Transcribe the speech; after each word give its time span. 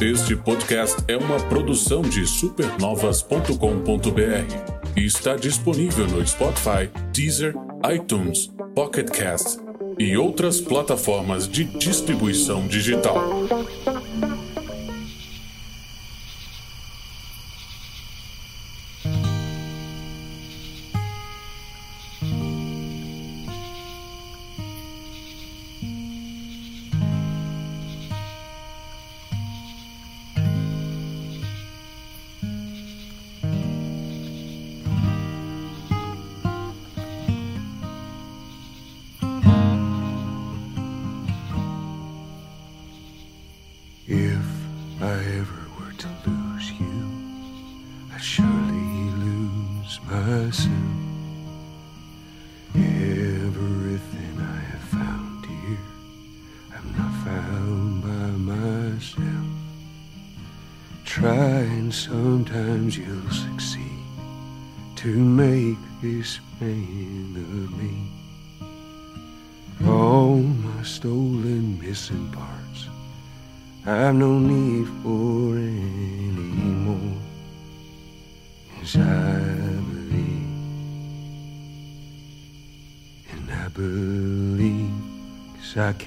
Este 0.00 0.36
podcast 0.36 0.96
é 1.08 1.16
uma 1.16 1.40
produção 1.48 2.02
de 2.02 2.24
supernovas.com.br 2.24 4.96
e 4.96 5.04
está 5.04 5.34
disponível 5.34 6.06
no 6.06 6.24
Spotify, 6.24 6.88
Deezer, 7.12 7.52
iTunes, 7.92 8.48
Pocket 8.76 9.10
Cast 9.10 9.58
e 9.98 10.16
outras 10.16 10.60
plataformas 10.60 11.48
de 11.48 11.64
distribuição 11.64 12.68
digital. 12.68 13.18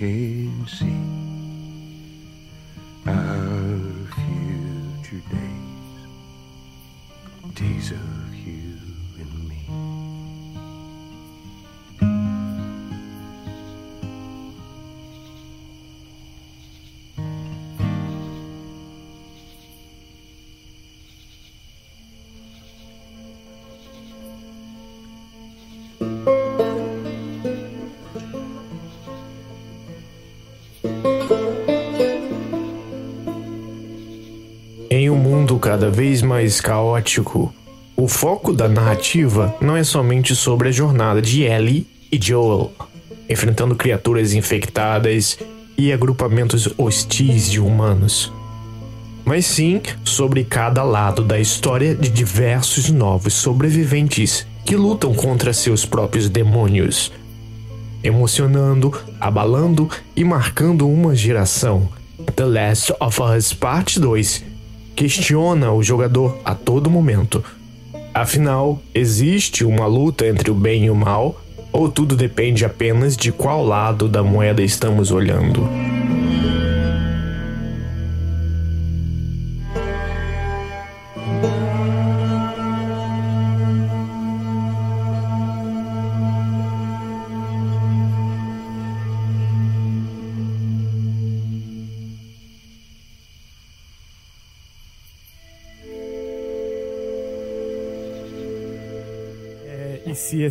Can 0.01 0.65
see 0.65 1.10
cada 35.61 35.91
vez 35.91 36.23
mais 36.23 36.59
caótico, 36.59 37.53
o 37.95 38.07
foco 38.07 38.51
da 38.51 38.67
narrativa 38.67 39.55
não 39.61 39.77
é 39.77 39.83
somente 39.83 40.35
sobre 40.35 40.69
a 40.69 40.71
jornada 40.71 41.21
de 41.21 41.43
Ellie 41.43 41.85
e 42.11 42.19
Joel, 42.19 42.73
enfrentando 43.29 43.75
criaturas 43.75 44.33
infectadas 44.33 45.37
e 45.77 45.93
agrupamentos 45.93 46.67
hostis 46.79 47.49
de 47.49 47.59
humanos, 47.59 48.33
mas 49.23 49.45
sim 49.45 49.79
sobre 50.03 50.43
cada 50.43 50.83
lado 50.83 51.23
da 51.23 51.39
história 51.39 51.93
de 51.93 52.09
diversos 52.09 52.89
novos 52.89 53.35
sobreviventes 53.35 54.47
que 54.65 54.75
lutam 54.75 55.13
contra 55.13 55.53
seus 55.53 55.85
próprios 55.85 56.27
demônios, 56.27 57.11
emocionando, 58.03 58.91
abalando 59.19 59.87
e 60.15 60.23
marcando 60.23 60.89
uma 60.89 61.15
geração. 61.15 61.87
The 62.35 62.45
Last 62.45 62.93
of 62.99 63.21
Us 63.21 63.53
Parte 63.53 63.99
2 63.99 64.50
questiona 65.01 65.71
o 65.71 65.81
jogador 65.81 66.37
a 66.45 66.53
todo 66.53 66.87
momento. 66.87 67.43
Afinal, 68.13 68.79
existe 68.93 69.65
uma 69.65 69.87
luta 69.87 70.27
entre 70.27 70.51
o 70.51 70.53
bem 70.53 70.85
e 70.85 70.89
o 70.91 70.95
mal, 70.95 71.41
ou 71.71 71.89
tudo 71.89 72.15
depende 72.15 72.63
apenas 72.63 73.17
de 73.17 73.31
qual 73.31 73.65
lado 73.65 74.07
da 74.07 74.21
moeda 74.21 74.61
estamos 74.61 75.09
olhando? 75.09 75.90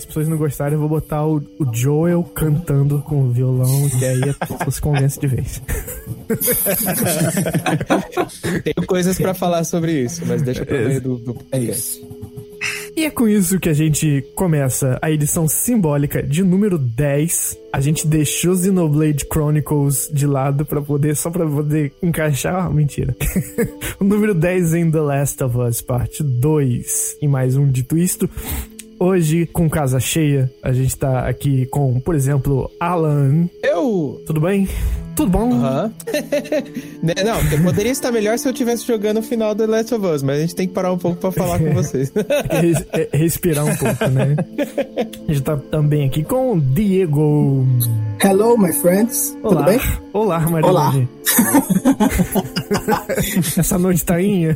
As 0.01 0.07
pessoas 0.07 0.29
não 0.29 0.39
gostarem, 0.39 0.75
eu 0.75 0.81
vou 0.81 0.89
botar 0.89 1.27
o, 1.27 1.43
o 1.59 1.73
Joel 1.73 2.23
cantando 2.35 3.01
com 3.03 3.27
o 3.27 3.31
violão, 3.31 3.89
que 3.91 4.05
aí 4.05 4.31
a 4.31 4.47
pessoa 4.47 4.71
se 4.71 4.81
convence 4.81 5.21
de 5.21 5.27
vez. 5.27 5.63
Tenho 8.65 8.87
coisas 8.87 9.19
pra 9.19 9.35
falar 9.35 9.65
sobre 9.65 10.05
isso, 10.05 10.23
mas 10.27 10.41
deixa 10.41 10.65
pro 10.65 10.79
meio 10.79 11.03
do, 11.03 11.19
do 11.19 11.35
podcast. 11.35 12.01
E 12.97 13.05
é 13.05 13.11
com 13.11 13.29
isso 13.29 13.61
que 13.61 13.69
a 13.69 13.75
gente 13.75 14.25
começa 14.35 14.99
a 15.01 15.11
edição 15.11 15.47
simbólica 15.47 16.23
de 16.23 16.43
número 16.43 16.79
10. 16.79 17.59
A 17.73 17.81
gente 17.81 18.07
deixou 18.07 18.57
Xenoblade 18.57 19.27
Chronicles 19.31 20.11
de 20.13 20.27
lado 20.27 20.65
para 20.65 20.83
poder 20.83 21.17
só 21.17 21.31
para 21.31 21.47
poder 21.47 21.93
encaixar, 22.03 22.67
ah, 22.67 22.71
mentira. 22.71 23.15
o 24.01 24.05
número 24.05 24.35
10 24.35 24.75
em 24.75 24.91
The 24.91 25.01
Last 25.01 25.45
of 25.45 25.57
Us 25.57 25.81
parte 25.81 26.23
2 26.23 27.19
e 27.23 27.29
mais 27.29 27.57
um 27.57 27.67
dito 27.67 27.97
isto. 27.97 28.29
Hoje, 29.03 29.47
com 29.47 29.67
casa 29.67 29.99
cheia, 29.99 30.53
a 30.63 30.73
gente 30.75 30.95
tá 30.95 31.27
aqui 31.27 31.65
com, 31.67 31.99
por 32.01 32.15
exemplo, 32.15 32.71
Alan. 32.79 33.49
Eu. 33.63 34.23
Tudo 34.27 34.43
bem? 34.43 34.69
Tudo 35.17 35.31
bom? 35.31 35.51
Aham. 35.55 35.91
Né, 37.03 37.15
Não, 37.25 37.39
porque 37.41 37.57
poderia 37.57 37.93
estar 37.93 38.13
melhor 38.13 38.39
se 38.39 38.47
eu 38.47 38.53
estivesse 38.53 38.87
jogando 38.87 39.21
o 39.21 39.23
final 39.23 39.55
do 39.55 39.65
Last 39.67 39.95
of 39.95 40.05
Us, 40.07 40.23
mas 40.23 40.37
a 40.37 40.41
gente 40.43 40.55
tem 40.55 40.69
que 40.69 40.75
parar 40.75 40.93
um 40.93 40.99
pouco 40.99 41.17
pra 41.19 41.33
falar 41.33 41.59
com 41.59 41.73
vocês. 41.73 42.13
É, 42.93 43.09
respirar 43.17 43.65
um 43.65 43.75
pouco, 43.75 44.07
né? 44.09 44.37
A 45.27 45.33
gente 45.33 45.43
tá 45.43 45.57
também 45.57 46.07
aqui 46.07 46.23
com 46.23 46.53
o 46.53 46.61
Diego. 46.61 47.65
Hello, 48.23 48.59
my 48.59 48.71
friends. 48.71 49.35
Olá. 49.43 49.65
Tudo 49.65 49.65
bem? 49.65 49.81
Olá, 50.13 50.41
Marilene. 50.41 51.09
Essa 53.57 53.79
noite 53.79 54.05
tainha. 54.05 54.55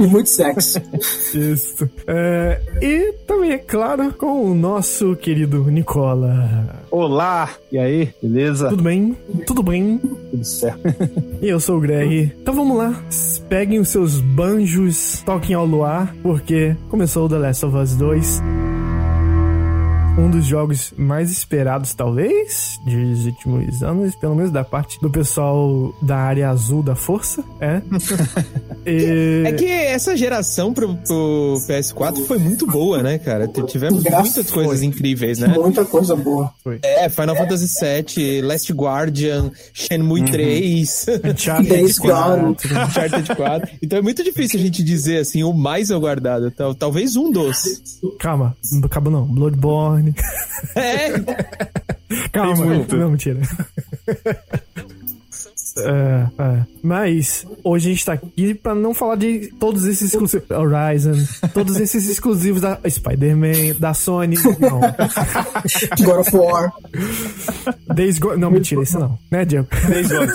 E 0.00 0.06
muito 0.06 0.30
sexo. 0.30 0.80
Isso. 1.36 1.88
É, 2.06 2.58
e 2.80 3.12
também, 3.26 3.52
é 3.52 3.58
claro, 3.58 4.12
com 4.14 4.50
o 4.50 4.54
nosso 4.54 5.14
querido 5.14 5.62
Nicola. 5.70 6.80
Olá! 6.90 7.50
E 7.70 7.78
aí, 7.78 8.08
beleza? 8.22 8.70
Tudo 8.70 8.82
bem? 8.82 9.14
Tudo 9.46 9.62
bem? 9.62 9.98
Tudo 9.98 10.44
certo. 10.44 10.80
E 11.42 11.48
eu 11.48 11.58
sou 11.58 11.78
o 11.78 11.80
Greg. 11.80 12.34
Então 12.42 12.52
vamos 12.52 12.76
lá. 12.76 13.02
Peguem 13.48 13.78
os 13.78 13.88
seus 13.88 14.20
banjos, 14.20 15.22
toquem 15.24 15.56
ao 15.56 15.64
luar, 15.64 16.14
porque 16.22 16.76
começou 16.90 17.24
o 17.24 17.28
The 17.30 17.38
Last 17.38 17.64
of 17.64 17.76
Us 17.76 17.94
2. 17.96 18.59
Um 20.18 20.28
dos 20.28 20.44
jogos 20.44 20.92
mais 20.98 21.30
esperados, 21.30 21.94
talvez, 21.94 22.78
dos 22.84 23.24
últimos 23.24 23.82
anos, 23.82 24.14
pelo 24.16 24.34
menos 24.34 24.50
da 24.50 24.62
parte 24.62 25.00
do 25.00 25.08
pessoal 25.08 25.94
da 26.02 26.16
área 26.18 26.50
azul 26.50 26.82
da 26.82 26.94
força, 26.94 27.42
é. 27.60 27.80
E- 28.86 29.42
É 29.46 29.52
que 29.52 29.66
essa 29.66 30.16
geração 30.16 30.72
pro, 30.72 30.94
pro 30.96 31.54
PS4 31.68 32.24
foi 32.26 32.38
muito 32.38 32.66
boa, 32.66 33.02
né, 33.02 33.18
cara? 33.18 33.46
Tivemos 33.48 34.02
Graças 34.02 34.24
muitas 34.36 34.50
coisas 34.50 34.82
incríveis, 34.82 35.38
né? 35.38 35.48
Muita 35.48 35.84
coisa 35.84 36.16
boa. 36.16 36.50
É, 36.82 37.08
Final 37.10 37.36
Fantasy 37.36 37.66
VII, 37.78 38.40
Last 38.42 38.72
Guardian, 38.72 39.50
Shenmue 39.74 40.24
3, 40.24 41.06
Uncharted 41.24 41.68
Days 41.68 41.98
4. 41.98 42.42
Gone. 42.42 42.56
Uncharted 42.86 43.36
4. 43.36 43.68
Então 43.82 43.98
é 43.98 44.02
muito 44.02 44.24
difícil 44.24 44.58
a 44.58 44.62
gente 44.62 44.82
dizer 44.82 45.18
assim, 45.18 45.42
o 45.42 45.52
mais 45.52 45.90
aguardado. 45.90 46.50
Tal- 46.50 46.74
Talvez 46.74 47.16
um 47.16 47.30
dos. 47.30 47.62
Calma, 48.18 48.56
acabou 48.82 49.12
não. 49.12 49.26
Bloodborne. 49.26 49.99
É, 50.76 51.12
Calma, 52.32 52.64
muito. 52.64 52.96
não, 52.96 53.10
mentira. 53.10 53.40
É, 55.78 56.42
é. 56.42 56.66
Mas 56.82 57.46
hoje 57.62 57.88
a 57.88 57.92
gente 57.92 58.04
tá 58.04 58.12
aqui 58.14 58.54
pra 58.54 58.74
não 58.74 58.92
falar 58.92 59.14
de 59.16 59.48
todos 59.58 59.84
esses 59.84 60.12
exclusivos. 60.12 60.50
Horizon, 60.50 61.12
todos 61.54 61.78
esses 61.78 62.08
exclusivos 62.08 62.60
da 62.60 62.78
Spider-Man, 62.88 63.78
da 63.78 63.94
Sony. 63.94 64.36
Não. 64.58 64.80
God 66.04 66.20
of 66.20 66.36
War. 66.36 66.72
Days 67.94 68.18
Gone. 68.18 68.40
Não, 68.40 68.50
mentira, 68.50 68.82
esse 68.82 68.98
não. 68.98 69.16
Né, 69.30 69.44
Diego? 69.44 69.68
Days 69.88 70.08
Gone. 70.08 70.32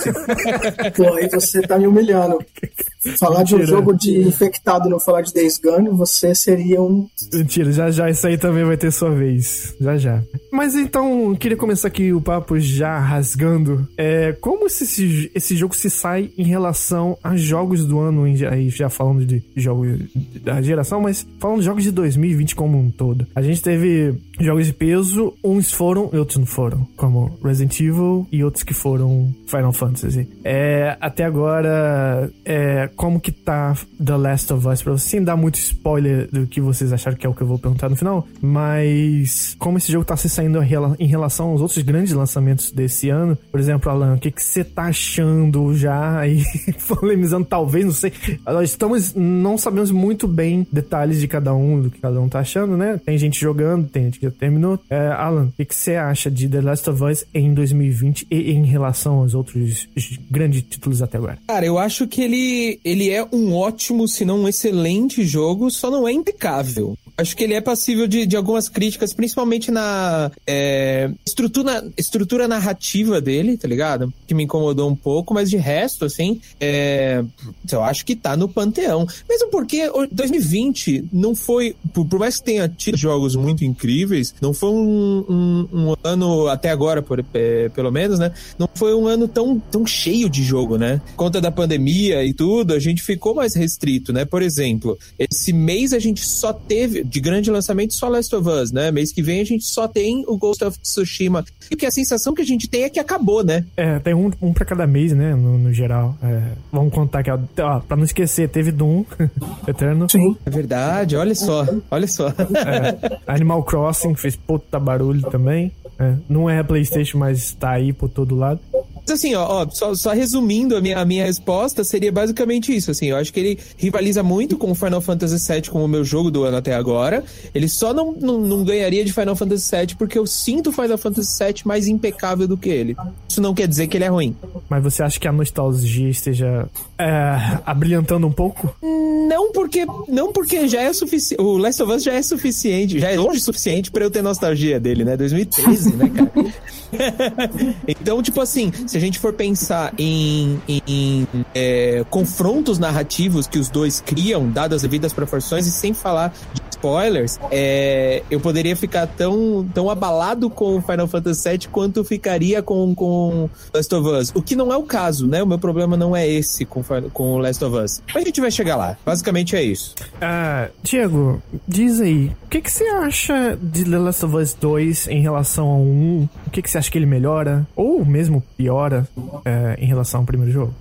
Pô, 0.96 1.14
aí 1.16 1.28
você 1.30 1.62
tá 1.62 1.78
me 1.78 1.88
humilhando. 1.88 2.40
Falar 3.20 3.44
de 3.44 3.56
um 3.56 3.60
Mentira. 3.60 3.78
jogo 3.78 3.94
de 3.94 4.28
infectado 4.28 4.88
e 4.88 4.92
não 4.92 5.00
falar 5.00 5.22
de 5.22 5.34
Days 5.34 5.58
Gone, 5.58 5.90
você 5.90 6.34
seria 6.34 6.82
um. 6.82 7.08
Mentira, 7.32 7.72
já 7.72 7.92
já 7.92 8.10
isso 8.10 8.26
aí 8.26 8.38
também 8.38 8.64
vai 8.66 8.78
ter 8.78 8.92
sua 8.92 9.12
vez. 9.12 9.76
Já 9.80 9.98
já. 9.98 10.22
Mas 10.56 10.74
então, 10.74 11.36
queria 11.36 11.58
começar 11.58 11.90
aqui 11.90 12.14
o 12.14 12.22
papo 12.22 12.58
já 12.58 12.98
rasgando. 12.98 13.86
É, 13.98 14.32
como 14.40 14.68
esse, 14.68 15.30
esse, 15.36 15.56
jogo 15.56 15.76
se 15.76 15.90
sai 15.90 16.32
em 16.38 16.44
relação 16.44 17.18
a 17.22 17.36
jogos 17.36 17.86
do 17.86 18.00
ano, 18.00 18.24
aí 18.24 18.70
já 18.70 18.90
falando 18.90 19.26
de 19.26 19.44
jogos 19.54 20.00
da 20.42 20.62
geração, 20.62 21.02
mas 21.02 21.28
falando 21.40 21.60
de 21.60 21.66
jogos 21.66 21.84
de 21.84 21.92
2020 21.92 22.56
como 22.56 22.80
um 22.80 22.90
todo. 22.90 23.28
A 23.36 23.42
gente 23.42 23.62
teve 23.62 24.16
jogos 24.40 24.66
de 24.66 24.74
peso, 24.74 25.34
uns 25.44 25.72
foram 25.72 26.10
e 26.14 26.18
outros 26.18 26.38
não 26.38 26.46
foram, 26.46 26.88
como 26.96 27.38
Resident 27.44 27.78
Evil 27.82 28.26
e 28.32 28.42
outros 28.42 28.64
que 28.64 28.74
foram 28.74 29.34
Final 29.46 29.74
Fantasy. 29.74 30.28
É, 30.44 30.98
até 31.02 31.26
agora, 31.26 32.32
é, 32.46 32.90
como 32.96 33.20
que 33.20 33.32
tá 33.32 33.76
The 34.04 34.16
Last 34.16 34.54
of 34.54 34.68
Us, 34.68 34.82
pra 34.82 34.94
você 34.94 35.10
sem 35.10 35.24
dar 35.24 35.36
muito 35.36 35.56
spoiler 35.56 36.30
do 36.32 36.48
que 36.48 36.62
vocês 36.62 36.94
acharam 36.94 37.18
que 37.18 37.26
é 37.26 37.30
o 37.30 37.34
que 37.34 37.42
eu 37.42 37.48
vou 37.48 37.60
perguntar 37.60 37.90
no 37.90 37.96
final, 37.96 38.26
mas 38.42 39.56
como 39.60 39.78
esse 39.78 39.92
jogo 39.92 40.06
tá 40.06 40.16
se 40.16 40.30
saindo 40.30 40.45
rela- 40.54 40.96
em 41.00 41.08
relação 41.08 41.50
aos 41.50 41.62
outros 41.62 41.82
grandes 41.84 42.14
lançamentos 42.14 42.72
desse 42.72 43.10
ano, 43.10 43.38
por 43.52 43.60
exemplo, 43.60 43.90
Alan, 43.92 44.16
o 44.16 44.20
que 44.20 44.32
que 44.32 44.44
você 44.44 44.64
tá 44.64 44.84
achando 44.84 45.76
já 45.76 46.20
aí, 46.20 46.44
polemizando 46.88 47.46
talvez, 47.46 47.86
não 47.86 47.92
sei, 47.92 48.12
nós 48.46 48.70
estamos, 48.72 49.14
não 49.14 49.58
sabemos 49.58 49.92
muito 49.92 50.28
bem 50.28 50.66
detalhes 50.72 51.20
de 51.20 51.28
cada 51.28 51.54
um, 51.54 51.82
do 51.82 51.90
que 51.90 52.00
cada 52.00 52.20
um 52.20 52.30
tá 52.30 52.40
achando, 52.40 52.76
né? 52.78 53.00
Tem 53.06 53.18
gente 53.18 53.40
jogando, 53.40 53.88
tem 53.88 54.06
gente 54.06 54.20
que 54.20 54.26
já 54.26 54.32
terminou. 54.32 54.80
É, 54.90 55.08
Alan, 55.08 55.46
o 55.46 55.52
que 55.52 55.66
que 55.66 55.76
você 55.76 55.96
acha 55.96 56.30
de 56.30 56.48
The 56.48 56.62
Last 56.62 56.90
of 56.90 57.04
Us 57.04 57.26
em 57.34 57.54
2020 57.54 58.28
e 58.30 58.52
em 58.52 58.66
relação 58.66 59.16
aos 59.16 59.34
outros 59.34 59.88
grandes 60.30 60.62
títulos 60.64 61.02
até 61.02 61.18
agora? 61.18 61.38
Cara, 61.48 61.66
eu 61.66 61.78
acho 61.78 62.08
que 62.08 62.22
ele, 62.22 62.80
ele 62.84 63.10
é 63.10 63.26
um 63.32 63.54
ótimo, 63.54 64.08
se 64.08 64.26
não 64.26 64.42
um 64.42 64.48
excelente 64.48 65.24
jogo, 65.24 65.70
só 65.72 65.90
não 65.90 66.08
é 66.08 66.12
impecável. 66.12 66.98
Acho 67.18 67.36
que 67.36 67.44
ele 67.44 67.54
é 67.54 67.62
passível 67.62 68.08
de, 68.08 68.26
de 68.26 68.36
algumas 68.36 68.68
críticas, 68.68 69.14
principalmente 69.14 69.72
na 69.72 70.32
é, 70.46 71.10
estrutura, 71.26 71.84
estrutura 71.98 72.48
narrativa 72.48 73.22
dele, 73.22 73.58
tá 73.58 73.68
ligado? 73.68 74.14
Que 74.28 74.34
me 74.34 74.44
incomodou 74.44 74.90
um 74.90 74.96
pouco, 74.96 75.34
mas 75.34 75.50
de 75.50 75.58
resto, 75.58 76.06
assim, 76.06 76.42
é, 76.60 77.24
eu 77.72 77.84
acho 77.84 78.06
que 78.06 78.16
tá 78.16 78.36
no 78.36 78.50
panteão. 78.50 79.08
Mesmo 79.30 79.50
porque 79.50 79.88
o 79.90 80.06
2020 80.12 81.06
não 81.12 81.34
foi, 81.36 81.76
por, 81.94 82.06
por 82.06 82.20
mais 82.20 82.38
que 82.38 82.46
tenha 82.46 82.68
tido 82.68 82.98
jogos 82.98 83.36
muito 83.36 83.64
incríveis, 83.64 84.34
não 84.42 84.54
foi 84.54 84.70
um, 84.72 85.26
um- 85.30 85.68
um 85.92 85.96
ano, 86.04 86.48
até 86.48 86.70
agora, 86.70 87.02
por- 87.02 87.24
é, 87.34 87.70
pelo 87.70 87.92
menos, 87.92 88.20
né? 88.20 88.32
Não 88.60 88.70
foi 88.76 88.94
um 88.94 89.08
ano 89.08 89.28
tão, 89.28 89.60
tão 89.72 89.86
cheio 89.86 90.30
de 90.30 90.44
jogo, 90.44 90.78
né? 90.78 91.02
Por 91.12 91.26
Conta 91.26 91.42
da 91.42 91.52
pandemia 91.52 92.24
e 92.24 92.34
tudo, 92.34 92.74
a 92.74 92.80
gente 92.80 93.02
ficou 93.02 93.34
mais 93.34 93.56
restrito, 93.56 94.12
né? 94.14 94.26
Por 94.26 94.42
exemplo, 94.42 94.98
esse 95.18 95.52
mês 95.54 95.92
a 95.94 96.00
gente 96.00 96.24
só 96.26 96.54
teve, 96.54 97.05
de 97.06 97.20
grande 97.20 97.50
lançamento, 97.52 97.94
só 97.94 98.08
Last 98.08 98.36
of 98.36 98.48
Us, 98.50 98.72
né? 98.72 98.92
Mês 98.92 99.12
que 99.12 99.22
vem 99.22 99.42
a 99.42 99.46
gente 99.46 99.66
só 99.66 99.88
tem 99.88 100.24
o 100.28 100.38
Ghost 100.38 100.64
of 100.64 100.78
Tsushima. 100.80 101.46
E 101.70 101.76
que 101.76 101.86
a 101.86 101.92
sensação 101.92 102.34
que 102.34 102.42
a 102.42 102.46
gente 102.46 102.68
tem 102.68 102.84
é 102.84 102.90
que 102.90 103.00
acabou, 103.00 103.44
né? 103.44 103.66
É, 103.78 104.00
tem 104.00 104.14
um, 104.14 104.32
um 104.42 104.54
pra 104.54 104.66
cada 104.66 104.86
mês, 104.86 105.14
né? 105.14 105.36
No, 105.36 105.58
no 105.58 105.74
geral. 105.74 106.16
É, 106.22 106.52
vamos 106.72 106.94
contar 106.94 107.20
aqui, 107.20 107.32
ó, 107.32 107.40
ó. 107.60 107.80
Pra 107.80 107.98
não 107.98 108.04
esquecer, 108.04 108.50
teve 108.50 108.72
Doom, 108.72 109.06
Eterno. 109.68 110.10
Sim. 110.10 110.36
É 110.46 110.50
verdade, 110.50 111.16
olha 111.16 111.36
só, 111.36 111.66
olha 111.90 112.08
só. 112.08 112.28
É, 112.30 113.20
Animal 113.28 113.64
Crossing 113.64 114.16
fez 114.16 114.36
puta 114.36 114.80
barulho 114.80 115.22
também. 115.30 115.72
É, 116.00 116.16
não 116.28 116.50
é 116.50 116.62
PlayStation, 116.64 117.18
mas 117.18 117.54
tá 117.54 117.72
aí 117.72 117.94
por 117.94 118.10
todo 118.10 118.36
lado. 118.36 118.60
Mas 119.08 119.20
assim, 119.20 119.36
ó, 119.36 119.62
ó, 119.62 119.68
só, 119.70 119.94
só 119.94 120.12
resumindo 120.14 120.76
a 120.76 120.82
minha, 120.82 120.98
a 120.98 121.06
minha 121.06 121.26
resposta, 121.26 121.84
seria 121.84 122.12
basicamente 122.12 122.76
isso, 122.76 122.90
assim, 122.90 123.08
eu 123.08 123.18
acho 123.18 123.32
que 123.32 123.40
ele 123.40 123.60
rivaliza 123.78 124.24
muito 124.24 124.58
com 124.58 124.72
o 124.72 124.76
Final 124.76 125.00
Fantasy 125.00 125.54
VII 125.54 125.70
como 125.70 125.86
o 125.86 125.88
meu 125.88 126.04
jogo 126.04 126.32
do 126.32 126.44
ano 126.44 126.58
até 126.58 126.74
agora, 126.74 127.24
ele 127.54 127.70
só 127.70 127.94
não, 127.94 128.14
não, 128.14 128.40
não 128.40 128.64
ganharia 128.64 129.06
de 129.06 129.14
Final 129.14 129.36
Fantasy 129.36 129.76
VII 129.76 129.96
porque 129.96 130.18
eu 130.18 130.26
sinto 130.26 130.72
o 130.72 130.74
Final 130.74 130.98
Fantasy 130.98 131.44
VII 131.44 131.62
mais 131.66 131.88
impecável 131.88 132.48
do 132.48 132.58
que 132.58 132.70
ele. 132.70 132.98
Isso 133.30 133.40
não 133.40 133.54
quer 133.54 133.68
dizer 133.68 133.88
que 133.88 133.98
ele 133.98 134.06
é 134.06 134.10
ruim. 134.10 134.36
Mas 134.68 134.84
você 134.84 135.04
acha 135.04 135.20
que 135.20 135.28
a 135.28 135.32
nostalgia 135.32 136.10
esteja 136.10 136.68
é, 136.98 137.60
abrilhantando 137.64 138.26
um 138.26 138.32
pouco? 138.32 138.76
Não 138.82 139.52
porque, 139.52 139.86
não 140.08 140.34
porque 140.34 140.68
já 140.68 140.82
é 140.82 140.92
suficiente, 140.94 141.42
o 141.42 141.58
Last 141.58 141.82
of 141.84 141.92
Us 141.94 142.04
já 142.04 142.14
é 142.14 142.22
suficiente, 142.22 143.00
já 143.00 143.12
é 143.12 143.18
longe 143.18 143.38
o 143.38 143.42
suficiente 143.42 143.92
pra 143.92 144.04
eu 144.04 144.10
ter 144.10 144.24
nostalgia 144.24 144.80
dele, 144.80 145.06
né, 145.06 145.16
2013, 145.16 145.96
né, 145.96 146.10
cara? 146.10 146.54
então, 147.88 148.22
tipo 148.22 148.42
assim, 148.42 148.72
se 148.96 148.98
a 148.98 149.02
gente 149.02 149.20
for 149.20 149.34
pensar 149.34 149.94
em, 149.98 150.58
em- 150.70 151.28
é, 151.54 152.06
confrontos 152.10 152.80
narrativos 152.80 153.46
que 153.46 153.60
os 153.60 153.68
dois 153.68 154.00
criam, 154.00 154.50
dadas 154.50 154.78
as 154.78 154.82
devidas 154.84 155.12
proporções, 155.12 155.68
e 155.68 155.72
sem 155.72 155.94
falar 155.94 156.34
de 156.54 156.75
spoilers, 156.76 157.40
é, 157.52 158.22
eu 158.30 158.40
poderia 158.40 158.76
ficar 158.76 159.08
tão, 159.08 159.66
tão 159.74 159.90
abalado 159.90 160.50
com 160.50 160.78
o 160.78 160.82
Final 160.82 161.08
Fantasy 161.08 161.50
VII 161.50 161.68
quanto 161.72 162.04
ficaria 162.04 162.62
com, 162.62 162.94
com 162.94 163.50
Last 163.74 163.94
of 163.96 164.08
Us. 164.10 164.32
O 164.36 164.42
que 164.42 164.56
não 164.56 164.72
é 164.72 164.78
o 164.78 164.84
caso, 164.84 165.28
né? 165.28 165.42
O 165.42 165.48
meu 165.48 165.58
problema 165.60 165.96
não 165.98 166.16
é 166.16 166.28
esse 166.28 166.66
com, 166.66 166.84
com 167.14 167.34
o 167.34 167.38
Last 167.38 167.64
of 167.64 167.76
Us. 167.78 168.02
Mas 168.14 168.24
a 168.24 168.26
gente 168.26 168.42
vai 168.42 168.52
chegar 168.52 168.76
lá. 168.76 168.98
Basicamente 169.06 169.56
é 169.56 169.64
isso. 169.64 169.96
Ah, 170.22 170.68
Diego, 170.84 171.42
diz 171.68 172.00
aí, 172.02 172.32
o 172.46 172.48
que, 172.50 172.62
que 172.62 172.72
você 172.72 172.84
acha 172.88 173.58
de 173.62 173.84
The 173.86 173.98
Last 173.98 174.26
of 174.26 174.36
Us 174.36 174.54
2 174.54 175.08
em 175.08 175.22
relação 175.22 175.68
ao 175.68 175.80
1? 175.82 176.28
O 176.48 176.50
que, 176.52 176.62
que 176.62 176.70
você 176.70 176.78
acha 176.78 176.92
que 176.92 176.98
ele 176.98 177.06
melhora? 177.06 177.66
Ou 177.76 178.04
mesmo 178.06 178.44
piora 178.58 179.08
é, 179.46 179.76
em 179.80 179.86
relação 179.86 180.22
ao 180.22 180.26
primeiro 180.26 180.52
jogo? 180.52 180.74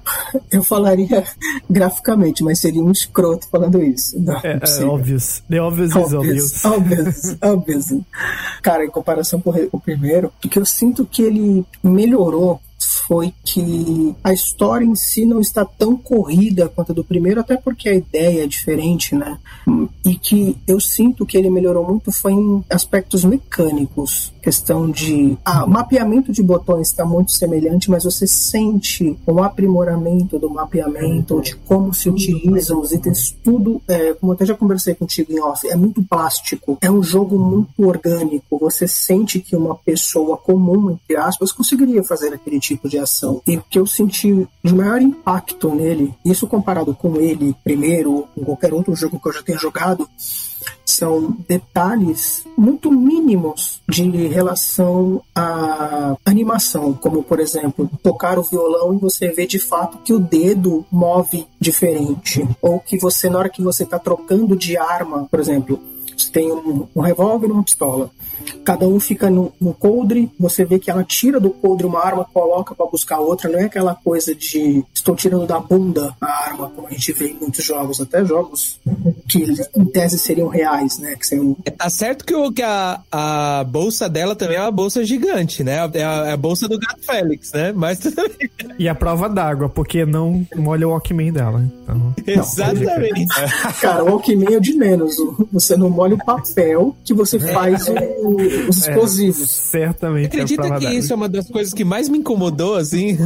Eu 0.51 0.63
falaria 0.63 1.25
graficamente, 1.71 2.43
mas 2.43 2.61
seria 2.61 2.83
um 2.83 2.91
escroto 2.91 3.49
falando 3.51 3.83
isso. 3.83 4.19
Não, 4.21 4.35
É, 4.43 4.53
é 4.53 4.57
impossível. 4.57 4.91
obvious. 4.91 5.43
The 5.51 5.61
obvious 5.93 6.53
is 6.53 6.65
obvious, 6.65 7.37
obvious. 7.43 7.87
Cara, 8.63 8.85
em 8.85 8.91
comparação 8.91 9.41
com 9.41 9.51
o 9.51 9.53
re- 9.53 9.67
com 9.67 9.77
o 9.77 9.81
primeiro, 9.81 10.33
o 10.45 10.49
que 10.49 10.59
eu 10.59 10.65
sinto 10.67 11.05
que 11.05 11.23
ele 11.23 11.65
melhorou 11.83 12.61
foi 13.07 13.33
que 13.45 14.15
a 14.23 14.33
história 14.33 14.85
em 14.85 14.95
si 14.95 15.25
não 15.25 15.41
está 15.41 15.65
tão 15.65 15.97
corrida 15.97 16.69
quanto 16.69 16.93
a 16.93 16.95
do 16.95 17.03
primeiro, 17.05 17.41
até 17.41 17.57
porque 17.57 17.89
a 17.89 17.95
ideia 17.95 18.45
é 18.45 18.47
diferente, 18.47 19.15
né? 19.15 19.39
E 20.05 20.15
que 20.17 20.57
eu 20.67 20.79
sinto 20.81 21.25
que 21.25 21.37
ele 21.37 21.49
melhorou 21.51 21.87
muito 21.87 22.13
foi 22.13 22.33
em 22.33 22.63
aspectos 22.71 23.25
mecânicos, 23.25 24.33
questão 24.45 24.91
de 24.91 25.39
ah, 25.43 25.67
mapeamento 25.67 26.31
de 26.31 26.43
botões 26.43 26.89
está 26.89 27.03
muito 27.03 27.33
semelhante, 27.33 27.91
mas 27.91 28.05
você 28.05 28.27
sente 28.27 29.19
um 29.27 29.43
aprimoramento 29.43 30.39
do 30.39 30.51
mapeamento, 30.51 31.41
de 31.41 31.57
como 31.57 31.95
se 31.95 32.11
utilizam 32.11 32.79
os 32.79 32.93
itens, 32.93 33.35
tudo, 33.43 33.81
é, 33.89 34.13
como 34.13 34.33
eu 34.33 34.35
até 34.35 34.45
já 34.45 34.55
conversei 34.55 34.95
contigo 34.95 35.33
em 35.33 35.41
off, 35.41 35.67
é 35.67 35.75
muito 35.75 36.03
plástico, 36.03 36.77
é 36.83 36.91
um 36.91 37.03
jogo 37.03 37.39
muito 37.39 37.89
orgânico, 37.89 38.59
você 38.59 38.87
sente 38.87 39.41
que 39.41 39.57
uma 39.57 39.77
pessoa 39.77 40.37
comum, 40.37 40.91
entre 40.91 41.17
aspas, 41.17 41.51
conseguiria 41.51 42.03
fazer 42.03 42.35
aquele 42.35 42.61
tipo 42.61 42.87
de 42.87 42.99
ação. 42.99 43.41
E 43.47 43.57
o 43.57 43.63
que 43.63 43.79
eu 43.79 43.87
senti 43.87 44.47
de 44.63 44.75
maior 44.75 45.01
impacto 45.01 45.75
nele, 45.75 46.13
isso 46.23 46.47
comparado 46.47 46.95
com 46.95 47.17
ele 47.17 47.57
primeiro, 47.65 48.29
com 48.35 48.45
qualquer 48.45 48.75
outro 48.75 48.95
jogo 48.95 49.19
que 49.19 49.27
eu 49.27 49.33
já 49.33 49.43
tenha 49.43 49.59
jogado, 49.59 50.07
são 50.85 51.37
detalhes 51.49 52.45
muito 52.57 52.91
mínimos 52.91 53.81
de 53.89 54.05
relação 54.29 55.23
à 55.35 56.17
animação, 56.25 56.93
como 56.93 57.23
por 57.23 57.41
exemplo, 57.41 57.91
tocar 58.03 58.39
o 58.39 58.43
violão 58.43 58.95
e 58.95 58.99
você 58.99 59.29
vê 59.29 59.47
de 59.47 59.59
fato 59.59 59.99
que 59.99 60.13
o 60.13 60.19
dedo 60.19 60.85
move 60.91 61.47
diferente, 61.59 62.47
ou 62.61 62.79
que 62.79 62.99
você 62.99 63.29
na 63.29 63.39
hora 63.39 63.49
que 63.49 63.63
você 63.63 63.85
está 63.85 63.99
trocando 63.99 64.57
de 64.57 64.77
arma, 64.77 65.27
por 65.31 65.41
exemplo, 65.41 65.81
você 66.17 66.31
tem 66.31 66.53
um, 66.53 66.87
um 66.95 67.01
revólver 67.01 67.49
e 67.49 67.53
uma 67.53 67.63
pistola. 67.63 68.11
Cada 68.65 68.87
um 68.87 69.01
fica 69.01 69.31
no, 69.31 69.53
no 69.61 69.75
coldre, 69.75 70.31
você 70.39 70.65
vê 70.65 70.79
que 70.79 70.91
ela 70.91 71.05
tira 71.05 71.41
do 71.41 71.51
coldre 71.51 71.87
uma 71.87 72.05
arma, 72.05 72.25
coloca 72.33 72.75
para 72.75 72.87
buscar 72.87 73.19
outra, 73.19 73.51
não 73.51 73.59
é 73.59 73.65
aquela 73.65 73.95
coisa 73.95 74.35
de 74.35 74.85
estou 75.05 75.15
tirando 75.15 75.47
da 75.47 75.61
bunda 75.61 76.15
a 76.19 76.27
arma, 76.49 76.71
como 76.75 76.89
a 76.89 76.91
gente 76.91 77.13
vê 77.13 77.29
em 77.29 77.35
muitos 77.35 77.63
jogos, 77.63 78.01
até 78.01 78.25
jogos 78.25 78.81
que 79.29 79.45
em 79.77 79.85
tese 79.85 80.19
seriam 80.19 80.49
reais, 80.49 80.99
né? 80.99 81.15
Que 81.15 81.27
seriam... 81.27 81.55
É, 81.67 81.71
Tá 81.71 81.91
certo 81.91 82.25
que, 82.25 82.35
o, 82.35 82.51
que 82.51 82.63
a, 82.63 83.01
a 83.13 83.65
bolsa 83.65 84.09
dela 84.09 84.35
também 84.35 84.57
é 84.57 84.61
uma 84.63 84.71
bolsa 84.71 85.05
gigante, 85.05 85.63
né? 85.63 85.75
É 85.93 86.03
a, 86.05 86.27
é 86.29 86.33
a 86.33 86.37
bolsa 86.37 86.67
do 86.67 86.79
gato 86.79 87.05
Félix, 87.05 87.53
né? 87.53 87.73
Mas. 87.75 88.01
E 88.77 88.89
a 88.89 88.95
prova 88.95 89.29
d'água, 89.29 89.69
porque 89.69 90.05
não 90.05 90.45
molha 90.57 90.89
o 90.89 90.91
Walkman 90.91 91.33
dela. 91.33 91.63
Então, 91.83 92.13
Exatamente. 92.27 93.27
Cara, 93.81 94.03
o 94.05 94.09
Alckmin 94.09 94.55
é 94.55 94.59
de 94.61 94.73
menos. 94.75 95.15
Você 95.53 95.77
não 95.77 95.89
molha 95.91 96.15
o 96.17 96.25
papel 96.25 96.97
que 97.05 97.15
você 97.15 97.39
faz 97.39 97.87
o- 97.89 98.37
os 98.69 98.79
explosivos. 98.79 99.49
certamente 99.51 100.25
é 100.37 100.41
a 100.41 100.43
Acredita 100.45 100.63
prova 100.63 100.81
que 100.81 100.87
isso 100.93 101.13
é 101.13 101.17
uma 101.17 101.29
das 101.29 101.49
coisas 101.49 101.73
que 101.73 101.85
mais 101.85 102.09
me 102.09 102.19
incomodou, 102.19 102.75
assim? 102.77 103.17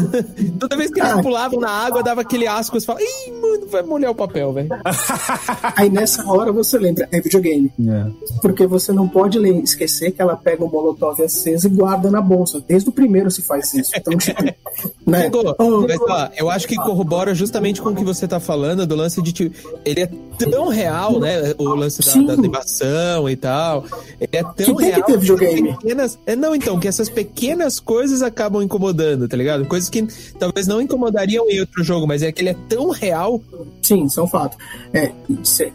Toda 0.59 0.77
vez 0.77 0.91
que 0.91 1.01
eles 1.01 1.13
Ah. 1.13 1.23
pulavam 1.23 1.61
na 1.61 1.68
água, 1.69 2.03
dava 2.03 2.21
aquele 2.23 2.47
asco, 2.47 2.79
você 2.79 2.87
fala, 2.87 3.01
ih, 3.03 3.33
mano, 3.33 3.67
vai 3.69 3.83
molhar 3.83 4.11
o 4.11 4.15
papel, 4.15 4.53
velho. 4.53 4.69
Aí 5.77 5.89
nessa 5.89 6.27
hora 6.31 6.53
você 6.53 6.79
lembra, 6.79 7.09
é 7.13 7.21
videogame. 7.21 7.71
É. 7.89 8.07
Porque 8.41 8.67
você 8.67 8.93
não 8.93 9.09
pode 9.09 9.39
esquecer 9.63 10.13
que 10.13 10.23
ela 10.23 10.37
pega 10.37 10.65
o 10.65 10.71
molotov 10.71 11.21
aceso 11.23 11.67
e 11.67 11.71
guarda 11.71 12.11
na 12.11 12.21
bolsa. 12.21 12.63
Desde 12.67 12.89
o 12.89 12.93
primeiro 12.93 13.31
se 13.31 13.43
faz 13.43 13.73
isso. 13.75 13.93
Então, 13.97 14.17
tipo, 14.19 14.43
né? 15.07 15.23
Pegou. 15.25 15.55
Oh, 15.59 15.81
Mas, 15.83 16.01
ó, 16.01 16.29
eu 16.37 16.51
acho 16.51 16.67
que 16.67 16.77
corrobora 16.77 17.35
justamente 17.35 17.81
com 17.81 17.91
o 17.91 17.95
que 17.95 18.05
você 18.05 18.27
tá 18.27 18.41
falando, 18.41 18.87
do 18.87 18.95
lance 18.95 19.21
de 19.23 19.33
tipo, 19.33 19.55
ele 19.85 20.03
é 20.03 20.11
tão 20.51 20.69
real, 20.69 21.19
né? 21.19 21.55
O 21.59 21.65
lance 21.75 22.03
Sim. 22.03 22.23
da, 22.23 22.35
da 22.35 22.39
animação 22.39 23.29
e 23.29 23.37
tal. 23.37 23.85
Ele 24.21 24.31
é 24.33 24.43
tão 24.43 24.55
Que 24.55 24.65
tem 24.65 24.77
que 24.77 24.85
real. 24.85 25.03
ter 25.03 25.19
videogame. 25.19 25.77
Pequenas, 25.77 26.19
é, 26.27 26.37
não, 26.37 26.55
então, 26.55 26.79
que 26.79 26.89
essas 26.89 27.09
pequenas 27.09 27.81
coisas 27.81 28.23
acabam 28.23 28.63
incomodando, 28.63 29.29
tá 29.29 29.37
ligado? 29.37 29.65
Coisas 29.67 29.89
que 29.89 30.07
talvez 30.39 30.67
não 30.67 30.81
incomodariam 30.81 31.47
outro 31.61 31.83
jogo, 31.83 32.07
mas 32.07 32.23
é 32.23 32.31
que 32.31 32.43
ele 32.43 32.50
é 32.50 32.57
tão 32.69 32.91
real. 32.91 33.41
Sim, 33.83 34.05
isso 34.05 34.21
é 34.21 34.23
um 34.23 34.29
fato. 34.29 34.57
É, 34.93 35.12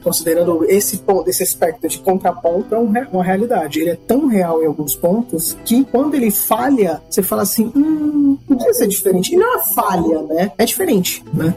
considerando 0.02 0.66
esse 0.66 0.98
ponto, 0.98 1.30
esse 1.30 1.44
aspecto 1.44 1.88
de 1.88 2.00
contraponto, 2.00 2.74
é 2.74 2.80
um 2.80 2.94
uma 3.12 3.24
realidade. 3.24 3.80
Ele 3.80 3.92
é 3.92 3.96
tão 3.96 4.28
real 4.28 4.62
em 4.62 4.68
alguns 4.68 4.96
pontos 4.96 5.58
que 5.66 5.84
quando 5.86 6.16
ele 6.16 6.32
falha, 6.32 7.02
você 7.10 7.22
fala 7.22 7.42
assim, 7.42 7.72
hum, 7.76 8.38
podia 8.48 8.74
ser 8.74 8.88
diferente. 8.88 9.34
E 9.34 9.38
não 9.38 9.60
é 9.60 9.64
falha, 9.74 10.22
né? 10.24 10.52
É 10.58 10.66
diferente, 10.66 11.24
né? 11.34 11.54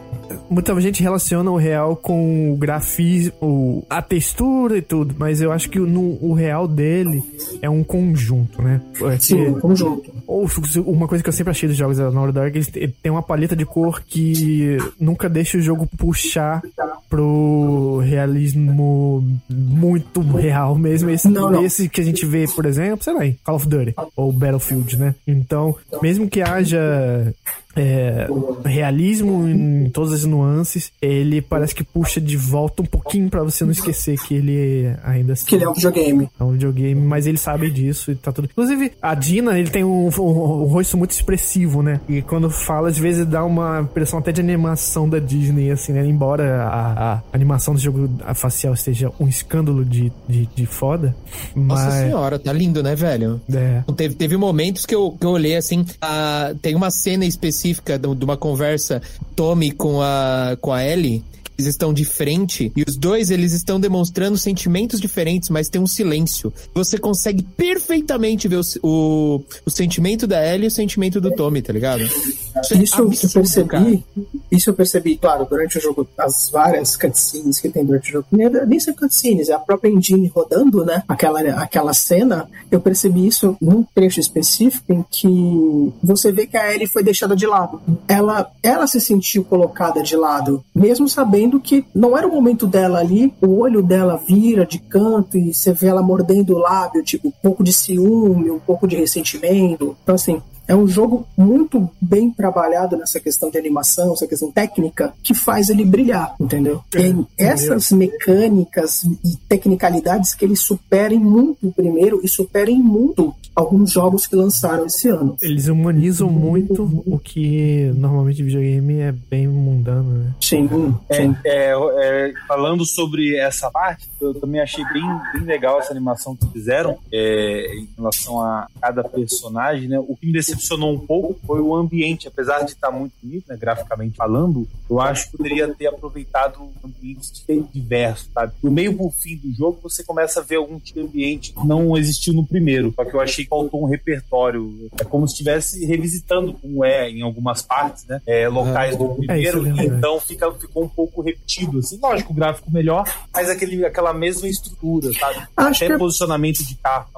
Muita 0.48 0.78
gente 0.80 1.02
relaciona 1.02 1.50
o 1.50 1.56
real 1.56 1.96
com 1.96 2.52
o 2.52 2.56
grafismo, 2.56 3.84
a 3.90 4.00
textura 4.00 4.78
e 4.78 4.82
tudo, 4.82 5.14
mas 5.18 5.40
eu 5.40 5.50
acho 5.52 5.68
que 5.68 5.80
o, 5.80 5.86
no- 5.86 6.18
o 6.22 6.32
real 6.34 6.68
dele 6.68 7.22
é 7.60 7.68
um 7.68 7.82
conjunto, 7.82 8.62
né? 8.62 8.80
É 9.02 9.16
que- 9.16 9.24
Sim, 9.24 9.52
conjunto. 9.54 10.10
Ou 10.26 10.46
uma 10.86 11.08
coisa 11.08 11.22
que 11.22 11.28
eu 11.28 11.32
sempre 11.32 11.50
achei 11.50 11.68
dos 11.68 11.76
jogos 11.78 11.98
da 11.98 12.10
Naughty 12.10 12.32
Dog, 12.32 12.48
eles 12.56 12.68
te- 12.68 12.88
tem 13.02 13.10
uma 13.10 13.22
paleta 13.22 13.56
de 13.56 13.64
cor 13.64 14.02
que 14.02 14.76
nunca 15.00 15.28
deixa 15.28 15.58
o 15.58 15.60
jogo 15.62 15.88
puxar 15.98 16.62
pro 17.08 17.98
realismo 18.04 19.24
muito 19.48 20.20
real 20.20 20.76
mesmo. 20.76 21.10
Esse, 21.10 21.28
Não, 21.28 21.50
não. 21.50 21.64
esse 21.64 21.88
que 21.88 22.00
a 22.00 22.04
gente 22.04 22.24
vê, 22.26 22.46
por 22.54 22.66
exemplo, 22.66 23.02
sei 23.04 23.14
lá, 23.14 23.26
em 23.26 23.36
Call 23.44 23.56
of 23.56 23.68
Duty 23.68 23.94
ou 24.16 24.32
Battlefield, 24.32 24.96
né? 24.98 25.14
Então, 25.26 25.74
mesmo 26.02 26.28
que 26.28 26.40
haja 26.42 27.32
é, 27.76 28.26
realismo 28.64 29.46
em 29.48 29.90
todas 29.90 30.12
as 30.12 30.24
nuances, 30.24 30.90
ele 31.00 31.40
parece 31.40 31.74
que 31.74 31.84
puxa 31.84 32.20
de 32.20 32.36
volta 32.36 32.82
um 32.82 32.86
pouquinho 32.86 33.28
pra 33.28 33.42
você 33.42 33.64
não 33.64 33.72
esquecer 33.72 34.18
que 34.18 34.34
ele 34.34 34.90
ainda 35.04 35.34
assim 35.34 35.46
Que 35.46 35.54
ele 35.56 35.64
é 35.64 35.68
um 35.68 35.74
videogame. 35.74 36.28
é 36.38 36.44
um 36.44 36.52
videogame, 36.52 37.00
mas 37.00 37.26
ele 37.26 37.38
sabe 37.38 37.70
disso 37.70 38.10
e 38.10 38.14
tá 38.14 38.32
tudo. 38.32 38.48
Inclusive, 38.50 38.92
a 39.00 39.14
Dina, 39.14 39.58
ele 39.58 39.70
tem 39.70 39.84
um, 39.84 40.08
um- 40.08 40.62
um 40.62 40.64
rosto 40.66 40.96
muito 40.96 41.10
expressivo, 41.12 41.82
né? 41.82 42.00
E 42.08 42.22
quando 42.22 42.48
fala, 42.50 42.88
às 42.88 42.98
vezes 42.98 43.26
dá 43.26 43.44
uma 43.44 43.80
impressão 43.82 44.18
até 44.18 44.32
de 44.32 44.40
animação 44.40 45.08
da 45.08 45.18
Disney, 45.18 45.70
assim, 45.70 45.92
né? 45.92 46.04
Embora 46.06 46.62
a, 46.64 47.14
a 47.14 47.22
animação 47.32 47.74
do 47.74 47.80
jogo 47.80 48.08
a 48.24 48.34
facial 48.34 48.74
esteja 48.74 49.10
um 49.20 49.28
escândalo 49.28 49.84
de, 49.84 50.10
de, 50.28 50.48
de 50.54 50.66
foda. 50.66 51.14
Nossa 51.54 51.84
Mas. 51.86 51.94
senhora, 51.94 52.38
tá 52.38 52.52
lindo, 52.52 52.82
né, 52.82 52.94
velho? 52.94 53.40
É. 53.52 53.82
Teve, 53.96 54.14
teve 54.14 54.36
momentos 54.36 54.86
que 54.86 54.94
eu, 54.94 55.12
que 55.18 55.26
eu 55.26 55.30
olhei 55.30 55.56
assim. 55.56 55.84
ah, 56.00 56.54
tem 56.62 56.74
uma 56.74 56.90
cena 56.90 57.24
específica 57.24 57.65
de, 57.74 58.14
de 58.14 58.24
uma 58.24 58.36
conversa 58.36 59.02
Tommy 59.34 59.70
com 59.70 60.00
a, 60.00 60.56
com 60.60 60.72
a 60.72 60.84
Ellie. 60.84 61.24
Eles 61.58 61.68
estão 61.68 61.92
de 61.92 62.04
frente 62.04 62.72
e 62.76 62.84
os 62.86 62.96
dois 62.96 63.30
eles 63.30 63.52
estão 63.52 63.80
demonstrando 63.80 64.36
sentimentos 64.36 65.00
diferentes, 65.00 65.48
mas 65.48 65.68
tem 65.68 65.80
um 65.80 65.86
silêncio. 65.86 66.52
Você 66.74 66.98
consegue 66.98 67.42
perfeitamente 67.42 68.48
ver 68.48 68.58
o, 68.58 68.62
o, 68.82 69.44
o 69.64 69.70
sentimento 69.70 70.26
da 70.26 70.44
Ellie 70.44 70.64
e 70.64 70.68
o 70.68 70.70
sentimento 70.70 71.20
do 71.20 71.30
Tommy, 71.30 71.62
tá 71.62 71.72
ligado? 71.72 72.02
é 72.02 72.82
Isso 72.82 73.00
eu 73.00 73.06
absurdo, 73.06 73.32
percebi, 73.34 73.68
cara. 73.68 74.02
isso 74.50 74.70
eu 74.70 74.74
percebi, 74.74 75.16
claro, 75.16 75.46
durante 75.48 75.78
o 75.78 75.80
jogo, 75.80 76.06
as 76.18 76.50
várias 76.50 76.96
cutscenes 76.96 77.60
que 77.60 77.68
tem 77.68 77.84
durante 77.84 78.10
o 78.10 78.12
jogo, 78.12 78.26
nem, 78.30 78.48
nem 78.66 78.80
são 78.80 78.94
cutscenes, 78.94 79.48
é 79.48 79.52
a 79.54 79.58
própria 79.58 79.90
engine 79.90 80.30
rodando, 80.34 80.84
né? 80.84 81.02
Aquela, 81.08 81.40
aquela 81.62 81.94
cena, 81.94 82.48
eu 82.70 82.80
percebi 82.80 83.26
isso 83.26 83.56
num 83.60 83.82
trecho 83.82 84.20
específico 84.20 84.92
em 84.92 85.04
que 85.10 85.92
você 86.02 86.32
vê 86.32 86.46
que 86.46 86.56
a 86.56 86.74
Ellie 86.74 86.86
foi 86.86 87.02
deixada 87.02 87.36
de 87.36 87.46
lado. 87.46 87.80
Ela, 88.08 88.50
ela 88.62 88.86
se 88.86 89.00
sentiu 89.00 89.44
colocada 89.44 90.02
de 90.02 90.16
lado, 90.16 90.64
mesmo 90.74 91.08
sabendo 91.08 91.45
que 91.60 91.84
não 91.94 92.16
era 92.16 92.26
o 92.26 92.30
momento 92.30 92.66
dela 92.66 92.98
ali, 92.98 93.32
o 93.40 93.58
olho 93.58 93.82
dela 93.82 94.16
vira 94.16 94.66
de 94.66 94.78
canto 94.78 95.38
e 95.38 95.54
você 95.54 95.72
vê 95.72 95.86
ela 95.86 96.02
mordendo 96.02 96.54
o 96.54 96.58
lábio, 96.58 97.02
tipo, 97.02 97.28
um 97.28 97.32
pouco 97.42 97.62
de 97.62 97.72
ciúme, 97.72 98.50
um 98.50 98.58
pouco 98.58 98.86
de 98.86 98.96
ressentimento. 98.96 99.96
Então, 100.02 100.14
assim, 100.14 100.42
é 100.68 100.74
um 100.74 100.86
jogo 100.86 101.26
muito 101.36 101.88
bem 102.00 102.30
trabalhado 102.30 102.96
nessa 102.96 103.20
questão 103.20 103.50
de 103.50 103.58
animação, 103.58 104.12
essa 104.12 104.26
questão 104.26 104.50
técnica, 104.50 105.14
que 105.22 105.34
faz 105.34 105.68
ele 105.68 105.84
brilhar, 105.84 106.34
entendeu? 106.40 106.82
Tem 106.90 107.26
essas 107.38 107.90
mecânicas 107.92 109.02
e 109.04 109.36
tecnicalidades 109.48 110.34
que 110.34 110.44
ele 110.44 110.56
supera 110.56 111.14
em 111.14 111.18
muito 111.18 111.68
o 111.68 111.72
primeiro 111.72 112.20
e 112.22 112.28
supera 112.28 112.70
em 112.70 112.82
muito 112.82 113.34
alguns 113.56 113.90
jogos 113.90 114.26
que 114.26 114.36
lançaram 114.36 114.84
esse 114.84 115.08
ano. 115.08 115.36
Eles 115.40 115.66
humanizam 115.66 116.28
muito 116.28 116.82
o 117.06 117.18
que 117.18 117.90
normalmente 117.96 118.42
videogame 118.42 118.98
é 118.98 119.12
bem 119.12 119.48
mundano, 119.48 120.18
né? 120.18 120.34
Sim, 120.42 120.68
É, 121.08 121.16
sim. 121.16 121.36
é, 121.44 121.72
é, 121.72 122.32
falando 122.46 122.84
sobre 122.84 123.34
essa 123.38 123.70
parte, 123.70 124.08
eu 124.20 124.34
também 124.34 124.60
achei 124.60 124.84
bem, 124.92 125.02
bem 125.32 125.44
legal 125.44 125.78
essa 125.78 125.90
animação 125.90 126.36
que 126.36 126.46
fizeram 126.52 126.98
é, 127.10 127.74
em 127.78 127.88
relação 127.96 128.42
a 128.42 128.66
cada 128.80 129.02
personagem, 129.02 129.88
né? 129.88 129.98
O 129.98 130.14
que 130.14 130.26
me 130.26 130.32
decepcionou 130.56 130.94
um 130.94 130.98
pouco 130.98 131.38
foi 131.46 131.60
o 131.60 131.74
ambiente, 131.74 132.26
apesar 132.26 132.62
de 132.64 132.72
estar 132.72 132.90
muito 132.90 133.12
bonito, 133.22 133.44
né, 133.48 133.56
graficamente 133.56 134.16
falando, 134.16 134.66
eu 134.88 135.00
acho 135.00 135.30
que 135.30 135.36
poderia 135.36 135.72
ter 135.74 135.86
aproveitado 135.86 136.68
ambientes 136.84 137.44
diversos, 137.72 138.28
sabe? 138.32 138.52
Do 138.62 138.70
meio 138.70 138.96
pro 138.96 139.10
fim 139.10 139.36
do 139.36 139.52
jogo, 139.54 139.78
você 139.82 140.02
começa 140.02 140.40
a 140.40 140.42
ver 140.42 140.56
algum 140.56 140.78
tipo 140.78 141.00
de 141.00 141.06
ambiente 141.06 141.52
que 141.52 141.66
não 141.66 141.96
existiu 141.96 142.32
no 142.32 142.44
primeiro, 142.46 142.92
só 142.94 143.04
que 143.04 143.14
eu 143.14 143.20
achei 143.20 143.44
que 143.44 143.50
faltou 143.50 143.82
um 143.82 143.86
repertório. 143.86 144.88
É 144.98 145.04
como 145.04 145.26
se 145.26 145.34
estivesse 145.34 145.84
revisitando, 145.84 146.54
como 146.54 146.84
é 146.84 147.08
em 147.10 147.22
algumas 147.22 147.62
partes, 147.62 148.04
né? 148.06 148.20
É, 148.26 148.48
locais 148.48 148.96
do 148.96 149.08
primeiro, 149.14 149.58
isso 149.60 149.68
é 149.68 149.72
verdade. 149.72 149.98
então 149.98 150.20
fica, 150.20 150.52
ficou 150.52 150.84
um 150.84 150.88
pouco 150.88 151.20
repetido. 151.20 151.78
Assim, 151.78 151.98
lógico, 152.00 152.32
o 152.32 152.36
gráfico 152.36 152.70
melhor, 152.72 153.04
mas 153.32 153.48
aquele, 153.48 153.84
aquela 153.84 154.12
mesma 154.12 154.48
estrutura, 154.48 155.12
sabe? 155.12 155.46
Acho 155.56 155.84
Até 155.84 155.92
que- 155.94 155.98
posicionamento 155.98 156.64
de 156.64 156.74
carro. 156.76 157.08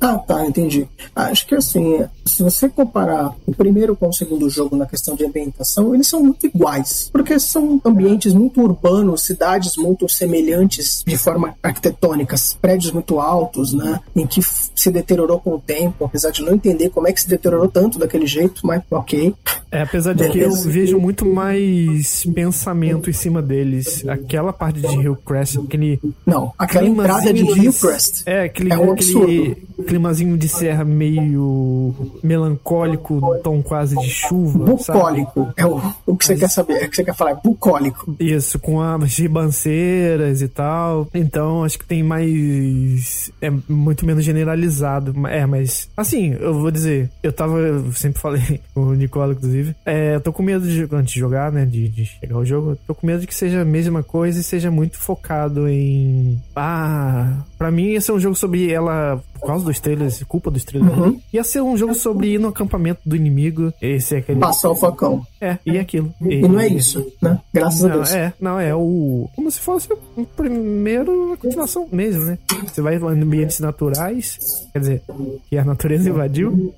Ah, 0.00 0.18
tá, 0.18 0.46
entendi. 0.46 0.88
Acho 1.14 1.46
que 1.46 1.54
assim, 1.54 2.04
se 2.24 2.42
você 2.42 2.68
comparar 2.68 3.34
o 3.46 3.54
primeiro 3.54 3.96
com 3.96 4.08
o 4.08 4.12
segundo 4.12 4.48
jogo 4.48 4.76
na 4.76 4.86
questão 4.86 5.14
de 5.14 5.24
ambientação, 5.24 5.94
eles 5.94 6.06
são 6.06 6.22
muito 6.22 6.46
iguais. 6.46 7.10
Porque 7.12 7.38
são 7.38 7.80
ambientes 7.84 8.32
muito 8.32 8.60
urbanos, 8.60 9.22
cidades 9.22 9.76
muito 9.76 10.08
semelhantes 10.08 11.02
de 11.06 11.16
forma 11.16 11.54
arquitetônicas, 11.62 12.56
prédios 12.60 12.92
muito 12.92 13.20
altos, 13.20 13.72
né? 13.72 14.00
Em 14.14 14.26
que 14.26 14.40
se 14.42 14.90
deteriorou 14.90 15.40
com 15.40 15.54
o 15.54 15.58
tempo, 15.58 16.04
apesar 16.04 16.30
de 16.30 16.42
não 16.42 16.54
entender 16.54 16.90
como 16.90 17.08
é 17.08 17.12
que 17.12 17.20
se 17.20 17.28
deteriorou 17.28 17.68
tanto 17.68 17.98
daquele 17.98 18.26
jeito, 18.26 18.66
mas 18.66 18.82
ok. 18.90 19.34
É, 19.70 19.82
apesar 19.82 20.14
de 20.14 20.28
que 20.30 20.38
eu 20.38 20.48
Beleza. 20.48 20.70
vejo 20.70 20.98
muito 20.98 21.26
mais 21.26 22.24
pensamento 22.34 23.10
em 23.10 23.12
cima 23.12 23.42
deles. 23.42 24.06
Aquela 24.06 24.52
parte 24.52 24.80
de 24.80 24.86
Hillcrest, 24.86 25.58
aquele 25.58 26.00
Não, 26.24 26.52
aquela 26.58 26.86
entrada 26.86 27.32
de 27.32 27.42
Hillcrest 27.42 28.22
É, 28.26 28.44
aquele, 28.44 28.72
é 28.72 28.78
um 28.78 28.92
aquele 28.92 29.18
absurdo. 29.18 29.65
Climazinho 29.82 30.36
de 30.38 30.48
serra 30.48 30.84
meio 30.84 31.94
melancólico, 32.22 33.20
tom 33.42 33.62
quase 33.62 33.96
de 33.96 34.08
chuva, 34.08 34.76
sabe? 34.78 34.98
Bucólico. 34.98 35.52
É 35.56 35.66
o, 35.66 35.80
o 36.06 36.16
que 36.16 36.24
você 36.24 36.36
quer 36.36 36.48
saber, 36.48 36.82
é 36.82 36.86
o 36.86 36.90
que 36.90 36.96
você 36.96 37.04
quer 37.04 37.14
falar, 37.14 37.32
é 37.32 37.34
bucólico. 37.42 38.16
Isso, 38.18 38.58
com 38.58 38.80
as 38.80 39.16
ribanceiras 39.18 40.42
e 40.42 40.48
tal. 40.48 41.08
Então, 41.14 41.64
acho 41.64 41.78
que 41.78 41.84
tem 41.84 42.02
mais. 42.02 43.30
É 43.40 43.50
muito 43.68 44.06
menos 44.06 44.24
generalizado. 44.24 45.14
É, 45.26 45.44
mas. 45.46 45.88
Assim, 45.96 46.34
eu 46.40 46.54
vou 46.54 46.70
dizer. 46.70 47.10
Eu 47.22 47.32
tava. 47.32 47.58
Eu 47.58 47.92
sempre 47.92 48.20
falei 48.20 48.60
com 48.74 48.80
o 48.80 48.94
Nicola, 48.94 49.32
inclusive. 49.32 49.74
É, 49.84 50.14
eu 50.14 50.20
tô 50.20 50.32
com 50.32 50.42
medo 50.42 50.66
de. 50.66 50.86
Antes 50.92 51.14
de 51.14 51.20
jogar, 51.20 51.52
né? 51.52 51.64
De, 51.64 51.88
de 51.88 52.06
chegar 52.06 52.36
ao 52.36 52.44
jogo. 52.44 52.70
Eu 52.70 52.78
tô 52.86 52.94
com 52.94 53.06
medo 53.06 53.20
de 53.20 53.26
que 53.26 53.34
seja 53.34 53.62
a 53.62 53.64
mesma 53.64 54.02
coisa 54.02 54.40
e 54.40 54.42
seja 54.42 54.70
muito 54.70 54.98
focado 54.98 55.68
em. 55.68 56.40
Ah. 56.54 57.44
Pra 57.58 57.70
mim, 57.70 57.92
esse 57.92 58.10
é 58.10 58.14
um 58.14 58.20
jogo 58.20 58.34
sobre 58.34 58.70
ela. 58.70 59.22
Por 59.34 59.46
causa 59.46 59.64
dos 59.64 59.80
trailers, 59.80 60.22
culpa 60.24 60.50
dos 60.50 60.64
trailers. 60.64 60.96
Uhum. 60.96 61.20
Ia 61.32 61.44
ser 61.44 61.62
um 61.62 61.76
jogo 61.76 61.94
sobre 61.94 62.34
ir 62.34 62.38
no 62.38 62.48
acampamento 62.48 63.00
do 63.04 63.16
inimigo. 63.16 63.72
Esse 63.80 64.16
é 64.16 64.18
aquele. 64.18 64.40
Passar 64.40 64.70
o 64.70 64.74
facão. 64.74 65.24
É, 65.40 65.58
e 65.66 65.78
aquilo. 65.78 66.12
E 66.22 66.40
não 66.40 66.58
é 66.58 66.66
isso, 66.68 67.06
né? 67.20 67.38
Graças 67.52 67.84
a 67.84 67.88
Não, 67.88 67.96
Deus. 67.96 68.14
é, 68.14 68.32
não, 68.40 68.60
é 68.60 68.74
o. 68.74 69.28
Como 69.36 69.50
se 69.50 69.60
fosse 69.60 69.88
o 70.16 70.24
primeiro 70.24 71.32
a 71.32 71.36
continuação 71.36 71.86
mesmo, 71.92 72.24
né? 72.24 72.38
Você 72.66 72.80
vai 72.80 72.96
em 72.96 73.04
ambientes 73.22 73.60
naturais, 73.60 74.38
quer 74.72 74.78
dizer, 74.78 75.02
que 75.48 75.58
a 75.58 75.64
natureza 75.64 76.08
invadiu. 76.08 76.74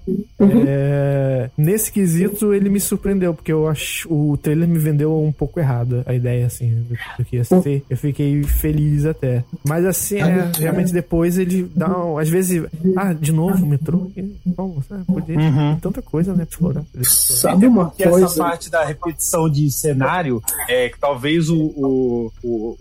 É, 0.66 1.50
nesse 1.56 1.90
quesito, 1.92 2.52
ele 2.52 2.68
me 2.68 2.80
surpreendeu, 2.80 3.34
porque 3.34 3.52
eu 3.52 3.68
acho. 3.68 4.12
O 4.12 4.36
trailer 4.36 4.68
me 4.68 4.78
vendeu 4.78 5.22
um 5.22 5.32
pouco 5.32 5.60
errado 5.60 6.02
a 6.06 6.14
ideia, 6.14 6.46
assim, 6.46 6.68
do, 6.88 6.96
do 7.18 7.24
que 7.24 7.36
ia 7.36 7.44
ser. 7.44 7.82
Eu 7.88 7.96
fiquei 7.96 8.42
feliz 8.42 9.04
até. 9.04 9.44
Mas 9.64 9.84
assim, 9.84 10.18
é, 10.20 10.50
realmente 10.58 10.92
depois 10.92 11.38
ele 11.38 11.70
dá. 11.74 11.88
um- 12.04 12.18
Às 12.18 12.28
vezes. 12.28 12.64
Ah, 12.96 13.12
de 13.12 13.32
novo, 13.32 13.64
metrô. 13.66 14.10
E, 14.16 14.22
Bom, 14.46 14.78
é, 14.90 15.12
podia 15.12 15.36
ter 15.36 15.80
tanta 15.80 16.02
coisa, 16.02 16.32
né, 16.32 16.44
pra 16.44 16.52
explorar. 16.52 16.82
Sabe 17.02 17.66
uma 17.66 17.90
coisa? 17.90 18.47
Parte 18.48 18.70
da 18.70 18.84
repetição 18.84 19.48
de 19.48 19.70
cenário 19.70 20.42
é 20.68 20.88
que 20.88 20.98
talvez 20.98 21.50
o, 21.50 21.60
o, 21.76 22.32
o 22.42 22.76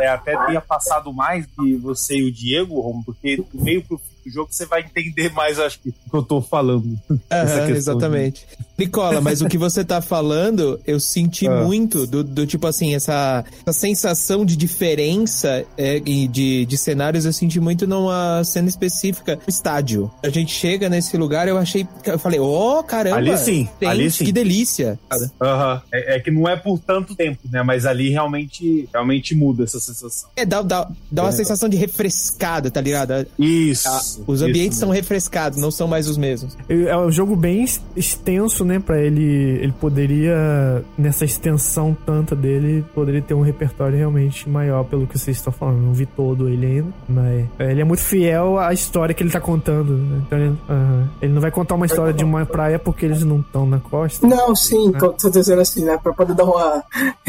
é, 0.00 0.08
até 0.08 0.36
tenha 0.46 0.60
passado 0.60 1.12
mais 1.12 1.46
que 1.46 1.76
você 1.76 2.16
e 2.16 2.24
o 2.24 2.32
Diego, 2.32 2.80
Romo, 2.80 3.04
porque 3.04 3.42
meio 3.52 3.82
pro 3.84 3.98
fim 3.98 4.13
do 4.24 4.30
jogo 4.30 4.48
você 4.50 4.66
vai 4.66 4.80
entender 4.82 5.30
mais, 5.32 5.58
acho 5.58 5.78
que, 5.80 5.88
o 5.90 5.92
que 6.10 6.16
eu 6.16 6.22
tô 6.22 6.40
falando. 6.40 6.98
Aham, 7.30 7.70
exatamente. 7.70 8.46
Nicola, 8.78 9.20
mas 9.20 9.40
o 9.40 9.48
que 9.48 9.56
você 9.56 9.84
tá 9.84 10.00
falando, 10.00 10.80
eu 10.86 10.98
senti 10.98 11.46
Ah. 11.54 11.62
muito 11.62 12.06
do, 12.06 12.24
do 12.24 12.46
tipo 12.46 12.66
assim, 12.66 12.94
essa, 12.94 13.44
essa 13.66 13.72
sensação 13.78 14.44
de 14.44 14.56
diferença 14.56 15.64
é, 15.76 16.00
e 16.04 16.26
de, 16.26 16.64
de 16.66 16.78
cenários, 16.78 17.24
eu 17.24 17.32
senti 17.32 17.60
muito 17.60 17.86
numa 17.86 18.42
cena 18.44 18.68
específica, 18.68 19.38
estádio. 19.46 20.10
A 20.22 20.28
gente 20.30 20.52
chega 20.52 20.88
nesse 20.88 21.16
lugar, 21.16 21.46
eu 21.48 21.58
achei, 21.58 21.86
eu 22.06 22.18
falei, 22.18 22.40
oh, 22.40 22.82
caramba. 22.82 23.16
Ali 23.18 23.36
sim, 23.38 23.68
tem- 23.78 23.88
ali 23.88 24.10
sim. 24.10 24.24
Que 24.24 24.32
delícia. 24.32 24.98
Aham. 25.40 25.82
É, 25.92 26.16
é 26.16 26.20
que 26.20 26.30
não 26.30 26.48
é 26.48 26.56
por 26.56 26.78
tanto 26.78 27.14
tempo, 27.14 27.40
né? 27.50 27.62
Mas 27.62 27.84
ali 27.86 28.08
realmente, 28.10 28.88
realmente 28.92 29.34
muda 29.34 29.64
essa 29.64 29.78
sensação. 29.78 30.30
É, 30.36 30.44
dá, 30.46 30.62
dá, 30.62 30.90
dá 31.10 31.22
uma 31.24 31.32
sensação 31.32 31.68
de 31.68 31.76
refrescada, 31.76 32.70
tá 32.70 32.80
ligado? 32.80 33.26
Isso. 33.38 34.13
Os 34.26 34.40
isso 34.40 34.44
ambientes 34.48 34.78
são 34.78 34.90
refrescados, 34.90 35.58
não 35.58 35.70
são 35.70 35.86
mais 35.86 36.08
os 36.08 36.16
mesmos. 36.16 36.56
É 36.68 36.96
um 36.96 37.10
jogo 37.10 37.36
bem 37.36 37.60
ex- 37.60 37.80
extenso, 37.96 38.64
né? 38.64 38.78
Pra 38.78 39.00
ele. 39.00 39.24
Ele 39.24 39.72
poderia, 39.80 40.84
nessa 40.96 41.24
extensão 41.24 41.96
tanta 42.06 42.34
dele, 42.36 42.84
poderia 42.94 43.22
ter 43.22 43.34
um 43.34 43.40
repertório 43.40 43.96
realmente 43.96 44.48
maior, 44.48 44.84
pelo 44.84 45.06
que 45.06 45.18
vocês 45.18 45.36
estão 45.36 45.52
falando. 45.52 45.78
Não 45.80 45.92
vi 45.92 46.06
todo 46.06 46.48
ele 46.48 46.66
ainda, 46.66 46.88
mas 47.08 47.46
é, 47.58 47.70
ele 47.70 47.80
é 47.80 47.84
muito 47.84 48.02
fiel 48.02 48.58
à 48.58 48.72
história 48.72 49.14
que 49.14 49.22
ele 49.22 49.30
tá 49.30 49.40
contando. 49.40 49.94
Né? 49.96 50.22
Então 50.26 50.38
ele, 50.38 50.56
aham. 50.68 51.08
ele 51.22 51.32
não 51.32 51.40
vai 51.40 51.50
contar 51.50 51.74
uma 51.74 51.86
história 51.86 52.12
de 52.12 52.24
uma 52.24 52.44
praia 52.46 52.78
porque 52.78 53.04
eles 53.06 53.22
não 53.22 53.40
estão 53.40 53.66
na 53.66 53.78
costa. 53.78 54.26
Não, 54.26 54.54
sim, 54.54 54.92
tô 54.92 55.10
tô 55.12 55.30
dizendo 55.30 55.60
assim, 55.60 55.84
né? 55.84 55.98
Pra 56.02 56.12
poder 56.12 56.34
dar 56.34 56.44
uma. 56.44 56.82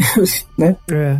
né? 0.58 0.76
É. 0.90 1.18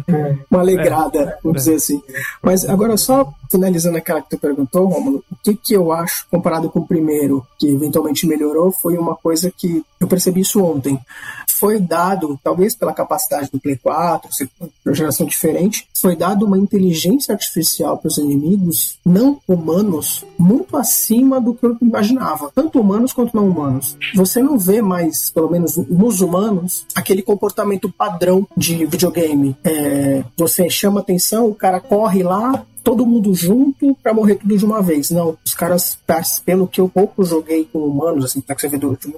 Uma 0.51 0.61
alegrada, 0.61 1.39
vamos 1.43 1.63
dizer 1.63 1.77
assim. 1.77 2.03
Mas 2.43 2.65
agora, 2.69 2.97
só 2.97 3.33
finalizando 3.50 3.97
aquela 3.97 4.21
que 4.23 4.31
tu 4.31 4.38
perguntou, 4.38 4.87
Romulo, 4.87 5.25
o 5.31 5.37
que, 5.43 5.55
que 5.55 5.75
eu 5.75 5.93
acho, 5.93 6.26
comparado 6.31 6.71
com 6.71 6.81
o 6.81 6.87
primeiro, 6.87 7.47
que 7.59 7.69
eventualmente 7.69 8.26
melhorou, 8.26 8.73
foi 8.73 8.97
uma 8.97 9.15
coisa 9.15 9.50
que 9.50 9.85
eu 10.00 10.07
percebi 10.07 10.41
isso 10.41 10.62
ontem. 10.62 10.99
Foi 11.49 11.81
dado, 11.81 12.38
talvez 12.43 12.75
pela 12.75 12.93
capacidade 12.93 13.50
do 13.50 13.59
Play 13.59 13.76
4, 13.76 14.33
ser 14.33 14.49
uma 14.85 14.95
geração 14.95 15.26
diferente, 15.26 15.88
foi 15.95 16.15
dado 16.15 16.45
uma 16.45 16.59
inteligência 16.59 17.33
artificial 17.33 17.97
para 17.97 18.09
os 18.09 18.19
inimigos 18.19 18.99
não 19.05 19.41
humanos 19.49 20.25
muito 20.38 20.76
acima 20.76 21.41
do 21.41 21.55
que 21.55 21.65
eu 21.65 21.76
imaginava, 21.81 22.50
tanto 22.55 22.81
humanos 22.81 23.12
quanto 23.12 23.35
não 23.35 23.49
humanos. 23.49 23.97
Você 24.15 24.43
não 24.43 24.59
vê 24.59 24.83
mais, 24.83 25.31
pelo 25.31 25.50
menos 25.50 25.76
nos 25.76 26.21
humanos, 26.21 26.87
aquele 26.95 27.23
comportamento 27.23 27.91
padrão 27.91 28.47
de 28.57 28.85
videogame. 28.87 29.57
É, 29.65 30.25
você 30.37 30.69
chama 30.69 31.00
atenção, 31.00 31.47
o 31.47 31.55
cara 31.55 31.81
corre 31.81 32.23
lá, 32.23 32.65
todo 32.87 33.05
mundo 33.05 33.35
junto 33.35 33.97
pra 34.00 34.14
morrer 34.14 34.37
tudo 34.37 34.57
de 34.57 34.64
uma 34.64 34.81
vez. 34.81 35.11
Não, 35.11 35.37
os 35.45 35.55
caras, 35.55 35.99
pelo 36.45 36.69
que 36.69 36.81
eu 36.81 36.88
pouco 36.88 37.25
joguei 37.25 37.64
com 37.64 37.81
humanos, 37.81 38.26
assim, 38.26 38.40
vê 38.71 38.78
do 38.78 38.90
último, 38.90 39.16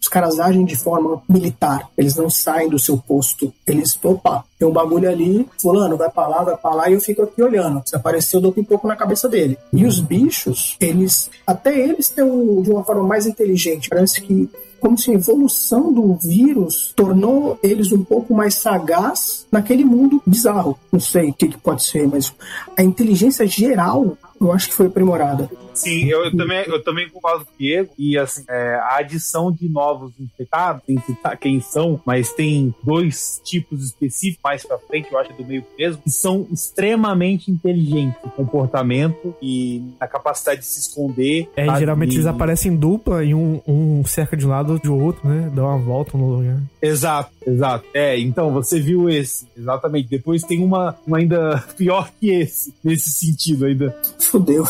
os 0.00 0.08
caras 0.08 0.40
agem 0.40 0.64
de 0.64 0.74
forma 0.74 1.22
militar. 1.28 1.88
Eles 1.96 2.16
não 2.16 2.28
saem 2.28 2.68
do 2.68 2.76
seu 2.76 2.98
posto. 2.98 3.54
Eles, 3.64 3.96
opa, 4.02 4.44
tem 4.58 4.66
um 4.66 4.72
bagulho 4.72 5.08
ali, 5.08 5.48
fulano, 5.62 5.96
vai 5.96 6.10
pra 6.10 6.26
lá, 6.26 6.42
vai 6.42 6.56
pra 6.56 6.74
lá, 6.74 6.90
e 6.90 6.94
eu 6.94 7.00
fico 7.00 7.22
aqui 7.22 7.40
olhando. 7.40 7.82
Se 7.86 7.94
aparecer, 7.94 8.36
eu 8.36 8.40
dou 8.40 8.50
pipoco 8.50 8.88
na 8.88 8.96
cabeça 8.96 9.28
dele. 9.28 9.56
E 9.72 9.86
os 9.86 10.00
bichos, 10.00 10.76
eles, 10.80 11.30
até 11.46 11.78
eles 11.78 12.08
têm 12.08 12.24
um, 12.24 12.62
de 12.62 12.70
uma 12.72 12.82
forma 12.82 13.04
mais 13.04 13.28
inteligente. 13.28 13.88
Parece 13.88 14.20
que 14.22 14.50
como 14.84 14.98
se 14.98 15.10
a 15.10 15.14
evolução 15.14 15.90
do 15.90 16.12
vírus 16.12 16.92
tornou 16.94 17.58
eles 17.62 17.90
um 17.90 18.04
pouco 18.04 18.34
mais 18.34 18.56
sagaz 18.56 19.46
naquele 19.50 19.82
mundo 19.82 20.22
bizarro. 20.26 20.78
Não 20.92 21.00
sei 21.00 21.30
o 21.30 21.32
que, 21.32 21.48
que 21.48 21.56
pode 21.56 21.82
ser, 21.82 22.06
mas 22.06 22.34
a 22.76 22.82
inteligência 22.82 23.46
geral 23.46 24.14
eu 24.38 24.52
acho 24.52 24.68
que 24.68 24.74
foi 24.74 24.88
aprimorada. 24.88 25.50
Sim, 25.74 26.06
eu, 26.08 26.24
eu 26.24 26.36
também, 26.36 26.64
eu 26.66 26.82
também 26.82 27.08
concordo 27.08 27.44
com 27.44 27.52
o 27.52 27.58
Diego. 27.58 27.90
E 27.98 28.16
assim, 28.16 28.44
é, 28.48 28.74
a 28.76 28.96
adição 28.98 29.50
de 29.52 29.68
novos 29.68 30.12
infectados, 30.18 30.82
sem 30.86 30.98
citar 31.00 31.36
quem 31.36 31.60
são, 31.60 32.00
mas 32.04 32.32
tem 32.32 32.74
dois 32.82 33.40
tipos 33.44 33.84
específicos 33.84 34.40
mais 34.42 34.64
pra 34.64 34.78
frente, 34.78 35.08
eu 35.12 35.18
acho 35.18 35.30
que 35.34 35.40
é 35.40 35.44
do 35.44 35.48
meio 35.48 35.64
mesmo, 35.78 36.02
que 36.02 36.10
são 36.10 36.46
extremamente 36.50 37.50
inteligentes 37.50 38.16
no 38.24 38.30
comportamento 38.30 39.34
e 39.42 39.82
na 40.00 40.06
capacidade 40.06 40.60
de 40.60 40.66
se 40.66 40.80
esconder. 40.80 41.48
É, 41.56 41.66
sabe? 41.66 41.78
geralmente 41.78 42.12
E- 42.12 42.16
eles 42.16 42.26
aparecem 42.26 42.72
em 42.72 42.76
dupla 42.76 43.24
e 43.24 43.34
um, 43.34 43.60
um 43.66 44.04
cerca 44.04 44.36
de 44.36 44.46
um 44.46 44.50
lado 44.50 44.78
de 44.78 44.88
outro, 44.88 45.28
né? 45.28 45.50
Dá 45.54 45.62
uma 45.64 45.78
volta 45.78 46.16
no 46.16 46.36
lugar. 46.36 46.60
Exato, 46.80 47.30
exato. 47.46 47.84
É, 47.94 48.18
então 48.18 48.52
você 48.52 48.80
viu 48.80 49.08
esse, 49.08 49.46
exatamente. 49.56 50.08
Depois 50.08 50.42
tem 50.42 50.62
uma, 50.62 50.96
uma 51.06 51.18
ainda 51.18 51.58
pior 51.76 52.10
que 52.20 52.30
esse, 52.30 52.74
nesse 52.82 53.10
sentido 53.10 53.66
ainda. 53.66 53.96
Fudeu. 54.20 54.64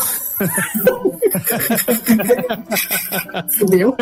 Fudeu. 3.57 3.95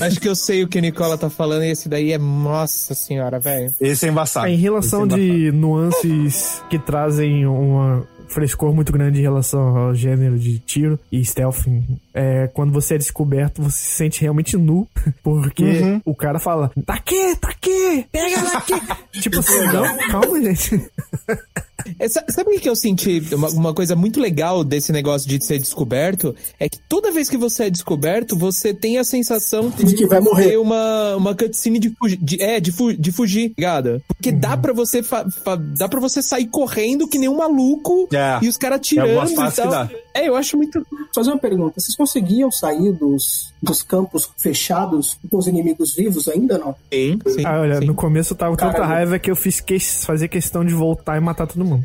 Acho 0.00 0.20
que 0.20 0.28
eu 0.28 0.36
sei 0.36 0.62
o 0.62 0.68
que 0.68 0.78
o 0.78 0.82
Nicola 0.82 1.16
tá 1.16 1.30
falando 1.30 1.64
e 1.64 1.70
esse 1.70 1.88
daí 1.88 2.12
é. 2.12 2.18
Nossa 2.18 2.94
senhora, 2.94 3.38
velho. 3.40 3.72
Esse 3.80 4.06
é 4.06 4.08
embaçado. 4.10 4.46
Ah, 4.46 4.50
em 4.50 4.56
relação 4.56 5.04
é 5.04 5.06
de 5.08 5.50
nuances 5.52 6.62
que 6.68 6.78
trazem 6.78 7.46
uma 7.46 8.06
frescor 8.28 8.74
muito 8.74 8.90
grande 8.90 9.18
em 9.18 9.22
relação 9.22 9.76
ao 9.76 9.94
gênero 9.94 10.38
de 10.38 10.58
tiro 10.58 10.98
e 11.10 11.22
stealth, 11.22 11.66
é, 12.14 12.46
quando 12.48 12.72
você 12.72 12.94
é 12.94 12.98
descoberto, 12.98 13.62
você 13.62 13.76
se 13.78 13.90
sente 13.96 14.22
realmente 14.22 14.56
nu, 14.56 14.88
porque 15.22 15.62
Uhum. 15.62 16.00
o 16.04 16.14
cara 16.14 16.38
fala, 16.38 16.70
tá 16.86 16.94
aqui, 16.94 17.36
tá 17.36 17.48
aqui, 17.50 18.06
pega 18.10 18.38
ela 18.40 18.56
aqui. 18.56 18.72
tipo 19.20 19.38
assim, 19.38 19.66
não, 19.66 19.96
calma, 20.08 20.40
gente. 20.40 20.90
É, 21.98 22.08
sa- 22.08 22.24
Sabe 22.28 22.56
o 22.56 22.60
que 22.60 22.68
eu 22.68 22.76
senti? 22.76 23.22
Uma, 23.32 23.48
uma 23.50 23.74
coisa 23.74 23.94
muito 23.96 24.20
legal 24.20 24.62
desse 24.64 24.92
negócio 24.92 25.28
de 25.28 25.42
ser 25.44 25.58
descoberto 25.58 26.34
é 26.58 26.68
que 26.68 26.78
toda 26.88 27.10
vez 27.10 27.28
que 27.28 27.36
você 27.36 27.64
é 27.64 27.70
descoberto, 27.70 28.36
você 28.36 28.72
tem 28.74 28.98
a 28.98 29.04
sensação 29.04 29.70
De 29.70 29.94
que 29.94 30.06
vai 30.06 30.20
morrer. 30.20 30.50
ter 30.50 30.56
uma, 30.58 31.16
uma 31.16 31.34
cutscene 31.34 31.78
de 31.78 31.90
fugir. 31.90 32.18
De, 32.20 32.42
é, 32.42 32.60
de, 32.60 32.72
fu 32.72 32.92
de 32.92 33.12
fugir, 33.12 33.52
ligado? 33.56 34.02
Porque 34.08 34.30
dá 34.32 34.56
pra 34.56 34.72
você 34.72 35.02
fa- 35.02 35.28
fa- 35.30 35.56
dá 35.56 35.88
para 35.88 36.00
você 36.00 36.22
sair 36.22 36.46
correndo 36.46 37.06
que 37.08 37.18
nem 37.18 37.28
um 37.28 37.36
maluco 37.36 38.08
É. 38.12 38.38
e 38.42 38.48
os 38.48 38.56
caras 38.56 38.80
tirando 38.82 39.18
algumas 39.20 39.52
e 39.52 39.56
tal. 39.62 39.88
É, 40.14 40.28
eu 40.28 40.36
acho 40.36 40.56
muito. 40.56 40.84
Fazer 41.14 41.30
uma 41.30 41.38
pergunta: 41.38 41.80
vocês 41.80 41.96
conseguiam 41.96 42.50
sair 42.50 42.92
dos, 42.92 43.52
dos 43.62 43.82
campos 43.82 44.30
fechados 44.36 45.18
com 45.30 45.38
os 45.38 45.46
inimigos 45.46 45.94
vivos 45.94 46.28
ainda 46.28 46.58
não? 46.58 46.74
Sim, 46.92 47.18
sim. 47.26 47.44
Ah, 47.44 47.60
olha, 47.60 47.78
sim. 47.78 47.86
no 47.86 47.94
começo 47.94 48.32
eu 48.32 48.36
tava 48.36 48.56
com 48.56 48.64
tanta 48.64 48.84
raiva 48.84 49.18
que 49.18 49.30
eu 49.30 49.36
fiz 49.36 49.60
que 49.60 49.78
fazer 49.78 50.28
questão 50.28 50.64
de 50.64 50.74
voltar 50.74 51.16
e 51.16 51.20
matar 51.20 51.46
todo 51.46 51.64
mundo. 51.64 51.84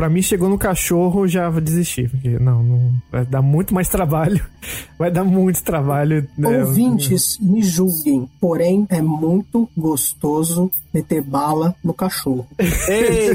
Pra 0.00 0.08
mim, 0.08 0.22
chegou 0.22 0.48
no 0.48 0.56
cachorro, 0.56 1.28
já 1.28 1.50
vou 1.50 1.60
desistir. 1.60 2.08
Porque, 2.08 2.38
não, 2.38 2.62
não. 2.62 2.94
Vai 3.12 3.26
dar 3.26 3.42
muito 3.42 3.74
mais 3.74 3.86
trabalho. 3.86 4.42
Vai 4.98 5.10
dar 5.10 5.24
muito 5.24 5.62
trabalho. 5.62 6.26
né? 6.38 6.62
Ouvintes, 6.62 7.38
me 7.38 7.62
julguem, 7.62 8.26
porém 8.40 8.86
é 8.88 9.02
muito 9.02 9.68
gostoso 9.76 10.70
meter 10.92 11.22
bala 11.22 11.74
no 11.82 11.94
cachorro. 11.94 12.46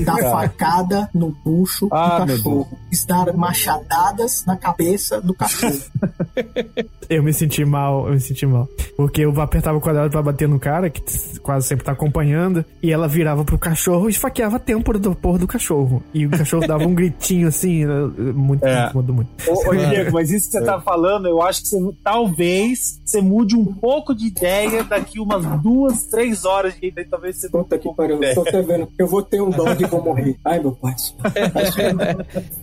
Dar 0.05 0.17
facada 0.17 1.09
no 1.13 1.35
bucho 1.43 1.87
Ah, 1.91 2.19
do 2.19 2.27
cachorro. 2.27 2.67
Dar 3.07 3.33
machadadas 3.33 4.43
na 4.45 4.55
cabeça 4.57 5.21
do 5.21 5.33
cachorro. 5.33 5.79
Eu 7.09 7.21
me 7.21 7.31
senti 7.31 7.63
mal, 7.63 8.07
eu 8.07 8.13
me 8.13 8.19
senti 8.19 8.47
mal. 8.47 8.67
Porque 8.97 9.21
eu 9.21 9.39
apertava 9.39 9.77
o 9.77 9.81
quadrado 9.81 10.09
pra 10.09 10.23
bater 10.23 10.47
no 10.49 10.59
cara, 10.59 10.89
que 10.89 11.03
quase 11.39 11.67
sempre 11.67 11.85
tá 11.85 11.91
acompanhando, 11.91 12.65
e 12.81 12.91
ela 12.91 13.07
virava 13.07 13.45
pro 13.45 13.59
cachorro 13.59 14.07
e 14.07 14.11
esfaqueava 14.11 14.55
a 14.55 14.59
têmpora 14.59 14.97
do 14.97 15.13
porra 15.13 15.37
do 15.37 15.45
cachorro. 15.47 16.01
E 16.11 16.25
o 16.25 16.31
cachorro 16.31 16.54
dava 16.61 16.85
um 16.85 16.93
gritinho 16.93 17.47
assim, 17.47 17.83
eh, 17.83 17.87
muito, 18.33 18.65
É. 18.65 18.91
muito, 18.93 19.13
muito. 19.13 19.29
Ô, 19.47 19.69
ô, 19.69 19.75
Diego, 19.75 20.11
mas 20.13 20.31
isso 20.31 20.45
que 20.51 20.57
você 20.57 20.63
tá 20.63 20.79
falando, 20.79 21.27
eu 21.27 21.41
acho 21.41 21.61
que 21.61 21.67
você, 21.67 21.77
talvez 22.03 22.99
você 23.03 23.21
mude 23.21 23.55
um 23.55 23.65
pouco 23.65 24.13
de 24.15 24.27
ideia 24.27 24.83
daqui 24.83 25.19
umas 25.19 25.45
duas, 25.61 26.05
três 26.07 26.45
horas 26.45 26.73
de 26.79 26.91
daí 26.91 27.05
talvez 27.05 27.37
você 27.37 27.49
Puta 27.49 27.77
que 27.77 27.93
pariu, 27.93 28.21
eu 28.21 28.35
tô 28.35 28.41
até 28.41 28.61
vendo. 28.61 28.87
Eu 28.97 29.07
vou 29.07 29.21
ter 29.21 29.41
um 29.41 29.49
dó 29.49 29.73
de 29.73 29.85
vou 29.85 30.03
morrer. 30.03 30.35
Ai, 30.43 30.59
meu 30.59 30.71
pai. 30.73 30.93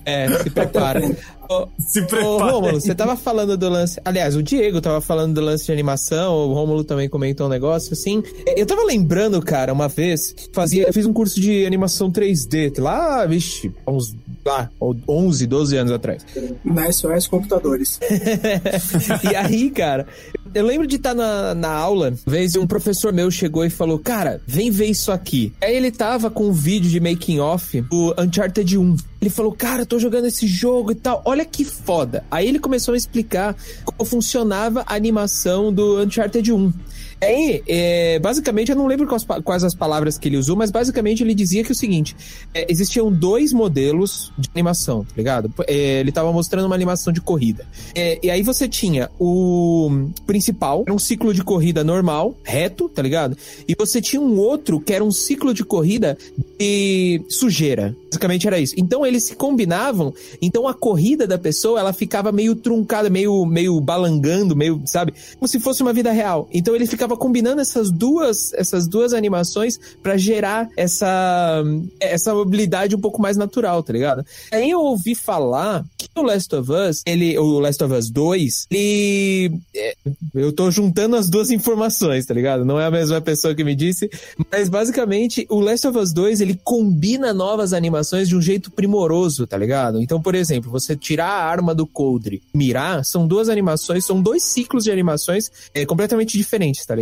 É, 0.05 0.25
É, 0.25 0.39
se 0.43 0.51
prepara. 0.51 1.01
Ô, 1.49 1.69
Se 1.79 2.01
Ô, 2.01 2.07
prepara. 2.07 2.53
Rômulo, 2.53 2.81
você 2.81 2.95
tava 2.95 3.17
falando 3.17 3.57
do 3.57 3.69
lance. 3.69 4.01
Aliás, 4.05 4.37
o 4.37 4.43
Diego 4.43 4.81
tava 4.81 5.01
falando 5.01 5.35
do 5.35 5.41
lance 5.41 5.67
de 5.67 5.73
animação, 5.73 6.35
o 6.35 6.55
Rômulo 6.55 6.85
também 6.85 7.09
comentou 7.09 7.47
um 7.47 7.51
negócio 7.51 7.93
assim. 7.93 8.23
Eu 8.57 8.67
tava 8.67 8.83
lembrando, 8.85 9.41
cara, 9.41 9.73
uma 9.73 9.89
vez, 9.89 10.35
fazia, 10.53 10.87
eu 10.87 10.93
fiz 10.93 11.07
um 11.07 11.13
curso 11.13 11.41
de 11.41 11.65
animação 11.67 12.11
3D, 12.11 12.79
lá, 12.79 13.25
vixe, 13.27 13.73
uns 13.87 14.15
lá, 14.45 14.71
11, 14.81 15.47
12 15.47 15.77
anos 15.77 15.93
atrás. 15.93 16.25
Na 16.65 16.91
SOS 16.91 17.27
Computadores. 17.27 17.99
e 19.31 19.37
aí, 19.37 19.71
cara, 19.71 20.07
eu 20.55 20.67
lembro 20.67 20.87
de 20.87 20.97
estar 20.97 21.15
na, 21.15 21.55
na 21.55 21.71
aula, 21.71 22.09
uma 22.09 22.19
vez 22.27 22.57
um 22.57 22.67
professor 22.67 23.13
meu 23.13 23.31
chegou 23.31 23.65
e 23.65 23.71
falou, 23.71 23.99
cara, 23.99 24.41
vem 24.47 24.71
ver 24.71 24.87
isso 24.87 25.11
aqui. 25.11 25.53
Aí 25.63 25.75
ele 25.75 25.91
tava 25.91 26.31
com 26.31 26.49
um 26.49 26.53
vídeo 26.53 26.91
de 26.91 27.01
making 27.01 27.41
off 27.41 27.81
do 27.83 28.15
Uncharted 28.19 28.77
1. 28.77 28.97
Ele 29.21 29.31
falou, 29.31 29.53
cara, 29.53 29.83
eu 29.83 29.87
tô 29.87 29.99
jogando 29.99 30.27
esse 30.27 30.47
jogo 30.47 30.93
e 30.93 30.95
tal, 30.95 31.23
olha 31.25 31.45
que 31.45 31.65
foda. 31.65 32.25
Aí 32.31 32.49
ele 32.49 32.59
começou 32.59 32.95
a 32.95 32.97
explicar 32.97 33.57
como 33.85 34.05
funcionava 34.05 34.83
a 34.87 34.95
animação 34.95 35.73
do 35.73 36.01
Uncharted 36.03 36.53
1. 36.53 36.73
Aí, 37.23 37.63
é, 37.69 38.19
basicamente, 38.19 38.71
eu 38.71 38.77
não 38.77 38.89
lembro 38.89 39.07
quais, 39.07 39.25
quais 39.45 39.63
as 39.63 39.75
palavras 39.77 40.19
que 40.19 40.29
ele 40.29 40.37
usou, 40.37 40.57
mas 40.57 40.73
basicamente 40.73 41.23
ele 41.23 41.35
dizia 41.35 41.63
que 41.63 41.71
é 41.71 41.73
o 41.73 41.77
seguinte: 41.77 42.17
é, 42.53 42.67
existiam 42.69 43.13
dois 43.13 43.53
modelos 43.53 44.33
de 44.37 44.49
animação, 44.53 45.05
tá 45.05 45.13
ligado? 45.17 45.53
É, 45.69 46.01
ele 46.01 46.11
tava 46.11 46.33
mostrando 46.33 46.67
uma 46.67 46.75
animação 46.75 47.13
de 47.13 47.21
corrida. 47.21 47.65
É, 47.95 48.19
e 48.23 48.29
aí 48.31 48.43
você 48.43 48.69
tinha 48.69 49.09
o 49.21 50.09
principal, 50.27 50.83
era 50.85 50.95
um 50.95 50.99
ciclo 50.99 51.33
de 51.33 51.45
corrida 51.45 51.85
normal, 51.85 52.35
reto, 52.43 52.89
tá 52.89 53.01
ligado? 53.01 53.37
E 53.69 53.75
você 53.79 54.01
tinha 54.01 54.21
um 54.21 54.37
outro 54.39 54.81
que 54.81 54.93
era 54.93 55.05
um 55.05 55.13
ciclo 55.13 55.55
de 55.55 55.65
corrida 55.65 56.19
de 56.59 57.23
sujeira. 57.29 57.95
Basicamente 58.07 58.47
era 58.47 58.59
isso. 58.59 58.75
Então 58.77 59.07
eles 59.07 59.25
se 59.25 59.37
combinavam, 59.37 60.13
então 60.41 60.67
a 60.67 60.75
corrida 60.75 61.27
da 61.27 61.39
pessoa 61.39 61.79
ela 61.79 61.93
ficava 61.93 62.33
meio 62.33 62.57
truncada, 62.57 63.09
meio, 63.09 63.47
meio 63.47 63.81
balangando, 63.81 64.57
meio, 64.57 64.83
sabe? 64.87 65.15
Como 65.39 65.49
se 65.49 65.61
fosse 65.61 65.83
uma 65.83 65.93
vida 65.93 66.11
real. 66.11 66.49
Então 66.53 66.75
ele 66.75 66.87
ficava 66.87 67.12
combinando 67.17 67.61
essas 67.61 67.91
duas, 67.91 68.53
essas 68.55 68.87
duas 68.87 69.13
animações 69.13 69.79
pra 70.03 70.17
gerar 70.17 70.69
essa, 70.77 71.63
essa 72.01 72.35
mobilidade 72.35 72.95
um 72.95 73.01
pouco 73.01 73.21
mais 73.21 73.37
natural, 73.37 73.83
tá 73.83 73.93
ligado? 73.93 74.25
Aí 74.51 74.71
eu 74.71 74.81
ouvi 74.81 75.15
falar 75.15 75.85
que 75.97 76.09
o 76.17 76.23
Last 76.23 76.55
of 76.55 76.71
Us, 76.71 77.03
ele, 77.07 77.39
o 77.39 77.59
Last 77.59 77.83
of 77.83 77.95
Us 77.95 78.11
2, 78.11 78.67
ele. 78.71 79.53
é, 79.75 79.95
Eu 80.35 80.53
tô 80.53 80.71
juntando 80.71 81.17
as 81.17 81.29
duas 81.29 81.51
informações, 81.51 82.27
tá 82.27 82.35
ligado? 82.35 82.65
Não 82.65 82.79
é 82.81 82.87
a 82.87 82.91
mesma 82.91 83.21
pessoa 83.21 83.55
que 83.55 83.65
me 83.65 83.75
disse, 83.75 84.11
mas 84.51 84.69
basicamente 84.69 85.47
o 85.49 85.61
Last 85.61 85.87
of 85.87 85.99
Us 85.99 86.13
2 86.13 86.41
ele 86.41 86.59
combina 86.63 87.33
novas 87.33 87.73
animações 87.73 88.29
de 88.29 88.37
um 88.37 88.41
jeito 88.43 88.71
primoroso, 88.71 89.47
tá 89.47 89.57
ligado? 89.57 90.01
Então, 90.01 90.21
por 90.21 90.35
exemplo, 90.35 90.71
você 90.71 90.97
tirar 90.97 91.27
a 91.29 91.45
arma 91.45 91.75
do 91.75 91.87
Coldre, 91.87 92.43
mirar, 92.55 93.05
são 93.05 93.27
duas 93.27 93.49
animações, 93.49 94.05
são 94.05 94.21
dois 94.21 94.43
ciclos 94.43 94.85
de 94.85 94.91
animações 94.91 95.51
é, 95.75 95.85
completamente 95.87 96.37
diferentes, 96.37 96.85
tá 96.85 96.95
ligado? 96.95 97.02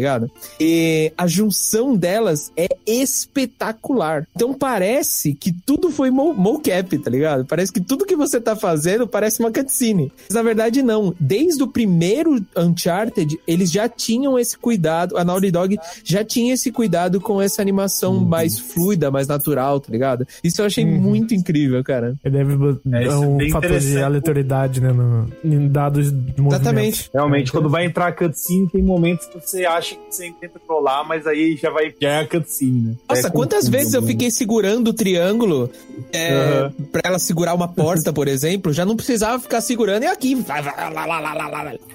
E 0.60 1.12
a 1.16 1.26
junção 1.26 1.96
delas 1.96 2.52
é 2.56 2.68
espetacular. 2.86 4.26
Então 4.34 4.54
parece 4.54 5.34
que 5.34 5.52
tudo 5.52 5.90
foi 5.90 6.10
mo 6.10 6.34
mocap, 6.34 6.98
tá 6.98 7.10
ligado? 7.10 7.44
Parece 7.44 7.72
que 7.72 7.80
tudo 7.80 8.06
que 8.06 8.16
você 8.16 8.40
tá 8.40 8.54
fazendo 8.56 9.06
parece 9.06 9.40
uma 9.40 9.50
cutscene. 9.50 10.12
Mas 10.28 10.34
na 10.34 10.42
verdade 10.42 10.82
não. 10.82 11.14
Desde 11.18 11.62
o 11.62 11.68
primeiro 11.68 12.44
Uncharted, 12.56 13.38
eles 13.46 13.70
já 13.70 13.88
tinham 13.88 14.38
esse 14.38 14.56
cuidado, 14.56 15.16
a 15.16 15.24
Naughty 15.24 15.50
Dog 15.50 15.78
já 16.04 16.24
tinha 16.24 16.54
esse 16.54 16.70
cuidado 16.70 17.20
com 17.20 17.40
essa 17.40 17.60
animação 17.60 18.20
mais 18.20 18.58
fluida, 18.58 19.10
mais 19.10 19.26
natural, 19.28 19.80
tá 19.80 19.90
ligado? 19.90 20.26
Isso 20.42 20.60
eu 20.60 20.66
achei 20.66 20.84
muito 20.84 21.34
incrível, 21.34 21.82
cara. 21.82 22.14
Ele 22.24 22.38
deve 22.38 22.78
É, 22.92 23.04
é 23.04 23.16
um 23.16 23.50
fator 23.50 23.78
de 23.78 23.98
aleatoriedade, 23.98 24.80
né? 24.80 24.92
No, 24.92 25.28
em 25.44 25.68
dados 25.68 26.10
de 26.10 26.40
movimento. 26.40 26.54
Exatamente. 26.54 27.10
Realmente, 27.12 27.52
quando 27.52 27.68
vai 27.68 27.84
entrar 27.84 28.08
a 28.08 28.12
cutscene, 28.12 28.68
tem 28.68 28.82
momentos 28.82 29.26
que 29.26 29.38
você 29.40 29.64
acha 29.64 29.89
que 29.96 30.14
você 30.14 30.32
tenta 30.40 30.58
trollar, 30.58 31.06
mas 31.06 31.26
aí 31.26 31.56
já 31.56 31.70
vai. 31.70 31.94
Já 32.00 32.08
é 32.10 32.18
a 32.20 32.26
cutscene, 32.28 32.80
né? 32.80 32.94
Nossa, 33.08 33.28
É 33.28 33.30
quantas 33.30 33.58
confuso, 33.60 33.70
vezes 33.72 33.94
eu 33.94 34.02
fiquei 34.02 34.30
segurando 34.30 34.88
o 34.88 34.92
triângulo 34.92 35.70
é, 36.12 36.70
pra 36.92 37.02
ela 37.04 37.18
segurar 37.18 37.54
uma 37.54 37.68
porta, 37.68 38.12
por 38.12 38.28
exemplo? 38.28 38.72
Já 38.72 38.84
não 38.84 38.96
precisava 38.96 39.38
ficar 39.40 39.60
segurando 39.60 40.02
e 40.02 40.06
aqui. 40.06 40.34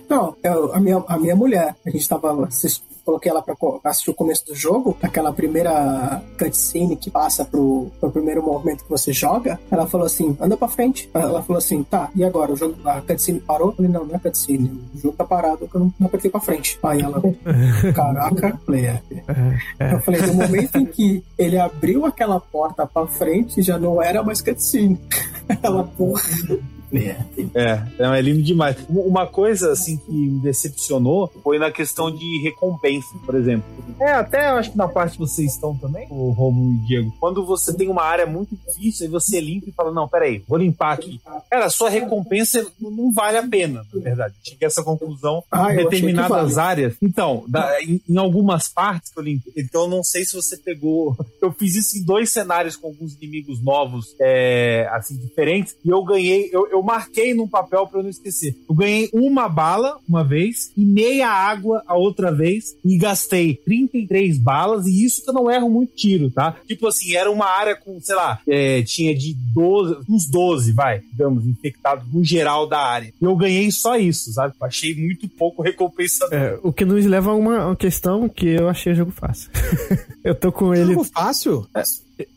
Não, 0.09 0.35
eu- 0.43 0.73
a, 0.73 0.79
minha, 0.79 1.03
a 1.07 1.17
minha 1.17 1.35
mulher, 1.35 1.75
a 1.85 1.89
gente 1.89 2.07
tava 2.07 2.45
assistindo. 2.45 2.85
Coloquei 3.05 3.31
ela 3.31 3.41
pra 3.41 3.55
assistir 3.83 4.09
o 4.09 4.15
começo 4.15 4.47
do 4.47 4.55
jogo, 4.55 4.97
aquela 5.01 5.31
primeira 5.31 6.23
cutscene 6.39 6.95
que 6.95 7.11
passa 7.11 7.45
pro, 7.45 7.91
pro 7.99 8.11
primeiro 8.11 8.41
movimento 8.43 8.83
que 8.83 8.89
você 8.89 9.13
joga. 9.13 9.59
Ela 9.69 9.85
falou 9.85 10.07
assim: 10.07 10.35
anda 10.41 10.57
pra 10.57 10.67
frente. 10.67 11.09
Ela 11.13 11.43
falou 11.43 11.59
assim: 11.59 11.83
tá, 11.83 12.09
e 12.15 12.23
agora? 12.23 12.51
O 12.51 12.55
jogo, 12.55 12.75
a 12.83 13.01
cutscene 13.01 13.39
parou? 13.39 13.69
Eu 13.69 13.75
falei: 13.75 13.91
não, 13.91 14.05
não 14.05 14.15
é 14.15 14.19
cutscene. 14.19 14.69
O 14.93 14.97
jogo 14.97 15.15
tá 15.15 15.23
parado, 15.23 15.69
eu 15.71 15.79
não, 15.79 15.93
não 15.99 16.07
apertei 16.07 16.31
pra 16.31 16.39
frente. 16.39 16.79
Aí 16.81 17.01
ela, 17.01 17.21
caraca, 17.93 18.59
falei, 18.65 18.85
é. 18.87 19.01
É, 19.79 19.93
Eu 19.93 19.99
falei: 19.99 20.21
no 20.21 20.33
momento 20.33 20.77
em 20.77 20.85
que 20.85 21.23
ele 21.37 21.59
abriu 21.59 22.05
aquela 22.05 22.39
porta 22.39 22.87
pra 22.87 23.05
frente, 23.05 23.61
já 23.61 23.77
não 23.77 24.01
era 24.01 24.23
mais 24.23 24.41
cutscene. 24.41 24.99
Ela, 25.61 25.83
porra. 25.83 26.21
É, 26.93 27.15
É, 27.55 27.83
não, 27.99 28.13
é 28.13 28.21
lindo 28.21 28.41
demais. 28.41 28.77
Uma- 28.89 29.25
coisa, 29.25 29.71
assim, 29.71 29.97
que 29.97 30.11
me 30.11 30.39
decepcionou 30.39 31.31
foi 31.43 31.57
na 31.57 31.71
questão 31.71 32.11
de 32.11 32.41
recompensa, 32.43 33.07
por 33.25 33.35
exemplo. 33.35 33.65
É, 33.99 34.11
até 34.11 34.51
eu 34.51 34.55
acho 34.57 34.71
que 34.71 34.77
na 34.77 34.87
parte 34.87 35.13
que 35.13 35.19
vocês 35.19 35.53
estão 35.53 35.75
também, 35.75 36.07
o 36.09 36.31
Romulo 36.31 36.73
e 36.73 36.77
o 36.77 36.85
Diego, 36.85 37.13
quando 37.19 37.45
você 37.45 37.73
tem 37.75 37.89
uma 37.89 38.03
área 38.03 38.25
muito 38.25 38.55
difícil, 38.55 39.05
aí 39.05 39.11
você 39.11 39.39
limpa 39.41 39.69
e 39.69 39.73
fala, 39.73 39.91
não, 39.91 40.07
peraí, 40.07 40.43
vou 40.47 40.57
limpar 40.59 40.93
aqui. 40.93 41.19
Cara, 41.49 41.65
a 41.65 41.69
sua 41.69 41.89
recompensa 41.89 42.65
não 42.79 43.11
vale 43.11 43.37
a 43.37 43.47
pena, 43.47 43.83
na 43.93 44.01
verdade. 44.01 44.35
Cheguei 44.43 44.65
a 44.65 44.67
essa 44.67 44.83
conclusão 44.83 45.43
Ah, 45.51 45.73
em 45.73 45.77
determinadas 45.77 46.55
vale. 46.55 46.67
áreas. 46.69 46.95
Então, 47.01 47.43
da- 47.47 47.81
em, 47.81 47.99
em 48.07 48.17
algumas 48.17 48.67
partes 48.67 49.11
que 49.11 49.19
eu 49.19 49.23
limpei, 49.23 49.53
então 49.57 49.83
eu 49.83 49.89
não 49.89 50.03
sei 50.03 50.23
se 50.25 50.35
você 50.35 50.57
pegou... 50.57 51.15
Eu 51.41 51.51
fiz 51.51 51.75
isso 51.75 51.97
em 51.97 52.03
dois 52.03 52.31
cenários 52.31 52.75
com 52.75 52.87
alguns 52.87 53.13
inimigos 53.15 53.61
novos, 53.63 54.15
é, 54.19 54.89
assim, 54.91 55.15
diferentes, 55.17 55.75
e 55.85 55.89
eu 55.89 56.03
ganhei, 56.03 56.49
eu, 56.51 56.67
eu 56.71 56.81
marquei 56.85 57.33
num 57.33 57.47
papel 57.47 57.87
pra 57.87 57.99
eu 57.99 58.03
não 58.03 58.09
esquecer. 58.09 58.55
Eu 58.69 58.75
ganhei 58.75 59.09
uma 59.13 59.49
bala 59.49 59.97
uma 60.07 60.23
vez 60.23 60.71
e 60.77 60.85
meia 60.85 61.27
água 61.27 61.83
a 61.87 61.95
outra 61.95 62.31
vez 62.31 62.75
e 62.83 62.97
gastei 62.97 63.55
33 63.55 64.37
balas 64.37 64.85
e 64.85 65.03
isso 65.03 65.23
que 65.23 65.29
eu 65.29 65.33
não 65.33 65.51
erro 65.51 65.69
muito 65.69 65.95
tiro, 65.95 66.29
tá? 66.29 66.55
Tipo 66.67 66.87
assim, 66.87 67.15
era 67.15 67.31
uma 67.31 67.45
área 67.45 67.75
com, 67.75 67.99
sei 67.99 68.15
lá, 68.15 68.39
é, 68.47 68.81
tinha 68.83 69.15
de 69.15 69.33
12, 69.33 70.03
uns 70.09 70.29
12, 70.29 70.71
vai, 70.71 70.99
digamos, 71.11 71.45
infectados 71.45 72.05
no 72.13 72.23
geral 72.23 72.67
da 72.67 72.79
área. 72.79 73.13
E 73.21 73.25
eu 73.25 73.35
ganhei 73.35 73.71
só 73.71 73.97
isso, 73.97 74.31
sabe? 74.31 74.53
Achei 74.61 74.95
muito 74.95 75.27
pouco 75.27 75.61
recompensador. 75.61 76.33
É, 76.37 76.59
o 76.63 76.71
que 76.71 76.85
nos 76.85 77.05
leva 77.05 77.31
a 77.31 77.35
uma, 77.35 77.67
uma 77.67 77.75
questão 77.75 78.29
que 78.29 78.47
eu 78.47 78.69
achei 78.69 78.93
o 78.93 78.95
jogo 78.95 79.11
fácil. 79.11 79.49
eu 80.23 80.35
tô 80.35 80.51
com 80.51 80.73
ele. 80.73 80.93
Jogo 80.93 81.03
fácil? 81.03 81.67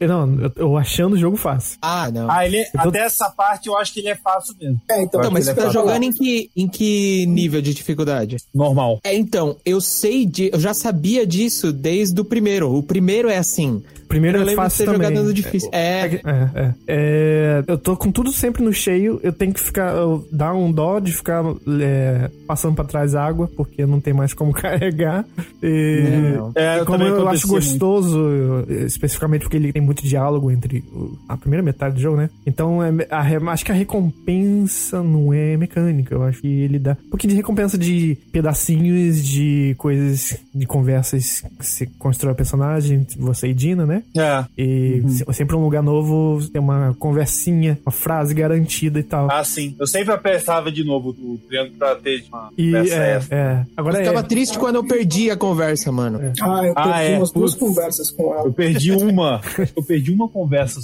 Não, 0.01 0.41
eu, 0.41 0.53
eu 0.57 0.77
achando 0.77 1.14
o 1.14 1.19
jogo 1.19 1.37
fácil. 1.37 1.79
Ah, 1.83 2.11
não. 2.11 2.31
Ah, 2.31 2.45
ele 2.47 2.59
é- 2.59 2.71
tô- 2.71 2.88
até 2.88 3.01
essa 3.01 3.31
parte 3.31 3.69
eu 3.69 3.77
acho 3.77 3.93
que 3.93 4.01
ele 4.01 4.09
é 4.09 4.17
fácil 4.17 4.55
mesmo. 4.61 4.81
É, 4.91 5.03
então, 5.03 5.21
Então, 5.21 5.31
mas 5.31 5.47
ele 5.47 5.55
você 5.55 5.61
é 5.61 5.64
tá 5.64 5.67
fácil. 5.73 5.81
jogando 5.81 6.03
em 6.05 6.12
que, 6.12 6.51
em 6.57 6.69
que 6.69 7.27
nível 7.27 7.62
de 7.62 7.73
dificuldade? 7.75 8.37
Normal. 8.55 9.01
É, 9.05 9.14
então, 9.14 9.57
eu 9.64 9.81
sei 9.81 10.27
de. 10.27 10.51
Eu 10.53 10.61
já 10.61 10.75
sabia 10.75 11.27
disso 11.27 11.73
desde 11.73 12.21
o 12.21 12.25
primeiro. 12.25 12.75
O 12.75 12.83
primeiro 12.83 13.29
é 13.29 13.37
assim. 13.37 13.83
Primeiro 14.09 14.38
eu 14.38 14.42
é 14.42 14.47
de 14.47 14.55
fácil 14.55 14.87
ter 14.87 14.92
também. 14.92 15.33
difícil. 15.35 15.68
É, 15.73 16.07
É, 16.07 16.51
é. 16.55 16.75
É, 16.87 17.64
eu 17.66 17.77
tô 17.79 17.97
com 17.97 18.11
tudo 18.11 18.33
sempre 18.33 18.62
no 18.62 18.73
cheio, 18.73 19.21
eu 19.23 19.33
tenho 19.33 19.53
que 19.53 19.61
ficar. 19.61 19.94
eu- 19.94 20.27
dar 20.33 20.55
um 20.55 20.73
dó 20.73 20.99
de 20.99 21.12
ficar 21.12 21.44
é, 21.81 22.31
passando 22.47 22.75
pra 22.75 22.85
trás 22.85 23.14
água, 23.14 23.49
porque 23.57 23.85
não 23.87 24.01
tem 24.01 24.12
mais 24.14 24.33
como 24.35 24.53
carregar. 24.55 25.25
E, 25.62 26.35
não. 26.37 26.53
É, 26.55 26.81
eu 26.81 26.87
como 26.87 26.99
também 26.99 27.12
eu 27.12 27.29
acho 27.29 27.47
muito. 27.49 27.61
gostoso, 27.68 28.18
eu- 28.18 28.87
especificamente 28.87 29.42
porque 29.42 29.57
ele 29.57 29.73
tem 29.73 29.83
muito 29.83 30.03
diálogo 30.03 30.51
entre 30.51 30.83
o- 30.92 31.16
a 31.29 31.37
primeira 31.37 31.62
metade 31.62 31.94
do 31.97 32.01
jogo, 32.01 32.16
né? 32.16 32.31
Então 32.47 32.83
é, 32.83 32.90
a 33.11 33.53
acho 33.53 33.64
que 33.64 33.73
a 33.73 33.75
recompensa 34.23 35.03
não 35.03 35.33
é 35.33 35.57
mecânica. 35.57 36.14
Eu 36.14 36.23
acho 36.25 36.40
que 36.40 36.49
ele 36.49 36.79
dá 36.79 36.97
um 37.07 37.11
pouquinho 37.11 37.31
de 37.33 37.37
recompensa 37.37 37.77
de 37.79 38.16
pedacinhos 38.33 39.25
de 39.25 39.75
coisas, 39.79 40.37
de 40.55 40.66
conversas 40.66 41.42
que 41.59 41.66
você 41.66 41.87
constrói 41.99 42.33
o 42.33 42.37
personagem, 42.37 43.07
você 43.18 43.49
e 43.49 43.55
Dina, 43.55 43.87
né? 43.87 43.98
É. 44.17 44.45
E 44.57 45.03
se- 45.09 45.25
sempre 45.33 45.57
um 45.57 45.63
lugar 45.63 45.83
novo 45.83 46.41
tem 46.49 46.61
uma 46.61 46.95
conversinha, 46.99 47.79
uma 47.85 47.93
frase 47.93 48.35
garantida 48.35 48.99
e 48.99 49.03
tal. 49.03 49.31
Ah, 49.31 49.43
sim. 49.45 49.75
Eu 49.79 49.87
sempre 49.87 50.13
apertava 50.13 50.71
de 50.71 50.85
novo 50.85 51.11
o 51.11 51.39
triângulo 51.49 51.77
pra 51.79 51.95
ter 51.97 52.25
uma 52.29 52.51
e 52.57 52.67
conversa 52.73 52.95
é, 52.95 53.21
é. 53.31 53.65
Agora 53.77 53.97
eu 53.97 54.01
é. 54.01 54.05
ficava 54.05 54.23
triste 54.27 54.59
quando 54.59 54.77
eu 54.77 54.85
perdi 54.85 55.31
a 55.31 55.37
conversa, 55.37 55.91
mano. 55.93 56.33
Ah, 56.41 56.65
eu 56.67 56.73
Ah, 56.77 56.83
perdi 56.93 57.13
é. 57.13 57.17
umas 57.19 57.31
duas 57.33 57.55
Putz. 57.55 57.63
conversas 57.77 58.11
com 58.11 58.33
ela. 58.35 58.45
Eu 58.47 58.53
perdi 58.53 58.93
uma. 58.93 59.41
Eu 59.77 59.83
perdi 59.85 60.11
uma 60.13 60.29
conversa. 60.29 60.81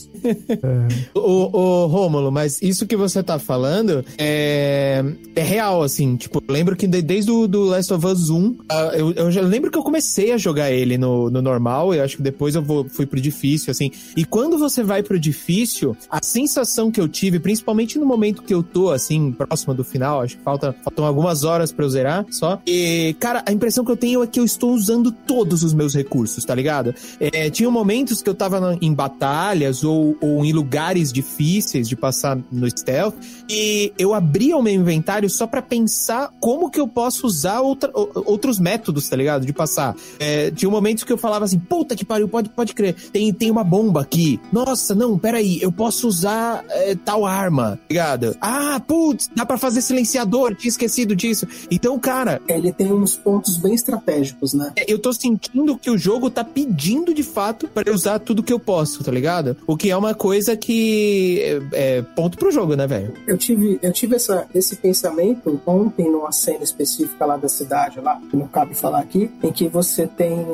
Ô, 1.14 1.50
ô, 1.52 1.86
Rômulo, 1.86 2.30
mas 2.30 2.60
isso 2.62 2.86
que 2.86 2.96
você 2.96 3.22
tá 3.22 3.38
falando 3.38 4.04
é, 4.18 5.04
é 5.34 5.42
real, 5.42 5.82
assim. 5.82 6.16
Tipo, 6.16 6.42
eu 6.46 6.52
lembro 6.52 6.76
que 6.76 6.86
de- 6.86 7.02
desde 7.02 7.30
o 7.30 7.46
do 7.46 7.64
Last 7.64 7.92
of 7.92 8.06
Us 8.06 8.30
1, 8.30 8.56
ah, 8.68 8.90
eu, 8.94 9.12
eu 9.12 9.30
já 9.30 9.40
lembro 9.42 9.70
que 9.70 9.78
eu 9.78 9.82
comecei 9.82 10.32
a 10.32 10.36
jogar 10.38 10.70
ele 10.70 10.96
no, 10.98 11.30
no 11.30 11.42
normal, 11.42 11.94
eu 11.94 12.02
acho 12.02 12.16
que 12.16 12.22
depois 12.22 12.54
eu 12.54 12.62
vou, 12.62 12.84
fui 12.88 13.03
pro 13.06 13.20
difícil, 13.20 13.70
assim. 13.70 13.90
E 14.16 14.24
quando 14.24 14.58
você 14.58 14.82
vai 14.82 15.02
pro 15.02 15.18
difícil, 15.18 15.96
a 16.10 16.20
sensação 16.22 16.90
que 16.90 17.00
eu 17.00 17.08
tive, 17.08 17.38
principalmente 17.38 17.98
no 17.98 18.06
momento 18.06 18.42
que 18.42 18.54
eu 18.54 18.62
tô, 18.62 18.90
assim, 18.90 19.32
próximo 19.32 19.74
do 19.74 19.84
final, 19.84 20.20
acho 20.20 20.36
que 20.36 20.42
falta, 20.42 20.74
faltam 20.84 21.04
algumas 21.04 21.44
horas 21.44 21.72
pra 21.72 21.84
eu 21.84 21.90
zerar 21.90 22.26
só. 22.30 22.60
E, 22.66 23.14
cara, 23.18 23.42
a 23.46 23.52
impressão 23.52 23.84
que 23.84 23.90
eu 23.90 23.96
tenho 23.96 24.22
é 24.22 24.26
que 24.26 24.40
eu 24.40 24.44
estou 24.44 24.72
usando 24.72 25.10
todos 25.10 25.62
os 25.62 25.72
meus 25.72 25.94
recursos, 25.94 26.44
tá 26.44 26.54
ligado? 26.54 26.94
É, 27.20 27.50
tinha 27.50 27.70
momentos 27.70 28.22
que 28.22 28.28
eu 28.28 28.34
tava 28.34 28.76
em 28.80 28.92
batalhas 28.92 29.84
ou, 29.84 30.16
ou 30.20 30.44
em 30.44 30.52
lugares 30.52 31.12
difíceis 31.12 31.88
de 31.88 31.96
passar 31.96 32.38
no 32.50 32.68
stealth 32.70 33.14
e 33.48 33.92
eu 33.98 34.14
abria 34.14 34.56
o 34.56 34.62
meu 34.62 34.72
inventário 34.74 35.28
só 35.28 35.46
pra 35.46 35.60
pensar 35.62 36.30
como 36.40 36.70
que 36.70 36.80
eu 36.80 36.86
posso 36.88 37.26
usar 37.26 37.60
outra- 37.60 37.90
outros 37.94 38.58
métodos, 38.58 39.08
tá 39.08 39.16
ligado? 39.16 39.44
De 39.46 39.52
passar. 39.52 39.94
É, 40.18 40.50
tinha 40.50 40.70
momentos 40.70 41.04
que 41.04 41.12
eu 41.12 41.18
falava 41.18 41.44
assim, 41.44 41.58
puta 41.58 41.94
que 41.96 42.04
pariu, 42.04 42.28
pode, 42.28 42.48
pode 42.48 42.74
crer, 42.74 42.94
tem, 43.12 43.32
tem 43.32 43.50
uma 43.50 43.64
bomba 43.64 44.00
aqui. 44.00 44.40
Nossa, 44.52 44.94
não, 44.94 45.18
peraí, 45.18 45.58
eu 45.62 45.70
posso 45.72 46.06
usar 46.08 46.64
é, 46.70 46.94
tal 46.94 47.26
arma, 47.26 47.72
tá 47.76 47.78
ligado? 47.90 48.36
Ah, 48.40 48.80
putz, 48.86 49.30
dá 49.34 49.44
pra 49.46 49.58
fazer 49.58 49.80
silenciador, 49.82 50.54
tinha 50.54 50.68
esquecido 50.68 51.14
disso. 51.16 51.46
Então, 51.70 51.98
cara, 51.98 52.40
Ele 52.48 52.72
tem 52.72 52.92
uns 52.92 53.16
pontos 53.16 53.56
bem 53.56 53.74
estratégicos, 53.74 54.54
né? 54.54 54.72
é, 54.76 54.84
eu 54.92 54.98
tô 54.98 55.12
sentindo 55.12 55.76
que 55.78 55.90
o 55.90 55.98
jogo 55.98 56.30
tá 56.30 56.44
pedindo 56.44 57.12
de 57.14 57.22
fato 57.22 57.68
pra 57.68 57.82
eu 57.86 57.94
usar 57.94 58.18
tudo 58.18 58.42
que 58.42 58.52
eu 58.52 58.58
posso, 58.60 59.02
tá 59.04 59.10
ligado? 59.10 59.56
O 59.66 59.76
que 59.76 59.90
é 59.90 59.96
uma 59.96 60.14
coisa 60.14 60.56
que 60.56 61.40
é, 61.72 61.98
é 61.98 62.02
ponto 62.02 62.36
pro 62.38 62.50
jogo, 62.50 62.74
né, 62.74 62.86
velho? 62.86 63.12
Eu 63.34 63.38
tive, 63.38 63.80
eu 63.82 63.92
tive 63.92 64.14
essa, 64.14 64.46
esse 64.54 64.76
pensamento 64.76 65.60
ontem 65.66 66.08
numa 66.08 66.30
cena 66.30 66.62
específica 66.62 67.26
lá 67.26 67.36
da 67.36 67.48
cidade, 67.48 67.98
lá, 67.98 68.20
que 68.30 68.36
não 68.36 68.46
cabe 68.46 68.76
falar 68.76 69.00
aqui, 69.00 69.28
em 69.42 69.50
que 69.50 69.66
você 69.66 70.06
tem 70.06 70.46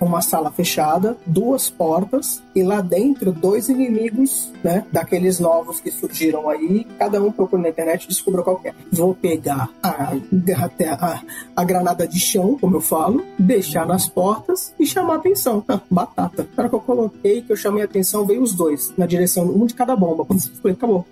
uma 0.00 0.22
sala 0.22 0.50
fechada, 0.50 1.18
duas 1.26 1.68
portas, 1.68 2.42
e 2.54 2.62
lá 2.62 2.80
dentro 2.80 3.30
dois 3.30 3.68
inimigos, 3.68 4.50
né? 4.62 4.86
Daqueles 4.90 5.38
novos 5.38 5.80
que 5.80 5.90
surgiram 5.90 6.48
aí, 6.48 6.86
cada 6.98 7.22
um 7.22 7.30
procura 7.30 7.60
na 7.60 7.68
internet 7.68 8.04
e 8.04 8.08
descubra 8.08 8.42
qual 8.42 8.58
é. 8.64 8.72
Vou 8.90 9.14
pegar 9.14 9.68
a, 9.82 10.14
a, 10.14 11.20
a 11.54 11.64
granada 11.64 12.08
de 12.08 12.18
chão, 12.18 12.56
como 12.58 12.76
eu 12.76 12.80
falo, 12.80 13.22
deixar 13.38 13.86
nas 13.86 14.08
portas 14.08 14.72
e 14.80 14.86
chamar 14.86 15.14
a 15.14 15.16
atenção. 15.18 15.62
Ah, 15.68 15.78
batata. 15.90 16.48
Na 16.56 16.62
hora 16.62 16.70
que 16.70 16.74
eu 16.74 16.80
coloquei, 16.80 17.42
que 17.42 17.52
eu 17.52 17.56
chamei 17.56 17.82
a 17.82 17.84
atenção, 17.84 18.24
veio 18.24 18.40
os 18.42 18.54
dois, 18.54 18.94
na 18.96 19.04
direção, 19.04 19.44
um 19.44 19.66
de 19.66 19.74
cada 19.74 19.94
bomba. 19.94 20.24
Falei, 20.62 20.74
acabou. 20.74 21.04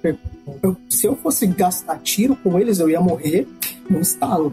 Eu- 0.62 0.77
se 1.02 1.08
eu 1.08 1.16
fosse 1.16 1.48
gastar 1.48 1.98
tiro 1.98 2.36
com 2.36 2.56
eles, 2.60 2.78
eu 2.78 2.88
ia 2.88 3.00
morrer 3.00 3.48
no 3.88 4.00
estalo. 4.00 4.50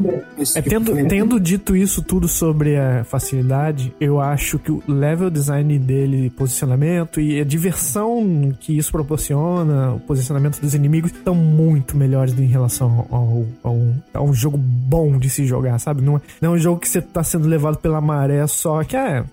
É, 0.55 0.61
tendo, 0.61 1.07
tendo 1.07 1.39
dito 1.39 1.75
isso 1.75 2.01
tudo 2.01 2.27
sobre 2.27 2.77
a 2.77 3.03
facilidade, 3.03 3.93
eu 3.99 4.19
acho 4.19 4.57
que 4.59 4.71
o 4.71 4.81
level 4.87 5.29
design 5.29 5.77
dele, 5.79 6.29
posicionamento 6.31 7.19
e 7.21 7.39
a 7.39 7.43
diversão 7.43 8.53
que 8.59 8.77
isso 8.77 8.91
proporciona, 8.91 9.93
o 9.93 9.99
posicionamento 9.99 10.59
dos 10.59 10.73
inimigos, 10.73 11.11
estão 11.11 11.35
muito 11.35 11.95
melhores 11.95 12.37
em 12.37 12.45
relação 12.45 13.05
ao, 13.09 13.45
ao, 13.63 13.77
a 14.13 14.21
um 14.21 14.33
jogo 14.33 14.57
bom 14.57 15.17
de 15.17 15.29
se 15.29 15.45
jogar, 15.45 15.79
sabe? 15.79 16.01
Não 16.01 16.17
é, 16.17 16.21
não 16.41 16.51
é 16.53 16.55
um 16.55 16.59
jogo 16.59 16.79
que 16.79 16.89
você 16.89 17.01
tá 17.01 17.23
sendo 17.23 17.47
levado 17.47 17.77
pela 17.77 18.01
maré 18.01 18.45
só, 18.47 18.83
que 18.83 18.95
é, 18.95 19.19
é, 19.19 19.23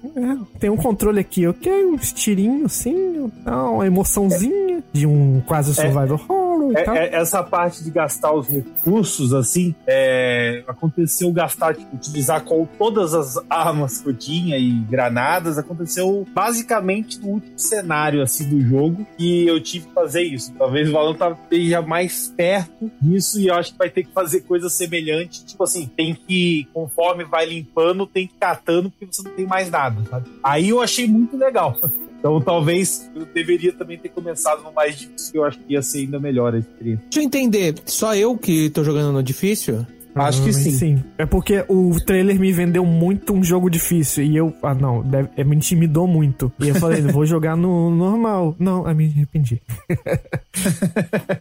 tem 0.58 0.70
um 0.70 0.76
controle 0.76 1.20
aqui, 1.20 1.42
eu 1.42 1.54
quero 1.54 1.88
um 1.92 1.96
tirinho 1.96 2.66
assim, 2.66 3.30
uma 3.44 3.86
emoçãozinha 3.86 4.82
de 4.92 5.06
um 5.06 5.42
quase 5.46 5.74
survival 5.74 6.12
horror 6.28 6.72
e 6.72 6.76
É- 6.76 6.82
tal. 6.82 6.94
é- 6.96 7.14
essa 7.14 7.42
parte 7.42 7.82
de 7.84 7.90
gastar 7.90 8.32
os 8.32 8.48
recursos, 8.48 9.32
assim, 9.32 9.74
é, 9.86 10.64
aconteceu 10.66 11.32
gastar, 11.32 11.74
tipo, 11.74 11.94
utilizar 11.94 12.42
com 12.42 12.66
todas 12.78 13.14
as 13.14 13.38
armas 13.48 14.00
que 14.00 14.08
eu 14.08 14.14
tinha 14.14 14.58
e 14.58 14.70
granadas, 14.80 15.58
aconteceu 15.58 16.26
basicamente 16.34 17.20
no 17.20 17.28
último 17.28 17.58
cenário, 17.58 18.22
assim, 18.22 18.48
do 18.48 18.60
jogo, 18.60 19.06
que 19.16 19.46
eu 19.46 19.60
tive 19.62 19.86
que 19.86 19.92
fazer 19.94 20.22
isso. 20.22 20.52
Talvez 20.58 20.88
o 20.88 20.92
Valão 20.92 21.14
tá- 21.14 21.30
esteja 21.42 21.82
mais 21.82 22.32
perto 22.36 22.90
disso 23.00 23.40
e 23.40 23.46
eu 23.48 23.54
acho 23.54 23.72
que 23.72 23.78
vai 23.78 23.90
ter 23.90 24.04
que 24.04 24.12
fazer 24.12 24.40
coisa 24.42 24.68
semelhante, 24.68 25.44
tipo 25.44 25.62
assim, 25.62 25.86
tem 25.86 26.14
que, 26.14 26.66
conforme 26.72 27.24
vai 27.24 27.46
limpando, 27.46 28.06
tem 28.06 28.26
que 28.26 28.34
catando, 28.34 28.90
porque 28.90 29.06
você 29.06 29.22
não 29.22 29.32
tem 29.32 29.46
mais 29.46 29.70
nada, 29.70 30.02
sabe? 30.10 30.28
Aí 30.42 30.68
eu 30.70 30.80
achei 30.82 31.06
muito 31.06 31.36
legal. 31.36 31.78
Então 32.26 32.40
talvez 32.40 33.08
eu 33.14 33.24
deveria 33.24 33.72
também 33.72 33.96
ter 33.96 34.08
começado 34.08 34.60
no 34.64 34.72
mais 34.72 34.98
difícil, 34.98 35.30
eu 35.36 35.44
acho 35.44 35.60
que 35.60 35.74
ia 35.74 35.80
ser 35.80 35.98
ainda 35.98 36.18
melhor 36.18 36.52
a 36.52 36.58
experiência. 36.58 37.04
Deixa 37.04 37.20
eu 37.20 37.22
entender, 37.22 37.76
só 37.86 38.16
eu 38.16 38.36
que 38.36 38.68
tô 38.70 38.82
jogando 38.82 39.12
no 39.12 39.22
difícil? 39.22 39.86
Acho 40.16 40.38
que 40.42 40.50
Provavelmente 40.50 40.78
sim. 40.78 41.04
É 41.18 41.26
porque 41.26 41.64
o 41.68 41.94
trailer 42.04 42.38
me 42.40 42.50
vendeu 42.52 42.84
muito 42.86 43.32
um 43.34 43.44
jogo 43.44 43.68
difícil. 43.68 44.24
E 44.24 44.36
eu. 44.36 44.52
Ah, 44.62 44.74
não. 44.74 45.02
Deve, 45.02 45.28
é, 45.36 45.44
me 45.44 45.54
intimidou 45.56 46.06
muito. 46.06 46.50
E 46.58 46.68
eu 46.68 46.74
falei, 46.76 47.02
vou 47.02 47.24
jogar 47.26 47.56
no 47.56 47.90
normal. 47.90 48.54
Não, 48.58 48.86
aí 48.86 48.94
me 48.94 49.06
arrependi. 49.06 49.60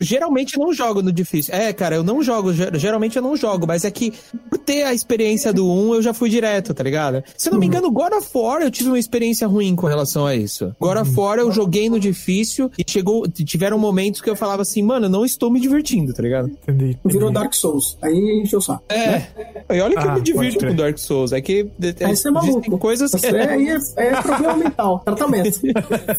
Geralmente 0.02 0.58
eu 0.58 0.64
não 0.66 0.74
jogo 0.74 1.02
no 1.02 1.12
difícil. 1.12 1.54
É, 1.54 1.72
cara, 1.74 1.96
eu 1.96 2.04
não 2.04 2.22
jogo, 2.22 2.54
ge- 2.54 2.70
geralmente 2.76 3.16
eu 3.16 3.22
não 3.22 3.36
jogo, 3.36 3.66
mas 3.68 3.86
é 3.86 3.92
que 3.92 4.14
por 4.50 4.58
ter 4.60 4.84
a 4.84 4.94
experiência 4.94 5.54
do 5.54 5.70
1, 5.72 5.96
eu 5.96 6.02
já 6.02 6.14
fui 6.14 6.30
direto, 6.30 6.74
tá 6.74 6.84
ligado? 6.84 7.24
Se 7.38 7.50
eu 7.50 7.54
não 7.54 7.60
me 7.60 7.66
engano, 7.68 7.90
God 7.92 8.14
of 8.14 8.30
War 8.34 8.62
eu 8.62 8.72
tive 8.72 8.90
uma 8.90 9.00
experiência 9.00 9.48
ruim 9.48 9.76
com 9.76 9.88
relação 9.88 10.26
a 10.26 10.36
isso. 10.36 10.76
God 10.80 10.98
of 10.98 11.12
War 11.18 11.38
eu 11.40 11.52
joguei 11.52 11.90
no 11.90 12.00
difícil 12.00 12.70
e 12.78 12.84
chegou, 12.90 13.28
tiveram 13.28 13.78
momentos 13.78 14.22
que 14.22 14.30
eu 14.30 14.36
falava 14.36 14.62
assim, 14.62 14.82
mano, 14.84 15.06
eu 15.06 15.10
não 15.10 15.26
estou 15.26 15.50
me 15.50 15.60
divertindo, 15.60 16.14
tá 16.14 16.22
ligado? 16.22 16.50
Entendi. 16.68 16.98
Virou 17.06 17.30
entendi. 17.30 17.34
Dark 17.34 17.54
Souls. 17.54 17.98
Aí 18.02 18.42
encheu 18.44 18.62
É. 18.90 19.24
E 19.76 19.82
olha 19.82 19.96
que 19.98 20.06
eu 20.06 20.10
Ah, 20.12 20.16
me 20.16 20.22
divirto 20.22 20.44
pode 20.44 20.58
crer. 20.58 20.72
com 20.72 20.76
Dark 20.78 20.98
Souls. 20.98 21.32
É 21.32 21.42
que 21.42 21.70
Aí 22.02 22.16
você 22.16 22.28
é 22.28 22.32
maluco. 22.32 22.78
coisas 22.78 23.12
que. 23.12 23.18
Você 23.20 23.28
aí 23.28 23.70
é, 23.70 24.08
é 24.08 24.22
problema 24.22 24.58
mental, 24.58 25.00
tratamento. 25.06 25.60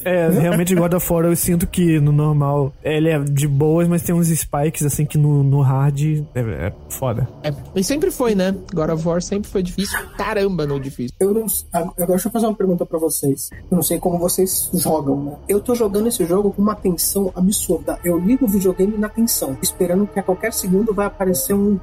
É, 0.05 0.29
realmente 0.31 0.75
God 0.75 0.95
of 0.95 1.13
War 1.13 1.25
eu 1.25 1.37
sinto 1.37 1.67
que 1.67 1.99
no 2.01 2.13
normal 2.13 2.73
ele 2.83 3.09
é 3.11 3.19
de 3.19 3.47
boas, 3.49 3.89
mas 3.89 4.03
tem 4.03 4.15
uns 4.15 4.29
spikes 4.29 4.83
assim 4.85 5.05
que 5.05 5.19
no, 5.19 5.43
no 5.43 5.61
hard 5.61 6.01
é, 6.35 6.41
é 6.41 6.73
foda. 6.89 7.29
É, 7.43 7.53
e 7.75 7.83
sempre 7.85 8.11
foi, 8.11 8.35
né? 8.35 8.55
God 8.75 8.91
of 8.91 9.07
War 9.07 9.23
sempre 9.23 9.49
foi 9.51 9.63
difícil. 9.63 9.99
Caramba, 10.17 10.67
no 10.67 10.79
difícil. 10.81 11.15
Eu 11.21 11.33
não. 11.35 11.47
Agora 11.73 12.07
deixa 12.09 12.29
eu 12.29 12.33
fazer 12.33 12.47
uma 12.47 12.55
pergunta 12.55 12.85
pra 12.87 12.99
vocês. 12.99 13.51
Eu 13.71 13.77
não 13.77 13.83
sei 13.83 13.99
como 13.99 14.19
vocês 14.19 14.71
jogam, 14.75 15.23
né? 15.25 15.33
Eu 15.49 15.61
tô 15.61 15.75
jogando 15.75 16.09
esse 16.09 16.25
jogo 16.27 16.53
com 16.53 16.63
uma 16.63 16.75
tensão 16.75 17.33
absurda. 17.35 17.99
Eu 18.05 18.19
ligo 18.19 18.45
o 18.45 18.49
videogame 18.49 18.97
na 18.99 19.09
tensão, 19.09 19.57
esperando 19.63 20.07
que 20.07 20.19
a 20.19 20.23
qualquer 20.23 20.53
segundo 20.53 20.93
vai 20.95 21.07
aparecer 21.07 21.55
um 21.55 21.77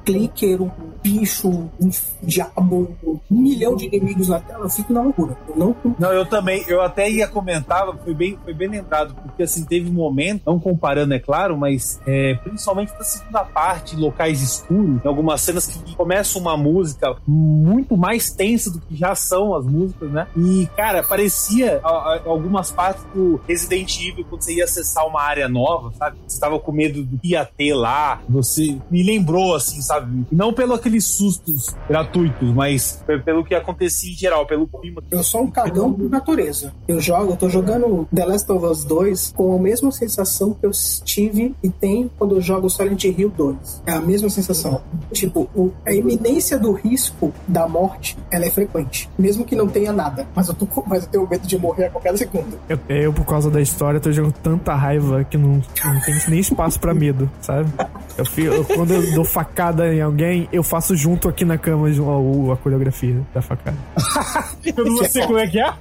clicker, 0.56 0.62
um 0.62 0.70
bicho, 1.02 1.48
um 1.80 1.90
diabo, 2.22 2.96
um 3.04 3.18
milhão 3.30 3.76
de 3.76 3.86
inimigos 3.86 4.28
na 4.28 4.40
tela. 4.40 4.64
Eu 4.64 4.70
fico 4.70 4.92
na 4.92 5.02
loucura. 5.02 5.36
Eu 5.48 5.56
não. 5.56 5.76
Não, 5.98 6.12
eu 6.12 6.24
também, 6.26 6.64
eu 6.68 6.80
até 6.80 7.10
ia 7.10 7.26
comentar, 7.28 7.86
foi 8.04 8.14
bem, 8.14 8.38
foi 8.44 8.54
bem 8.54 8.68
lembrado, 8.68 9.14
porque 9.14 9.42
assim, 9.42 9.64
teve 9.64 9.88
um 9.90 9.92
momento, 9.92 10.42
não 10.46 10.58
comparando, 10.58 11.14
é 11.14 11.18
claro, 11.18 11.56
mas 11.56 12.00
é, 12.06 12.34
principalmente 12.42 12.92
na 12.98 13.04
segunda 13.04 13.44
parte, 13.44 13.96
locais 13.96 14.40
escuros, 14.42 15.04
algumas 15.04 15.40
cenas 15.40 15.66
que 15.66 15.94
começa 15.94 16.38
uma 16.38 16.56
música 16.56 17.16
muito 17.26 17.96
mais 17.96 18.30
tensa 18.32 18.70
do 18.70 18.80
que 18.80 18.96
já 18.96 19.14
são 19.14 19.54
as 19.54 19.64
músicas, 19.66 20.10
né? 20.10 20.26
E, 20.36 20.68
cara, 20.76 21.02
parecia 21.02 21.80
a- 21.82 21.88
a- 21.88 22.20
algumas 22.26 22.70
partes 22.70 23.04
do 23.14 23.40
Resident 23.46 23.98
Evil, 24.00 24.24
quando 24.28 24.42
você 24.42 24.54
ia 24.54 24.64
acessar 24.64 25.06
uma 25.06 25.20
área 25.22 25.48
nova, 25.48 25.92
sabe? 25.98 26.16
Você 26.26 26.40
tava 26.40 26.58
com 26.58 26.72
medo 26.72 27.02
do 27.04 27.18
que 27.18 27.28
ia 27.28 27.44
ter 27.44 27.74
lá, 27.74 28.20
você 28.28 28.76
me 28.90 29.02
lembrou, 29.02 29.54
assim, 29.54 29.80
sabe? 29.80 30.24
Não 30.30 30.43
pelo 30.52 30.74
aqueles 30.74 31.04
sustos 31.04 31.74
gratuitos, 31.88 32.52
mas 32.52 33.02
pe- 33.06 33.18
pelo 33.20 33.44
que 33.44 33.54
acontecia 33.54 34.12
em 34.12 34.16
geral, 34.16 34.46
pelo 34.46 34.66
clima 34.66 35.02
Eu 35.10 35.22
sou 35.22 35.42
um 35.42 35.50
cagão 35.50 35.92
por 35.92 36.08
natureza. 36.10 36.72
Eu 36.88 37.00
jogo, 37.00 37.32
eu 37.32 37.36
tô 37.36 37.48
jogando 37.48 38.08
The 38.14 38.24
Last 38.24 38.50
of 38.52 38.64
Us 38.66 38.84
2 38.84 39.32
com 39.36 39.54
a 39.56 39.58
mesma 39.58 39.90
sensação 39.92 40.52
que 40.54 40.66
eu 40.66 40.70
tive 41.04 41.54
e 41.62 41.70
tenho 41.70 42.10
quando 42.18 42.36
eu 42.36 42.40
jogo 42.40 42.68
Silent 42.68 43.04
Hill 43.04 43.30
2. 43.36 43.82
É 43.86 43.92
a 43.92 44.00
mesma 44.00 44.28
sensação. 44.28 44.80
Tipo, 45.12 45.48
o- 45.54 45.70
a 45.86 45.92
iminência 45.92 46.58
do 46.58 46.72
risco 46.72 47.32
da 47.46 47.68
morte, 47.68 48.16
ela 48.30 48.44
é 48.46 48.50
frequente. 48.50 49.08
Mesmo 49.18 49.44
que 49.44 49.54
não 49.56 49.68
tenha 49.68 49.92
nada. 49.92 50.26
Mas 50.34 50.48
eu, 50.48 50.54
tô, 50.54 50.66
com- 50.66 50.84
mas 50.86 51.04
eu 51.04 51.10
tenho 51.10 51.28
medo 51.28 51.46
de 51.46 51.58
morrer 51.58 51.86
a 51.86 51.90
qualquer 51.90 52.16
segundo. 52.16 52.58
Eu, 52.68 52.78
eu, 52.88 53.12
por 53.12 53.24
causa 53.24 53.50
da 53.50 53.60
história, 53.60 54.00
tô 54.00 54.10
jogando 54.12 54.34
tanta 54.42 54.74
raiva 54.74 55.24
que 55.24 55.36
não, 55.36 55.62
não 55.84 56.00
tem 56.04 56.14
nem 56.28 56.40
espaço 56.40 56.78
pra 56.80 56.92
medo, 56.94 57.30
sabe? 57.40 57.70
Eu, 58.16 58.44
eu- 58.44 58.64
quando 58.64 58.92
eu 58.92 59.14
dou 59.14 59.24
facada 59.24 59.92
em 59.92 60.00
alguém, 60.00 60.33
eu 60.52 60.62
faço 60.62 60.94
junto 60.96 61.28
aqui 61.28 61.44
na 61.44 61.56
cama 61.58 61.90
de- 61.90 62.00
a, 62.00 62.56
coreografia 62.56 63.20
da 63.34 63.40
facada. 63.42 63.76
Eu 64.76 64.84
não 64.86 65.04
sei 65.04 65.26
como 65.26 65.38
é 65.38 65.46
que 65.46 65.60
é. 65.60 65.72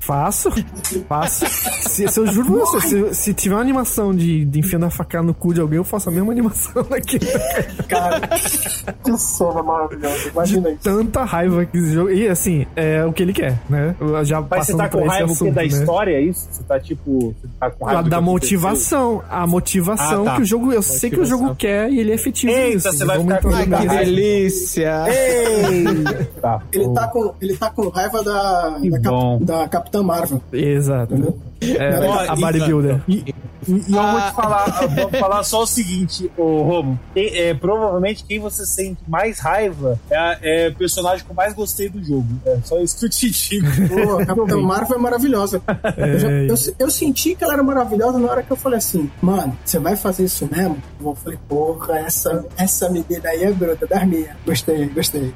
Faço, 0.00 0.50
faço. 1.08 1.46
Se, 1.46 2.08
se 2.08 2.18
eu 2.20 2.26
juro 2.26 2.52
pra 2.54 2.60
você, 2.64 2.80
se, 2.80 3.14
se 3.14 3.34
tiver 3.34 3.54
uma 3.54 3.60
animação 3.60 4.12
de, 4.12 4.44
de 4.44 4.58
enfiando 4.58 4.84
a 4.86 4.90
facada 4.90 5.22
no 5.24 5.32
cu 5.32 5.54
de 5.54 5.60
alguém, 5.60 5.76
eu 5.76 5.84
faço 5.84 6.08
a 6.08 6.12
mesma 6.12 6.32
animação 6.32 6.82
daqui. 6.90 7.20
Cara, 7.88 8.20
que 9.04 9.16
cena 9.16 9.62
maravilhosa. 9.62 10.28
Imagina 10.30 10.70
isso. 10.70 10.80
Tanta 10.82 11.22
raiva 11.24 11.64
que 11.64 11.78
esse 11.78 11.92
jogo. 11.92 12.10
E 12.10 12.28
assim, 12.28 12.66
é 12.74 13.04
o 13.04 13.12
que 13.12 13.22
ele 13.22 13.32
quer, 13.32 13.60
né? 13.70 13.94
Eu 14.00 14.24
Já 14.24 14.40
Mas 14.40 14.66
você 14.66 14.76
tá 14.76 14.88
com 14.88 15.06
raiva 15.06 15.30
assunto, 15.32 15.54
da 15.54 15.60
né? 15.62 15.66
história, 15.68 16.10
é 16.16 16.20
isso? 16.22 16.48
Você 16.50 16.62
tá 16.64 16.80
tipo. 16.80 17.34
Você 17.40 17.48
tá 17.60 17.70
com 17.70 17.84
raiva 17.84 18.00
A 18.00 18.02
do 18.02 18.10
da 18.10 18.20
motivação. 18.20 19.22
A 19.30 19.46
motivação 19.46 20.22
Ah, 20.22 20.30
tá. 20.30 20.36
que 20.36 20.42
o 20.42 20.44
jogo. 20.44 20.72
Eu 20.72 20.82
sei 20.82 21.10
que 21.10 21.20
o 21.20 21.24
jogo 21.24 21.54
quer 21.54 21.90
e 21.90 22.00
ele 22.00 22.10
é 22.10 22.14
efetivo 22.14 22.52
Eita, 22.52 22.74
nisso. 22.74 22.92
você 22.92 23.04
vai 23.04 23.20
ficar 23.20 23.40
com 23.40 23.50
delícia! 23.98 25.04
Tá. 26.40 26.62
Ele 26.72 26.88
tá 26.92 27.08
com, 27.08 27.34
ele 27.40 27.56
tá 27.56 27.70
com 27.70 27.88
raiva 27.88 28.22
da, 28.22 28.78
da, 28.78 29.00
cap- 29.00 29.44
da 29.44 29.68
Capitã 29.68 30.02
Marvel. 30.02 30.40
Exato. 30.52 31.14
Entendeu? 31.14 31.38
É, 31.78 31.98
Ó, 32.00 32.18
a 32.18 32.36
e- 32.36 32.40
bodybuilder. 32.40 33.00
E, 33.08 33.34
e 33.68 33.94
eu 33.94 34.02
vou 34.02 34.20
te 34.20 34.34
falar, 34.34 34.82
eu 34.82 34.88
vou 34.88 35.10
falar 35.20 35.42
só 35.44 35.62
o 35.62 35.66
seguinte, 35.66 36.30
ô 36.36 36.62
Romo. 36.62 36.98
Quem- 37.14 37.36
é, 37.36 37.54
provavelmente 37.54 38.24
quem 38.24 38.40
você 38.40 38.66
sente 38.66 38.98
mais 39.06 39.38
raiva 39.38 39.98
é, 40.10 40.66
é 40.66 40.68
o 40.68 40.74
personagem 40.74 41.24
que 41.24 41.30
eu 41.30 41.34
mais 41.36 41.54
gostei 41.54 41.88
do 41.88 42.02
jogo. 42.02 42.26
É 42.44 42.58
só 42.64 42.80
isso 42.80 42.98
que 42.98 43.04
eu 43.06 43.10
te 43.10 43.30
digo. 43.30 43.66
Pô, 43.88 44.18
a 44.18 44.26
Capitã 44.26 44.56
Marvel 44.60 44.96
é 44.96 45.00
maravilhosa. 45.00 45.62
Eu, 45.96 46.18
já- 46.18 46.30
É. 46.30 46.46
eu, 46.50 46.54
eu 46.78 46.90
senti 46.90 47.34
que 47.36 47.44
ela 47.44 47.52
era 47.54 47.62
maravilhosa 47.62 48.18
na 48.18 48.28
hora 48.30 48.42
que 48.42 48.50
eu 48.50 48.56
falei 48.56 48.78
assim, 48.78 49.08
mano, 49.22 49.56
você 49.64 49.78
vai 49.78 49.94
fazer 49.96 50.24
isso 50.24 50.48
mesmo? 50.50 50.76
Eu 51.00 51.14
falei, 51.14 51.38
porra, 51.48 51.98
essa, 52.00 52.44
essa 52.56 52.88
menina 52.88 53.28
aí 53.28 53.44
é 53.44 53.52
bruta, 53.52 53.86
das 53.86 54.06
minhas. 54.06 54.30
Gostei, 54.46 54.86
gostei. 54.86 55.32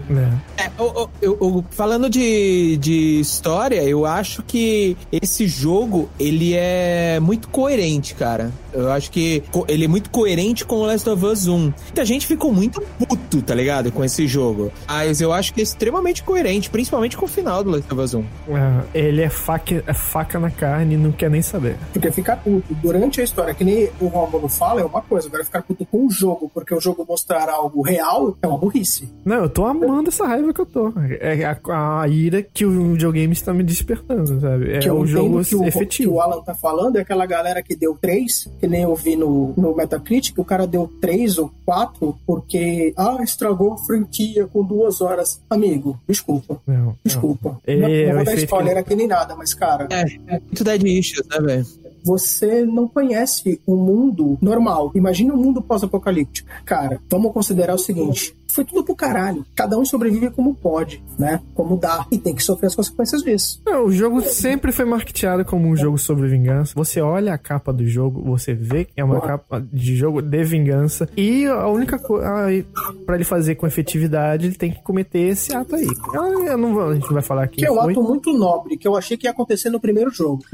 É. 0.59 0.65
É, 0.65 0.71
eu- 0.79 1.65
falando 1.71 2.09
de, 2.11 2.77
de 2.79 3.21
história, 3.21 3.83
eu 3.85 4.05
acho 4.05 4.43
que 4.43 4.97
esse 5.13 5.47
jogo 5.47 6.09
ele 6.19 6.55
é 6.55 7.19
muito 7.21 7.49
coerente, 7.49 8.15
cara. 8.15 8.51
Eu 8.73 8.91
acho 8.91 9.11
que 9.11 9.43
ele 9.69 9.85
é 9.85 9.89
muito 9.89 10.11
coerente 10.11 10.65
com 10.65 10.77
o 10.77 10.87
Last 10.87 11.09
of 11.09 11.25
Us 11.25 11.47
1. 11.47 11.59
Muita 11.59 12.05
gente 12.05 12.27
ficou 12.27 12.53
muito 12.53 12.81
puto, 12.99 13.41
tá 13.43 13.55
ligado? 13.55 13.91
Com 13.91 14.05
esse 14.05 14.27
jogo. 14.27 14.71
Mas 14.87 15.21
eu 15.21 15.33
acho 15.33 15.55
que 15.55 15.61
é 15.61 15.63
extremamente 15.63 16.23
coerente, 16.23 16.69
principalmente 16.69 17.17
com 17.17 17.25
o 17.25 17.29
final 17.29 17.65
do 17.65 17.71
Last 17.71 17.93
of 17.93 18.03
Us 18.03 18.15
1. 18.15 18.25
É, 18.95 19.09
ele 19.09 19.23
é 19.23 19.31
faca, 19.31 19.83
é 19.87 19.95
faca 19.95 20.39
na 20.39 20.51
carne 20.51 20.95
e 20.95 20.99
não 20.99 21.13
quer 21.13 21.31
nem 21.31 21.43
saber. 21.43 21.77
Porque 21.93 22.11
ficar 22.11 22.37
puto 22.37 22.75
durante 22.75 23.21
a 23.21 23.25
história, 23.25 23.55
que 23.55 23.65
nem 23.65 23.89
o 24.01 24.07
Romulo 24.07 24.49
fala, 24.49 24.81
é 24.81 24.85
uma 24.85 25.03
coisa. 25.03 25.29
Agora 25.29 25.45
ficar 25.45 25.63
puto 25.63 25.87
com 25.87 26.07
o 26.07 26.11
jogo, 26.11 26.51
porque 26.53 26.75
o 26.75 26.81
jogo 26.81 27.05
mostrar 27.09 27.49
algo 27.49 27.83
real, 27.83 28.37
é 28.43 28.47
uma 28.47 28.59
burrice. 28.59 29.09
Não, 29.25 29.37
eu 29.37 29.49
tô 29.49 29.65
amando 29.65 30.09
essa 30.09 30.27
raiva 30.27 30.53
que 30.53 30.61
eu 30.61 30.67
tô. 30.67 30.93
É 31.21 31.45
a, 31.45 32.03
a 32.03 32.09
ira 32.09 32.43
que 32.43 32.65
o 32.65 32.93
videogame 32.93 33.33
está 33.33 33.53
me 33.53 33.63
despertando, 33.63 34.41
sabe? 34.41 34.73
É 34.73 34.93
o 34.93 35.07
jogo 35.07 35.41
entendo 35.41 35.65
que 36.07 36.11
o, 36.11 36.21
Alan 36.21 36.41
tá 36.43 36.55
falando 36.55 36.97
é 36.97 37.01
aquela 37.01 37.27
galera 37.27 37.63
que 37.63 37.75
deu 37.75 37.97
3, 38.01 38.49
que 38.61 38.67
nem 38.67 38.83
eu 38.83 38.95
vi 38.95 39.17
no, 39.17 39.53
no 39.57 39.75
Metacritic, 39.75 40.39
o 40.39 40.45
cara 40.45 40.67
deu 40.67 40.89
3 41.01 41.39
ou 41.39 41.51
4 41.65 42.17
porque, 42.27 42.95
ah, 42.97 43.19
estragou 43.23 43.73
a 43.75 43.79
franquia 43.79 44.47
com 44.47 44.63
duas 44.65 45.01
horas. 45.01 45.41
Amigo, 45.51 45.99
desculpa, 46.09 46.61
Não, 46.67 46.75
não. 46.77 46.97
desculpa. 47.05 47.59
Não, 47.67 47.75
é 47.89 48.07
não 48.07 48.13
o 48.13 48.17
vou 48.17 48.25
dar 48.25 48.35
spoiler 48.35 48.75
que- 48.75 48.79
aqui 48.81 48.95
nem 48.95 49.07
nada, 49.09 49.35
mas, 49.35 49.53
cara, 49.53 49.89
É, 49.91 50.03
é 50.37 50.41
muito 50.41 50.63
Dead 50.63 50.83
Issues, 50.85 51.27
né, 51.29 51.39
velho? 51.41 51.67
Você 52.07 52.65
não 52.65 52.87
conhece 52.87 53.61
o 53.67 53.75
mundo 53.75 54.39
normal. 54.41 54.93
Imagina 54.95 55.35
um 55.35 55.37
mundo 55.37 55.61
pós-apocalíptico. 55.61 56.49
Cara, 56.65 57.01
vamos 57.11 57.33
considerar 57.33 57.75
o 57.75 57.79
seguinte: 57.79 58.37
foi 58.47 58.65
tudo 58.65 58.85
pro 58.85 58.95
caralho. 58.95 59.45
Cada 59.57 59.77
um 59.77 59.85
sobrevive 59.85 60.31
como 60.31 60.55
pode, 60.55 61.03
né? 61.19 61.41
Como 61.53 61.77
dá. 61.77 62.07
E 62.13 62.17
tem 62.17 62.33
que 62.33 62.45
sofrer 62.45 62.69
as 62.69 62.77
consequências 62.77 63.23
disso. 63.23 63.61
Não, 63.67 63.87
o 63.87 63.93
jogo 63.93 64.23
sempre 64.23 64.71
foi 64.71 64.85
marketeado 64.85 65.45
como 65.45 65.67
um 65.67 65.77
jogo 65.77 65.99
sobre 65.99 66.29
vingança. 66.29 66.73
Você 66.77 67.01
olha 67.01 67.35
a 67.35 67.39
capa 67.39 67.73
do 67.73 67.85
jogo, 67.85 68.23
você 68.23 68.55
vê 68.55 68.85
que 68.85 68.93
é 68.97 69.05
uma 69.05 69.17
Porra. 69.17 69.27
capa 69.27 69.67
de 69.73 69.97
jogo 69.97 70.23
de 70.23 70.45
vingança. 70.45 71.09
E 71.17 71.45
a 71.45 71.67
única 71.67 71.99
coisa. 71.99 72.27
Pra 73.05 73.17
ele 73.17 73.25
fazer 73.25 73.57
com 73.57 73.67
efetividade, 73.67 74.47
ele 74.47 74.55
tem 74.55 74.71
que 74.71 74.81
cometer 74.83 75.19
esse 75.19 75.53
ato 75.53 75.75
aí. 75.75 75.89
Eu, 76.15 76.45
eu 76.45 76.57
não 76.57 76.81
a 76.81 76.95
gente 76.95 77.07
não 77.07 77.15
vai 77.15 77.23
falar 77.23 77.43
aqui. 77.43 77.57
Que 77.57 77.67
é 77.67 77.73
um 77.73 77.81
ato 77.81 78.01
muito 78.01 78.33
nobre, 78.33 78.77
que 78.77 78.87
eu 78.87 78.97
achei 78.97 79.17
que 79.17 79.27
ia 79.27 79.33
acontecer 79.33 79.71
no 79.71 79.81
primeiro 79.81 80.11
jogo. 80.11 80.45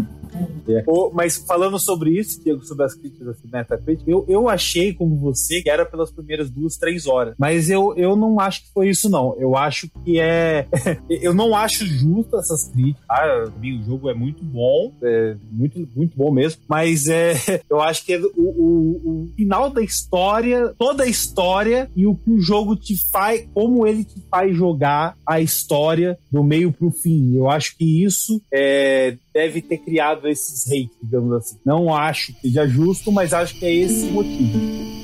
Ô, 0.86 1.10
mas 1.12 1.36
falando 1.36 1.78
sobre 1.78 2.10
isso, 2.18 2.42
Diego, 2.42 2.64
sobre 2.64 2.84
as 2.84 2.94
críticas 2.94 3.28
assim, 3.28 3.48
Metacritic, 3.52 4.06
eu, 4.06 4.24
eu 4.28 4.48
achei, 4.48 4.92
como 4.92 5.16
você, 5.16 5.62
que 5.62 5.70
era 5.70 5.84
pelas 5.84 6.10
primeiras 6.10 6.50
duas, 6.50 6.76
três 6.76 7.06
horas. 7.06 7.34
Mas 7.38 7.70
eu, 7.70 7.94
eu 7.96 8.16
não 8.16 8.38
acho 8.40 8.62
que 8.62 8.72
foi 8.72 8.88
isso, 8.88 9.08
não. 9.08 9.34
Eu 9.38 9.56
acho 9.56 9.88
que 10.04 10.20
é. 10.20 10.66
eu 11.08 11.34
não 11.34 11.54
acho 11.54 11.86
justo 11.86 12.36
essas 12.36 12.68
críticas. 12.68 13.02
Ah, 13.08 13.44
o 13.46 13.84
jogo 13.84 14.10
é 14.10 14.14
muito 14.14 14.44
bom, 14.44 14.92
é 15.02 15.36
muito, 15.50 15.88
muito 15.94 16.16
bom 16.16 16.30
mesmo. 16.30 16.62
Mas 16.68 17.06
é, 17.08 17.34
eu 17.68 17.80
acho 17.80 18.04
que 18.04 18.14
é 18.14 18.20
o, 18.20 18.30
o, 18.36 19.22
o 19.24 19.28
final 19.34 19.70
da 19.70 19.82
história, 19.82 20.74
toda 20.78 21.04
a 21.04 21.08
história 21.08 21.90
e 21.96 22.06
o 22.06 22.14
que 22.14 22.30
o 22.30 22.40
jogo 22.40 22.76
te 22.76 22.96
faz, 23.10 23.46
como 23.54 23.86
ele 23.86 24.04
te 24.04 24.20
faz 24.30 24.54
jogar 24.56 25.16
a 25.26 25.40
história 25.40 26.18
do 26.30 26.42
meio 26.42 26.72
pro 26.72 26.90
fim. 26.90 27.36
Eu 27.36 27.50
acho 27.50 27.76
que 27.76 28.04
isso 28.04 28.40
é, 28.52 29.16
deve 29.32 29.62
ter 29.62 29.78
criado 29.78 30.28
esses 30.28 30.66
hates, 30.70 30.96
digamos 31.02 31.32
assim. 31.32 31.56
Não 31.64 31.94
acho 31.94 32.34
que 32.34 32.48
seja 32.48 32.66
justo, 32.66 33.10
mas 33.10 33.32
acho 33.32 33.58
que 33.58 33.64
é 33.64 33.72
esse 33.72 34.06
o 34.06 34.12
motivo. 34.12 35.01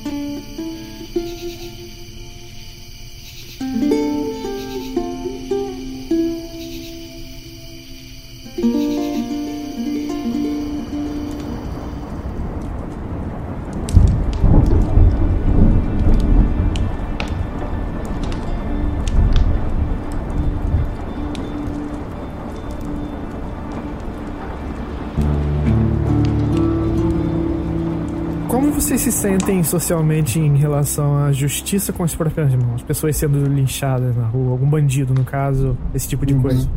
Como 28.99 29.05
vocês 29.05 29.15
se 29.15 29.23
sentem 29.23 29.63
socialmente 29.63 30.41
em 30.41 30.57
relação 30.57 31.17
à 31.19 31.31
justiça 31.31 31.93
com 31.93 32.03
as 32.03 32.17
próprias 32.17 32.53
mãos? 32.57 32.83
Pessoas 32.83 33.17
sendo 33.17 33.45
linchadas 33.45 34.17
na 34.17 34.27
rua, 34.27 34.51
algum 34.51 34.69
bandido, 34.69 35.15
no 35.15 35.23
caso, 35.23 35.79
esse 35.95 36.09
tipo 36.09 36.27
de 36.27 36.35
coisa. 36.35 36.69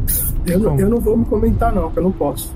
Eu, 0.46 0.80
eu 0.80 0.88
não 0.88 1.00
vou 1.00 1.18
me 1.18 1.26
comentar, 1.26 1.74
não, 1.74 1.90
que 1.90 1.98
eu 1.98 2.04
não 2.04 2.12
posso. 2.12 2.54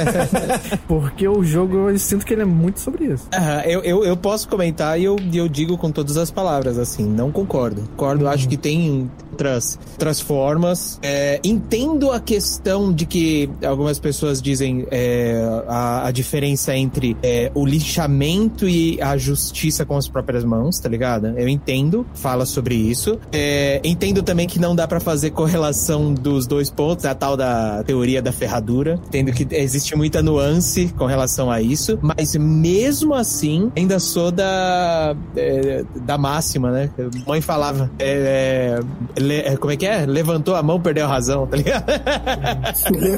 Porque 0.88 1.28
o 1.28 1.44
jogo, 1.44 1.90
eu 1.90 1.98
sinto 1.98 2.24
que 2.24 2.32
ele 2.32 2.40
é 2.40 2.46
muito 2.46 2.80
sobre 2.80 3.04
isso. 3.04 3.28
Aham, 3.34 3.60
eu, 3.66 3.82
eu, 3.82 4.02
eu 4.02 4.16
posso 4.16 4.48
comentar 4.48 4.98
e 4.98 5.04
eu, 5.04 5.16
e 5.30 5.36
eu 5.36 5.46
digo 5.46 5.76
com 5.76 5.92
todas 5.92 6.16
as 6.16 6.30
palavras, 6.30 6.78
assim, 6.78 7.04
não 7.04 7.30
concordo. 7.30 7.82
Concordo, 7.82 8.26
acho 8.28 8.48
que 8.48 8.56
tem 8.56 9.10
outras, 9.30 9.78
outras 9.92 10.20
formas. 10.20 10.98
É, 11.02 11.40
entendo 11.44 12.10
a 12.10 12.20
questão 12.20 12.92
de 12.92 13.06
que 13.06 13.48
algumas 13.64 13.98
pessoas 13.98 14.40
dizem 14.40 14.86
é, 14.90 15.42
a, 15.68 16.08
a 16.08 16.10
diferença 16.10 16.76
entre 16.76 17.16
é, 17.22 17.50
o 17.54 17.64
lixamento 17.64 18.68
e 18.68 19.00
a 19.00 19.16
justiça 19.16 19.84
com 19.84 19.96
as 19.96 20.08
próprias 20.08 20.44
mãos, 20.44 20.78
tá 20.78 20.88
ligado? 20.88 21.28
Eu 21.38 21.48
entendo, 21.48 22.06
fala 22.14 22.44
sobre 22.44 22.74
isso. 22.74 23.18
É, 23.32 23.80
entendo 23.84 24.22
também 24.22 24.46
que 24.46 24.58
não 24.58 24.74
dá 24.74 24.86
pra 24.86 25.00
fazer 25.00 25.30
correlação 25.30 26.12
dos 26.12 26.46
dois 26.46 26.70
pontos, 26.70 27.04
a 27.04 27.14
tal 27.14 27.36
da 27.36 27.82
teoria 27.84 28.20
da 28.20 28.32
ferradura. 28.32 29.00
Entendo 29.06 29.32
que 29.32 29.46
existe 29.54 29.96
muita 29.96 30.22
nuance 30.22 30.92
com 30.96 31.06
relação 31.06 31.50
a 31.50 31.60
isso, 31.60 31.98
mas 32.02 32.34
mesmo 32.36 33.14
assim, 33.14 33.70
ainda 33.76 33.98
sou 33.98 34.30
da, 34.30 35.14
é, 35.36 35.84
da 36.04 36.18
máxima, 36.18 36.70
né? 36.70 36.90
Mãe 37.26 37.40
falava, 37.40 37.90
é, 37.98 38.80
le- 39.20 39.40
é, 39.40 39.56
como 39.56 39.72
é 39.72 39.76
que 39.76 39.86
é? 39.86 40.04
Levantou 40.06 40.54
a 40.56 40.62
mão, 40.62 40.80
perdeu 40.80 41.04
a 41.04 41.08
razão, 41.08 41.46
tá 41.46 41.56
ligado? 41.56 41.84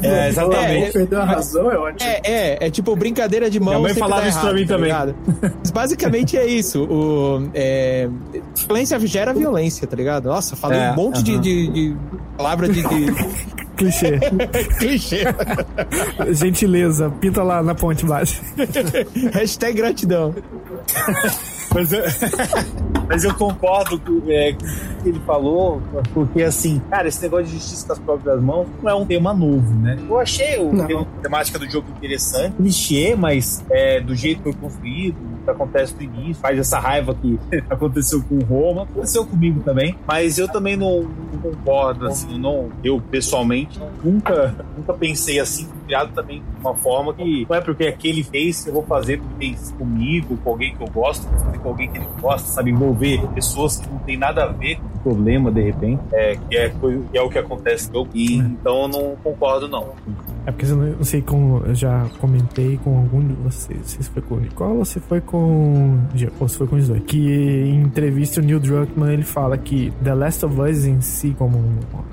É, 0.03 0.29
exatamente. 0.29 0.93
Perdeu 0.93 1.21
a 1.21 1.25
razão, 1.25 1.71
é 1.71 1.77
ótimo. 1.79 2.11
É, 2.11 2.21
é, 2.25 2.67
é 2.67 2.71
tipo 2.71 2.95
brincadeira 2.97 3.49
de 3.51 3.59
mão. 3.61 3.75
Minha 3.75 3.81
mãe 3.89 3.95
falava 3.95 4.29
isso 4.29 4.39
pra 4.41 4.49
errado, 4.51 4.61
mim 4.61 4.67
tá 4.67 4.75
também. 4.75 5.53
Mas 5.61 5.71
basicamente 5.71 6.37
é 6.37 6.47
isso. 6.47 6.85
O, 6.85 7.49
é, 7.55 8.09
violência 8.67 8.99
gera 9.07 9.33
violência, 9.33 9.87
tá 9.87 9.97
ligado? 9.97 10.27
Nossa, 10.27 10.57
falei 10.57 10.79
É, 10.81 10.93
um 10.93 10.97
monte 10.97 11.23
de, 11.23 11.33
aham. 11.33 11.41
de, 11.41 11.69
de 11.69 11.97
palavra 12.37 12.69
de, 12.69 12.83
de 12.83 13.13
Clichê. 13.77 14.19
clichê. 14.79 15.25
Gentileza, 16.33 17.11
pinta 17.21 17.43
lá 17.43 17.63
na 17.63 17.75
ponte 17.75 18.05
embaixo. 18.05 18.41
Hashtag 19.33 19.75
gratidão. 19.77 20.35
Mas 21.75 21.93
eu, 21.93 22.03
mas 23.09 23.25
eu 23.25 23.35
concordo 23.35 23.99
com, 23.99 24.23
é, 24.31 24.51
o 24.53 25.03
que 25.03 25.09
ele 25.09 25.21
falou, 25.27 25.83
porque 26.15 26.43
assim, 26.43 26.81
cara, 26.91 27.09
esse 27.09 27.21
negócio 27.23 27.47
de 27.47 27.53
justiça 27.53 27.87
com 27.87 27.93
as 27.93 27.99
próprias 27.99 28.41
mãos 28.43 28.67
não 28.83 28.91
é 28.91 28.95
um 28.95 29.07
tema 29.07 29.33
novo, 29.35 29.73
né? 29.81 29.99
Eu 30.09 30.19
achei 30.19 30.59
o 30.59 30.71
tema- 30.87 31.03
a 31.19 31.23
temática 31.23 31.59
do 31.59 31.69
jogo 31.71 31.87
interessante, 31.97 32.57
clichê, 32.57 33.15
mas 33.17 33.65
é, 33.71 34.01
do 34.01 34.15
jeito 34.15 34.39
que 34.39 34.53
foi 34.53 34.53
construído, 34.55 35.17
acontece 35.51 35.95
no 35.95 36.03
início, 36.03 36.35
faz 36.43 36.59
essa 36.59 36.79
raiva 36.79 37.15
que 37.15 37.39
aconteceu 37.71 38.23
com 38.23 38.37
o 38.37 38.45
Roma, 38.45 38.83
aconteceu 38.83 39.25
comigo 39.25 39.61
também, 39.61 39.97
mas 40.07 40.39
eu 40.39 40.49
também 40.49 40.77
não, 40.77 41.03
não 41.03 41.39
concordo, 41.41 42.07
assim, 42.07 42.39
não, 42.39 42.71
eu 42.83 43.01
pessoalmente 43.11 43.81
nunca, 44.03 44.55
nunca 44.77 44.93
pensei 44.95 45.39
assim, 45.39 45.69
criado 45.87 46.13
também 46.13 46.41
de 46.41 46.61
uma 46.61 46.75
forma 46.75 47.15
que 47.15 47.47
não 47.49 47.57
é 47.57 47.61
porque 47.61 47.87
aquele 47.87 48.23
fez 48.23 48.65
que 48.65 48.71
eu 48.71 48.75
vou 48.75 48.83
fazer 48.85 49.19
porque 49.19 49.47
fez 49.47 49.73
comigo, 49.73 50.37
com 50.39 50.51
alguém 50.51 50.75
que 50.75 50.83
eu 50.83 50.89
gosto, 50.89 51.27
vou 51.29 51.39
fazer 51.39 51.59
com 51.59 51.69
alguém 51.69 51.91
que 51.91 51.99
ele 51.99 52.07
gosta, 52.21 52.49
sabe, 52.49 52.71
envolver 52.71 53.27
pessoas 53.29 53.79
que 53.79 53.89
não 53.89 53.99
tem 54.01 54.17
nada 54.17 54.45
a 54.45 54.49
ver 54.49 54.77
com 54.77 54.87
o 54.87 55.15
problema 55.15 55.51
de 55.51 55.63
repente, 55.63 56.03
é, 56.13 56.37
que, 56.37 56.57
é, 56.57 56.69
que 56.71 57.19
é 57.19 57.23
o 57.23 57.29
que 57.29 57.39
acontece 57.39 57.91
jogo, 57.93 58.11
e 58.15 58.37
então 58.37 58.83
eu 58.83 58.89
não 58.89 59.17
concordo 59.23 59.69
não. 59.69 59.93
É 60.45 60.51
porque 60.51 60.67
eu 60.67 60.77
não 60.77 61.05
sei 61.05 61.23
como 61.23 61.63
eu 61.65 61.75
já 61.75 62.09
comentei 62.21 62.77
com 62.83 62.99
algum 62.99 63.27
de 63.27 63.35
vocês. 63.35 63.79
Se 63.87 64.03
foi 64.11 64.23
com 64.23 64.35
o 64.35 64.41
Nicola 64.41 64.75
ou 64.75 64.85
se 64.85 64.99
foi 64.99 65.21
com. 65.21 65.32
Ou 65.33 66.49
se 66.49 66.59
foi 66.59 66.67
com 66.67 66.77
os 66.77 66.89
dois. 66.89 67.03
Que 67.05 67.19
em 67.19 67.83
entrevista 67.83 68.41
o 68.41 68.45
Neil 68.45 68.61
Druckmann 68.61 69.13
ele 69.13 69.23
fala 69.23 69.57
que 69.57 69.93
The 70.03 70.15
Last 70.15 70.45
of 70.45 70.61
Us 70.61 70.85
em 70.85 71.01
si, 71.01 71.35
como 71.39 71.59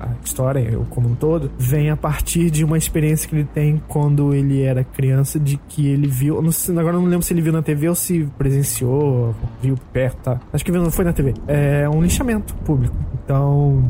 a 0.00 0.08
história, 0.24 0.78
ou 0.78 0.84
como 0.86 1.08
um 1.08 1.14
todo, 1.14 1.50
vem 1.58 1.90
a 1.90 1.96
partir 1.96 2.50
de 2.50 2.64
uma 2.64 2.78
experiência 2.78 3.28
que 3.28 3.34
ele 3.34 3.48
tem 3.52 3.82
quando 3.88 4.34
ele 4.34 4.62
era 4.62 4.82
criança, 4.82 5.38
de 5.38 5.56
que 5.68 5.86
ele 5.86 6.06
viu. 6.06 6.40
Não 6.40 6.52
sei, 6.52 6.76
agora 6.78 6.96
não 6.96 7.04
lembro 7.04 7.22
se 7.22 7.32
ele 7.32 7.42
viu 7.42 7.52
na 7.52 7.62
TV 7.62 7.88
ou 7.88 7.94
se 7.94 8.28
presenciou, 8.38 9.34
viu 9.62 9.76
perto, 9.92 10.16
tá? 10.22 10.40
Acho 10.52 10.64
que 10.64 10.72
viu, 10.72 10.82
não 10.82 10.90
foi 10.90 11.04
na 11.04 11.12
TV. 11.12 11.34
É 11.46 11.88
um 11.88 12.02
lixamento 12.02 12.54
público. 12.64 12.94
Então, 13.30 13.84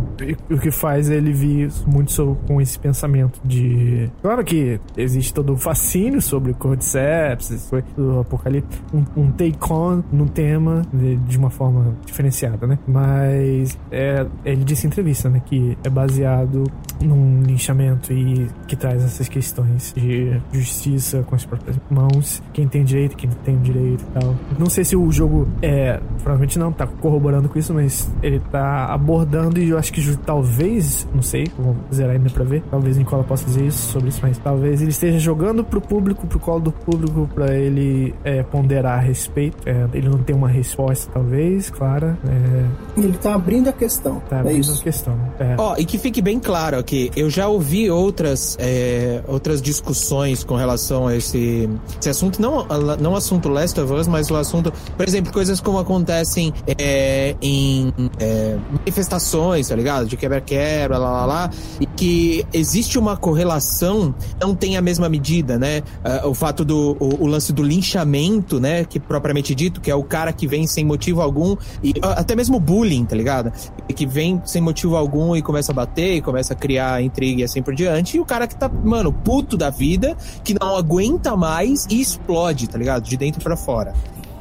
o 0.51 0.59
que 0.59 0.71
faz 0.71 1.09
ele 1.09 1.33
vir 1.33 1.71
muito 1.87 2.37
com 2.47 2.61
esse 2.61 2.79
pensamento 2.79 3.41
de. 3.43 4.11
Claro 4.21 4.45
que 4.45 4.79
existe 4.99 5.33
todo 5.33 5.55
o 5.55 5.57
fascínio 5.57 6.21
sobre 6.21 6.53
o 6.53 6.55
Cordyceps, 6.55 7.71
do 7.97 8.21
Apocalipse, 8.21 8.83
um, 8.93 9.23
um 9.23 9.33
take-on 9.33 10.03
no 10.13 10.29
tema 10.29 10.83
de, 10.93 11.17
de 11.17 11.39
uma 11.39 11.49
forma 11.49 11.97
diferenciada, 12.05 12.67
né? 12.67 12.79
Mas 12.87 13.79
é, 13.91 14.27
ele 14.45 14.63
disse 14.63 14.87
em 14.87 14.89
entrevista, 14.91 15.31
né, 15.31 15.41
que 15.47 15.79
é 15.83 15.89
baseado 15.89 16.65
num 17.03 17.43
linchamento 17.43 18.13
e 18.13 18.49
que 18.67 18.77
traz 18.77 19.05
essas 19.05 19.29
questões 19.29 19.93
de 19.97 20.41
justiça 20.53 21.23
com 21.23 21.35
as 21.35 21.45
próprias 21.45 21.77
mãos, 21.91 22.43
quem 22.53 22.69
tem 22.69 22.85
direito, 22.85 23.17
quem 23.17 23.31
não 23.31 23.37
tem 23.37 23.59
direito 23.59 24.03
e 24.03 24.21
tal. 24.21 24.37
Não 24.59 24.67
sei 24.67 24.85
se 24.85 24.97
o 24.97 25.11
jogo 25.11 25.49
é, 25.63 26.01
provavelmente 26.19 26.59
não 26.59 26.73
tá 26.73 26.87
corroborando 26.87 27.49
com 27.49 27.59
isso, 27.59 27.73
mas 27.75 28.13
ele 28.23 28.41
tá 28.51 28.87
abordando 28.87 29.61
e 29.61 29.71
eu 29.71 29.79
acho 29.79 29.93
que 29.93 30.17
talvez, 30.19 31.07
não 31.15 31.23
sei, 31.23 31.47
vou 31.59 31.77
zerar 31.93 32.17
ainda 32.17 32.31
pra 32.31 32.45
ver, 32.45 32.63
talvez 32.71 32.97
Nicola 32.97 33.25
possa 33.25 33.45
dizer 33.45 33.67
isso 33.67 33.91
sobre 33.93 34.09
isso, 34.09 34.21
mas 34.23 34.39
talvez 34.39 34.81
ele 34.81 34.91
esteja 34.91 35.19
jogando 35.19 35.65
pro 35.65 35.81
público, 35.81 36.27
pro 36.27 36.39
colo 36.39 36.61
do 36.61 36.73
público, 36.73 37.29
pra 37.35 37.55
ele 37.55 38.15
é, 38.25 38.43
ponderar 38.43 38.99
a 38.99 39.01
respeito. 39.01 39.57
É, 39.67 39.87
ele 39.93 40.09
não 40.09 40.19
tem 40.19 40.35
uma 40.35 40.49
resposta, 40.49 41.11
talvez, 41.13 41.71
clara. 41.71 42.19
É, 42.27 43.01
Ele 43.01 43.17
tá 43.19 43.35
abrindo 43.35 43.69
a 43.69 43.73
questão. 43.73 44.21
tá 44.29 44.37
é 44.37 44.41
abrindo 44.41 44.73
a 44.73 44.83
questão. 44.83 45.19
É. 45.39 45.55
Ó, 45.59 45.77
e 45.79 45.85
que 45.85 45.99
fique 45.99 46.21
bem 46.21 46.39
claro 46.39 46.79
que 46.91 47.09
eu 47.15 47.31
já 47.31 47.47
ouvi 47.47 47.89
outras, 47.89 48.57
é, 48.59 49.23
outras 49.29 49.63
discussões 49.63 50.43
com 50.43 50.57
relação 50.57 51.07
a 51.07 51.17
esse, 51.17 51.71
esse 52.01 52.09
assunto, 52.09 52.43
não, 52.43 52.67
não 53.01 53.15
assunto 53.15 53.49
Last 53.49 53.79
of 53.79 53.93
Us, 53.93 54.09
mas 54.09 54.29
o 54.29 54.35
assunto, 54.35 54.73
por 54.97 55.07
exemplo, 55.07 55.33
coisas 55.33 55.61
como 55.61 55.79
acontecem 55.79 56.53
é, 56.67 57.37
em 57.41 57.95
é, 58.19 58.59
manifestações, 58.73 59.69
tá 59.69 59.77
ligado? 59.77 60.09
De 60.09 60.17
quebra-quebra, 60.17 60.99
lá, 60.99 61.11
lá, 61.13 61.27
lá, 61.27 61.51
e 61.81 61.87
que 61.87 62.45
existe 62.53 62.99
uma 62.99 63.17
correlação, 63.17 64.13
não 64.41 64.53
tem 64.53 64.77
a 64.77 64.83
mesma 64.83 65.09
medida, 65.09 65.57
né? 65.61 65.85
Ah, 66.03 66.27
o 66.27 66.35
fato 66.35 66.65
do 66.65 66.97
o, 66.99 67.23
o 67.23 67.27
lance 67.29 67.53
do 67.53 67.63
linchamento, 67.63 68.59
né? 68.59 68.85
Que 68.85 68.99
propriamente 68.99 69.55
dito, 69.55 69.81
que 69.81 69.93
é 69.93 69.95
o 69.95 70.03
cara 70.03 70.33
que 70.33 70.49
vem 70.49 70.67
sem 70.67 70.85
motivo 70.85 71.23
algum, 71.23 71.57
e 71.85 71.95
ah, 72.03 72.15
até 72.19 72.35
mesmo 72.35 72.59
bullying, 72.59 73.05
tá 73.05 73.15
ligado? 73.15 73.53
Que 73.95 74.07
vem 74.07 74.43
sem 74.45 74.61
motivo 74.61 74.97
algum 74.97 75.37
e 75.37 75.43
começa 75.43 75.71
a 75.71 75.75
bater, 75.75 76.17
e 76.17 76.21
começa 76.21 76.53
a 76.53 76.57
criar 76.57 76.80
intriga 77.01 77.43
e 77.43 77.45
assim 77.45 77.63
por 77.63 77.75
diante, 77.75 78.17
e 78.17 78.21
o 78.21 78.25
cara 78.25 78.47
que 78.47 78.57
tá, 78.57 78.69
mano, 78.69 79.13
puto 79.13 79.57
da 79.57 79.71
vida, 79.71 80.17
que 80.45 80.55
não 80.59 80.77
aguenta 80.77 81.37
mais 81.37 81.87
e 81.91 82.01
explode, 82.01 82.69
tá 82.69 82.79
ligado? 82.79 83.05
De 83.05 83.17
dentro 83.17 83.41
pra 83.43 83.57
fora. 83.57 83.93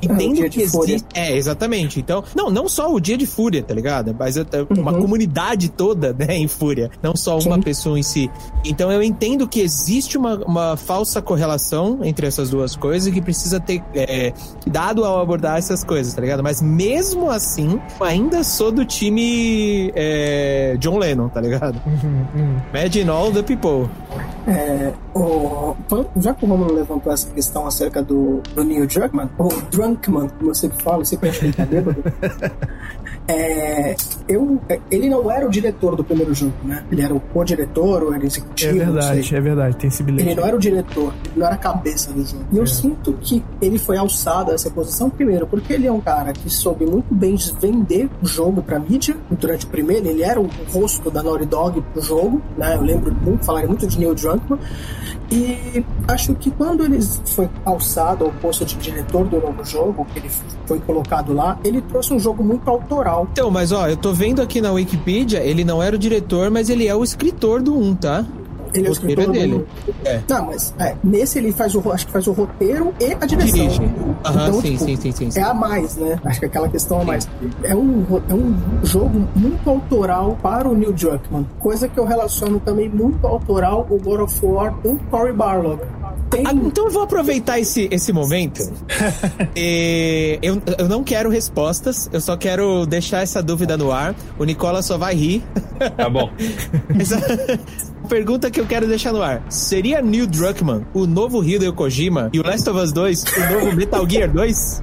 Entendo 0.01 0.35
dia 0.35 0.49
de 0.49 0.57
que 0.57 0.63
existe. 0.63 1.05
É, 1.13 1.35
exatamente. 1.35 1.99
Então, 1.99 2.23
não, 2.35 2.49
não 2.49 2.67
só 2.69 2.91
o 2.93 2.99
dia 2.99 3.17
de 3.17 3.25
fúria, 3.25 3.63
tá 3.63 3.73
ligado? 3.73 4.15
Mas 4.17 4.37
é, 4.37 4.41
é 4.41 4.79
uma 4.79 4.93
comunidade 4.93 5.69
toda, 5.69 6.13
né, 6.13 6.35
em 6.35 6.47
fúria. 6.47 6.89
Não 7.01 7.15
só 7.15 7.37
uma 7.39 7.55
Sim. 7.55 7.61
pessoa 7.61 7.99
em 7.99 8.03
si. 8.03 8.29
Então 8.63 8.91
eu 8.91 9.01
entendo 9.01 9.47
que 9.47 9.59
existe 9.59 10.17
uma, 10.17 10.37
uma 10.45 10.77
falsa 10.77 11.21
correlação 11.21 11.99
entre 12.03 12.27
essas 12.27 12.49
duas 12.49 12.75
coisas 12.75 13.07
e 13.07 13.11
que 13.11 13.21
precisa 13.21 13.59
ter 13.59 13.83
é, 13.93 14.33
cuidado 14.63 15.03
ao 15.03 15.19
abordar 15.21 15.57
essas 15.57 15.83
coisas, 15.83 16.13
tá 16.13 16.21
ligado? 16.21 16.43
Mas 16.43 16.61
mesmo 16.61 17.29
assim, 17.29 17.79
eu 17.99 18.05
ainda 18.05 18.43
sou 18.43 18.71
do 18.71 18.85
time 18.85 19.91
é, 19.95 20.75
John 20.79 20.97
Lennon, 20.97 21.29
tá 21.29 21.41
ligado? 21.41 21.81
Uhum, 21.85 22.25
uhum. 22.35 22.57
Imagine 22.73 23.09
all 23.09 23.31
the 23.31 23.43
people. 23.43 23.89
É, 24.47 24.93
já 26.17 26.33
que 26.33 26.45
o 26.45 26.47
Romulo 26.47 26.73
levantou 26.73 27.11
essa 27.11 27.29
questão 27.31 27.67
acerca 27.67 28.01
do, 28.01 28.41
do 28.55 28.63
Neil 28.63 28.87
Druckmann, 28.87 29.29
ou 29.37 29.49
Drunkman, 29.71 30.29
como 30.29 30.51
eu 30.51 30.55
sempre 30.55 30.81
falo, 30.83 31.05
sempre 31.05 31.29
acho 31.29 31.39
que 31.39 31.45
ele 31.45 31.53
tá 31.53 31.65
bêbado. 31.65 32.03
É, 33.31 33.95
eu, 34.27 34.59
ele 34.89 35.07
não 35.07 35.29
era 35.29 35.45
o 35.45 35.49
diretor 35.51 35.95
do 35.95 36.03
primeiro 36.03 36.33
jogo, 36.33 36.55
né? 36.63 36.83
Ele 36.91 37.03
era 37.03 37.13
o 37.13 37.19
co-diretor, 37.19 38.01
ou 38.01 38.13
era 38.13 38.23
É 38.23 38.25
executivo, 38.25 38.75
não 38.75 38.93
verdade, 38.93 39.35
é 39.35 39.41
verdade, 39.41 39.77
tem 39.77 39.87
esse 39.87 40.01
bilhete. 40.01 40.27
Ele 40.27 40.35
não 40.35 40.47
era 40.47 40.55
o 40.55 40.59
diretor, 40.59 41.13
ele 41.25 41.39
não 41.39 41.45
era 41.45 41.55
a 41.55 41.59
cabeça 41.59 42.11
do 42.11 42.25
jogo. 42.25 42.43
E 42.51 42.57
eu 42.57 42.65
sinto 42.65 43.13
que 43.21 43.43
ele 43.61 43.77
foi 43.77 43.97
alçado 43.97 44.49
a 44.49 44.55
essa 44.55 44.71
posição, 44.71 45.11
primeiro, 45.11 45.45
porque 45.45 45.73
ele 45.73 45.85
é 45.85 45.91
um 45.91 46.01
cara 46.01 46.33
que 46.33 46.49
soube 46.49 46.87
muito 46.87 47.13
bem 47.13 47.35
vender 47.61 48.09
o 48.19 48.25
jogo 48.25 48.63
pra 48.63 48.79
mídia. 48.79 49.15
Durante 49.29 49.67
o 49.67 49.69
primeiro, 49.69 50.07
ele 50.07 50.23
era 50.23 50.41
o 50.41 50.49
rosto 50.73 51.11
da 51.11 51.21
Naughty 51.21 51.45
Dog 51.45 51.81
pro 51.93 52.01
jogo, 52.01 52.41
né? 52.57 52.75
Eu 52.75 52.81
lembro 52.81 53.13
muito, 53.13 53.45
falarem 53.45 53.67
muito 53.67 53.85
de 53.85 53.99
Neil 53.99 54.15
Druckmann. 54.15 54.59
E 55.31 55.85
acho 56.09 56.33
que 56.35 56.51
quando 56.51 56.83
ele 56.83 56.99
foi 57.01 57.49
alçado 57.65 58.25
ao 58.25 58.31
posto 58.31 58.65
de 58.65 58.75
diretor 58.75 59.25
do 59.25 59.39
novo 59.39 59.63
jogo, 59.63 60.05
que 60.13 60.19
ele 60.19 60.29
foi 60.65 60.79
colocado 60.79 61.33
lá, 61.33 61.57
ele 61.63 61.81
trouxe 61.81 62.13
um 62.13 62.19
jogo 62.19 62.43
muito 62.43 62.67
autoral. 62.69 63.27
Então, 63.31 63.49
mas 63.51 63.71
ó, 63.71 63.87
eu 63.87 63.97
tô 63.97 64.13
vendo 64.13 64.41
aqui 64.41 64.61
na 64.61 64.71
Wikipedia, 64.71 65.39
ele 65.39 65.63
não 65.63 65.81
era 65.81 65.95
o 65.95 65.99
diretor, 65.99 66.49
mas 66.49 66.69
ele 66.69 66.87
é 66.87 66.95
o 66.95 67.03
escritor 67.03 67.61
do 67.61 67.77
1, 67.77 67.95
tá? 67.95 68.25
Ele 68.73 68.85
é 68.85 68.89
o 68.89 68.91
O 68.91 68.93
escritor 68.93 69.23
é 69.23 69.27
dele. 69.27 69.67
É. 70.05 70.21
Não, 70.29 70.45
mas 70.45 70.73
é, 70.77 70.95
nesse 71.03 71.39
ele 71.39 71.51
faz 71.51 71.73
o 71.75 71.91
acho 71.91 72.05
que 72.05 72.11
faz 72.11 72.27
o 72.27 72.31
roteiro 72.31 72.93
e 72.99 73.13
a 73.13 73.25
direção. 73.25 73.67
Dirige. 73.67 73.81
Aham, 74.25 74.47
Então, 74.47 74.61
sim, 74.61 74.71
tipo, 74.73 74.85
sim, 74.85 74.95
sim, 74.95 75.11
sim, 75.11 75.31
sim. 75.31 75.39
É 75.39 75.43
a 75.43 75.53
mais, 75.53 75.95
né? 75.95 76.19
Acho 76.23 76.39
que 76.39 76.45
aquela 76.45 76.69
questão 76.69 77.01
a 77.01 77.03
mais. 77.03 77.27
É 77.63 77.75
um, 77.75 78.05
é 78.29 78.33
um 78.33 78.55
jogo 78.83 79.27
muito 79.35 79.67
autoral 79.69 80.37
para 80.41 80.67
o 80.67 80.75
Neil 80.75 80.93
Druckmann. 80.93 81.47
Coisa 81.59 81.87
que 81.87 81.99
eu 81.99 82.05
relaciono 82.05 82.59
também 82.59 82.89
muito 82.89 83.25
autoral 83.25 83.87
o 83.89 83.97
God 83.97 84.21
of 84.21 84.45
War 84.45 84.73
do 84.83 84.99
Cory 85.09 85.33
Barlog. 85.33 85.81
Tem. 86.29 86.43
Ah, 86.45 86.53
então 86.53 86.85
eu 86.85 86.91
vou 86.91 87.01
aproveitar 87.01 87.59
esse, 87.59 87.87
esse 87.91 88.13
momento. 88.13 88.61
E 89.55 90.37
eu, 90.43 90.61
eu 90.77 90.87
não 90.87 91.03
quero 91.03 91.29
respostas, 91.29 92.09
eu 92.13 92.21
só 92.21 92.37
quero 92.37 92.85
deixar 92.85 93.21
essa 93.21 93.41
dúvida 93.41 93.75
no 93.75 93.91
ar. 93.91 94.15
O 94.37 94.43
Nicola 94.43 94.81
só 94.81 94.97
vai 94.97 95.15
rir. 95.15 95.43
Tá 95.95 96.09
bom. 96.09 96.29
Essa 96.99 97.19
pergunta 98.09 98.51
que 98.51 98.59
eu 98.59 98.65
quero 98.65 98.87
deixar 98.87 99.13
no 99.13 99.21
ar: 99.21 99.41
Seria 99.49 100.01
Neil 100.01 100.27
Druckmann 100.27 100.85
o 100.93 101.07
novo 101.07 101.43
Hideo 101.43 101.73
Kojima 101.73 102.29
e 102.33 102.39
o 102.39 102.43
Last 102.45 102.69
of 102.69 102.79
Us 102.79 102.91
2 102.91 103.23
o 103.23 103.53
novo 103.53 103.75
Metal 103.75 104.09
Gear 104.09 104.29
2? 104.29 104.81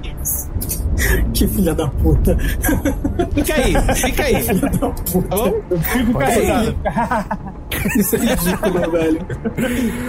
Que 1.33 1.47
filha 1.47 1.75
da 1.75 1.87
puta. 1.87 2.35
Fica 3.35 3.53
aí, 3.53 3.95
fica 3.95 4.23
aí. 4.23 4.41
Filha 4.41 4.69
da 4.69 4.89
puta. 4.89 5.27
Tá 5.27 5.35
bom? 5.35 5.61
Fico 5.79 6.17
carregado. 6.17 6.75
Isso 7.97 8.15
é 8.15 8.19
ridículo, 8.19 8.91
velho. 8.91 9.19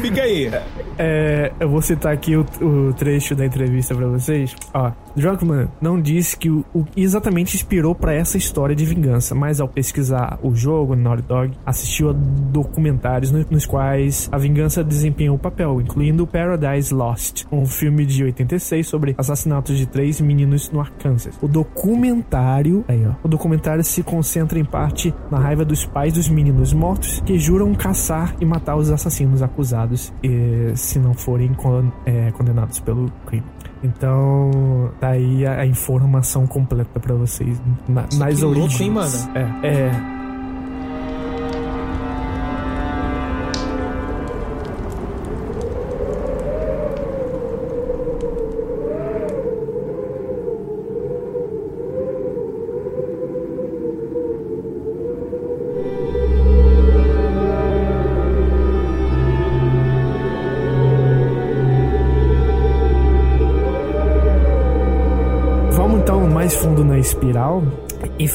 Fica 0.01 0.23
aí. 0.23 0.51
É, 0.99 1.53
eu 1.61 1.69
vou 1.69 1.81
citar 1.83 2.13
aqui 2.13 2.37
o, 2.37 2.45
o 2.61 2.93
trecho 2.93 3.35
da 3.35 3.47
entrevista 3.47 3.95
pra 3.95 4.07
vocês. 4.09 4.55
Ó, 4.75 4.91
Druckmann 5.19 5.69
não 5.81 6.01
disse 6.01 6.37
que 6.37 6.49
o, 6.51 6.65
o 6.75 6.85
exatamente 6.97 7.55
inspirou 7.57 7.95
pra 7.95 8.15
essa 8.15 8.37
história 8.39 8.75
de 8.75 8.85
vingança, 8.85 9.35
mas 9.35 9.61
ao 9.61 9.69
pesquisar 9.69 10.39
o 10.43 10.55
jogo 10.55 10.95
Naughty 10.97 11.23
Dog, 11.23 11.53
assistiu 11.67 12.11
a 12.11 12.13
documentários 12.13 13.31
no- 13.31 13.45
nos 13.51 13.67
quais 13.67 14.29
a 14.33 14.39
vingança 14.39 14.83
desempenhou 14.83 15.37
o 15.37 15.39
papel, 15.39 15.81
incluindo 15.81 16.27
Paradise 16.27 16.93
Lost, 16.93 17.45
um 17.53 17.67
filme 17.67 18.05
de 18.07 18.25
86 18.25 18.87
sobre 18.87 19.15
assassinatos 19.19 19.77
de 19.77 19.87
três 19.87 20.21
meninos 20.21 20.71
no 20.71 20.81
Arkansas. 20.81 21.39
O 21.43 21.49
documentário, 21.49 22.85
aí 22.89 23.05
ó, 23.07 23.13
o 23.23 23.29
documentário 23.29 23.83
se 23.85 24.03
concentra 24.03 24.59
em 24.59 24.65
parte 24.65 25.15
na 25.31 25.39
raiva 25.39 25.65
dos 25.65 25.85
pais 25.85 26.13
dos 26.13 26.29
meninos 26.29 26.73
mortos 26.73 27.21
que 27.25 27.39
juram 27.39 27.75
caçar 27.75 28.35
e 28.41 28.45
matar 28.45 28.77
os 28.77 28.91
assassinos 28.91 29.43
acusados 29.43 30.13
eh, 30.23 30.73
se 30.75 30.99
não 30.99 31.15
forem 31.15 31.53
con- 31.55 31.91
eh, 32.07 32.31
condenados 32.33 32.81
pelo 32.81 33.11
crime. 33.27 33.45
Então, 33.83 34.91
tá 35.01 35.09
aí 35.11 35.47
a, 35.47 35.61
a 35.61 35.67
informação 35.67 36.47
completa 36.47 36.99
pra 36.99 37.15
vocês 37.15 37.61
na- 37.89 38.03
nas 38.17 38.39
que 38.39 38.45
louco, 38.45 38.61
origens. 38.61 38.81
hein, 38.81 38.91
mano? 38.91 39.31
É, 39.63 39.67
é. 39.69 40.18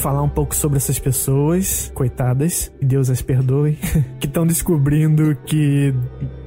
Falar 0.04 0.22
um 0.22 0.28
pouco 0.28 0.54
sobre 0.54 0.76
essas 0.76 0.98
pessoas, 0.98 1.90
coitadas, 1.94 2.70
que 2.78 2.84
Deus 2.84 3.08
as 3.08 3.22
perdoe, 3.22 3.78
que 4.20 4.26
estão 4.26 4.46
descobrindo 4.46 5.34
que 5.46 5.94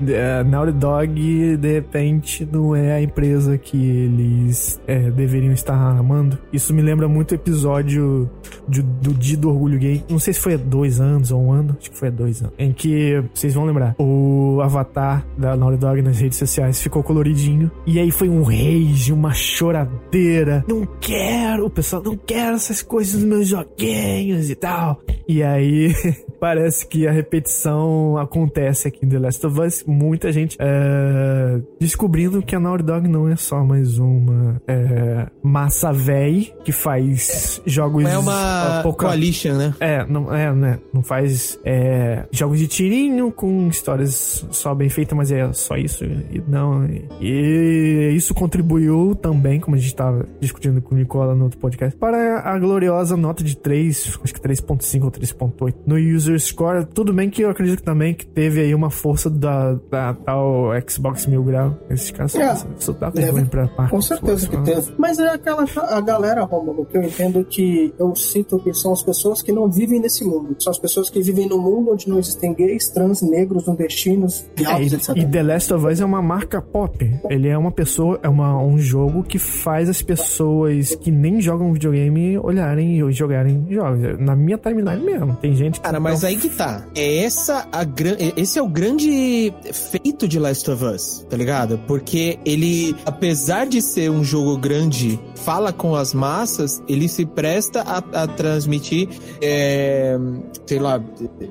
é, 0.07 0.43
Naughty 0.43 0.73
Dog 0.73 1.57
de 1.57 1.73
repente 1.73 2.47
não 2.51 2.75
é 2.75 2.93
a 2.93 3.01
empresa 3.01 3.57
que 3.57 3.75
eles 3.75 4.79
é, 4.85 5.09
deveriam 5.09 5.53
estar 5.53 5.73
amando. 5.73 6.37
Isso 6.53 6.71
me 6.71 6.83
lembra 6.83 7.07
muito 7.07 7.31
o 7.31 7.33
episódio 7.35 8.29
de- 8.69 8.83
do 8.83 9.11
Dia 9.11 9.37
do 9.37 9.49
Orgulho 9.49 9.79
Gay. 9.79 10.03
Não 10.07 10.19
sei 10.19 10.33
se 10.33 10.39
foi 10.39 10.53
há 10.53 10.57
dois 10.57 11.01
anos 11.01 11.31
ou 11.31 11.41
um 11.47 11.51
ano, 11.51 11.75
acho 11.79 11.89
que 11.89 11.97
foi 11.97 12.09
há 12.09 12.11
dois 12.11 12.39
anos. 12.43 12.53
Em 12.59 12.71
que, 12.71 13.23
vocês 13.33 13.55
vão 13.55 13.65
lembrar, 13.65 13.95
o 13.97 14.59
avatar 14.61 15.25
da 15.35 15.55
Naughty 15.57 15.77
Dog 15.79 16.01
nas 16.03 16.19
redes 16.19 16.37
sociais 16.37 16.79
ficou 16.79 17.01
coloridinho. 17.01 17.71
E 17.87 17.99
aí 17.99 18.11
foi 18.11 18.29
um 18.29 18.43
rage, 18.43 19.11
uma 19.11 19.33
choradeira. 19.33 20.63
Não 20.67 20.85
quero, 21.01 21.69
pessoal 21.71 22.03
não 22.03 22.15
quer 22.15 22.53
essas 22.53 22.83
coisas 22.83 23.15
nos 23.15 23.23
meus 23.23 23.46
joguinhos 23.49 24.49
e 24.49 24.55
tal. 24.55 25.01
E 25.27 25.43
aí 25.43 25.93
parece 26.39 26.87
que 26.87 27.07
a 27.07 27.11
repetição 27.11 28.17
acontece 28.17 28.87
aqui 28.87 29.05
em 29.05 29.09
The 29.09 29.19
Last 29.19 29.45
of 29.45 29.59
Us. 29.59 29.83
Muita 29.85 30.31
gente 30.31 30.55
é, 30.59 31.59
descobrindo 31.79 32.41
que 32.41 32.55
a 32.55 32.59
Naughty 32.59 32.83
Dog 32.83 33.07
não 33.07 33.27
é 33.27 33.35
só 33.35 33.63
mais 33.63 33.97
uma 33.99 34.61
é, 34.67 35.27
massa 35.43 35.91
véi 35.91 36.53
que 36.63 36.71
faz 36.71 37.61
jogos 37.65 38.05
É 38.05 38.17
uma 38.17 38.79
apoca- 38.79 39.07
coalition, 39.07 39.53
né? 39.53 39.73
é, 39.79 40.05
não, 40.05 40.33
é, 40.33 40.53
né? 40.53 40.79
Não 40.93 41.01
faz 41.03 41.59
é, 41.65 42.25
jogos 42.31 42.59
de 42.59 42.67
tirinho 42.67 43.31
com 43.31 43.67
histórias 43.67 44.45
só 44.51 44.73
bem 44.73 44.89
feitas, 44.89 45.17
mas 45.17 45.31
é 45.31 45.51
só 45.53 45.75
isso. 45.75 46.05
E 46.05 46.41
não. 46.47 46.87
E 47.19 48.11
isso 48.15 48.33
contribuiu 48.33 49.13
também, 49.15 49.59
como 49.59 49.75
a 49.75 49.79
gente 49.79 49.87
estava 49.89 50.25
discutindo 50.39 50.81
com 50.81 50.95
o 50.95 50.97
Nicola 50.97 51.35
no 51.35 51.45
outro 51.45 51.59
podcast, 51.59 51.97
para 51.97 52.39
a 52.41 52.57
gloriosa 52.57 53.17
nota 53.17 53.36
de 53.43 53.55
3, 53.57 54.19
acho 54.23 54.33
que 54.33 54.41
3.5 54.41 55.03
ou 55.03 55.11
3.8 55.11 55.73
no 55.85 55.95
user 55.97 56.39
score. 56.39 56.85
Tudo 56.85 57.13
bem 57.13 57.29
que 57.29 57.41
eu 57.41 57.49
acredito 57.49 57.83
também 57.83 58.13
que 58.13 58.25
teve 58.25 58.61
aí 58.61 58.73
uma 58.73 58.89
força 58.89 59.29
da, 59.29 59.73
da 59.89 60.13
tal 60.13 60.69
Xbox 60.87 61.25
Mil 61.25 61.43
Grau. 61.43 61.77
Esses 61.89 62.11
caras 62.11 62.35
É, 62.35 62.55
só 62.77 62.91
dá 62.93 63.09
vergonha 63.09 63.45
pra 63.45 63.67
parte. 63.67 63.91
Com 63.91 64.01
certeza 64.01 64.47
que 64.47 64.57
teve. 64.63 64.93
Mas 64.97 65.19
é 65.19 65.29
aquela 65.29 65.65
a 65.89 66.01
galera, 66.01 66.43
Romulo, 66.43 66.85
que 66.85 66.97
eu 66.97 67.03
entendo 67.03 67.43
que 67.45 67.93
eu 67.99 68.15
sinto 68.15 68.59
que 68.59 68.73
são 68.73 68.93
as 68.93 69.03
pessoas 69.03 69.41
que 69.41 69.51
não 69.51 69.69
vivem 69.69 69.99
nesse 69.99 70.23
mundo. 70.23 70.55
São 70.59 70.71
as 70.71 70.79
pessoas 70.79 71.09
que 71.09 71.21
vivem 71.21 71.47
num 71.47 71.61
mundo 71.61 71.91
onde 71.91 72.07
não 72.09 72.19
existem 72.19 72.53
gays, 72.53 72.89
trans, 72.89 73.21
negros, 73.21 73.65
nordestinos, 73.67 74.45
É, 74.57 74.81
etc. 74.83 75.15
e, 75.15 75.21
e 75.21 75.25
The 75.25 75.43
Last 75.43 75.73
of 75.73 75.85
Us 75.85 75.99
é 76.01 76.05
uma 76.05 76.21
marca 76.21 76.61
pop. 76.61 76.97
Ele 77.29 77.47
é 77.47 77.57
uma 77.57 77.71
pessoa, 77.71 78.19
é 78.23 78.29
uma, 78.29 78.57
um 78.61 78.77
jogo 78.77 79.23
que 79.23 79.37
faz 79.39 79.89
as 79.89 80.01
pessoas 80.01 80.95
que 80.95 81.11
nem 81.11 81.41
jogam 81.41 81.73
videogame 81.73 82.37
olharem 82.37 82.97
e 82.97 83.03
jogarem 83.17 83.65
jogos. 83.69 83.99
Na 84.19 84.35
minha 84.35 84.57
timeline 84.57 85.03
mesmo. 85.03 85.35
Tem 85.41 85.55
gente 85.55 85.79
que. 85.79 85.81
Cara, 85.85 85.99
mas 85.99 86.21
não- 86.21 86.29
aí 86.29 86.37
que 86.37 86.49
tá. 86.49 86.85
É 86.95 87.23
essa 87.23 87.67
a 87.71 87.83
gran... 87.83 88.15
Esse 88.35 88.59
é 88.59 88.61
o 88.61 88.67
grande 88.67 89.53
feito 89.73 90.27
de 90.27 90.39
Last 90.39 90.69
of 90.69 90.83
Us, 90.83 91.25
tá 91.29 91.35
ligado? 91.37 91.79
Porque 91.87 92.37
ele, 92.45 92.95
apesar 93.05 93.65
de 93.67 93.81
ser 93.81 94.09
um 94.11 94.23
jogo 94.23 94.57
grande, 94.57 95.19
fala 95.35 95.71
com 95.73 95.95
as 95.95 96.13
massas, 96.13 96.81
ele 96.87 97.07
se 97.07 97.25
presta 97.25 97.81
a, 97.81 98.23
a 98.23 98.27
transmitir, 98.27 99.09
é, 99.41 100.17
sei 100.65 100.79
lá, 100.79 101.01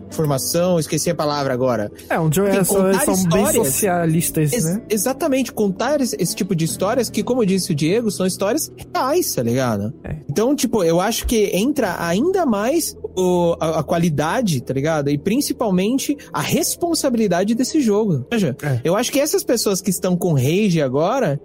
informação, 0.08 0.78
esqueci 0.78 1.10
a 1.10 1.14
palavra 1.14 1.52
agora. 1.52 1.90
É, 2.08 2.18
um 2.18 2.32
jogo 2.32 2.48
é, 2.48 2.64
são 2.64 2.82
bem 3.30 3.46
socialistas, 3.52 4.52
Ex- 4.52 4.64
né? 4.64 4.82
Exatamente, 4.88 5.52
contar 5.52 6.00
esse, 6.00 6.16
esse 6.18 6.34
tipo 6.34 6.54
de 6.54 6.64
histórias 6.64 7.08
que, 7.10 7.22
como 7.22 7.44
disse 7.44 7.72
o 7.72 7.74
Diego, 7.74 8.10
são 8.10 8.26
histórias 8.26 8.70
reais, 8.94 9.34
tá 9.34 9.42
ligado? 9.42 9.92
É. 10.04 10.16
Então, 10.30 10.54
tipo, 10.54 10.82
eu 10.84 11.00
acho 11.00 11.26
que 11.26 11.50
entra 11.56 11.96
ainda 12.06 12.44
mais 12.44 12.96
o- 13.16 13.56
a, 13.60 13.80
a 13.80 13.82
qualidade, 13.82 14.60
tá 14.60 14.72
ligado? 14.74 15.08
E 15.10 15.18
principalmente 15.18 16.16
a 16.32 16.40
responsabilidade 16.40 17.54
desse 17.54 17.80
jogo. 17.80 18.26
Veja, 18.30 18.56
É. 18.62 18.80
eu 18.84 18.94
acho 18.96 19.10
que 19.12 19.18
essas 19.20 19.42
pessoas 19.44 19.80
que 19.80 19.90
estão 19.90 20.16
com 20.16 20.32
rage 20.34 20.80
agora 20.82 21.40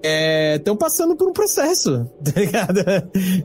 estão 0.55 0.75
passando 0.75 1.15
por 1.15 1.27
um 1.29 1.33
processo, 1.33 2.09
tá 2.23 2.39
ligado? 2.39 2.79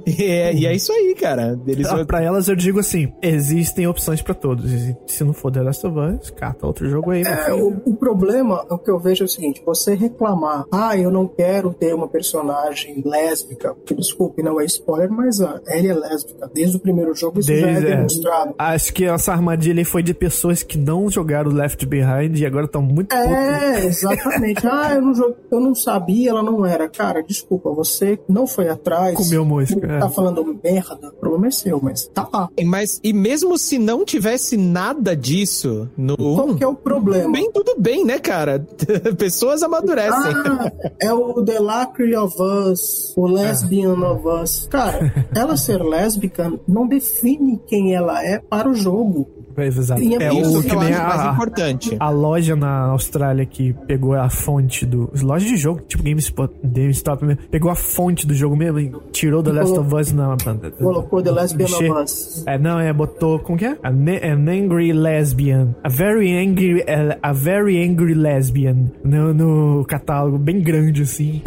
E 0.06 0.24
é, 0.24 0.54
e 0.54 0.66
é 0.66 0.74
isso 0.74 0.92
aí, 0.92 1.14
cara. 1.18 1.58
Eles 1.66 1.86
Ah, 1.86 2.04
Pra 2.04 2.22
elas 2.22 2.48
eu 2.48 2.56
digo 2.56 2.80
assim: 2.80 3.12
existem 3.22 3.86
opções 3.86 4.22
pra 4.22 4.34
todos. 4.34 4.70
Se 5.06 5.24
não 5.24 5.32
for 5.32 5.50
The 5.50 5.62
Last 5.62 5.86
of 5.86 5.98
Us, 5.98 6.30
cata 6.30 6.66
outro 6.66 6.88
jogo 6.88 7.10
aí. 7.10 7.22
meu 7.22 7.32
É, 7.32 7.52
o, 7.54 7.68
o 7.84 7.94
problema, 7.96 8.64
o 8.70 8.78
que 8.78 8.90
eu 8.90 8.98
vejo 8.98 9.24
é 9.24 9.26
o 9.26 9.28
seguinte: 9.28 9.62
você 9.64 9.94
reclamar, 9.94 10.64
ah, 10.72 10.96
eu 10.96 11.10
não 11.10 11.26
quero 11.26 11.72
ter 11.72 11.94
uma 11.94 12.08
personagem 12.08 13.02
lésbica, 13.04 13.74
que, 13.84 13.94
desculpe, 13.94 14.42
não 14.42 14.60
é 14.60 14.64
spoiler, 14.64 15.10
mas 15.10 15.40
ah, 15.40 15.60
ela 15.66 15.86
é 15.88 15.94
lésbica. 15.94 16.50
Desde 16.54 16.76
o 16.76 16.80
primeiro 16.80 17.14
jogo 17.14 17.40
isso 17.40 17.48
já 17.54 17.66
é 17.68 17.80
É. 18.18 18.26
demonstrado. 18.26 18.54
Acho 18.58 18.92
que 18.92 19.04
essa 19.04 19.32
armadilha 19.32 19.84
foi 19.84 20.02
de 20.02 20.14
pessoas 20.14 20.62
que 20.62 20.78
não 20.78 21.10
jogaram 21.10 21.50
Left 21.50 21.84
Behind 21.86 22.38
e 22.38 22.46
agora 22.46 22.66
estão 22.66 22.82
muito. 22.82 23.14
É, 23.14 23.84
exatamente. 23.84 24.66
ah, 24.66 24.94
eu 24.94 25.02
não, 25.02 25.34
eu 25.50 25.60
não 25.60 25.74
sabia, 25.74 26.30
ela 26.30 26.42
não 26.42 26.64
era. 26.64 26.88
Cara, 26.88 27.22
desculpa, 27.22 27.70
você 27.70 28.18
não 28.28 28.46
foi 28.46 28.68
atrás. 28.68 29.16
Comeu 29.16 29.44
mosca, 29.44 29.86
é. 29.86 29.98
Tá 29.98 30.08
falando 30.08 30.58
merda, 30.62 31.08
o 31.08 31.12
problema 31.12 31.48
é 31.48 31.50
seu, 31.50 31.80
mas 31.82 32.06
tá 32.06 32.28
lá. 32.32 32.48
Mas, 32.64 33.00
e 33.02 33.12
mesmo 33.12 33.58
se 33.58 33.78
não 33.78 34.04
tivesse 34.04 34.56
nada 34.56 35.16
disso 35.16 35.88
no 35.96 36.16
Qual 36.16 36.48
1, 36.48 36.56
que 36.56 36.64
é 36.64 36.66
o 36.66 36.74
problema? 36.74 37.32
bem, 37.32 37.50
tudo 37.52 37.76
bem, 37.78 38.04
né, 38.04 38.18
cara? 38.18 38.64
Pessoas 39.18 39.62
amadurecem. 39.62 40.12
Ah, 40.12 40.72
é 41.00 41.12
o 41.12 41.44
The 41.44 41.58
Lacry 41.58 42.16
of 42.16 42.36
Us, 42.40 43.14
o 43.16 43.26
Lesbian 43.26 43.94
of 43.94 44.26
Us. 44.26 44.68
Cara, 44.70 45.12
ela 45.34 45.56
ser 45.56 45.82
lésbica 45.82 46.52
não 46.66 46.86
define 46.86 47.60
quem 47.66 47.94
ela 47.94 48.05
é 48.24 48.38
para 48.38 48.68
o 48.68 48.74
jogo. 48.74 49.35
É, 49.56 49.66
exato. 49.66 50.02
E 50.02 50.14
é 50.14 50.22
É 50.24 50.34
isso 50.34 50.58
o 50.58 50.62
que 50.62 50.68
que 50.70 50.76
nem 50.76 50.92
mais 50.92 51.20
a, 51.20 51.32
importante. 51.32 51.96
a 51.98 52.10
loja 52.10 52.54
na 52.56 52.86
Austrália 52.90 53.44
que 53.46 53.72
pegou 53.86 54.14
a 54.14 54.28
fonte 54.28 54.84
do. 54.84 55.10
Loja 55.22 55.46
de 55.46 55.56
jogo, 55.56 55.80
tipo 55.86 56.02
GameSpot, 56.02 56.50
GameStop 56.64 57.24
mesmo, 57.24 57.42
pegou 57.50 57.70
a 57.70 57.74
fonte 57.74 58.26
do 58.26 58.34
jogo 58.34 58.56
mesmo 58.56 58.78
e 58.80 58.92
tirou 59.12 59.42
The 59.42 59.52
Last 59.52 59.78
of 59.78 59.94
Us 59.94 60.12
na. 60.12 60.36
Colocou 60.78 61.22
The 61.22 61.30
Lesbian 61.32 61.66
Che- 61.68 61.90
of 61.90 62.02
Us. 62.02 62.44
É, 62.46 62.58
não, 62.58 62.78
é, 62.78 62.92
botou. 62.92 63.38
Como 63.38 63.58
que 63.58 63.64
é? 63.64 63.76
An 63.82 64.48
angry 64.48 64.92
lesbian. 64.92 65.74
A 65.82 65.88
very 65.88 66.36
angry. 66.36 66.84
A 67.22 67.32
very 67.32 67.82
angry 67.82 68.14
lesbian. 68.14 68.90
No, 69.04 69.32
no 69.32 69.84
catálogo, 69.86 70.38
bem 70.38 70.60
grande 70.60 71.02
assim. 71.02 71.42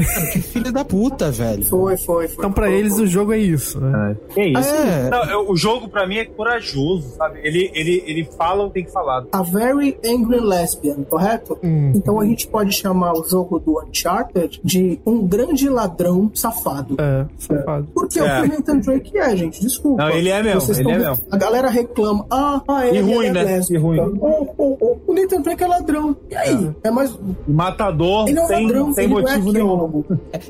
Filho 0.51 0.71
da 0.71 0.83
puta, 0.85 1.31
velho. 1.31 1.63
Foi, 1.65 1.97
foi, 1.97 2.27
foi. 2.27 2.35
Então, 2.39 2.51
pra 2.51 2.71
eles, 2.71 2.97
o 2.99 3.05
jogo 3.07 3.33
é 3.33 3.37
isso, 3.37 3.79
né? 3.79 4.15
Que 4.33 4.41
isso? 4.47 4.69
É. 4.73 5.09
Não, 5.09 5.23
eu- 5.25 5.49
o 5.51 5.55
jogo 5.55 5.87
pra 5.89 6.07
mim 6.07 6.17
é 6.17 6.25
corajoso, 6.25 7.15
sabe? 7.17 7.39
Ele, 7.43 7.69
ele, 7.73 7.98
ele 8.05 8.27
fala 8.37 8.63
o 8.65 8.67
que 8.67 8.75
tem 8.75 8.85
que 8.85 8.91
falar. 8.91 9.25
A 9.31 9.41
Very 9.41 9.97
Angry 10.05 10.39
Lesbian, 10.39 11.03
correto? 11.09 11.57
Hum. 11.63 11.91
Então 11.95 12.19
a 12.19 12.25
gente 12.25 12.47
pode 12.47 12.71
chamar 12.73 13.13
o 13.13 13.27
jogo 13.27 13.59
do 13.59 13.79
Uncharted 13.81 14.59
de 14.63 14.99
um 15.05 15.25
grande 15.27 15.67
ladrão 15.69 16.29
safado. 16.33 16.95
É, 16.99 17.25
safado. 17.37 17.87
Porque 17.93 18.19
É. 18.19 18.23
o 18.23 18.43
que 18.43 18.49
o 18.49 18.53
Nathan 18.53 18.77
Drake 18.79 19.17
é, 19.17 19.35
gente. 19.37 19.61
Desculpa. 19.61 20.03
Não, 20.03 20.11
ele 20.11 20.29
é 20.29 20.41
mesmo, 20.43 20.61
Vocês 20.61 20.79
ele 20.79 20.89
estão 20.89 20.93
é 20.93 21.09
vendo- 21.09 21.17
mesmo. 21.19 21.25
A 21.31 21.37
galera 21.37 21.69
reclama. 21.69 22.25
Ah, 22.29 22.61
ah 22.67 22.85
ele, 22.87 22.97
E 22.97 23.01
ruim, 23.01 23.25
ele 23.27 23.39
é 23.39 23.43
né? 23.45 23.61
E 23.69 23.77
ruim. 23.77 23.99
Oh, 23.99 24.47
oh, 24.57 24.77
oh, 24.79 24.97
O 25.07 25.13
Nathan 25.13 25.41
Drake 25.41 25.63
é 25.63 25.67
ladrão. 25.67 26.15
E 26.29 26.35
aí? 26.35 26.71
É, 26.83 26.91
mais. 26.91 27.17
Matador 27.47 28.27
Ele 28.29 28.39
é 28.39 28.43
um 28.43 28.47
sem, 28.47 28.65
ladrão, 28.65 28.93
sem 28.93 29.05
é 29.05 29.07
motivo 29.07 29.51
nenhum. 29.51 30.03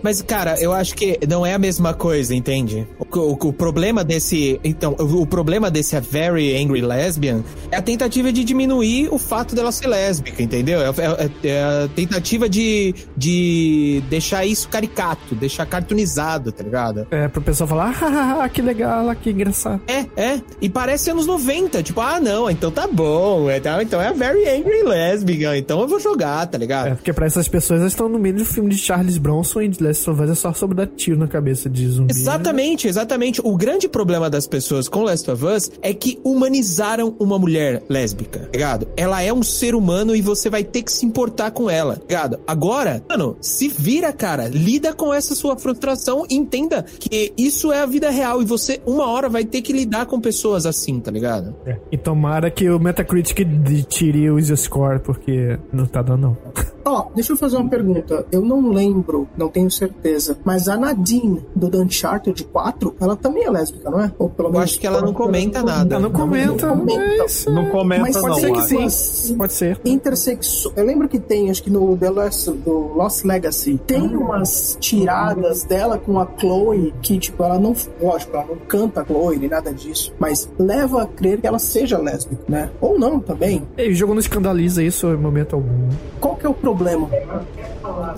Mas, 0.04 0.22
cara, 0.22 0.60
eu 0.62 0.72
acho 0.74 0.95
que 0.95 1.18
não 1.28 1.45
é 1.45 1.54
a 1.54 1.60
mesma 1.60 1.93
coisa, 1.93 2.36
entende? 2.36 2.88
O, 3.00 3.18
o- 3.20 3.32
o 3.50 3.54
problema 3.54 4.04
desse. 4.04 4.60
Então, 4.64 4.95
o, 5.00 5.22
o 5.22 5.26
problema 5.26 5.72
desse 5.72 5.95
A 5.95 6.00
Very 6.00 6.56
Angry 6.62 6.82
Lesbian 6.82 7.39
é 7.72 7.78
a 7.78 7.82
tentativa 7.82 8.32
de 8.32 8.44
diminuir 8.44 9.08
o 9.12 9.18
fato 9.18 9.56
dela 9.56 9.72
ser 9.72 9.88
lésbica, 9.88 10.42
entendeu? 10.42 10.80
É, 10.82 10.90
é- 10.90 11.48
é 11.50 11.64
a 11.64 11.90
tentativa 11.96 12.48
de, 12.50 12.94
de 13.16 14.02
deixar 14.10 14.46
isso 14.46 14.68
caricato, 14.70 15.36
deixar 15.36 15.66
cartoonizado, 15.66 16.52
tá 16.52 16.64
ligado? 16.64 17.08
É, 17.12 17.28
pro 17.28 17.42
pessoal 17.42 17.68
falar, 17.68 17.98
ah, 18.42 18.50
que 18.50 18.62
legal, 18.62 19.10
ah, 19.10 19.16
que 19.16 19.30
engraçado. 19.32 19.82
É, 19.88 20.06
é. 20.16 20.42
E 20.62 20.70
parece 20.70 21.10
anos 21.12 21.26
90. 21.26 21.82
Tipo, 21.84 22.02
ah, 22.02 22.20
não, 22.20 22.50
então 22.50 22.72
tá 22.72 22.88
bom. 22.88 23.50
é, 23.50 23.60
tá, 23.60 23.82
Então 23.82 24.02
é 24.02 24.08
a 24.08 24.14
Very 24.14 24.48
Angry 24.48 24.84
Lesbian. 24.84 25.58
Então 25.58 25.80
eu 25.82 25.88
vou 25.88 26.00
jogar, 26.00 26.46
tá 26.48 26.58
ligado? 26.58 26.88
É, 26.90 26.96
porque 26.96 27.14
pra 27.14 27.26
essas 27.26 27.48
pessoas 27.48 27.80
elas 27.82 27.94
estão 27.94 28.10
no 28.10 28.20
meio 28.20 28.36
do 28.36 28.46
filme 28.46 28.70
de 28.70 28.78
Charles 28.78 29.18
Bronson 29.18 29.62
e 29.62 29.68
de 29.68 29.84
Last 29.84 30.10
of 30.10 30.22
Us 30.22 30.30
é 30.30 30.36
só 30.36 30.54
sobre 30.54 30.76
dar 30.78 30.88
tiro 30.88 31.18
na 31.18 31.28
cabeça 31.28 31.70
de 31.70 31.88
zumbi. 31.88 32.12
Exatamente, 32.14 32.88
exatamente. 32.88 33.42
O 33.44 33.56
grande 33.58 33.88
problema 33.88 34.30
das 34.30 34.48
pessoas 34.48 34.88
com 34.88 35.04
Last 35.04 35.30
of 35.30 35.46
Us 35.46 35.72
é 35.82 35.94
que 35.94 36.20
humanizaram 36.24 37.16
uma 37.30 37.40
mulher 37.40 37.84
lésbica, 37.90 38.40
tá 38.40 38.50
ligado? 38.52 38.88
Ela 38.98 39.22
é 39.22 39.32
um 39.34 39.44
ser 39.44 39.76
humano 39.76 40.16
e 40.16 40.22
você 40.22 40.50
vai 40.50 40.64
ter 40.64 40.84
que 40.84 40.92
se 40.92 41.06
importar 41.06 41.52
com 41.52 41.70
ela, 41.70 41.96
tá 41.96 42.02
ligado? 42.08 42.40
Agora, 42.48 43.04
mano, 43.10 43.38
se 43.42 43.68
vira, 43.68 44.12
cara, 44.12 44.48
lida 44.48 44.94
com 44.94 45.14
essa 45.14 45.36
sua 45.36 45.58
frustração 45.58 46.26
e 46.30 46.36
entenda 46.36 46.84
que 47.00 47.34
isso 47.38 47.72
é 47.72 47.82
a 47.82 47.86
vida 47.86 48.10
real 48.10 48.42
e 48.42 48.46
você, 48.46 48.82
uma 48.86 49.08
hora, 49.08 49.30
vai 49.30 49.44
ter 49.46 49.62
que 49.62 49.72
lidar 49.74 50.06
com 50.06 50.20
pessoas 50.20 50.66
assim, 50.66 51.00
tá 51.00 51.12
ligado? 51.12 51.56
É. 51.66 51.78
E 51.92 51.98
tomara 51.98 52.50
que 52.50 52.70
o 52.70 52.80
Metacritic 52.80 53.44
de- 53.46 53.84
tire 53.84 54.30
o 54.30 54.40
score, 54.58 55.00
porque 55.00 55.58
não 55.72 55.86
tá 55.86 56.02
dando 56.02 56.20
não. 56.22 56.38
Ó, 56.86 57.08
deixa 57.14 57.34
eu 57.34 57.38
fazer 57.38 57.58
uma 57.58 57.70
pergunta. 57.70 58.26
Eu 58.32 58.42
não 58.42 58.70
lembro, 58.72 59.28
não 59.38 59.48
tenho 59.50 59.70
certeza, 59.70 60.38
mas 60.44 60.68
a 60.68 60.76
Nadine 60.78 61.46
do 61.56 61.68
Uncharted 61.82 62.44
4, 62.46 62.96
ela 63.00 63.16
também 63.16 63.44
é 63.44 63.50
lésbica, 63.50 63.90
não 63.92 64.00
é? 64.02 64.12
Ou 64.18 64.30
pelo 64.30 64.48
Eu 64.50 64.54
menos 64.54 64.70
acho 64.72 64.80
que 64.80 64.88
ela 64.88 65.02
não 65.02 65.14
comenta 65.14 65.62
nada. 65.62 65.96
Ela 65.96 66.02
não 66.04 66.12
comenta, 66.12 66.66
não 66.68 66.80
comenta. 66.80 67.19
Mas... 67.20 67.46
Não 67.46 67.70
comenta, 67.70 68.02
Mas 68.02 68.16
não. 68.16 68.22
pode 68.22 68.40
ser 68.40 68.52
que 68.52 68.90
sim. 68.90 69.38
Pode 69.38 69.54
ser. 69.54 69.80
intersexo. 69.86 70.74
Eu 70.76 70.86
lembro 70.86 71.08
que 71.08 71.20
tem, 71.20 71.50
acho 71.50 71.64
que 71.64 71.70
no 71.70 71.96
The 71.98 72.10
Lost, 72.10 72.48
do 72.50 72.94
Lost 72.96 73.24
Legacy, 73.24 73.80
tem 73.86 74.16
umas 74.16 74.78
tiradas 74.80 75.64
dela 75.64 75.98
com 75.98 76.20
a 76.20 76.28
Chloe 76.40 76.94
que, 77.02 77.18
tipo, 77.18 77.44
ela 77.44 77.60
não. 77.60 77.76
Lógico, 78.02 78.36
ela 78.36 78.46
não 78.46 78.58
canta 78.68 79.02
a 79.02 79.06
Chloe 79.06 79.38
nem 79.38 79.50
nada 79.50 79.74
disso, 79.74 80.14
mas 80.20 80.50
leva 80.58 81.04
a 81.04 81.06
crer 81.06 81.40
que 81.40 81.48
ela 81.48 81.60
seja 81.60 81.98
lésbica, 81.98 82.42
né? 82.48 82.70
Ou 82.82 82.98
não 82.98 83.20
também. 83.20 83.62
E 83.78 83.90
o 83.90 83.96
jogo 83.96 84.14
não 84.14 84.20
escandaliza 84.20 84.84
isso 84.84 85.08
em 85.08 85.18
momento 85.18 85.56
algum. 85.56 85.90
Qual 86.20 86.36
que 86.36 86.46
é 86.46 86.50
o 86.50 86.54
problema? 86.54 87.10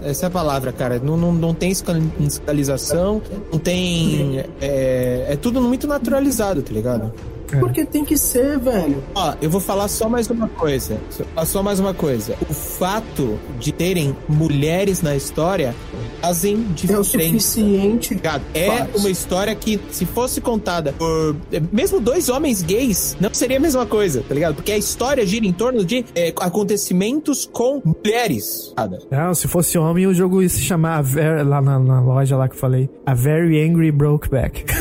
Essa 0.03 0.25
é 0.25 0.27
a 0.27 0.31
palavra, 0.31 0.71
cara. 0.71 0.99
Não, 0.99 1.17
não, 1.17 1.31
não 1.31 1.53
tem 1.53 1.71
escalização, 1.71 3.21
não 3.51 3.59
tem. 3.59 4.43
É, 4.61 5.27
é 5.29 5.35
tudo 5.35 5.61
muito 5.61 5.87
naturalizado, 5.87 6.61
tá 6.61 6.73
ligado? 6.73 7.11
Porque 7.59 7.85
tem 7.85 8.03
que 8.05 8.17
ser, 8.17 8.57
velho. 8.59 9.03
Ó, 9.15 9.33
eu 9.41 9.49
vou 9.49 9.59
falar 9.61 9.87
só 9.87 10.07
mais 10.07 10.29
uma 10.29 10.47
coisa. 10.47 10.97
Só- 11.09 11.45
Só 11.45 11.63
mais 11.63 11.79
uma 11.79 11.93
coisa. 11.93 12.35
O 12.49 12.53
fato 12.53 13.37
de 13.59 13.71
terem 13.71 14.15
mulheres 14.27 15.01
na 15.01 15.15
história 15.15 15.75
fazem 16.21 16.65
É 16.89 16.97
o 16.97 17.03
suficiente. 17.03 18.19
É 18.53 18.67
Faz. 18.67 18.95
uma 18.95 19.09
história 19.09 19.55
que, 19.55 19.79
se 19.91 20.05
fosse 20.05 20.39
contada 20.41 20.93
por 20.93 21.35
é, 21.51 21.59
mesmo 21.71 21.99
dois 21.99 22.29
homens 22.29 22.61
gays, 22.61 23.17
não 23.19 23.33
seria 23.33 23.57
a 23.57 23.59
mesma 23.59 23.85
coisa, 23.85 24.23
tá 24.27 24.33
ligado? 24.33 24.55
Porque 24.55 24.71
a 24.71 24.77
história 24.77 25.25
gira 25.25 25.45
em 25.45 25.53
torno 25.53 25.83
de 25.83 26.05
é, 26.15 26.33
acontecimentos 26.39 27.49
com 27.51 27.81
mulheres. 27.83 28.73
Não, 29.09 29.33
se 29.33 29.47
fosse 29.47 29.77
homem, 29.77 30.07
o 30.07 30.13
jogo 30.13 30.41
ia 30.41 30.49
se 30.49 30.61
chamar 30.61 30.97
a 30.97 31.01
Ver- 31.01 31.45
lá 31.45 31.61
na, 31.61 31.79
na 31.79 32.01
loja 32.01 32.37
lá 32.37 32.47
que 32.47 32.55
eu 32.55 32.59
falei. 32.59 32.89
A 33.05 33.13
Very 33.13 33.61
Angry 33.67 33.91
Brokeback. 33.91 34.63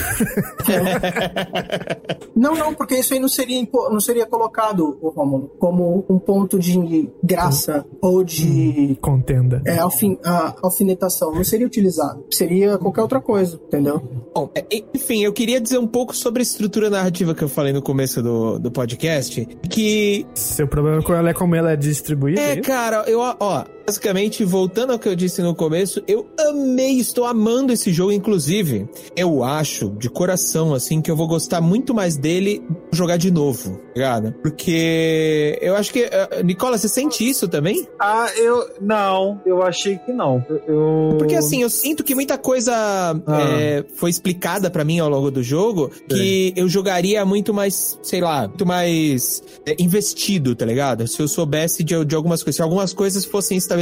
Não, 2.34 2.54
não, 2.54 2.74
porque 2.74 2.94
isso 2.96 3.12
aí 3.12 3.20
não 3.20 3.28
seria, 3.28 3.66
não 3.90 4.00
seria 4.00 4.24
colocado, 4.26 4.98
ô 5.02 5.10
Rômulo, 5.10 5.50
como 5.58 6.04
um 6.08 6.18
ponto 6.18 6.58
de 6.58 7.10
graça 7.22 7.84
ou 8.00 8.24
de 8.24 8.96
Contenda. 9.00 9.60
é, 9.66 9.78
alfin, 9.78 10.16
a, 10.24 10.54
alfinetação. 10.62 11.29
Não 11.34 11.44
seria 11.44 11.66
utilizado. 11.66 12.24
Seria 12.30 12.78
qualquer 12.78 13.02
outra 13.02 13.20
coisa, 13.20 13.60
entendeu? 13.66 14.02
Bom, 14.34 14.50
é, 14.54 14.64
enfim, 14.94 15.24
eu 15.24 15.32
queria 15.32 15.60
dizer 15.60 15.78
um 15.78 15.86
pouco 15.86 16.14
sobre 16.14 16.40
a 16.40 16.42
estrutura 16.42 16.88
narrativa 16.88 17.34
que 17.34 17.42
eu 17.42 17.48
falei 17.48 17.72
no 17.72 17.82
começo 17.82 18.22
do, 18.22 18.58
do 18.58 18.70
podcast, 18.70 19.44
que 19.68 20.26
Seu 20.34 20.68
problema 20.68 21.02
com 21.02 21.14
ela 21.14 21.30
é 21.30 21.34
como 21.34 21.54
ela 21.54 21.72
é 21.72 21.76
distribuída? 21.76 22.40
É, 22.40 22.54
isso? 22.54 22.62
cara, 22.62 23.04
eu, 23.06 23.20
ó, 23.20 23.64
basicamente, 23.90 24.44
voltando 24.44 24.92
ao 24.92 24.98
que 25.00 25.08
eu 25.08 25.16
disse 25.16 25.42
no 25.42 25.52
começo, 25.52 26.00
eu 26.06 26.24
amei, 26.38 26.92
estou 27.00 27.24
amando 27.24 27.72
esse 27.72 27.92
jogo, 27.92 28.12
inclusive. 28.12 28.88
Eu 29.16 29.42
acho, 29.42 29.90
de 29.98 30.08
coração, 30.08 30.72
assim, 30.72 31.02
que 31.02 31.10
eu 31.10 31.16
vou 31.16 31.26
gostar 31.26 31.60
muito 31.60 31.92
mais 31.92 32.16
dele 32.16 32.62
jogar 32.92 33.16
de 33.16 33.32
novo, 33.32 33.72
tá 33.78 33.92
ligado? 33.96 34.32
Porque 34.42 35.58
eu 35.60 35.74
acho 35.74 35.92
que. 35.92 36.00
eh, 36.04 36.42
Nicola, 36.44 36.78
você 36.78 36.88
sente 36.88 37.28
isso 37.28 37.48
também? 37.48 37.84
Ah, 37.98 38.28
eu. 38.36 38.70
Não, 38.80 39.40
eu 39.44 39.60
achei 39.60 39.96
que 39.98 40.12
não. 40.12 40.44
Eu-. 40.68 41.16
Porque 41.18 41.34
assim, 41.34 41.62
eu 41.62 41.68
sinto 41.70 42.04
que 42.04 42.14
muita 42.14 42.38
coisa 42.38 42.72
Ah. 43.26 43.40
é, 43.60 43.84
foi 43.94 44.10
explicada 44.10 44.70
pra 44.70 44.84
mim 44.84 45.00
ao 45.00 45.08
longo 45.08 45.32
do 45.32 45.42
jogo 45.42 45.90
que 46.08 46.52
eu 46.54 46.68
jogaria 46.68 47.24
muito 47.24 47.52
mais, 47.52 47.98
sei 48.02 48.20
lá, 48.20 48.46
muito 48.46 48.64
mais 48.64 49.42
é, 49.66 49.74
investido, 49.82 50.54
tá 50.54 50.64
ligado? 50.64 51.08
Se 51.08 51.20
eu 51.20 51.26
soubesse 51.26 51.82
de, 51.82 52.04
de 52.04 52.14
algumas 52.14 52.42
coisas, 52.44 52.56
se 52.56 52.62
algumas 52.62 52.92
coisas 52.92 53.24
fossem 53.24 53.58
estabelecidas 53.58 53.79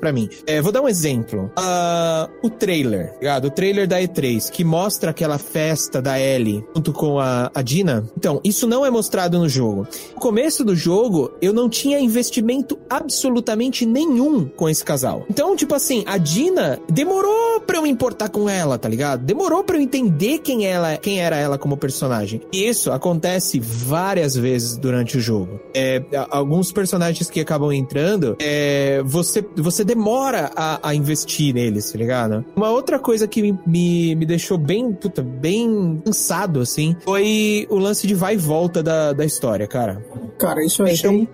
pra 0.00 0.12
mim. 0.12 0.28
É, 0.46 0.60
vou 0.60 0.72
dar 0.72 0.82
um 0.82 0.88
exemplo. 0.88 1.50
Ah, 1.56 2.28
o 2.42 2.50
trailer, 2.50 3.12
tá 3.12 3.18
ligado? 3.18 3.44
O 3.46 3.50
trailer 3.50 3.86
da 3.86 4.00
E3, 4.00 4.50
que 4.50 4.64
mostra 4.64 5.10
aquela 5.10 5.38
festa 5.38 6.00
da 6.00 6.18
Ellie 6.20 6.64
junto 6.74 6.92
com 6.92 7.18
a, 7.18 7.50
a 7.54 7.62
Dina. 7.62 8.04
Então, 8.16 8.40
isso 8.44 8.66
não 8.66 8.84
é 8.84 8.90
mostrado 8.90 9.38
no 9.38 9.48
jogo. 9.48 9.86
No 10.14 10.20
começo 10.20 10.64
do 10.64 10.74
jogo, 10.74 11.32
eu 11.40 11.52
não 11.52 11.68
tinha 11.68 11.98
investimento 11.98 12.78
absolutamente 12.88 13.86
nenhum 13.86 14.46
com 14.46 14.68
esse 14.68 14.84
casal. 14.84 15.24
Então, 15.28 15.56
tipo 15.56 15.74
assim, 15.74 16.04
a 16.06 16.18
Dina 16.18 16.78
demorou 16.90 17.60
pra 17.60 17.78
eu 17.78 17.82
me 17.82 17.88
importar 17.88 18.28
com 18.28 18.48
ela, 18.48 18.78
tá 18.78 18.88
ligado? 18.88 19.24
Demorou 19.24 19.64
pra 19.64 19.76
eu 19.76 19.80
entender 19.80 20.38
quem 20.38 20.66
ela, 20.66 20.96
quem 20.96 21.20
era 21.20 21.36
ela 21.36 21.58
como 21.58 21.76
personagem. 21.76 22.40
E 22.52 22.68
isso 22.68 22.90
acontece 22.90 23.58
várias 23.60 24.34
vezes 24.34 24.76
durante 24.76 25.16
o 25.16 25.20
jogo. 25.20 25.60
É, 25.74 26.02
alguns 26.30 26.72
personagens 26.72 27.30
que 27.30 27.40
acabam 27.40 27.72
entrando, 27.72 28.36
é, 28.38 29.02
você, 29.04 29.31
você 29.56 29.84
demora 29.84 30.50
a, 30.56 30.88
a 30.90 30.94
investir 30.94 31.54
neles, 31.54 31.90
tá 31.92 31.98
ligado? 31.98 32.44
Uma 32.56 32.70
outra 32.70 32.98
coisa 32.98 33.26
que 33.28 33.40
me, 33.42 33.58
me, 33.66 34.14
me 34.14 34.26
deixou 34.26 34.58
bem, 34.58 34.92
puta, 34.92 35.22
bem 35.22 36.00
cansado, 36.04 36.60
assim, 36.60 36.96
foi 37.04 37.66
o 37.70 37.78
lance 37.78 38.06
de 38.06 38.14
vai 38.14 38.34
e 38.34 38.36
volta 38.36 38.82
da, 38.82 39.12
da 39.12 39.24
história, 39.24 39.66
cara. 39.66 40.04
Cara, 40.38 40.64
isso 40.64 40.82
eu 40.82 40.86
achei, 40.86 41.28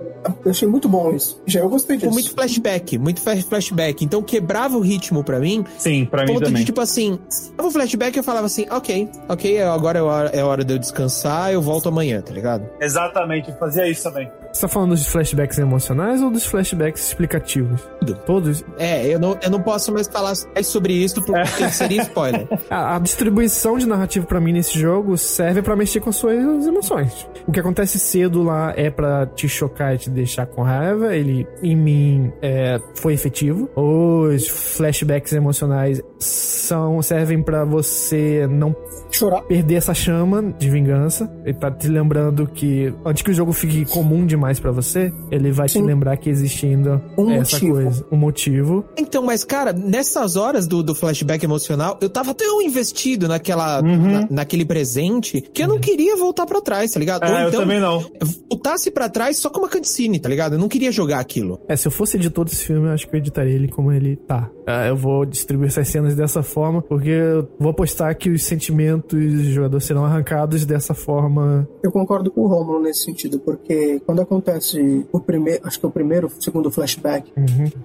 eu 0.44 0.50
achei 0.50 0.68
muito 0.68 0.88
bom 0.88 1.14
isso. 1.14 1.40
Já 1.46 1.60
eu 1.60 1.68
gostei 1.68 1.96
Tipo, 1.96 2.08
disso. 2.10 2.20
muito 2.20 2.34
flashback, 2.34 2.98
muito 2.98 3.20
flash- 3.22 3.44
flashback. 3.44 4.04
Então 4.04 4.22
quebrava 4.22 4.76
o 4.76 4.80
ritmo 4.80 5.24
pra 5.24 5.38
mim. 5.40 5.64
Sim, 5.78 6.04
pra 6.04 6.22
mim 6.24 6.34
Ponto 6.34 6.44
também. 6.44 6.60
de 6.60 6.66
tipo 6.66 6.80
assim, 6.80 7.18
se 7.28 7.52
dava 7.54 7.68
o 7.68 7.72
flashback 7.72 8.16
eu 8.16 8.22
falava 8.22 8.46
assim, 8.46 8.66
ok, 8.70 9.08
ok, 9.28 9.62
agora 9.62 9.98
é 9.98 10.02
hora, 10.02 10.28
é 10.30 10.44
hora 10.44 10.64
de 10.64 10.74
eu 10.74 10.78
descansar, 10.78 11.52
eu 11.52 11.62
volto 11.62 11.88
amanhã, 11.88 12.20
tá 12.20 12.32
ligado? 12.32 12.68
Exatamente, 12.80 13.48
eu 13.50 13.56
fazia 13.56 13.88
isso 13.88 14.02
também. 14.02 14.30
Você 14.52 14.62
tá 14.62 14.68
falando 14.68 14.90
dos 14.90 15.06
flashbacks 15.06 15.58
emocionais 15.58 16.20
ou 16.22 16.30
dos 16.30 16.44
flashbacks 16.44 17.06
explicativos? 17.08 17.77
Tudo. 18.00 18.14
Todos. 18.26 18.64
É, 18.78 19.06
eu 19.06 19.18
não, 19.18 19.36
eu 19.42 19.50
não 19.50 19.60
posso 19.60 19.92
mais 19.92 20.06
falar 20.06 20.32
mais 20.54 20.66
sobre 20.66 20.92
isso 20.92 21.22
porque 21.22 21.68
seria 21.70 22.02
spoiler. 22.02 22.46
A, 22.70 22.96
a 22.96 22.98
distribuição 22.98 23.78
de 23.78 23.86
narrativa 23.86 24.26
pra 24.26 24.40
mim 24.40 24.52
nesse 24.52 24.78
jogo 24.78 25.16
serve 25.16 25.62
pra 25.62 25.74
mexer 25.76 26.00
com 26.00 26.12
suas 26.12 26.66
emoções. 26.66 27.28
O 27.46 27.52
que 27.52 27.60
acontece 27.60 27.98
cedo 27.98 28.42
lá 28.42 28.72
é 28.76 28.90
pra 28.90 29.26
te 29.26 29.48
chocar 29.48 29.94
e 29.94 29.98
te 29.98 30.10
deixar 30.10 30.46
com 30.46 30.62
raiva. 30.62 31.14
Ele, 31.14 31.46
em 31.62 31.76
mim, 31.76 32.32
é, 32.42 32.78
foi 32.96 33.14
efetivo. 33.14 33.68
Os 33.74 34.48
flashbacks 34.48 35.32
emocionais 35.32 36.02
são 36.18 37.00
servem 37.02 37.42
pra 37.42 37.64
você 37.64 38.46
não 38.50 38.74
Chorar. 39.10 39.42
perder 39.42 39.76
essa 39.76 39.94
chama 39.94 40.42
de 40.58 40.68
vingança. 40.68 41.30
Ele 41.44 41.54
tá 41.54 41.70
te 41.70 41.88
lembrando 41.88 42.46
que 42.46 42.92
antes 43.04 43.22
que 43.22 43.30
o 43.30 43.34
jogo 43.34 43.52
fique 43.52 43.84
comum 43.86 44.26
demais 44.26 44.60
pra 44.60 44.70
você, 44.70 45.12
ele 45.30 45.50
vai 45.50 45.66
te 45.68 45.72
Sim. 45.74 45.82
lembrar 45.82 46.16
que 46.16 46.28
existe 46.28 46.66
ainda 46.66 47.02
Um 47.16 47.30
essa 47.32 47.56
motivo. 47.56 47.67
Coisa, 47.72 48.06
um 48.10 48.16
motivo. 48.16 48.84
Então, 48.96 49.22
mas 49.22 49.44
cara, 49.44 49.72
nessas 49.72 50.36
horas 50.36 50.66
do, 50.66 50.82
do 50.82 50.94
flashback 50.94 51.44
emocional, 51.44 51.98
eu 52.00 52.08
tava 52.10 52.34
tão 52.34 52.60
investido 52.62 53.28
naquela, 53.28 53.80
na- 53.82 54.26
naquele 54.30 54.64
presente 54.64 55.40
que 55.40 55.62
eu 55.62 55.68
não 55.68 55.78
queria 55.78 56.16
voltar 56.16 56.46
pra 56.46 56.60
trás, 56.60 56.92
tá 56.92 57.00
ligado? 57.00 57.24
É, 57.24 57.30
Ou 57.30 57.38
eu 57.40 57.48
então, 57.48 57.60
também 57.60 57.80
não. 57.80 58.04
voltasse 58.50 58.90
pra 58.90 59.08
trás 59.08 59.38
só 59.38 59.50
com 59.50 59.60
uma 59.60 59.68
cutscene, 59.68 60.18
tá 60.18 60.28
ligado? 60.28 60.54
Eu 60.54 60.58
não 60.58 60.68
queria 60.68 60.90
jogar 60.92 61.20
aquilo. 61.20 61.60
É, 61.68 61.76
se 61.76 61.86
eu 61.86 61.92
fosse 61.92 62.16
editor 62.16 62.44
desse 62.44 62.64
filme, 62.64 62.86
eu 62.88 62.92
acho 62.92 63.08
que 63.08 63.14
eu 63.14 63.18
editaria 63.18 63.54
ele 63.54 63.68
como 63.68 63.92
ele 63.92 64.16
tá. 64.16 64.50
Ah, 64.66 64.86
eu 64.86 64.96
vou 64.96 65.24
distribuir 65.24 65.68
essas 65.68 65.88
cenas 65.88 66.14
dessa 66.14 66.42
forma, 66.42 66.82
porque 66.82 67.08
eu 67.08 67.48
vou 67.58 67.70
apostar 67.70 68.16
que 68.16 68.28
os 68.30 68.42
sentimentos 68.44 69.18
do 69.18 69.44
jogador 69.50 69.80
serão 69.80 70.04
arrancados 70.04 70.64
dessa 70.66 70.92
forma. 70.94 71.66
Eu 71.82 71.90
concordo 71.90 72.30
com 72.30 72.42
o 72.42 72.46
Romulo 72.46 72.82
nesse 72.82 73.04
sentido, 73.04 73.38
porque 73.40 74.00
quando 74.04 74.20
acontece 74.20 75.06
o 75.10 75.20
primeiro, 75.20 75.60
acho 75.66 75.80
que 75.80 75.86
é 75.86 75.88
o 75.88 75.92
primeiro, 75.92 76.26
o 76.26 76.42
segundo 76.42 76.70
flashback, 76.70 77.32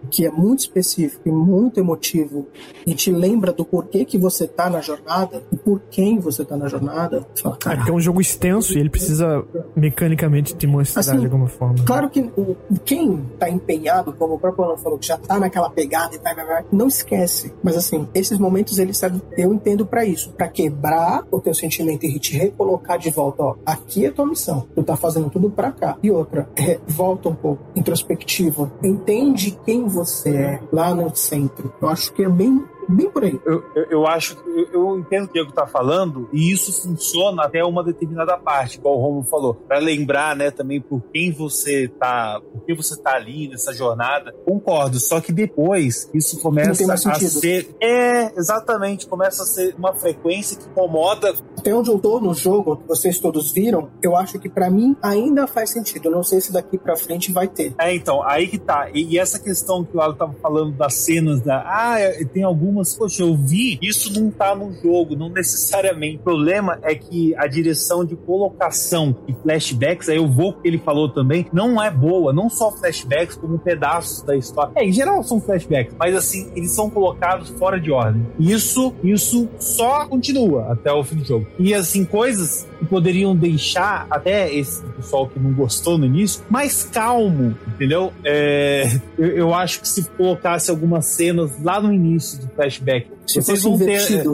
que 0.09 0.25
é 0.25 0.31
muito 0.31 0.59
específico 0.59 1.27
e 1.27 1.31
muito 1.31 1.79
emotivo, 1.79 2.47
e 2.85 2.93
te 2.93 3.11
lembra 3.11 3.51
do 3.51 3.65
porquê 3.65 4.05
que 4.05 4.17
você 4.17 4.47
tá 4.47 4.69
na 4.69 4.81
jornada 4.81 5.43
e 5.51 5.57
por 5.57 5.81
quem 5.89 6.19
você 6.19 6.43
tá 6.43 6.55
na 6.57 6.67
jornada, 6.67 7.25
fala, 7.35 7.55
É 7.55 7.57
porque 7.57 7.69
é 7.69 7.75
cara, 7.77 7.93
um 7.93 7.99
jogo 7.99 8.21
extenso 8.21 8.77
e 8.77 8.79
ele 8.79 8.89
precisa 8.89 9.43
mecanicamente 9.75 10.55
te 10.55 10.67
mostrar 10.67 11.01
Assim, 11.01 11.17
de 11.17 11.25
alguma 11.25 11.47
forma. 11.47 11.75
Claro 11.85 12.09
que 12.09 12.21
o, 12.37 12.55
quem 12.85 13.17
tá 13.39 13.49
empenhado, 13.49 14.13
como 14.13 14.35
o 14.35 14.39
próprio 14.39 14.65
Alan 14.65 14.77
falou, 14.77 14.97
que 14.97 15.07
já 15.07 15.17
tá 15.17 15.39
naquela 15.39 15.69
pegada 15.69 16.15
e 16.15 16.19
vai, 16.19 16.35
vai, 16.35 16.45
vai, 16.45 16.65
não 16.71 16.87
esquece. 16.87 17.53
Mas 17.63 17.75
assim, 17.75 18.07
esses 18.13 18.37
momentos 18.37 18.79
eles 18.79 18.97
servem, 18.97 19.21
eu 19.37 19.53
entendo 19.53 19.85
pra 19.85 20.05
isso, 20.05 20.31
Pra 20.33 20.47
quebrar 20.47 21.23
o 21.31 21.39
teu 21.39 21.53
sentimento 21.53 22.05
e 22.05 22.19
te 22.19 22.37
recolocar 22.37 22.97
de 22.97 23.09
volta, 23.09 23.43
ó, 23.43 23.55
aqui 23.65 24.05
é 24.05 24.11
tua 24.11 24.25
missão, 24.25 24.67
tu 24.73 24.83
tá 24.83 24.95
fazendo 24.95 25.29
tudo 25.29 25.49
pra 25.49 25.71
cá. 25.71 25.97
E 26.01 26.11
outra, 26.11 26.47
é, 26.55 26.79
volta 26.87 27.29
um 27.29 27.35
pouco, 27.35 27.63
introspectiva, 27.75 28.71
entende 28.83 29.57
quem 29.65 29.87
você 29.87 30.35
é 30.35 30.59
lá 30.71 30.93
no 30.93 31.15
centro. 31.15 31.71
Eu 31.81 31.89
acho 31.89 32.11
que 32.13 32.23
é 32.23 32.29
bem 32.29 32.63
bem 32.89 33.09
por 33.09 33.23
aí. 33.23 33.39
Eu, 33.45 33.63
eu, 33.75 33.83
eu 33.89 34.07
acho, 34.07 34.37
eu, 34.45 34.67
eu 34.73 34.99
entendo 34.99 35.25
o 35.25 35.27
que 35.27 35.39
o 35.39 35.43
Diego 35.43 35.51
tá 35.51 35.65
falando, 35.65 36.29
e 36.31 36.51
isso 36.51 36.81
funciona 36.81 37.43
até 37.43 37.63
uma 37.63 37.83
determinada 37.83 38.37
parte, 38.37 38.77
igual 38.77 38.97
o 38.97 39.01
Romulo 39.01 39.23
falou, 39.23 39.53
para 39.53 39.77
lembrar, 39.79 40.35
né, 40.35 40.51
também 40.51 40.79
por 40.81 41.01
quem 41.11 41.31
você 41.31 41.87
tá, 41.87 42.41
por 42.51 42.65
que 42.65 42.73
você 42.73 42.99
tá 42.99 43.15
ali 43.15 43.47
nessa 43.47 43.73
jornada. 43.73 44.33
Concordo, 44.45 44.99
só 44.99 45.19
que 45.19 45.31
depois 45.31 46.09
isso 46.13 46.39
começa 46.41 46.93
a 46.93 46.97
ser, 46.97 47.75
é, 47.81 48.37
exatamente, 48.37 49.07
começa 49.07 49.43
a 49.43 49.45
ser 49.45 49.75
uma 49.77 49.93
frequência 49.93 50.57
que 50.57 50.65
incomoda. 50.65 51.33
Até 51.57 51.73
onde 51.73 51.89
eu 51.89 51.99
tô 51.99 52.19
no 52.19 52.33
jogo, 52.33 52.81
vocês 52.87 53.19
todos 53.19 53.51
viram, 53.51 53.89
eu 54.01 54.15
acho 54.15 54.39
que 54.39 54.49
para 54.49 54.69
mim 54.69 54.95
ainda 55.01 55.47
faz 55.47 55.71
sentido. 55.71 56.05
Eu 56.05 56.11
não 56.11 56.23
sei 56.23 56.41
se 56.41 56.51
daqui 56.51 56.77
para 56.77 56.95
frente 56.95 57.31
vai 57.31 57.47
ter. 57.47 57.73
É, 57.79 57.93
então, 57.93 58.21
aí 58.23 58.47
que 58.47 58.57
tá. 58.57 58.89
E, 58.93 59.13
e 59.13 59.19
essa 59.19 59.39
questão 59.39 59.83
que 59.83 59.95
o 59.95 60.01
Alan 60.01 60.15
tava 60.15 60.33
falando 60.41 60.73
das 60.73 60.95
cenas 60.95 61.41
da, 61.41 61.63
ah, 61.65 61.99
é, 61.99 62.23
tem 62.25 62.43
algumas, 62.73 62.95
poxa, 62.95 63.21
eu 63.21 63.35
vi, 63.35 63.77
isso 63.81 64.11
não 64.19 64.31
tá 64.31 64.55
no 64.55 64.73
jogo, 64.73 65.15
não 65.15 65.29
necessariamente. 65.29 66.17
O 66.17 66.23
problema 66.23 66.79
é 66.81 66.95
que 66.95 67.35
a 67.35 67.45
direção 67.47 68.03
de 68.03 68.15
colocação 68.15 69.15
de 69.27 69.33
flashbacks, 69.41 70.09
aí 70.09 70.17
eu 70.17 70.27
vou 70.27 70.53
que 70.53 70.67
ele 70.67 70.79
falou 70.79 71.09
também, 71.09 71.45
não 71.53 71.81
é 71.81 71.91
boa, 71.91 72.33
não 72.33 72.49
só 72.49 72.71
flashbacks, 72.71 73.35
como 73.35 73.59
pedaços 73.59 74.23
da 74.23 74.35
história. 74.35 74.71
É, 74.75 74.83
em 74.83 74.91
geral 74.91 75.23
são 75.23 75.39
flashbacks, 75.39 75.95
mas 75.97 76.15
assim, 76.15 76.51
eles 76.55 76.71
são 76.71 76.89
colocados 76.89 77.49
fora 77.49 77.79
de 77.79 77.91
ordem. 77.91 78.25
Isso, 78.39 78.93
isso 79.03 79.47
só 79.59 80.07
continua 80.07 80.71
até 80.71 80.91
o 80.91 81.03
fim 81.03 81.17
do 81.17 81.25
jogo. 81.25 81.47
E 81.59 81.73
assim, 81.73 82.03
coisas 82.03 82.67
que 82.83 82.89
poderiam 82.89 83.35
deixar 83.35 84.05
até 84.09 84.53
esse 84.53 84.83
pessoal 84.83 85.27
que 85.27 85.39
não 85.39 85.51
gostou 85.53 85.97
no 85.97 86.05
início 86.05 86.43
mais 86.49 86.83
calmo, 86.83 87.57
entendeu? 87.67 88.13
É, 88.23 88.99
eu, 89.17 89.27
eu 89.27 89.53
acho 89.53 89.81
que 89.81 89.87
se 89.87 90.03
colocasse 90.11 90.69
algumas 90.69 91.05
cenas 91.05 91.51
lá 91.63 91.81
no 91.81 91.93
início 91.93 92.39
do 92.39 92.47
flashback 92.49 93.07
se 93.25 93.41
vocês 93.41 93.63
vão 93.63 93.77
ter. 93.77 94.25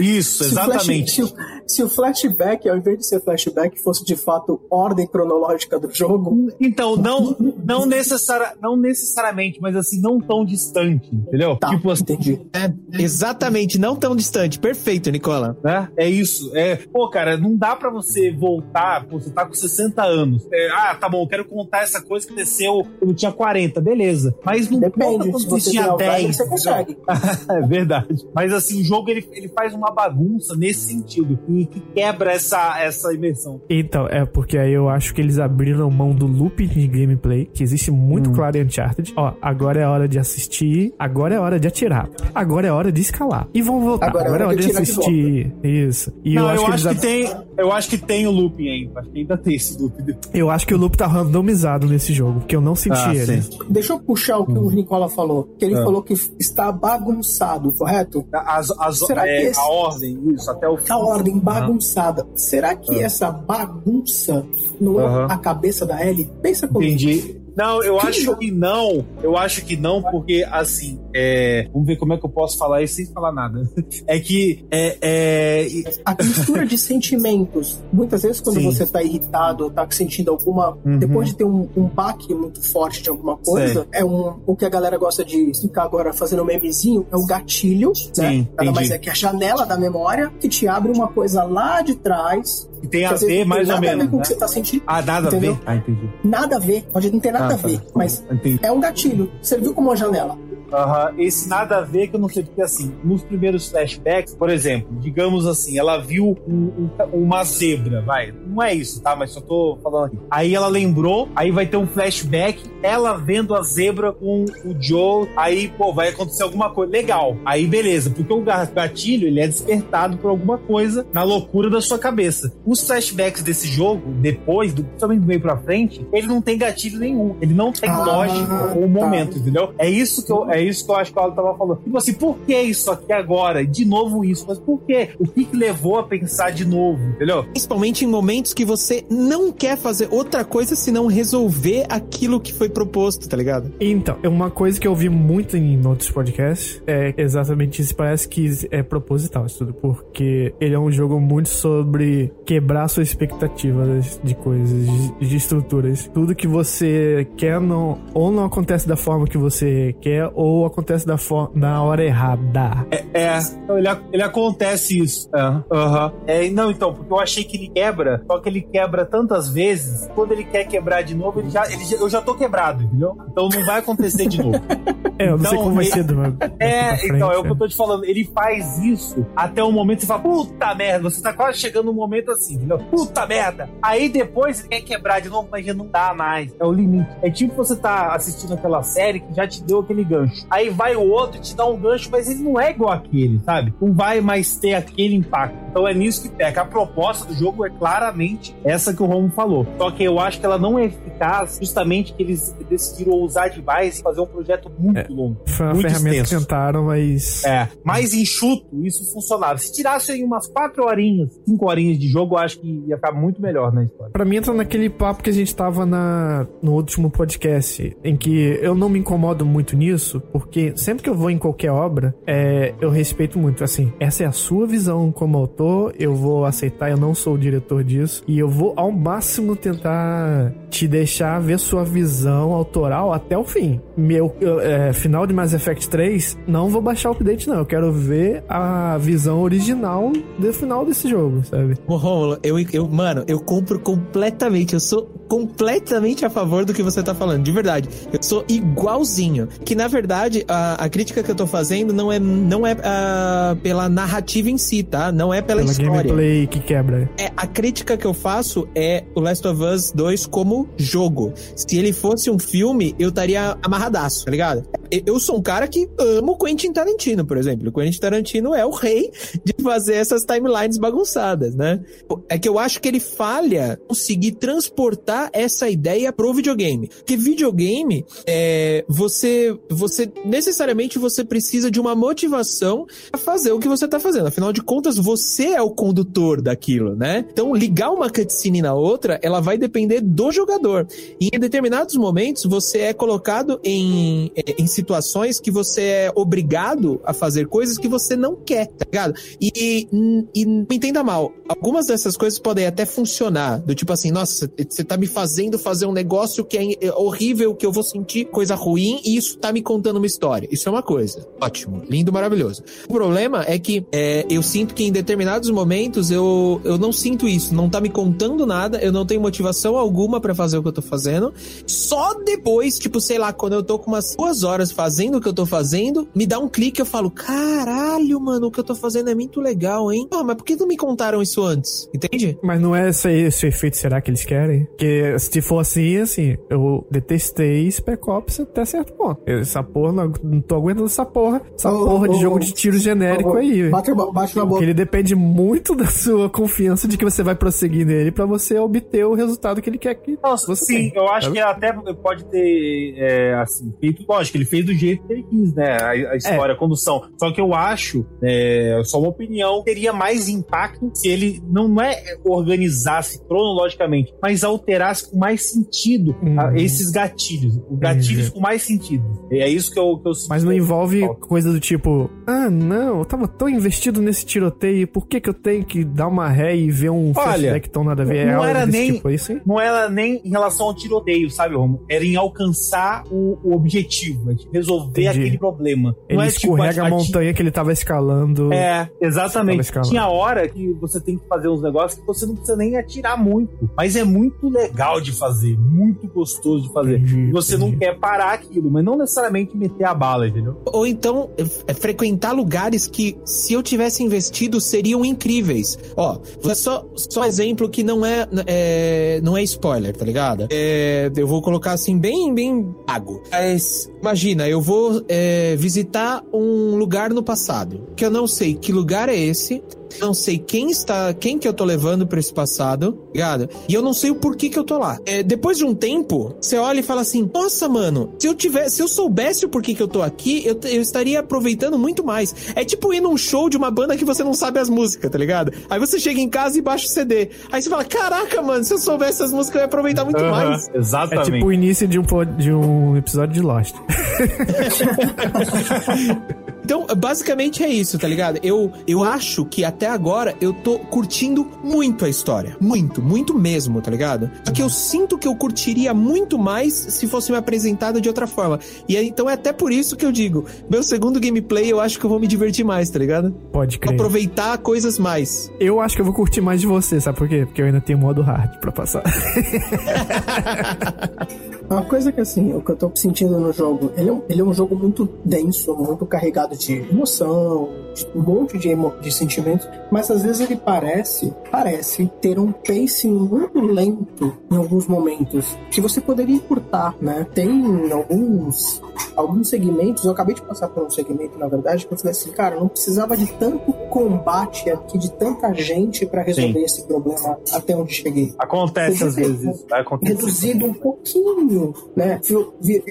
Isso, 0.00 0.44
exatamente. 0.44 1.12
Se 1.12 1.22
o, 1.22 1.28
flash, 1.28 1.62
se, 1.66 1.82
o, 1.82 1.88
flashback, 1.88 2.68
ao 2.68 2.76
invés 2.76 2.98
de 2.98 3.06
ser 3.06 3.20
flashback, 3.20 3.80
fosse 3.82 4.04
de 4.04 4.16
fato 4.16 4.60
ordem 4.70 5.06
cronológica 5.06 5.78
do 5.78 5.92
jogo. 5.94 6.48
Então, 6.60 6.96
não, 6.96 7.36
não, 7.64 7.86
necessari 7.86 8.56
não 8.60 8.76
necessariamente, 8.76 9.60
mas 9.60 9.76
assim, 9.76 10.00
não 10.00 10.20
tão 10.20 10.44
distante, 10.44 11.08
entendeu? 11.14 11.56
Tá, 11.56 11.70
tipo 11.70 11.90
assim. 11.90 12.02
Entendi. 12.02 12.40
É, 12.52 12.72
exatamente, 13.02 13.78
não 13.78 13.96
tão 13.96 14.16
distante. 14.16 14.58
Perfeito, 14.58 15.10
Nicola. 15.10 15.56
É, 15.64 16.06
é 16.06 16.10
isso. 16.10 16.50
É, 16.54 16.76
pô, 16.76 17.08
cara, 17.08 17.36
não 17.36 17.56
dá 17.56 17.76
pra 17.76 17.90
você 17.90 18.32
voltar, 18.32 19.06
pô, 19.06 19.20
você 19.20 19.30
tá 19.30 19.46
com 19.46 19.54
60 19.54 20.02
anos. 20.02 20.46
É, 20.52 20.70
ah, 20.72 20.94
tá 20.94 21.08
bom, 21.08 21.26
quero 21.26 21.44
contar 21.44 21.82
essa 21.82 22.00
coisa 22.00 22.26
que 22.26 22.34
desceu 22.34 22.86
quando 22.98 23.14
tinha 23.14 23.32
40, 23.32 23.80
beleza. 23.80 24.34
Mas 24.44 24.68
não 24.68 24.80
Depende, 24.80 25.26
conta 25.26 25.38
se 25.38 25.46
você 25.46 25.70
tinha 25.70 25.96
10. 25.96 26.36
Você 26.36 26.48
consegue. 26.48 26.96
é 27.48 27.60
verdade. 27.66 28.26
Mas 28.34 28.52
assim, 28.52 28.80
o 28.80 28.84
jogo 28.84 29.10
ele, 29.10 29.26
ele 29.32 29.48
faz 29.48 29.74
uma 29.74 29.90
bagunça 29.90 30.56
nesse 30.56 30.92
sentido 30.92 31.38
e 31.48 31.66
que 31.66 31.80
quebra 31.94 32.32
essa, 32.32 32.80
essa 32.80 33.12
imersão. 33.12 33.60
Então, 33.68 34.06
é 34.06 34.24
porque 34.24 34.58
aí 34.58 34.72
eu 34.72 34.88
acho 34.88 35.14
que 35.14 35.20
eles 35.20 35.38
abriram 35.38 35.90
mão 35.90 36.14
do 36.14 36.26
looping 36.26 36.66
de 36.66 36.86
gameplay, 36.86 37.46
que 37.52 37.62
existe 37.62 37.90
muito 37.90 38.30
hum. 38.30 38.32
claro 38.32 38.56
em 38.56 38.64
Uncharted. 38.64 39.12
Ó, 39.16 39.32
agora 39.40 39.80
é 39.80 39.86
hora 39.86 40.08
de 40.08 40.18
assistir, 40.18 40.94
agora 40.98 41.34
é 41.34 41.38
hora 41.38 41.58
de 41.58 41.68
atirar, 41.68 42.08
agora 42.34 42.66
é 42.66 42.72
hora 42.72 42.90
de 42.90 43.00
escalar. 43.00 43.48
E 43.52 43.62
vão 43.62 43.80
voltar. 43.80 44.08
Agora, 44.08 44.26
agora 44.26 44.44
é 44.44 44.46
hora 44.48 44.56
de 44.56 44.70
assistir. 44.70 45.54
Isso. 45.62 46.12
E 46.24 46.34
Não, 46.34 46.42
eu 46.42 46.48
acho, 46.48 46.62
eu 46.62 46.66
que, 46.66 46.72
acho 46.72 46.88
que 46.88 47.00
tem. 47.00 47.36
Eu 47.56 47.72
acho 47.72 47.90
que 47.90 47.98
tem 47.98 48.26
o 48.26 48.30
looping 48.30 48.68
ainda. 48.68 49.00
Acho 49.00 49.10
que 49.10 49.18
ainda 49.18 49.36
tem 49.36 49.54
esse 49.54 49.80
looping. 49.80 50.16
Eu 50.32 50.50
acho 50.50 50.66
que 50.66 50.74
o 50.74 50.78
loop 50.78 50.96
tá 50.96 51.06
randomizado 51.06 51.86
nesse 51.86 52.12
jogo, 52.12 52.40
porque 52.40 52.56
eu 52.56 52.60
não 52.60 52.74
senti 52.74 52.98
ah, 52.98 53.14
ele. 53.14 53.42
Sim. 53.42 53.58
Deixa 53.68 53.92
eu 53.92 54.00
puxar 54.00 54.38
o 54.38 54.46
que 54.46 54.52
hum. 54.52 54.66
o 54.66 54.70
Nicola 54.70 55.08
falou. 55.08 55.54
Que 55.58 55.64
ele 55.64 55.76
ah. 55.76 55.84
falou 55.84 56.02
que 56.02 56.14
está 56.38 56.72
bagunçado, 56.72 57.72
correto? 57.72 58.21
As, 58.32 58.70
as, 58.78 58.98
Será 58.98 59.26
é, 59.26 59.40
que 59.40 59.46
esse... 59.48 59.60
A 59.60 59.64
ordem, 59.64 60.18
isso, 60.34 60.50
até 60.50 60.68
o 60.68 60.76
fim. 60.76 60.92
A 60.92 60.98
ordem 60.98 61.38
bagunçada. 61.38 62.24
Uhum. 62.24 62.36
Será 62.36 62.74
que 62.74 62.94
uhum. 62.94 63.02
essa 63.02 63.30
bagunça 63.30 64.46
não 64.80 65.00
é 65.00 65.32
a 65.32 65.36
cabeça 65.36 65.86
da 65.86 66.04
Ellie? 66.04 66.30
Pensa 66.42 66.68
comigo. 66.68 66.92
Entendi. 66.92 67.42
Não, 67.56 67.82
eu 67.82 67.98
que 67.98 68.06
acho 68.06 68.20
jogo? 68.22 68.38
que 68.38 68.50
não. 68.50 69.04
Eu 69.22 69.36
acho 69.36 69.64
que 69.64 69.76
não, 69.76 70.02
porque 70.02 70.46
assim, 70.50 70.98
é... 71.14 71.68
vamos 71.72 71.86
ver 71.86 71.96
como 71.96 72.12
é 72.12 72.18
que 72.18 72.24
eu 72.24 72.30
posso 72.30 72.58
falar 72.58 72.82
isso 72.82 72.96
sem 72.96 73.06
falar 73.06 73.32
nada. 73.32 73.62
É 74.06 74.18
que 74.18 74.64
é, 74.70 74.98
é... 75.00 75.66
a 76.04 76.14
mistura 76.22 76.66
de 76.66 76.76
sentimentos. 76.76 77.82
Muitas 77.92 78.22
vezes, 78.22 78.40
quando 78.40 78.58
Sim. 78.58 78.64
você 78.64 78.86
tá 78.86 79.02
irritado, 79.02 79.70
tá 79.70 79.86
sentindo 79.90 80.30
alguma. 80.30 80.76
Uhum. 80.84 80.98
Depois 80.98 81.28
de 81.28 81.36
ter 81.36 81.44
um, 81.44 81.68
um 81.76 81.84
baque 81.84 82.34
muito 82.34 82.62
forte 82.62 83.02
de 83.02 83.10
alguma 83.10 83.36
coisa, 83.36 83.86
é 83.92 84.04
um 84.04 84.40
o 84.46 84.56
que 84.56 84.64
a 84.64 84.68
galera 84.68 84.96
gosta 84.98 85.24
de 85.24 85.52
ficar 85.60 85.84
agora 85.84 86.12
fazendo 86.12 86.42
um 86.42 86.46
memezinho, 86.46 87.06
é 87.10 87.16
o 87.16 87.24
gatilho, 87.26 87.94
Sim, 87.94 88.10
né? 88.18 88.28
Nada 88.28 88.46
entendi. 88.50 88.72
mais 88.74 88.90
é 88.90 88.98
que 88.98 89.10
a 89.10 89.14
janela 89.14 89.64
da 89.64 89.78
memória 89.78 90.32
que 90.40 90.48
te 90.48 90.66
abre 90.66 90.92
uma 90.92 91.08
coisa 91.08 91.44
lá 91.44 91.82
de 91.82 91.94
trás 91.94 92.68
que 92.80 92.88
tem 92.88 93.04
a 93.04 93.14
ver 93.14 93.44
mais 93.44 93.68
ou 93.68 93.80
menos. 93.80 93.96
Nada 93.96 94.02
a 94.02 94.04
ver 94.04 94.10
com 94.10 94.16
o 94.16 94.22
que 94.22 94.28
né? 94.28 94.34
você 94.34 94.34
tá 94.34 94.48
sentindo. 94.48 94.82
Ah, 94.86 95.02
nada 95.02 95.28
entendeu? 95.28 95.52
a 95.52 95.54
ver? 95.54 95.62
Ah, 95.66 95.76
entendi. 95.76 96.10
Nada 96.24 96.56
a 96.56 96.58
ver, 96.58 96.84
pode 96.92 97.10
não 97.12 97.20
ter 97.20 97.32
nada 97.32 97.54
ah, 97.54 97.54
a 97.54 97.56
ver, 97.56 97.78
tá. 97.78 97.90
mas 97.94 98.24
entendi. 98.30 98.60
é 98.62 98.72
um 98.72 98.80
gatilho. 98.80 99.30
Serviu 99.40 99.72
como 99.72 99.88
uma 99.88 99.96
janela. 99.96 100.36
Uhum. 100.72 101.20
Esse 101.20 101.48
nada 101.48 101.78
a 101.78 101.80
ver 101.80 102.08
que 102.08 102.16
eu 102.16 102.20
não 102.20 102.28
sei 102.28 102.42
porque 102.42 102.62
assim, 102.62 102.92
nos 103.04 103.22
primeiros 103.22 103.68
flashbacks, 103.68 104.34
por 104.34 104.50
exemplo, 104.50 104.88
digamos 105.00 105.46
assim, 105.46 105.78
ela 105.78 105.98
viu 105.98 106.36
um, 106.46 106.54
um, 106.54 106.90
uma 107.12 107.44
zebra, 107.44 108.00
vai, 108.02 108.32
não 108.46 108.62
é 108.62 108.74
isso, 108.74 109.02
tá? 109.02 109.14
Mas 109.14 109.30
só 109.30 109.40
tô 109.40 109.78
falando 109.82 110.06
aqui. 110.06 110.18
Aí 110.30 110.54
ela 110.54 110.68
lembrou, 110.68 111.28
aí 111.34 111.50
vai 111.50 111.66
ter 111.66 111.76
um 111.76 111.86
flashback, 111.86 112.62
ela 112.82 113.16
vendo 113.16 113.54
a 113.54 113.62
zebra 113.62 114.12
com 114.12 114.44
o 114.64 114.74
Joe, 114.78 115.28
aí, 115.36 115.68
pô, 115.68 115.92
vai 115.92 116.08
acontecer 116.08 116.42
alguma 116.42 116.70
coisa. 116.70 116.92
Legal. 116.92 117.36
Aí, 117.44 117.66
beleza, 117.66 118.10
porque 118.10 118.32
o 118.32 118.42
gatilho, 118.42 119.26
ele 119.26 119.40
é 119.40 119.46
despertado 119.46 120.16
por 120.16 120.28
alguma 120.28 120.58
coisa 120.58 121.06
na 121.12 121.22
loucura 121.22 121.70
da 121.70 121.80
sua 121.80 121.98
cabeça. 121.98 122.52
Os 122.64 122.80
flashbacks 122.86 123.42
desse 123.42 123.68
jogo, 123.68 124.12
depois, 124.20 124.72
do, 124.72 124.84
principalmente 124.84 125.20
do 125.20 125.26
meio 125.26 125.40
pra 125.40 125.56
frente, 125.56 126.06
ele 126.12 126.26
não 126.26 126.40
tem 126.40 126.58
gatilho 126.58 126.98
nenhum. 126.98 127.36
Ele 127.40 127.54
não 127.54 127.72
tem 127.72 127.90
ah, 127.90 128.04
lógica 128.04 128.74
ou 128.76 128.82
tá. 128.82 128.88
momento, 128.88 129.38
entendeu? 129.38 129.72
É 129.78 129.88
isso 129.88 130.24
que 130.24 130.32
eu, 130.32 130.50
é 130.50 130.61
isso 130.64 130.84
que 130.84 130.90
eu 130.90 130.96
acho 130.96 131.12
que 131.12 131.18
ela 131.18 131.30
tava 131.32 131.56
falando. 131.56 131.80
Tipo 131.82 131.98
assim, 131.98 132.14
por 132.14 132.38
que 132.38 132.58
isso 132.60 132.90
aqui 132.90 133.12
agora? 133.12 133.66
De 133.66 133.84
novo 133.84 134.24
isso. 134.24 134.44
Mas 134.46 134.58
por 134.58 134.80
quê? 134.80 135.10
O 135.18 135.26
que, 135.26 135.44
que 135.44 135.56
levou 135.56 135.98
a 135.98 136.04
pensar 136.04 136.50
de 136.50 136.64
novo, 136.64 137.02
entendeu? 137.10 137.44
Principalmente 137.44 138.04
em 138.04 138.08
momentos 138.08 138.52
que 138.52 138.64
você 138.64 139.04
não 139.10 139.52
quer 139.52 139.76
fazer 139.76 140.08
outra 140.10 140.44
coisa 140.44 140.74
senão 140.74 141.06
resolver 141.06 141.86
aquilo 141.88 142.40
que 142.40 142.52
foi 142.52 142.68
proposto, 142.68 143.28
tá 143.28 143.36
ligado? 143.36 143.72
Então, 143.80 144.16
é 144.22 144.28
uma 144.28 144.50
coisa 144.50 144.80
que 144.80 144.86
eu 144.86 144.94
vi 144.94 145.08
muito 145.08 145.56
em 145.56 145.84
outros 145.86 146.10
podcasts 146.10 146.82
é 146.86 147.14
exatamente 147.16 147.80
isso. 147.82 147.94
Parece 147.94 148.28
que 148.28 148.66
é 148.70 148.82
proposital 148.82 149.46
isso 149.46 149.58
tudo, 149.58 149.74
porque 149.74 150.54
ele 150.60 150.74
é 150.74 150.78
um 150.78 150.90
jogo 150.90 151.20
muito 151.20 151.48
sobre 151.48 152.32
quebrar 152.44 152.88
sua 152.88 153.02
expectativa 153.02 154.00
de 154.22 154.34
coisas, 154.34 154.86
de, 155.18 155.28
de 155.28 155.36
estruturas. 155.36 156.10
Tudo 156.12 156.34
que 156.34 156.46
você 156.46 157.26
quer 157.36 157.60
não, 157.60 157.98
ou 158.14 158.30
não 158.30 158.44
acontece 158.44 158.88
da 158.88 158.96
forma 158.96 159.26
que 159.26 159.38
você 159.38 159.94
quer, 160.00 160.30
ou 160.34 160.51
acontece 160.66 161.06
da, 161.06 161.16
na 161.54 161.82
hora 161.82 162.04
errada. 162.04 162.86
É, 162.90 163.04
é 163.14 163.38
ele, 163.70 163.88
ele 164.12 164.22
acontece 164.22 164.98
isso. 164.98 165.28
É, 165.34 165.42
uhum. 165.44 166.12
é, 166.26 166.50
não, 166.50 166.70
então, 166.70 166.94
porque 166.94 167.12
eu 167.12 167.20
achei 167.20 167.44
que 167.44 167.56
ele 167.56 167.68
quebra, 167.68 168.22
só 168.26 168.38
que 168.38 168.48
ele 168.48 168.62
quebra 168.62 169.04
tantas 169.04 169.48
vezes, 169.48 170.08
quando 170.14 170.32
ele 170.32 170.44
quer 170.44 170.64
quebrar 170.64 171.02
de 171.02 171.14
novo, 171.14 171.40
ele 171.40 171.50
já, 171.50 171.64
ele 171.70 171.84
já, 171.84 171.96
eu 171.96 172.08
já 172.08 172.20
tô 172.20 172.34
quebrado, 172.34 172.82
entendeu? 172.84 173.16
Então 173.30 173.48
não 173.48 173.66
vai 173.66 173.80
acontecer 173.80 174.28
de 174.28 174.42
novo. 174.42 174.60
é, 175.18 175.26
eu 175.26 175.30
não 175.30 175.38
então, 175.38 175.50
sei 175.50 175.58
como 175.58 175.74
vai 175.74 175.84
ser 175.84 176.04
do 176.04 176.22
É, 176.58 176.96
frente, 176.96 177.16
então, 177.16 177.32
é 177.32 177.38
o 177.38 177.42
que 177.42 177.50
eu 177.50 177.56
tô 177.56 177.68
te 177.68 177.76
falando. 177.76 178.04
Ele 178.04 178.24
faz 178.32 178.78
isso 178.78 179.26
até 179.34 179.62
o 179.62 179.72
momento 179.72 180.00
que 180.00 180.06
você 180.06 180.08
fala, 180.08 180.22
puta 180.22 180.74
merda, 180.74 181.10
você 181.10 181.22
tá 181.22 181.32
quase 181.32 181.58
chegando 181.58 181.86
num 181.86 181.92
momento 181.92 182.30
assim, 182.30 182.54
entendeu? 182.54 182.78
Puta 182.78 183.26
merda. 183.26 183.68
Aí 183.82 184.08
depois 184.08 184.60
ele 184.60 184.68
quer 184.68 184.80
quebrar 184.82 185.20
de 185.20 185.28
novo, 185.28 185.48
mas 185.50 185.64
já 185.64 185.74
não 185.74 185.86
dá 185.86 186.14
mais. 186.14 186.54
É 186.58 186.64
o 186.64 186.72
limite. 186.72 187.10
É 187.22 187.30
tipo 187.30 187.54
você 187.54 187.76
tá 187.76 188.14
assistindo 188.14 188.54
aquela 188.54 188.82
série 188.82 189.20
que 189.20 189.34
já 189.34 189.46
te 189.46 189.62
deu 189.62 189.80
aquele 189.80 190.04
gancho. 190.04 190.41
Aí 190.50 190.70
vai 190.70 190.94
o 190.96 191.08
outro 191.08 191.38
e 191.38 191.40
te 191.40 191.56
dá 191.56 191.66
um 191.66 191.78
gancho, 191.78 192.08
mas 192.10 192.28
ele 192.28 192.40
não 192.40 192.60
é 192.60 192.70
igual 192.70 192.92
aquele, 192.92 193.40
sabe? 193.40 193.72
Não 193.80 193.92
vai 193.92 194.20
mais 194.20 194.56
ter 194.56 194.74
aquele 194.74 195.14
impacto. 195.14 195.56
Então 195.70 195.88
é 195.88 195.94
nisso 195.94 196.22
que 196.22 196.28
peca. 196.28 196.62
A 196.62 196.64
proposta 196.64 197.26
do 197.26 197.34
jogo 197.34 197.64
é 197.64 197.70
claramente 197.70 198.54
essa 198.64 198.92
que 198.92 199.02
o 199.02 199.06
Romo 199.06 199.30
falou. 199.30 199.66
Só 199.78 199.90
que 199.90 200.04
eu 200.04 200.18
acho 200.18 200.38
que 200.38 200.46
ela 200.46 200.58
não 200.58 200.78
é 200.78 200.84
eficaz 200.84 201.58
justamente 201.60 202.12
que 202.12 202.22
eles 202.22 202.54
decidiram 202.68 203.14
usar 203.14 203.48
demais 203.48 203.98
e 203.98 204.02
fazer 204.02 204.20
um 204.20 204.26
projeto 204.26 204.70
muito 204.78 204.98
é, 204.98 205.06
longo. 205.08 205.40
Foi 205.46 205.66
uma 205.66 205.74
muito 205.74 205.88
ferramenta 205.88 206.16
extenso. 206.16 206.34
que 206.34 206.40
tentaram, 206.40 206.84
mas. 206.84 207.44
É, 207.44 207.68
mais 207.84 208.12
enxuto, 208.12 208.84
isso 208.84 209.12
funcionava. 209.12 209.58
Se 209.58 209.72
tirasse 209.72 210.12
aí 210.12 210.22
umas 210.22 210.46
quatro 210.46 210.84
horinhas, 210.84 211.30
cinco 211.46 211.68
horinhas 211.68 211.98
de 211.98 212.08
jogo, 212.08 212.34
eu 212.34 212.38
acho 212.38 212.60
que 212.60 212.84
ia 212.86 212.96
ficar 212.96 213.12
muito 213.12 213.40
melhor 213.40 213.72
na 213.72 213.84
história. 213.84 214.12
Pra 214.12 214.24
mim 214.24 214.36
entra 214.36 214.52
naquele 214.52 214.90
papo 214.90 215.22
que 215.22 215.30
a 215.30 215.32
gente 215.32 215.54
tava 215.54 215.86
na, 215.86 216.46
no 216.62 216.72
último 216.72 217.10
podcast, 217.10 217.96
em 218.04 218.16
que 218.16 218.58
eu 218.60 218.74
não 218.74 218.88
me 218.88 218.98
incomodo 218.98 219.44
muito 219.44 219.76
nisso, 219.76 220.21
porque 220.32 220.72
sempre 220.76 221.02
que 221.02 221.10
eu 221.10 221.14
vou 221.14 221.30
em 221.30 221.38
qualquer 221.38 221.70
obra, 221.70 222.14
é, 222.26 222.74
eu 222.80 222.90
respeito 222.90 223.38
muito. 223.38 223.64
Assim, 223.64 223.92
essa 223.98 224.24
é 224.24 224.26
a 224.26 224.32
sua 224.32 224.66
visão 224.66 225.10
como 225.10 225.38
autor, 225.38 225.94
eu 225.98 226.14
vou 226.14 226.44
aceitar, 226.44 226.90
eu 226.90 226.96
não 226.96 227.14
sou 227.14 227.34
o 227.34 227.38
diretor 227.38 227.82
disso, 227.82 228.22
e 228.26 228.38
eu 228.38 228.48
vou 228.48 228.72
ao 228.76 228.90
máximo 228.90 229.56
tentar 229.56 230.52
te 230.70 230.88
deixar 230.88 231.38
ver 231.40 231.58
sua 231.58 231.84
visão 231.84 232.52
autoral 232.52 233.12
até 233.12 233.36
o 233.36 233.44
fim. 233.44 233.80
Meu 233.96 234.34
eu, 234.40 234.60
é, 234.60 234.92
final 234.92 235.26
de 235.26 235.34
Mass 235.34 235.52
Effect 235.52 235.88
3, 235.88 236.38
não 236.46 236.68
vou 236.68 236.80
baixar 236.80 237.10
o 237.10 237.12
update, 237.12 237.48
não. 237.48 237.58
Eu 237.58 237.66
quero 237.66 237.92
ver 237.92 238.42
a 238.48 238.96
visão 238.98 239.42
original 239.42 240.12
do 240.38 240.52
final 240.52 240.84
desse 240.84 241.08
jogo, 241.08 241.44
sabe? 241.44 241.76
Ô, 241.86 241.96
Rômulo, 241.96 242.38
eu, 242.42 242.58
eu, 242.72 242.88
mano, 242.88 243.24
eu 243.26 243.40
compro 243.40 243.78
completamente. 243.78 244.74
Eu 244.74 244.80
sou 244.80 245.02
completamente 245.28 246.24
a 246.24 246.30
favor 246.30 246.64
do 246.64 246.74
que 246.74 246.82
você 246.82 247.02
tá 247.02 247.14
falando, 247.14 247.42
de 247.42 247.52
verdade. 247.52 247.88
Eu 248.12 248.22
sou 248.22 248.44
igualzinho. 248.48 249.48
Que 249.64 249.74
na 249.74 249.88
verdade, 249.88 250.11
a, 250.48 250.74
a 250.74 250.88
crítica 250.88 251.22
que 251.22 251.30
eu 251.30 251.34
tô 251.34 251.46
fazendo 251.46 251.92
não 251.92 252.12
é, 252.12 252.18
não 252.18 252.66
é 252.66 252.76
ah, 252.82 253.56
pela 253.62 253.88
narrativa 253.88 254.50
em 254.50 254.58
si, 254.58 254.82
tá? 254.82 255.10
Não 255.12 255.32
é 255.32 255.40
pela, 255.40 255.60
Pela 255.60 255.72
história. 255.72 255.92
gameplay 256.02 256.46
que 256.46 256.60
quebra. 256.60 257.10
É, 257.18 257.30
a 257.36 257.46
crítica 257.46 257.96
que 257.96 258.06
eu 258.06 258.14
faço 258.14 258.68
é 258.74 259.04
o 259.14 259.20
Last 259.20 259.46
of 259.46 259.62
Us 259.62 259.92
2 259.92 260.26
como 260.26 260.68
jogo. 260.76 261.32
Se 261.56 261.76
ele 261.78 261.92
fosse 261.92 262.30
um 262.30 262.38
filme, 262.38 262.94
eu 262.98 263.08
estaria 263.08 263.56
amarradaço, 263.62 264.24
tá 264.24 264.30
ligado? 264.30 264.64
Eu- 264.90 265.22
sou 265.22 265.36
um 265.38 265.42
cara 265.42 265.68
que 265.68 265.88
amo 265.98 266.36
Quentin 266.36 266.72
Tarantino, 266.72 267.24
por 267.24 267.36
exemplo. 267.36 267.68
O 267.68 267.72
Quentin 267.72 267.98
Tarantino 268.00 268.54
é 268.54 268.66
o 268.66 268.70
rei 268.70 269.10
de 269.44 269.54
fazer 269.62 269.94
essas 269.94 270.24
timelines 270.24 270.76
bagunçadas, 270.78 271.54
né? 271.54 271.80
É 272.28 272.36
que 272.38 272.48
eu 272.48 272.58
acho 272.58 272.80
que 272.80 272.88
ele 272.88 272.98
falha 272.98 273.78
conseguir 273.86 274.32
transportar 274.32 275.30
essa 275.32 275.68
ideia 275.70 276.12
pro 276.12 276.34
videogame. 276.34 276.88
Porque 276.88 277.16
videogame, 277.16 278.04
é, 278.26 278.84
você, 278.88 279.56
você, 279.70 280.01
necessariamente 280.24 280.98
você 280.98 281.24
precisa 281.24 281.70
de 281.70 281.80
uma 281.80 281.94
motivação 281.94 282.86
a 283.12 283.18
fazer 283.18 283.52
o 283.52 283.58
que 283.58 283.68
você 283.68 283.86
tá 283.86 284.00
fazendo. 284.00 284.26
Afinal 284.26 284.52
de 284.52 284.62
contas, 284.62 284.96
você 284.96 285.48
é 285.48 285.62
o 285.62 285.70
condutor 285.70 286.40
daquilo, 286.40 286.96
né? 286.96 287.24
Então, 287.30 287.54
ligar 287.54 287.90
uma 287.90 288.10
cutscene 288.10 288.62
na 288.62 288.74
outra, 288.74 289.18
ela 289.22 289.40
vai 289.40 289.56
depender 289.56 290.00
do 290.00 290.30
jogador. 290.30 290.86
E 291.20 291.28
em 291.32 291.38
determinados 291.38 291.94
momentos, 291.96 292.44
você 292.44 292.78
é 292.78 292.92
colocado 292.92 293.60
em, 293.62 294.30
eh, 294.34 294.54
em 294.58 294.66
situações 294.66 295.40
que 295.40 295.50
você 295.50 295.82
é 295.82 296.12
obrigado 296.14 297.00
a 297.04 297.12
fazer 297.12 297.46
coisas 297.46 297.78
que 297.78 297.88
você 297.88 298.16
não 298.16 298.34
quer, 298.34 298.66
tá 298.66 298.86
ligado? 298.90 299.14
E, 299.40 299.88
e, 300.34 300.44
não 300.44 300.66
entenda 300.70 301.02
mal, 301.04 301.32
algumas 301.48 301.86
dessas 301.86 302.16
coisas 302.16 302.38
podem 302.38 302.66
até 302.66 302.84
funcionar, 302.84 303.60
do 303.60 303.74
tipo 303.74 303.92
assim, 303.92 304.10
nossa, 304.10 304.50
você 304.68 304.84
tá 304.84 304.96
me 304.96 305.06
fazendo 305.06 305.58
fazer 305.58 305.86
um 305.86 305.92
negócio 305.92 306.44
que 306.44 306.56
é 306.56 306.62
é 306.80 306.92
horrível, 306.92 307.54
que 307.54 307.66
eu 307.66 307.72
vou 307.72 307.82
sentir 307.82 308.26
coisa 308.26 308.54
ruim, 308.54 309.00
e 309.04 309.16
isso 309.16 309.38
tá 309.38 309.52
me 309.52 309.62
contando 309.62 309.91
uma 309.98 310.06
história. 310.06 310.48
Isso 310.50 310.68
é 310.68 310.72
uma 310.72 310.82
coisa. 310.82 311.26
Ótimo, 311.40 311.82
lindo, 311.88 312.12
maravilhoso. 312.12 312.62
O 312.88 312.92
problema 312.92 313.44
é 313.46 313.58
que 313.58 313.86
é, 313.92 314.26
eu 314.28 314.42
sinto 314.42 314.74
que 314.74 314.84
em 314.84 314.92
determinados 314.92 315.50
momentos 315.50 316.10
eu, 316.10 316.60
eu 316.64 316.78
não 316.78 316.92
sinto 316.92 317.26
isso, 317.26 317.54
não 317.54 317.68
tá 317.68 317.80
me 317.80 317.88
contando 317.88 318.46
nada, 318.46 318.78
eu 318.78 318.92
não 318.92 319.06
tenho 319.06 319.20
motivação 319.20 319.76
alguma 319.76 320.20
pra 320.20 320.34
fazer 320.34 320.58
o 320.58 320.62
que 320.62 320.68
eu 320.68 320.72
tô 320.72 320.82
fazendo. 320.82 321.32
Só 321.66 322.14
depois, 322.14 322.78
tipo, 322.78 323.00
sei 323.00 323.18
lá, 323.18 323.32
quando 323.32 323.54
eu 323.54 323.62
tô 323.62 323.78
com 323.78 323.90
umas 323.90 324.14
duas 324.14 324.42
horas 324.42 324.70
fazendo 324.70 325.18
o 325.18 325.20
que 325.20 325.28
eu 325.28 325.32
tô 325.32 325.46
fazendo, 325.46 326.08
me 326.14 326.26
dá 326.26 326.38
um 326.38 326.48
clique 326.48 326.82
eu 326.82 326.86
falo, 326.86 327.10
caralho, 327.10 328.20
mano, 328.20 328.48
o 328.48 328.50
que 328.50 328.60
eu 328.60 328.64
tô 328.64 328.74
fazendo 328.74 329.08
é 329.08 329.14
muito 329.14 329.40
legal, 329.40 329.92
hein? 329.92 330.06
Pô, 330.10 330.22
mas 330.22 330.36
por 330.36 330.44
que 330.44 330.56
não 330.56 330.66
me 330.66 330.76
contaram 330.76 331.22
isso 331.22 331.42
antes? 331.42 331.88
Entende? 331.94 332.38
Mas 332.42 332.60
não 332.60 332.74
é 332.74 332.90
esse, 332.90 333.10
esse 333.10 333.46
efeito, 333.46 333.76
será 333.76 334.00
que 334.00 334.10
eles 334.10 334.24
querem? 334.24 334.64
Porque 334.66 335.18
se 335.18 335.40
for 335.40 335.60
assim, 335.60 335.96
assim, 335.96 336.36
eu 336.50 336.86
detestei 336.90 337.70
Spec 337.70 338.08
Ops 338.08 338.40
até 338.40 338.64
certo 338.64 338.92
ponto. 338.92 339.20
Essa 339.26 339.62
porra, 339.62 339.81
não, 339.90 340.12
não 340.22 340.40
tô 340.40 340.56
aguentando 340.56 340.86
essa 340.86 341.04
porra, 341.06 341.40
essa 341.54 341.72
Ô, 341.72 341.86
porra 341.86 342.08
de 342.10 342.16
ô, 342.16 342.18
jogo 342.20 342.36
ô, 342.36 342.38
de 342.38 342.52
tiro 342.52 342.76
genérico 342.78 343.36
aí. 343.36 343.70
Bate, 343.70 343.92
bate 343.94 344.36
na 344.36 344.42
Porque 344.42 344.46
boca. 344.54 344.62
ele 344.62 344.74
depende 344.74 345.14
muito 345.14 345.74
da 345.76 345.86
sua 345.86 346.28
confiança 346.28 346.86
de 346.86 346.96
que 346.98 347.04
você 347.04 347.22
vai 347.22 347.34
prosseguir 347.34 347.86
nele 347.86 348.12
pra 348.12 348.26
você 348.26 348.58
obter 348.58 349.04
o 349.06 349.14
resultado 349.14 349.62
que 349.62 349.70
ele 349.70 349.78
quer 349.78 349.94
que 349.94 350.18
Nossa, 350.22 350.46
você 350.46 350.64
sim, 350.66 350.74
tenha. 350.90 350.92
eu 350.96 351.08
acho 351.08 351.28
sabe? 351.28 351.36
que 351.38 351.42
até 351.42 351.72
pode 351.94 352.24
ter, 352.26 352.94
é, 352.98 353.34
assim, 353.34 353.72
feito. 353.80 354.04
Lógico, 354.06 354.36
ele 354.36 354.44
fez 354.44 354.64
do 354.66 354.74
jeito 354.74 355.06
que 355.06 355.12
ele 355.12 355.22
quis, 355.22 355.54
né? 355.54 355.76
A, 355.80 355.90
a 356.12 356.16
história, 356.16 356.54
a 356.54 356.58
condução. 356.58 357.02
Só 357.18 357.32
que 357.32 357.40
eu 357.40 357.54
acho, 357.54 358.04
é, 358.22 358.80
só 358.84 358.98
uma 358.98 359.08
opinião, 359.08 359.62
teria 359.62 359.92
mais 359.92 360.28
impacto 360.28 360.90
se 360.94 361.08
ele 361.08 361.42
não, 361.48 361.66
não 361.68 361.82
é 361.82 362.02
organizasse 362.24 363.18
cronologicamente, 363.26 364.12
mas 364.22 364.44
alterasse 364.44 365.10
com 365.10 365.18
mais 365.18 365.50
sentido 365.50 366.14
Uhum. 366.22 366.38
a- 366.40 366.52
esses 366.56 366.90
gatilhos. 366.90 367.56
Os 367.70 367.78
gatilhos 367.78 368.10
Entendi. 368.26 368.30
com 368.32 368.40
mais 368.40 368.62
sentido. 368.62 369.04
E 369.30 369.38
é 369.40 369.48
isso 369.48 369.71
que 369.72 369.78
eu, 369.78 369.98
que 369.98 370.08
eu. 370.08 370.12
Mas 370.28 370.44
não 370.44 370.52
envolve 370.52 371.00
Falta. 371.00 371.26
coisa 371.26 371.52
do 371.52 371.58
tipo, 371.60 372.10
ah, 372.26 372.50
não, 372.50 372.98
eu 373.00 373.04
tava 373.04 373.26
tão 373.28 373.48
investido 373.48 374.00
nesse 374.00 374.24
tiroteio, 374.24 374.86
por 374.88 375.06
que 375.06 375.20
que 375.20 375.28
eu 375.28 375.34
tenho 375.34 375.64
que 375.64 375.84
dar 375.84 376.08
uma 376.08 376.28
ré 376.28 376.54
e 376.56 376.70
ver 376.70 376.90
um 376.90 377.12
Olha, 377.14 377.14
flashback 377.14 377.70
tão 377.70 377.84
nada 377.84 378.02
a 378.02 378.06
ver? 378.06 378.28
É 378.28 378.32
não 378.34 378.44
era 378.44 378.66
nem- 378.66 378.94
tipo, 378.94 379.08
é 379.08 379.14
isso 379.14 379.40
não 379.46 379.60
era 379.60 379.88
nem 379.88 380.20
em 380.24 380.28
relação 380.30 380.66
ao 380.66 380.74
tiroteio, 380.74 381.30
sabe, 381.30 381.54
Romo? 381.54 381.82
Era 381.88 382.04
em 382.04 382.16
alcançar 382.16 383.04
o, 383.10 383.38
o 383.42 383.54
objetivo, 383.54 384.30
é 384.30 384.34
resolver 384.52 385.02
Entendi. 385.02 385.20
aquele 385.20 385.38
problema. 385.38 385.96
Ele 386.08 386.18
não 386.18 386.24
é 386.24 386.28
tipo 386.30 386.38
escorrega 386.54 386.82
a 386.82 386.86
ati- 386.86 386.94
montanha 386.94 387.32
que 387.34 387.42
ele 387.42 387.50
tava 387.50 387.72
escalando. 387.72 388.52
É, 388.52 388.90
exatamente. 389.00 389.60
escalando. 389.60 389.88
Tinha 389.90 390.08
hora 390.08 390.48
que 390.48 390.72
você 390.80 391.00
tem 391.00 391.16
que 391.18 391.26
fazer 391.28 391.48
uns 391.48 391.62
negócios 391.62 392.00
que 392.00 392.06
você 392.06 392.26
não 392.26 392.34
precisa 392.34 392.56
nem 392.56 392.76
atirar 392.76 393.16
muito. 393.22 393.70
Mas 393.76 393.96
é 393.96 394.04
muito 394.04 394.48
legal 394.48 395.00
de 395.00 395.12
fazer, 395.12 395.56
muito 395.58 396.06
gostoso 396.08 396.66
de 396.68 396.72
fazer. 396.72 396.98
Entendi, 396.98 397.28
E 397.28 397.32
você 397.32 397.56
não 397.56 397.68
entendi. 397.68 397.84
quer 397.86 397.98
parar 397.98 398.32
aquilo, 398.34 398.70
mas 398.70 398.84
não 398.84 398.96
necessariamente 398.96 399.56
meter 399.62 399.84
a 399.84 399.94
bala, 399.94 400.26
entendeu? 400.26 400.60
Ou 400.66 400.86
então, 400.86 401.30
é, 401.66 401.74
frequentar 401.74 402.32
lugares 402.32 402.86
que, 402.86 403.16
se 403.24 403.52
eu 403.52 403.62
tivesse 403.62 404.02
investido, 404.02 404.60
seriam 404.60 405.04
incríveis. 405.04 405.78
Ó, 405.96 406.18
só, 406.54 406.86
só 406.94 407.24
exemplo 407.24 407.68
que 407.68 407.82
não 407.82 408.04
é, 408.04 408.28
é, 408.46 409.20
não 409.22 409.36
é 409.36 409.42
spoiler, 409.42 409.96
tá 409.96 410.04
ligado? 410.04 410.48
É, 410.50 411.10
eu 411.16 411.26
vou 411.26 411.40
colocar 411.40 411.72
assim, 411.72 411.98
bem, 411.98 412.34
bem 412.34 412.74
pago. 412.86 413.22
Mas, 413.30 413.90
imagina, 414.00 414.48
eu 414.48 414.60
vou 414.60 415.02
é, 415.08 415.56
visitar 415.56 416.22
um 416.32 416.76
lugar 416.76 417.10
no 417.10 417.22
passado, 417.22 417.88
que 417.96 418.04
eu 418.04 418.10
não 418.10 418.26
sei 418.26 418.54
que 418.54 418.72
lugar 418.72 419.08
é 419.08 419.16
esse, 419.16 419.62
não 420.00 420.14
sei 420.14 420.38
quem 420.38 420.70
está, 420.70 421.12
quem 421.14 421.38
que 421.38 421.46
eu 421.46 421.52
tô 421.52 421.64
levando 421.64 422.06
pra 422.06 422.18
esse 422.18 422.32
passado, 422.32 422.98
ligado? 423.12 423.48
E 423.68 423.74
eu 423.74 423.82
não 423.82 423.92
sei 423.92 424.10
o 424.10 424.14
porquê 424.14 424.48
que 424.48 424.58
eu 424.58 424.64
tô 424.64 424.78
lá. 424.78 424.98
É, 425.06 425.22
depois 425.22 425.58
de 425.58 425.64
um 425.64 425.74
tempo, 425.74 426.34
você 426.40 426.56
olha 426.56 426.80
e 426.80 426.82
fala 426.82 427.02
assim: 427.02 427.30
Nossa, 427.32 427.68
mano, 427.68 428.14
se 428.18 428.26
eu 428.26 428.34
tivesse, 428.34 428.76
se 428.76 428.82
eu 428.82 428.88
soubesse 428.88 429.44
o 429.44 429.48
porquê 429.48 429.74
que 429.74 429.82
eu 429.82 429.88
tô 429.88 430.02
aqui, 430.02 430.42
eu, 430.46 430.58
eu 430.64 430.82
estaria 430.82 431.20
aproveitando 431.20 431.78
muito 431.78 432.04
mais. 432.04 432.34
É 432.54 432.64
tipo 432.64 432.92
ir 432.92 433.00
num 433.00 433.16
show 433.16 433.48
de 433.48 433.56
uma 433.56 433.70
banda 433.70 433.96
que 433.96 434.04
você 434.04 434.24
não 434.24 434.34
sabe 434.34 434.58
as 434.58 434.68
músicas, 434.68 435.10
tá 435.10 435.18
ligado? 435.18 435.52
Aí 435.68 435.78
você 435.78 435.98
chega 435.98 436.20
em 436.20 436.28
casa 436.28 436.58
e 436.58 436.62
baixa 436.62 436.86
o 436.86 436.88
CD. 436.88 437.30
Aí 437.50 437.62
você 437.62 437.70
fala: 437.70 437.84
Caraca, 437.84 438.42
mano, 438.42 438.64
se 438.64 438.74
eu 438.74 438.78
soubesse 438.78 439.22
as 439.22 439.32
músicas, 439.32 439.56
eu 439.56 439.60
ia 439.62 439.66
aproveitar 439.66 440.04
muito 440.04 440.24
mais. 440.24 440.68
É 440.68 440.78
Exatamente. 440.78 441.30
tipo 441.30 441.46
o 441.46 441.52
início 441.52 441.86
de 441.86 441.98
um, 441.98 442.04
de 442.36 442.52
um 442.52 442.96
episódio 442.96 443.34
de 443.34 443.40
Lost. 443.40 443.74
Então, 446.64 446.86
basicamente 446.96 447.62
é 447.62 447.68
isso, 447.68 447.98
tá 447.98 448.06
ligado? 448.06 448.38
Eu, 448.42 448.72
eu 448.86 449.02
acho 449.02 449.44
que 449.44 449.64
até 449.64 449.88
agora 449.88 450.34
eu 450.40 450.52
tô 450.52 450.78
curtindo 450.78 451.46
muito 451.62 452.04
a 452.04 452.08
história. 452.08 452.56
Muito, 452.60 453.02
muito 453.02 453.34
mesmo, 453.34 453.80
tá 453.80 453.90
ligado? 453.90 454.30
Só 454.44 454.52
que 454.52 454.62
eu 454.62 454.70
sinto 454.70 455.18
que 455.18 455.26
eu 455.26 455.34
curtiria 455.34 455.92
muito 455.92 456.38
mais 456.38 456.72
se 456.72 457.06
fosse 457.06 457.32
me 457.32 457.38
apresentado 457.38 458.00
de 458.00 458.08
outra 458.08 458.26
forma. 458.26 458.60
E 458.88 458.96
aí, 458.96 459.08
então 459.08 459.28
é 459.28 459.34
até 459.34 459.52
por 459.52 459.72
isso 459.72 459.96
que 459.96 460.06
eu 460.06 460.12
digo: 460.12 460.46
meu 460.70 460.82
segundo 460.82 461.20
gameplay 461.20 461.70
eu 461.70 461.80
acho 461.80 461.98
que 461.98 462.06
eu 462.06 462.10
vou 462.10 462.20
me 462.20 462.26
divertir 462.26 462.64
mais, 462.64 462.90
tá 462.90 462.98
ligado? 462.98 463.32
Pode 463.52 463.78
crer. 463.78 463.94
Aproveitar 463.94 464.58
coisas 464.58 464.98
mais. 464.98 465.52
Eu 465.58 465.80
acho 465.80 465.96
que 465.96 466.00
eu 466.00 466.06
vou 466.06 466.14
curtir 466.14 466.40
mais 466.40 466.60
de 466.60 466.66
você, 466.66 467.00
sabe 467.00 467.18
por 467.18 467.28
quê? 467.28 467.44
Porque 467.44 467.60
eu 467.60 467.66
ainda 467.66 467.80
tenho 467.80 467.98
modo 467.98 468.22
hard 468.22 468.58
pra 468.58 468.72
passar. 468.72 469.02
Uma 471.72 471.84
coisa 471.84 472.12
que 472.12 472.20
assim, 472.20 472.52
o 472.52 472.60
que 472.60 472.70
eu 472.70 472.76
tô 472.76 472.92
sentindo 472.94 473.40
no 473.40 473.50
jogo, 473.50 473.92
ele 473.96 474.10
é 474.10 474.12
um, 474.12 474.22
ele 474.28 474.40
é 474.42 474.44
um 474.44 474.52
jogo 474.52 474.76
muito 474.76 475.08
denso, 475.24 475.74
muito 475.74 476.04
carregado 476.04 476.54
de 476.54 476.74
emoção, 476.74 477.70
um 478.14 478.22
monte 478.22 478.58
de, 478.58 478.70
de 479.00 479.12
sentimentos, 479.12 479.68
mas 479.90 480.10
às 480.10 480.22
vezes 480.22 480.40
ele 480.40 480.56
parece, 480.56 481.32
parece 481.50 482.10
ter 482.20 482.38
um 482.38 482.52
pacing 482.52 483.12
muito 483.12 483.60
lento 483.60 484.36
em 484.50 484.56
alguns 484.56 484.86
momentos, 484.86 485.56
que 485.70 485.80
você 485.80 486.00
poderia 486.00 486.36
encurtar, 486.36 486.94
né? 487.00 487.26
Tem 487.34 487.92
alguns 487.92 488.80
alguns 489.16 489.48
segmentos, 489.48 490.04
eu 490.04 490.12
acabei 490.12 490.34
de 490.34 490.42
passar 490.42 490.68
por 490.68 490.84
um 490.84 490.90
segmento, 490.90 491.38
na 491.38 491.46
verdade, 491.46 491.86
que 491.86 491.92
eu 491.92 491.98
falei 491.98 492.12
assim, 492.12 492.30
cara, 492.32 492.56
não 492.56 492.68
precisava 492.68 493.16
de 493.16 493.26
tanto 493.34 493.72
combate 493.90 494.70
aqui, 494.70 494.98
de 494.98 495.10
tanta 495.12 495.52
gente 495.54 496.06
pra 496.06 496.22
resolver 496.22 496.58
Sim. 496.60 496.64
esse 496.64 496.86
problema 496.86 497.38
até 497.52 497.76
onde 497.76 497.92
cheguei 497.92 498.34
Acontece 498.38 499.04
às 499.04 499.14
vezes 499.14 499.64
reduzido 500.02 500.66
um 500.66 500.74
pouquinho, 500.74 501.74
né? 501.94 502.20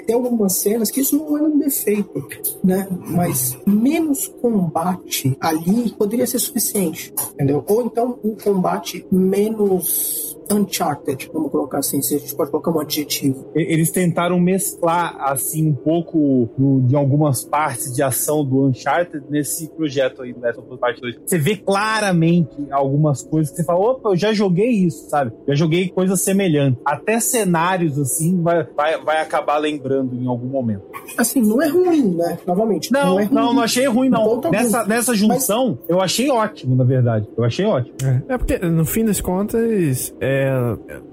Tem 0.05 0.15
algumas 0.15 0.53
cenas 0.53 0.91
que 0.91 1.01
isso 1.01 1.17
não 1.17 1.37
é 1.37 1.41
um 1.41 1.57
defeito, 1.57 2.27
né? 2.63 2.87
Mas 3.09 3.57
menos 3.65 4.27
combate 4.41 4.90
ali 5.39 5.91
poderia 5.91 6.27
ser 6.27 6.39
suficiente, 6.39 7.13
entendeu? 7.33 7.63
Ou 7.67 7.85
então 7.85 8.19
um 8.23 8.35
combate 8.35 9.05
menos 9.11 10.37
Uncharted, 10.49 11.29
vamos 11.33 11.51
colocar 11.51 11.79
assim, 11.79 12.01
se 12.01 12.15
a 12.15 12.17
gente 12.19 12.35
pode 12.35 12.51
colocar 12.51 12.71
um 12.71 12.79
adjetivo. 12.79 13.47
Eles 13.55 13.91
tentaram 13.91 14.39
mesclar, 14.39 15.15
assim, 15.19 15.67
um 15.69 15.73
pouco 15.73 16.49
do- 16.57 16.81
de 16.81 16.95
algumas 16.95 17.43
partes 17.43 17.93
de 17.93 18.01
ação 18.03 18.43
do 18.45 18.65
Uncharted 18.67 19.23
nesse 19.29 19.67
projeto 19.69 20.21
aí 20.23 20.33
do 20.33 20.39
Last 20.41 20.59
of 20.59 20.73
Us 20.73 20.79
Part 20.79 20.99
2. 21.01 21.15
Você 21.25 21.37
vê 21.37 21.55
claramente 21.55 22.49
algumas 22.71 23.23
coisas 23.23 23.51
que 23.51 23.57
você 23.57 23.63
fala, 23.63 23.79
opa, 23.79 24.09
eu 24.09 24.15
já 24.15 24.33
joguei 24.33 24.69
isso, 24.69 25.09
sabe? 25.09 25.31
Já 25.47 25.55
joguei 25.55 25.89
coisas 25.89 26.21
semelhantes. 26.21 26.79
Até 26.85 27.19
cenários, 27.19 27.97
assim, 27.99 28.41
vai, 28.41 28.63
vai, 28.75 29.01
vai 29.03 29.21
acabar 29.21 29.57
lembrando 29.57 30.15
em 30.15 30.27
algum 30.27 30.47
momento. 30.47 30.83
Assim, 31.17 31.41
não 31.41 31.61
é 31.61 31.67
ruim, 31.67 32.15
né? 32.15 32.37
Novamente. 32.45 32.91
Não, 32.91 33.19
é 33.19 33.27
não, 33.29 33.45
ruim. 33.47 33.55
não, 33.55 33.61
achei 33.63 33.85
ruim, 33.87 34.09
não. 34.09 34.23
Ponto 34.23 34.45
algum. 34.47 34.51
Nessa, 34.57 34.85
nessa 34.85 35.15
junção, 35.15 35.79
eu 35.87 35.99
achei 36.01 36.29
ótimo, 36.29 36.75
na 36.75 36.83
verdade. 36.83 37.27
Eu 37.37 37.43
achei 37.43 37.65
ótimo. 37.65 37.95
É 38.27 38.37
porque, 38.37 38.57
no 38.59 38.85
fim 38.85 39.05
das 39.05 39.19
contas, 39.21 40.13
é, 40.19 40.40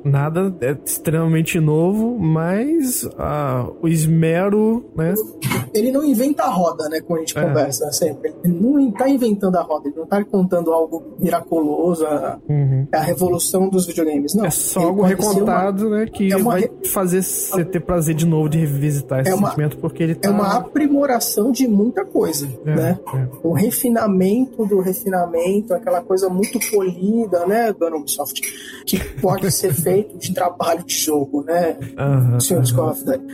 nada 0.04 0.54
é 0.60 0.76
extremamente 0.84 1.58
novo, 1.60 2.18
mas 2.18 3.08
ah, 3.18 3.68
o 3.82 3.88
esmero, 3.88 4.84
né? 4.96 5.14
Ele 5.74 5.90
não 5.92 6.04
inventa 6.04 6.44
a 6.44 6.50
roda, 6.50 6.88
né? 6.88 7.00
Como 7.00 7.16
a 7.18 7.20
gente 7.20 7.36
É. 7.38 7.42
conversa 7.42 7.90
sempre. 7.92 8.34
Ele 8.44 8.54
não 8.54 8.90
tá 8.90 9.08
inventando 9.08 9.56
a 9.56 9.62
roda, 9.62 9.88
ele 9.88 9.96
não 9.96 10.06
tá 10.06 10.24
contando 10.24 10.72
algo 10.72 11.02
miraculoso, 11.18 12.04
a, 12.06 12.38
Uhum. 12.48 12.86
a 12.92 13.00
revolução 13.00 13.68
dos 13.68 13.86
videogames. 13.86 14.34
Não. 14.34 14.44
É 14.46 14.50
só 14.50 14.80
Ele 14.80 14.88
algo 14.88 15.06
ser 15.08 15.14
uma- 15.14 15.28
recontado, 15.32 15.90
né? 15.90 16.06
Que 16.06 16.32
é 16.32 16.36
uma 16.36 16.52
vai 16.52 16.70
fazer 16.86 17.22
você 17.22 17.64
ter 17.64 17.80
prazer 17.80 18.14
de 18.14 18.26
novo 18.26 18.48
de 18.48 18.58
revisitar 18.58 19.20
esse 19.20 19.30
É 19.30 19.34
uma- 19.34 19.48
sentimento, 19.50 19.78
porque 19.78 20.02
ele 20.02 20.14
tá. 20.14 20.28
É 20.28 20.32
uma 20.32 20.56
aprimoração 20.56 21.50
de 21.52 21.66
muita 21.68 22.04
coisa, 22.04 22.48
É, 22.64 22.74
né? 22.74 22.98
é. 23.14 23.28
O 23.42 23.52
refinamento 23.52 24.64
do 24.66 24.80
refinamento, 24.80 25.74
aquela 25.74 26.00
coisa 26.00 26.28
muito 26.28 26.58
polida, 26.70 27.46
né, 27.46 27.72
do 27.72 27.86
Ubisoft, 27.96 28.40
que 28.86 28.96
pode 29.20 29.50
ser 29.50 29.72
feito 29.74 30.16
de 30.18 30.32
trabalho 30.34 30.84
de 30.84 30.94
jogo, 30.94 31.42
né? 31.44 31.76
Aham, 31.98 32.40
Senhor 32.40 32.62
aham. 32.62 32.74
Call 32.74 32.90
of 32.90 33.04
Duty. 33.04 33.24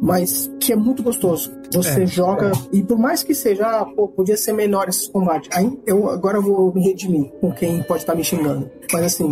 Mas 0.00 0.50
que 0.60 0.72
é 0.72 0.76
muito 0.76 1.02
gostoso. 1.02 1.52
Você 1.72 2.02
É, 2.02 2.06
joga, 2.06 2.50
e 2.72 2.82
por 2.82 2.98
mais 2.98 3.22
que 3.22 3.34
seja, 3.34 3.64
ah, 3.66 3.84
pô, 3.84 4.08
podia 4.08 4.36
ser 4.36 4.52
menor 4.52 4.88
esses 4.88 5.06
combates. 5.08 5.48
Aí 5.56 5.70
eu 5.86 6.10
agora 6.10 6.40
vou 6.40 6.74
me 6.74 6.82
redimir 6.82 7.30
com 7.40 7.52
quem 7.52 7.82
pode 7.82 8.00
estar 8.02 8.14
me 8.14 8.24
xingando. 8.24 8.68
Mas 8.92 9.04
assim. 9.04 9.30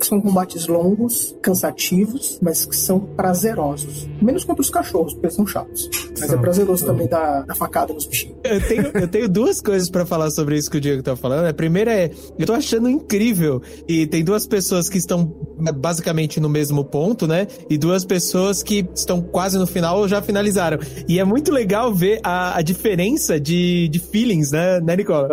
São 0.00 0.20
combates 0.20 0.66
longos, 0.66 1.36
cansativos, 1.40 2.38
mas 2.42 2.64
que 2.64 2.76
são 2.76 3.00
prazerosos. 3.00 4.08
Menos 4.20 4.44
contra 4.44 4.60
os 4.62 4.70
cachorros, 4.70 5.12
porque 5.12 5.26
eles 5.26 5.36
são 5.36 5.46
chatos. 5.46 5.88
Mas 6.10 6.22
é 6.22 6.26
São. 6.28 6.40
prazeroso 6.40 6.86
também 6.86 7.06
dar, 7.06 7.42
dar 7.44 7.54
facada 7.54 7.92
nos 7.92 8.06
bichinhos. 8.06 8.36
Eu 8.44 8.60
tenho, 8.60 8.86
eu 8.94 9.08
tenho 9.08 9.28
duas 9.28 9.60
coisas 9.60 9.90
pra 9.90 10.04
falar 10.04 10.30
sobre 10.30 10.56
isso 10.56 10.70
que 10.70 10.78
o 10.78 10.80
Diego 10.80 11.02
tá 11.02 11.16
falando. 11.16 11.46
A 11.46 11.54
primeira 11.54 11.92
é, 11.92 12.10
eu 12.38 12.46
tô 12.46 12.52
achando 12.52 12.88
incrível. 12.88 13.62
E 13.88 14.06
tem 14.06 14.24
duas 14.24 14.46
pessoas 14.46 14.88
que 14.88 14.98
estão 14.98 15.34
né, 15.58 15.72
basicamente 15.72 16.40
no 16.40 16.48
mesmo 16.48 16.84
ponto, 16.84 17.26
né? 17.26 17.46
E 17.68 17.78
duas 17.78 18.04
pessoas 18.04 18.62
que 18.62 18.86
estão 18.94 19.20
quase 19.20 19.58
no 19.58 19.66
final 19.66 19.98
ou 19.98 20.08
já 20.08 20.20
finalizaram. 20.20 20.78
E 21.08 21.18
é 21.18 21.24
muito 21.24 21.52
legal 21.52 21.94
ver 21.94 22.20
a, 22.22 22.58
a 22.58 22.62
diferença 22.62 23.40
de, 23.40 23.88
de 23.88 23.98
feelings, 23.98 24.50
né, 24.50 24.80
né, 24.80 24.96
Nicola? 24.96 25.28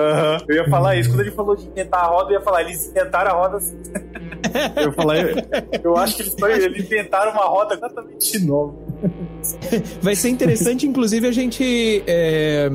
Eu 0.47 0.55
ia 0.55 0.69
falar 0.69 0.95
isso. 0.97 1.09
Quando 1.09 1.21
ele 1.21 1.31
falou 1.31 1.55
de 1.55 1.67
inventar 1.67 2.03
a 2.03 2.07
roda, 2.07 2.31
eu 2.31 2.39
ia 2.39 2.41
falar, 2.41 2.61
eles 2.61 2.89
inventaram 2.89 3.31
a 3.31 3.33
roda 3.33 3.57
assim. 3.57 3.77
Eu 4.75 4.93
eu, 4.93 5.81
eu 5.83 5.97
acho 5.97 6.15
que 6.15 6.21
eles, 6.23 6.63
eles 6.63 6.85
inventaram 6.85 7.31
uma 7.31 7.45
roda 7.45 7.77
completamente 7.77 8.39
nova. 8.45 8.73
Vai 10.01 10.15
ser 10.15 10.29
interessante, 10.29 10.85
inclusive, 10.85 11.27
a 11.27 11.31
gente 11.31 12.03
é, 12.07 12.69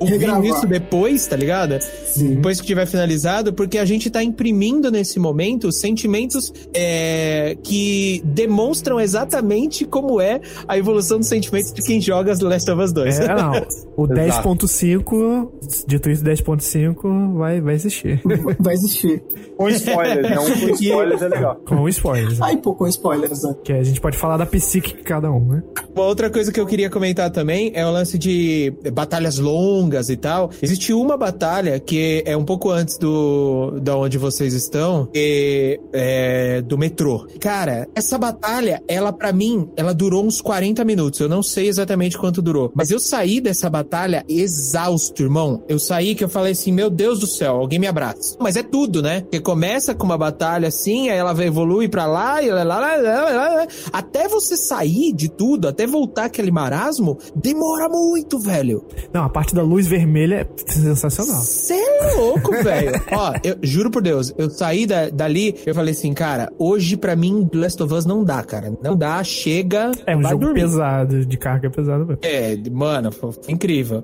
Regravar. 0.00 0.44
isso 0.44 0.66
depois, 0.66 1.26
tá 1.26 1.36
ligado? 1.36 1.78
Depois 2.16 2.60
que 2.60 2.66
tiver 2.66 2.86
finalizado, 2.86 3.52
porque 3.52 3.78
a 3.78 3.84
gente 3.84 4.10
tá 4.10 4.22
imprimindo 4.22 4.90
nesse 4.90 5.18
momento 5.18 5.70
sentimentos 5.72 6.52
é, 6.74 7.56
que 7.62 8.22
demonstram 8.24 9.00
exatamente 9.00 9.84
como 9.84 10.20
é 10.20 10.40
a 10.66 10.76
evolução 10.78 11.18
dos 11.18 11.28
sentimentos 11.28 11.72
de 11.72 11.82
quem 11.82 12.00
joga 12.00 12.34
Last 12.42 12.70
of 12.70 12.82
Us 12.82 12.92
2. 12.92 13.20
É, 13.20 13.34
não. 13.34 13.52
O 13.96 14.12
Exato. 14.12 14.48
10.5, 14.48 15.48
dito 15.86 16.10
isso, 16.10 16.24
10.5 16.24 17.36
vai, 17.36 17.60
vai 17.60 17.74
existir. 17.74 18.20
Vai 18.58 18.74
existir. 18.74 19.22
Com 19.56 19.68
spoilers, 19.68 20.28
né? 20.28 20.38
Um 20.40 20.44
com 20.44 20.68
spoilers 20.74 21.22
é 21.22 21.28
legal. 21.28 21.56
Com 21.64 21.88
spoilers. 21.88 22.38
né? 22.40 22.46
Aí, 22.46 22.56
pô, 22.56 22.74
com 22.74 22.88
spoilers, 22.88 23.44
né? 23.44 23.54
Que 23.62 23.72
a 23.72 23.82
gente 23.84 24.00
pode 24.00 24.18
falar 24.18 24.36
da 24.36 24.46
psique 24.46 24.96
de 24.96 25.02
cada 25.04 25.30
um, 25.30 25.44
né? 25.46 25.62
Uma 25.94 26.06
outra 26.06 26.28
coisa 26.28 26.50
que 26.50 26.58
eu 26.58 26.66
queria 26.66 26.90
comentar 26.90 27.30
também 27.30 27.70
é 27.72 27.86
o 27.86 27.90
lance 27.92 28.18
de 28.18 28.72
batalhas 28.92 29.38
longas 29.38 29.83
e 30.10 30.16
tal. 30.16 30.50
Existe 30.62 30.92
uma 30.92 31.16
batalha 31.16 31.78
que 31.78 32.22
é 32.26 32.36
um 32.36 32.44
pouco 32.44 32.70
antes 32.70 32.98
do 32.98 33.78
da 33.82 33.96
onde 33.96 34.18
vocês 34.18 34.54
estão, 34.54 35.06
que 35.12 35.80
é 35.92 36.62
do 36.62 36.78
metrô. 36.78 37.26
Cara, 37.40 37.88
essa 37.94 38.18
batalha, 38.18 38.82
ela 38.88 39.12
pra 39.12 39.32
mim, 39.32 39.68
ela 39.76 39.92
durou 39.94 40.24
uns 40.24 40.40
40 40.40 40.84
minutos. 40.84 41.20
Eu 41.20 41.28
não 41.28 41.42
sei 41.42 41.68
exatamente 41.68 42.18
quanto 42.18 42.42
durou, 42.42 42.72
mas 42.74 42.90
eu 42.90 42.98
saí 42.98 43.40
dessa 43.40 43.68
batalha 43.68 44.24
exausto, 44.28 45.22
irmão. 45.22 45.62
Eu 45.68 45.78
saí 45.78 46.14
que 46.14 46.24
eu 46.24 46.28
falei 46.28 46.52
assim, 46.52 46.72
meu 46.72 46.90
Deus 46.90 47.20
do 47.20 47.26
céu, 47.26 47.56
alguém 47.56 47.78
me 47.78 47.86
abraça. 47.86 48.36
Mas 48.40 48.56
é 48.56 48.62
tudo, 48.62 49.02
né? 49.02 49.20
Porque 49.22 49.40
começa 49.40 49.94
com 49.94 50.04
uma 50.04 50.18
batalha 50.18 50.68
assim, 50.68 51.08
aí 51.08 51.18
ela 51.18 51.32
vai 51.32 51.46
evoluir 51.46 51.90
pra 51.90 52.06
lá 52.06 52.42
e 52.42 52.50
lá, 52.50 52.62
lá, 52.62 52.78
lá, 52.78 52.96
lá, 52.96 53.54
lá, 53.54 53.66
até 53.92 54.28
você 54.28 54.56
sair 54.56 55.12
de 55.12 55.28
tudo, 55.28 55.68
até 55.68 55.86
voltar 55.86 56.24
aquele 56.24 56.50
marasmo, 56.50 57.18
demora 57.34 57.88
muito, 57.88 58.38
velho. 58.38 58.84
Não, 59.12 59.24
a 59.24 59.28
parte 59.28 59.54
da 59.54 59.62
luz 59.74 59.86
vermelha 59.88 60.46
é 60.46 60.72
sensacional. 60.72 61.40
Você 61.42 61.74
é 61.74 62.14
louco, 62.16 62.52
velho. 62.62 62.92
Ó, 63.12 63.32
eu 63.42 63.56
juro 63.62 63.90
por 63.90 64.00
Deus, 64.02 64.32
eu 64.38 64.48
saí 64.48 64.86
da- 64.86 65.08
dali, 65.10 65.56
eu 65.66 65.74
falei 65.74 65.92
assim, 65.92 66.12
cara, 66.14 66.52
hoje 66.58 66.96
pra 66.96 67.16
mim 67.16 67.48
Last 67.52 67.82
of 67.82 67.92
Us 67.92 68.06
não 68.06 68.22
dá, 68.24 68.42
cara. 68.42 68.72
Não 68.82 68.96
dá, 68.96 69.22
chega. 69.24 69.90
É 70.06 70.16
um 70.16 70.22
jogo 70.22 70.38
dormir. 70.46 70.60
pesado, 70.62 71.26
de 71.26 71.36
carga 71.36 71.68
pesada 71.70 72.04
mesmo. 72.04 72.18
É, 72.22 72.56
mano, 72.70 73.10
foi 73.10 73.30
incrível. 73.48 74.02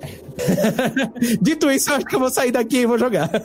Dito 1.41 1.71
isso, 1.71 1.91
eu 1.91 1.97
acho 1.97 2.07
que 2.07 2.17
eu 2.17 2.21
vou 2.21 2.31
sair 2.31 2.51
daqui 2.51 2.79
e 2.79 2.87
vou 2.87 2.99
jogar. 2.99 3.31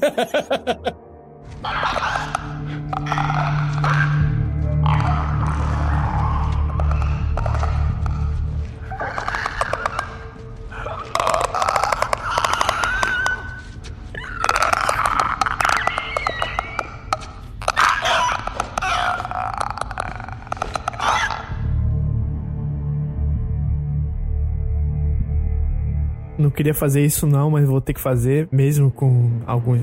Não 26.38 26.50
queria 26.50 26.74
fazer 26.74 27.04
isso 27.04 27.26
não, 27.26 27.50
mas 27.52 27.68
vou 27.68 27.80
ter 27.80 27.94
que 27.94 28.02
fazer, 28.02 28.48
mesmo 28.52 28.92
com 28.92 29.30
algum. 29.46 29.78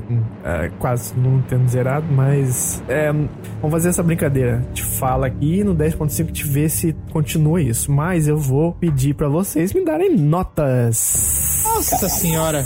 é, 0.44 0.70
quase 0.78 1.14
não 1.16 1.40
tendo 1.42 1.68
zerado, 1.68 2.06
mas. 2.10 2.82
é, 2.88 3.10
vamos 3.12 3.70
fazer 3.70 3.88
essa 3.88 4.02
brincadeira. 4.02 4.64
Te 4.72 4.82
fala 4.82 5.26
aqui 5.26 5.64
no 5.64 5.74
10.5 5.74 6.30
te 6.32 6.44
vê 6.44 6.68
se 6.68 6.94
continua 7.10 7.60
isso. 7.60 7.90
Mas 7.90 8.28
eu 8.28 8.36
vou 8.36 8.72
pedir 8.72 9.14
pra 9.14 9.28
vocês 9.28 9.72
me 9.72 9.84
darem 9.84 10.16
notas. 10.16 11.62
Nossa 11.64 12.08
senhora. 12.08 12.64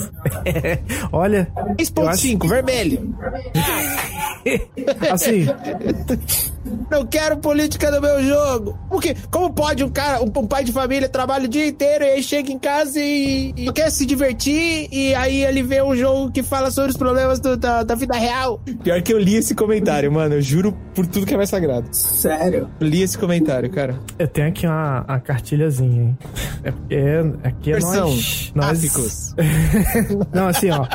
Olha, 1.13 1.49
3.5, 1.79 2.49
vermelho. 2.49 3.15
assim, 5.11 5.47
Não 6.91 7.05
quero 7.07 7.37
política 7.39 7.91
no 7.91 8.01
meu 8.01 8.23
jogo. 8.23 8.79
Porque, 8.89 9.15
como 9.31 9.53
pode 9.53 9.85
um 9.85 9.89
cara, 9.91 10.23
um, 10.23 10.27
um 10.37 10.47
pai 10.47 10.65
de 10.65 10.73
família 10.73 11.09
trabalha 11.09 11.45
o 11.45 11.49
dia 11.49 11.67
inteiro 11.67 12.05
e 12.05 12.09
aí 12.09 12.23
chega 12.23 12.51
em 12.53 12.59
casa 12.59 12.99
e, 13.01 13.53
e 13.57 13.73
quer 13.73 13.91
se 13.91 14.05
divertir 14.07 14.89
e 14.93 15.15
aí 15.15 15.45
ele 15.45 15.63
vê 15.63 15.83
um 15.83 15.95
jogo 15.97 16.31
que 16.31 16.43
fala 16.43 16.71
sobre 16.71 16.91
os 16.91 16.97
problemas 16.97 17.41
do- 17.41 17.57
da, 17.57 17.83
da 17.83 17.95
vida 17.95 18.15
real? 18.15 18.61
Pior 18.83 19.01
que 19.03 19.13
eu 19.13 19.19
li 19.19 19.37
esse 19.37 19.55
comentário, 19.55 20.11
mano. 20.13 20.35
Eu 20.35 20.43
juro 20.43 20.77
por 20.95 21.07
tudo 21.07 21.27
que 21.27 21.35
é 21.35 21.37
mais 21.37 21.51
sagrado. 21.51 21.89
Sério. 21.93 22.69
Eu 22.81 22.87
li 22.87 23.03
esse 23.03 23.17
comentário, 23.19 23.71
cara. 23.71 23.99
eu 24.19 24.29
tenho 24.29 24.49
aqui 24.49 24.67
uma, 24.67 25.05
uma 25.09 25.21
cartilhazinha, 25.21 26.03
hein? 26.03 26.19
É 26.65 26.71
porque 26.71 26.97
aqui 27.45 27.71
é 27.71 27.75
Versão. 27.75 28.09
nós. 28.11 28.53
nós... 28.55 29.35
Não, 30.33 30.49
assim, 30.49 30.71
ó. 30.71 30.87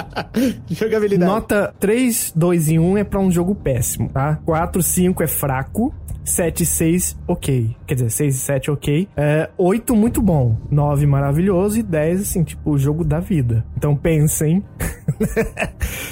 Jogabilidade. 0.69 1.31
Nota 1.31 1.73
3, 1.79 2.33
2 2.35 2.69
e 2.69 2.79
1 2.79 2.97
é 2.97 3.03
pra 3.03 3.19
um 3.19 3.31
jogo 3.31 3.55
péssimo, 3.55 4.09
tá? 4.09 4.39
4, 4.45 4.81
5 4.81 5.23
é 5.23 5.27
fraco 5.27 5.60
fraco 5.61 5.93
7 6.23 6.63
e 6.63 6.65
6, 6.65 7.17
ok. 7.27 7.75
Quer 7.87 7.95
dizer, 7.95 8.09
6 8.09 8.35
e 8.35 8.39
7, 8.39 8.71
ok. 8.71 9.07
É, 9.15 9.49
8, 9.57 9.95
muito 9.95 10.21
bom. 10.21 10.55
9, 10.69 11.05
maravilhoso. 11.05 11.79
E 11.79 11.83
10, 11.83 12.21
assim, 12.21 12.43
tipo, 12.43 12.71
o 12.71 12.77
jogo 12.77 13.03
da 13.03 13.19
vida. 13.19 13.65
Então 13.77 13.95
pensem. 13.95 14.63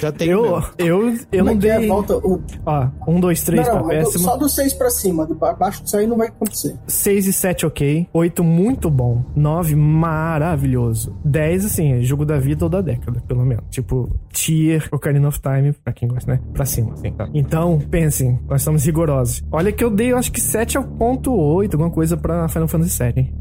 Já 0.00 0.12
tem. 0.12 0.28
Eu, 0.28 0.62
eu, 0.78 1.08
eu 1.10 1.16
Como 1.30 1.44
não 1.44 1.52
é 1.52 1.56
que 1.56 1.68
é? 1.68 1.78
dei. 1.78 1.88
Volta 1.88 2.16
o... 2.16 2.42
Ó, 2.66 2.88
1, 3.08 3.20
2, 3.20 3.42
3 3.42 3.60
Não, 3.60 3.72
pra 3.72 3.80
não, 3.80 3.86
mas 3.88 3.96
péssimo. 4.04 4.24
só 4.24 4.36
do 4.36 4.48
6 4.48 4.72
pra 4.74 4.90
cima. 4.90 5.26
Do 5.26 5.34
baixo 5.34 5.82
disso 5.82 5.96
aí 5.96 6.06
não 6.06 6.16
vai 6.16 6.28
acontecer. 6.28 6.76
6 6.86 7.26
e 7.26 7.32
7, 7.32 7.66
ok. 7.66 8.08
8, 8.12 8.44
muito 8.44 8.90
bom. 8.90 9.24
9, 9.36 9.74
maravilhoso. 9.76 11.16
10, 11.24 11.64
assim, 11.66 11.92
é 11.94 12.00
jogo 12.02 12.24
da 12.24 12.38
vida 12.38 12.64
ou 12.64 12.68
da 12.68 12.80
década, 12.80 13.20
pelo 13.26 13.44
menos. 13.44 13.64
Tipo, 13.70 14.10
Tier, 14.32 14.86
Ocarina 14.90 15.28
of 15.28 15.40
Time, 15.40 15.72
pra 15.72 15.92
quem 15.92 16.08
gosta, 16.08 16.32
né? 16.32 16.40
Pra 16.52 16.64
cima, 16.64 16.92
assim. 16.94 17.12
Tá? 17.12 17.28
Então, 17.34 17.78
pensem, 17.90 18.38
nós 18.48 18.60
estamos 18.60 18.84
rigorosos. 18.84 19.42
Olha 19.50 19.72
que 19.72 19.82
eu 19.84 19.90
dei, 20.00 20.12
eu 20.12 20.16
acho 20.16 20.32
que 20.32 20.40
7 20.40 20.78
é 20.78 20.80
o 20.80 20.84
ponto 20.84 21.30
8, 21.34 21.74
alguma 21.74 21.90
coisa 21.90 22.16
pra 22.16 22.48
Final 22.48 22.68
Fantasy 22.68 23.02
VII, 23.02 23.12
hein? 23.16 23.34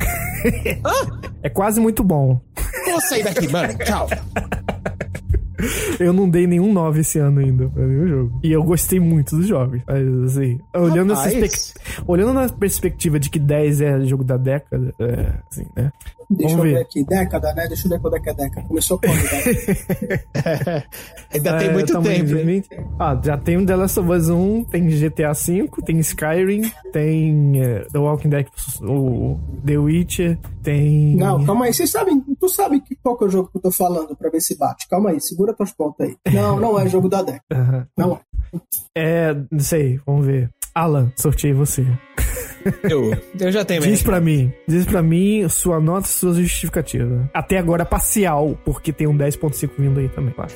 é 1.41 1.49
quase 1.49 1.79
muito 1.79 2.03
bom. 2.03 2.41
Vou 2.85 3.01
sair 3.01 3.23
daqui, 3.23 3.47
mano. 3.47 3.77
Tchau. 3.77 4.09
Eu 5.99 6.13
não 6.13 6.29
dei 6.29 6.47
nenhum 6.47 6.71
9 6.71 7.01
esse 7.01 7.19
ano 7.19 7.39
ainda 7.39 7.67
pra 7.69 7.85
nenhum 7.85 8.07
jogo. 8.07 8.39
E 8.43 8.51
eu 8.51 8.63
gostei 8.63 8.99
muito 8.99 9.35
dos 9.35 9.47
jogos. 9.47 9.81
Mas, 9.85 10.31
assim, 10.31 10.59
olhando, 10.75 11.13
essa 11.13 11.29
Rapaz. 11.29 11.73
olhando 12.07 12.33
na 12.33 12.49
perspectiva 12.49 13.19
de 13.19 13.29
que 13.29 13.39
10 13.39 13.81
é 13.81 14.01
jogo 14.01 14.23
da 14.23 14.37
década, 14.37 14.93
é, 14.99 15.33
assim, 15.49 15.65
né? 15.75 15.91
Deixa 16.29 16.55
Vamos 16.55 16.65
eu 16.67 16.71
ver 16.71 16.77
ver. 16.77 16.81
aqui. 16.85 17.03
Década, 17.03 17.53
né? 17.53 17.67
Deixa 17.67 17.87
eu 17.87 17.89
ver 17.91 17.99
quando 17.99 18.15
é 18.17 18.19
que 18.19 18.29
é 18.29 18.33
década. 18.33 18.67
Começou 18.67 18.99
quando, 18.99 19.15
né? 19.15 20.83
Ainda 21.33 21.57
tem 21.57 21.67
É, 21.69 21.73
muito 21.73 21.93
tamo 21.93 22.07
em 22.07 22.09
tempo. 22.09 22.37
hein? 22.37 22.61
2020. 22.61 22.67
Ah, 22.99 23.19
já 23.23 23.37
tem 23.37 23.57
o 23.57 23.65
The 23.65 23.75
Last 23.75 23.99
of 23.99 24.11
Us 24.11 24.29
1, 24.29 24.63
tem 24.65 24.87
GTA 24.87 25.33
V, 25.33 25.69
tem 25.85 25.99
Skyrim, 25.99 26.71
tem 26.93 27.61
é, 27.61 27.79
The 27.91 27.97
Walking 27.99 28.29
Dead, 28.29 28.47
o 28.81 29.39
The 29.65 29.77
Witcher, 29.77 30.37
tem... 30.63 31.15
Não, 31.15 31.43
calma 31.45 31.65
aí. 31.65 31.73
Vocês 31.73 31.89
sabem, 31.89 32.21
tu 32.39 32.47
sabe 32.49 32.79
que, 32.81 32.95
qual 33.01 33.17
que 33.17 33.23
é 33.23 33.27
o 33.27 33.31
jogo 33.31 33.49
que 33.51 33.57
eu 33.57 33.61
tô 33.61 33.71
falando 33.71 34.15
pra 34.15 34.29
ver 34.29 34.41
se 34.41 34.57
bate. 34.57 34.87
Calma 34.87 35.09
aí, 35.09 35.19
segura 35.19 35.53
tuas 35.53 35.71
pontas 35.71 36.07
aí. 36.09 36.15
Não, 36.33 36.59
não 36.59 36.79
é 36.79 36.87
jogo 36.87 37.09
da 37.09 37.21
década. 37.23 37.87
Não 37.97 38.13
é. 38.15 38.19
É, 38.95 39.33
não 39.51 39.59
sei, 39.59 39.99
vamos 40.05 40.25
ver. 40.25 40.49
Alan, 40.73 41.11
sorteei 41.15 41.53
você. 41.53 41.85
Eu, 42.83 43.15
eu 43.39 43.51
já 43.51 43.63
tenho. 43.65 43.81
Diz 43.81 44.01
pra 44.01 44.19
mim, 44.19 44.51
diz 44.67 44.85
pra 44.85 45.01
mim 45.01 45.47
sua 45.49 45.79
nota 45.79 46.07
e 46.07 46.11
sua 46.11 46.33
justificativa. 46.33 47.29
Até 47.33 47.57
agora 47.57 47.85
parcial, 47.85 48.57
porque 48.63 48.91
tem 48.91 49.07
um 49.07 49.17
10.5 49.17 49.69
vindo 49.77 49.99
aí 49.99 50.09
também, 50.09 50.33
claro. 50.33 50.51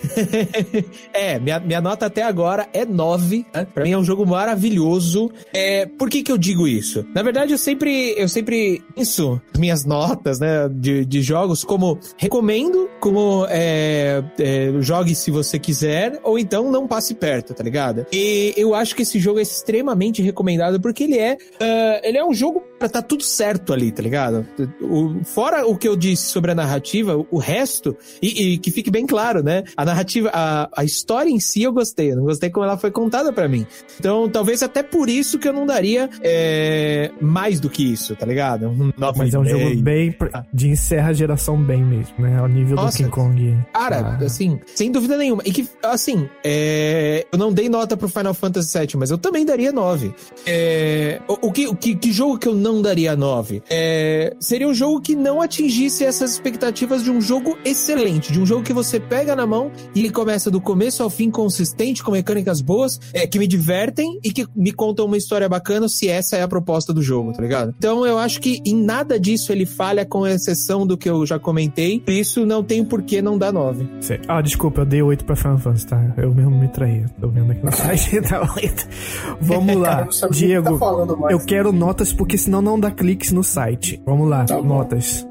é, 1.14 1.40
minha, 1.40 1.60
minha 1.60 1.82
nota 1.82 2.06
até 2.06 2.24
agora 2.24 2.68
é 2.74 2.86
9. 2.86 3.46
Né? 3.54 3.68
Pra 3.74 3.84
mim 3.84 3.92
é 3.92 3.98
um 3.98 4.04
jogo 4.04 4.26
maravilhoso. 4.26 5.32
É, 5.54 5.86
por 5.86 6.10
que 6.10 6.24
que 6.24 6.32
eu 6.32 6.38
digo 6.38 6.68
isso? 6.68 7.06
Na 7.14 7.22
verdade, 7.22 7.52
eu 7.52 7.58
sempre, 7.58 8.14
eu 8.18 8.28
sempre 8.28 8.82
penso 8.96 9.42
minhas 9.58 9.86
notas, 9.86 10.40
né, 10.40 10.70
de, 10.70 11.06
de 11.06 11.22
jogos 11.22 11.64
como 11.64 12.00
recomendo, 12.18 12.90
como 13.00 13.46
é, 13.50 14.24
é, 14.40 14.72
jogue 14.80 15.16
se 15.16 15.32
você 15.32 15.60
quiser, 15.60 16.20
ou 16.24 16.38
então 16.38 16.72
não 16.72 16.88
passe 16.88 17.14
perto, 17.14 17.54
tá 17.54 17.64
ligado? 17.64 18.06
E 18.12 18.54
eu 18.58 18.74
acho 18.76 18.96
que 18.96 19.02
esse 19.04 19.20
jogo 19.20 19.40
é 19.40 19.42
extremamente 19.42 20.22
recomendado 20.22 20.80
porque 20.80 21.04
ele 21.04 21.18
é, 21.18 21.38
ah, 21.60 21.93
ele 22.04 22.18
é 22.18 22.26
um 22.26 22.34
jogo 22.34 22.64
pra 22.80 22.88
tá 22.90 23.02
tudo 23.02 23.24
certo 23.24 23.74
ali, 23.74 23.92
tá 23.92 24.02
ligado? 24.02 24.46
O- 24.82 25.24
fora 25.24 25.66
o 25.66 25.78
que 25.78 25.88
eu 25.88 25.96
disse 25.96 26.24
sobre 26.28 26.52
a 26.52 26.56
narrativa, 26.56 27.16
o 27.32 27.38
resto, 27.38 27.96
e, 28.22 28.54
e 28.54 28.58
que 28.58 28.72
fique 28.72 28.90
bem 28.92 29.06
claro, 29.06 29.44
né? 29.44 29.64
A 29.78 29.86
narrativa, 29.86 30.30
a, 30.34 30.70
a 30.76 30.84
história 30.84 31.30
em 31.30 31.40
si 31.40 31.64
eu 31.64 31.72
gostei, 31.74 32.12
eu 32.12 32.16
não 32.18 32.24
gostei 32.24 32.50
como 32.50 32.66
ela 32.66 32.78
foi 32.78 32.92
contada 32.92 33.32
pra 33.34 33.48
mim. 33.48 33.66
Então, 34.00 34.30
talvez 34.30 34.62
até 34.64 34.82
por 34.84 35.10
isso 35.10 35.38
que 35.40 35.48
eu 35.48 35.54
não 35.54 35.66
daria 35.66 36.10
é, 36.22 37.12
mais 37.22 37.60
do 37.60 37.70
que 37.70 37.84
isso, 37.92 38.16
tá 38.16 38.26
ligado? 38.26 38.68
Um 38.68 38.92
Mas 39.18 39.34
é 39.34 39.40
um 39.40 39.46
jogo 39.46 39.76
bem 39.82 40.12
pr- 40.12 40.30
de 40.54 40.70
encerra 40.70 41.10
a 41.10 41.14
geração 41.14 41.58
bem 41.62 41.84
mesmo, 41.84 42.14
né? 42.20 42.38
Ao 42.40 42.48
nível 42.48 42.76
Nossa. 42.76 42.98
do 42.98 42.98
King 42.98 43.10
Kong. 43.12 43.58
Cara, 43.74 44.18
Ah. 44.20 44.26
assim, 44.26 44.60
sem 44.76 44.92
dúvida 44.92 45.18
nenhuma. 45.18 45.42
E 45.46 45.52
que, 45.52 45.68
assim, 45.84 46.28
é, 46.44 47.26
eu 47.32 47.38
não 47.38 47.52
dei 47.52 47.70
nota 47.70 47.96
pro 47.98 48.08
Final 48.10 48.34
Fantasy 48.34 48.78
VII, 48.78 48.98
mas 48.98 49.12
eu 49.12 49.18
também 49.18 49.46
daria 49.46 49.72
9. 49.72 50.14
É, 50.46 51.20
o, 51.28 51.48
o 51.48 51.52
que, 51.52 51.68
o 51.68 51.76
que, 51.84 51.96
que 51.96 52.14
jogo 52.14 52.38
que 52.38 52.48
eu 52.48 52.56
não 52.56 52.82
daria 52.82 53.14
9? 53.14 53.62
É, 53.70 54.34
seria 54.40 54.68
um 54.70 54.74
jogo 54.74 55.02
que 55.02 55.16
não 55.16 55.42
atingisse 55.42 56.06
essas 56.06 56.32
expectativas 56.32 57.04
de 57.04 57.12
um 57.12 57.20
jogo 57.20 57.58
excelente, 57.66 58.32
de 58.32 58.40
um 58.40 58.46
jogo 58.46 58.64
que 58.64 58.72
você 58.72 59.02
pega 59.02 59.36
na 59.36 59.46
mão 59.46 59.70
e 59.94 60.00
ele 60.00 60.10
começa 60.10 60.50
do 60.50 60.62
começo 60.62 61.04
ao 61.04 61.10
fim 61.10 61.30
consistente, 61.30 62.02
com 62.02 62.12
mecânicas 62.12 62.62
boas, 62.62 63.02
é, 63.14 63.28
que 63.28 63.38
me 63.38 63.46
divertem 63.46 64.18
e 64.24 64.32
que 64.32 64.48
me 64.56 64.72
contam 64.72 65.06
uma 65.06 65.18
história 65.18 65.50
bacana 65.50 65.90
se 65.90 66.08
essa 66.08 66.38
é 66.38 66.42
a 66.42 66.48
proposta 66.48 66.94
do 66.94 67.02
jogo, 67.02 67.34
tá 67.34 67.42
ligado? 67.42 67.76
Então 67.78 68.06
eu 68.06 68.18
acho 68.18 68.40
que 68.40 68.62
em 68.66 68.82
nada 68.82 69.20
disso 69.20 69.52
ele 69.52 69.66
falha, 69.66 70.06
com 70.06 70.26
exceção 70.26 70.88
do 70.88 70.98
que 70.98 71.10
eu 71.10 71.26
já 71.26 71.38
comentei, 71.38 72.00
por 72.00 72.14
isso 72.14 72.46
não 72.46 72.64
tem 72.64 72.86
por 72.86 73.02
que 73.02 73.22
não 73.22 73.38
dar 73.38 73.52
9. 73.52 73.86
Sei. 74.00 74.22
Ah, 74.26 74.42
desculpa, 74.42 74.82
eu 74.82 74.86
dei 74.86 75.02
8 75.02 75.26
pra 75.26 75.36
Final 75.36 75.58
Fantasy, 75.58 75.88
tá? 75.88 76.14
Eu 76.16 76.34
mesmo 76.34 76.58
me 76.58 76.70
traí. 76.70 77.04
Tô 77.20 77.28
vendo 77.28 77.52
aqui 77.52 77.66
no 77.66 77.72
site. 77.76 78.22
tá 78.22 78.54
8. 78.56 78.88
Vamos 79.42 79.76
lá, 79.76 80.08
Diego. 80.32 80.72
tá 80.74 80.78
falando 80.78 81.18
mais. 81.18 81.34
eu 81.34 81.46
quero 81.46 81.73
notas 81.74 82.14
porque 82.14 82.38
senão 82.38 82.62
não 82.62 82.80
dá 82.80 82.92
cliques 82.92 83.32
no 83.32 83.44
site. 83.44 84.02
Vamos 84.06 84.30
lá, 84.30 84.46
Tá 84.46 84.62
notas. 84.62 85.28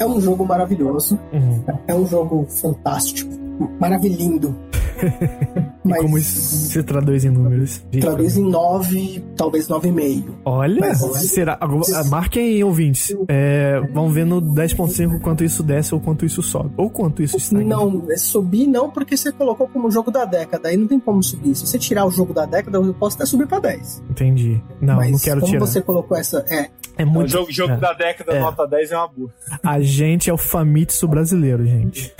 É 0.00 0.06
um 0.06 0.20
jogo 0.20 0.46
maravilhoso. 0.46 1.18
Uhum. 1.32 1.64
É 1.86 1.94
um 1.94 2.06
jogo 2.06 2.46
fantástico. 2.48 3.47
Maravilhindo. 3.80 4.56
E 5.88 5.94
como 6.02 6.18
isso 6.18 6.68
se 6.68 6.82
traduz 6.82 7.24
em 7.24 7.30
números? 7.30 7.82
Traduz 7.98 8.36
em 8.36 8.42
9, 8.42 9.24
talvez 9.36 9.66
9,5. 9.68 10.24
Olha, 10.44 10.80
Mas- 10.80 10.98
será? 11.30 11.56
agora, 11.58 12.04
Marquem 12.10 12.42
aí, 12.56 12.64
ouvintes. 12.64 13.16
É, 13.28 13.80
vamos 13.94 14.12
ver 14.12 14.26
no 14.26 14.42
10.5 14.42 15.18
quanto 15.20 15.44
isso 15.44 15.62
desce 15.62 15.94
ou 15.94 16.00
quanto 16.00 16.26
isso 16.26 16.42
sobe. 16.42 16.72
Ou 16.76 16.90
quanto 16.90 17.22
isso 17.22 17.38
está. 17.38 17.56
Não, 17.58 18.04
é 18.10 18.18
subir 18.18 18.66
não, 18.66 18.90
porque 18.90 19.16
você 19.16 19.32
colocou 19.32 19.66
como 19.68 19.90
jogo 19.90 20.10
da 20.10 20.26
década. 20.26 20.68
Aí 20.68 20.76
não 20.76 20.86
tem 20.86 21.00
como 21.00 21.22
subir. 21.22 21.54
Se 21.54 21.66
você 21.66 21.78
tirar 21.78 22.04
o 22.04 22.10
jogo 22.10 22.34
da 22.34 22.44
década, 22.44 22.76
eu 22.76 22.92
posso 22.92 23.16
até 23.16 23.24
subir 23.24 23.46
pra 23.46 23.58
10. 23.60 24.02
Entendi. 24.10 24.60
Não, 24.82 24.96
Mas 24.96 25.12
não 25.12 25.18
quero 25.18 25.40
como 25.40 25.52
tirar. 25.52 25.64
você 25.66 25.80
colocou 25.80 26.18
essa. 26.18 26.44
É, 26.50 26.68
É 26.98 27.04
O 27.04 27.08
muito. 27.08 27.30
jogo, 27.30 27.50
jogo 27.52 27.74
é. 27.74 27.76
da 27.76 27.92
década, 27.94 28.32
É. 28.32 28.40
nota 28.40 28.66
10 28.66 28.90
é 28.90 28.96
uma 28.98 29.06
boa. 29.08 29.30
A 29.62 29.80
gente 29.80 30.28
é 30.28 30.32
o 30.34 30.36
Famitsu 30.36 31.06
brasileiro, 31.08 31.64
gente. 31.64 32.12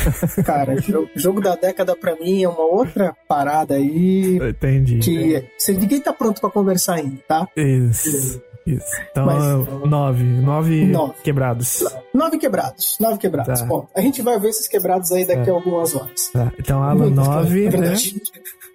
cara, 0.45 0.81
jogo, 0.81 1.09
jogo 1.29 1.41
da 1.43 1.55
década 1.55 1.95
pra 1.95 2.17
mim 2.17 2.43
é 2.43 2.49
uma 2.49 2.63
outra 2.65 3.15
parada 3.29 3.75
aí. 3.75 4.39
Entendi. 4.39 4.99
Que 4.99 5.45
se 5.59 5.75
ninguém 5.75 6.01
tá 6.01 6.13
pronto 6.13 6.41
pra 6.41 6.49
conversar 6.51 6.95
ainda, 6.95 7.19
tá? 7.29 7.47
Isso. 7.57 8.41
Isso. 8.67 8.85
Então, 9.11 9.25
Mas- 9.27 9.43
nove. 9.89 10.25
Nove 10.25 10.87
Nove. 10.87 11.15
quebrados. 11.23 11.85
Nove 12.13 12.39
quebrados. 12.39 12.97
Nove 13.01 13.17
quebrados. 13.19 13.61
Tá. 13.61 13.67
Bom, 13.67 13.87
a 13.95 14.01
gente 14.03 14.21
vai 14.21 14.39
ver 14.39 14.49
esses 14.49 14.69
quebrados 14.69 15.11
aí 15.13 15.25
daqui 15.27 15.49
a 15.49 15.53
algumas 15.55 15.95
horas. 15.95 16.29
Tá. 16.33 16.53
Então, 16.59 16.83
Alan, 16.83 17.09
nove, 17.11 17.67
É 17.67 17.71
né? 17.79 17.95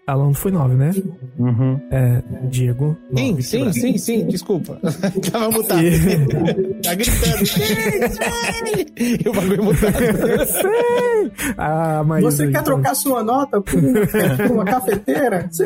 Alan 0.06 0.34
foi 0.34 0.52
nove, 0.52 0.76
né? 0.76 0.92
É, 1.92 2.22
Diego. 2.50 2.98
Sim, 3.16 3.30
nove 3.30 3.44
sim, 3.44 3.72
sim, 3.72 3.98
sim, 3.98 4.28
desculpa. 4.28 4.78
Tava 5.32 5.50
mutado. 5.50 5.82
E- 5.82 5.94
tá 6.84 6.94
gritando. 6.94 7.46
Sim, 7.46 7.64
sim. 7.66 8.86
E 9.24 9.30
o 9.30 9.34
bagulho 9.34 9.64
mutado. 9.64 9.94
ah, 11.58 12.04
mas. 12.06 12.24
Você 12.24 12.50
quer 12.52 12.64
trocar 12.64 12.96
sua 12.96 13.24
nota 13.24 13.62
por 13.62 13.80
uma, 13.80 14.02
por 14.38 14.52
uma 14.52 14.66
cafeteira? 14.66 15.48
Sim. 15.52 15.66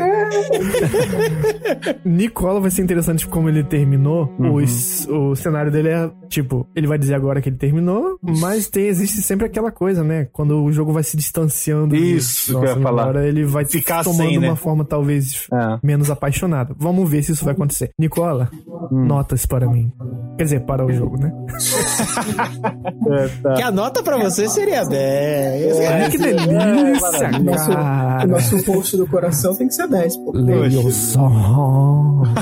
Nicola 2.06 2.60
vai 2.60 2.70
ser 2.72 2.82
interessante 2.84 3.28
como 3.28 3.50
ele 3.50 3.64
terminou. 3.64 4.34
Uhum. 4.40 4.62
O, 5.10 5.32
o 5.32 5.36
cenário 5.36 5.72
dele 5.72 5.90
é, 5.90 6.10
tipo, 6.30 6.68
ele 6.76 6.88
vai 6.88 6.98
dizer 6.98 7.16
agora 7.16 7.42
que 7.42 7.50
ele 7.50 7.58
terminou, 7.58 8.18
mas 8.22 8.68
tem, 8.70 8.88
existe 8.88 9.22
sempre 9.22 9.46
aquela 9.46 9.72
coisa, 9.72 10.04
né? 10.04 10.28
Quando 10.32 10.64
o 10.64 10.72
jogo 10.72 10.92
vai 10.92 11.04
se 11.04 11.18
distanciando. 11.18 11.96
Isso 11.96 12.48
que 12.48 12.52
eu 12.52 12.62
nossa 12.62 12.74
ia 12.78 12.82
falar. 12.82 13.06
memória, 13.08 13.28
ele 13.28 13.46
vai 13.46 13.66
Ficar 13.66 14.04
tomando 14.04 14.27
sem, 14.30 14.40
né? 14.40 14.50
uma 14.50 14.56
forma 14.56 14.86
talvez 14.86 15.48
É. 15.54 15.80
menos 15.84 16.10
apaixonada. 16.10 16.74
Vamos 16.78 17.10
ver 17.10 17.24
se 17.24 17.32
isso 17.32 17.46
vai 17.46 17.54
acontecer. 17.54 17.90
Nicola, 18.00 18.50
Hum. 18.92 19.06
notas 19.06 19.46
para 19.46 19.68
mim. 19.70 19.92
Quer 20.38 20.44
dizer, 20.44 20.60
para 20.62 20.86
o 20.86 20.92
jogo, 20.92 21.18
né? 21.18 21.32
Que 23.56 23.62
a 23.62 23.72
nota 23.72 24.04
pra 24.04 24.18
você 24.18 24.48
seria 24.48 24.84
10. 24.84 25.80
Ai, 25.80 26.10
que 26.10 26.18
delícia, 26.18 27.30
O 27.40 27.44
nosso, 27.44 27.72
o 27.72 27.74
cara. 27.74 28.28
nosso 28.28 28.64
post 28.66 28.98
do 28.98 29.08
coração 29.08 29.56
tem 29.56 29.68
que 29.68 29.74
ser 29.74 29.88
10, 29.88 30.18
pô. 30.18 30.32
Leio 30.34 30.92
som. 30.92 32.24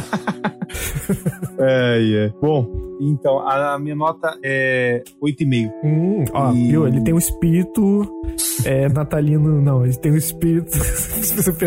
É, 1.60 2.26
é. 2.26 2.34
Bom, 2.42 2.68
então, 3.00 3.40
a 3.48 3.78
minha 3.80 3.96
nota 3.96 4.38
é 4.44 5.04
8,5. 5.22 5.72
Hum, 5.84 6.26
ó, 6.34 6.52
E- 6.52 6.68
viu? 6.68 6.88
Ele 6.88 7.02
tem 7.02 7.14
um 7.14 7.18
espírito 7.18 8.02
é, 8.66 8.90
natalino. 8.90 9.62
Não, 9.62 9.86
ele 9.86 9.96
tem 9.96 10.12
um 10.12 10.18
espírito 10.18 10.72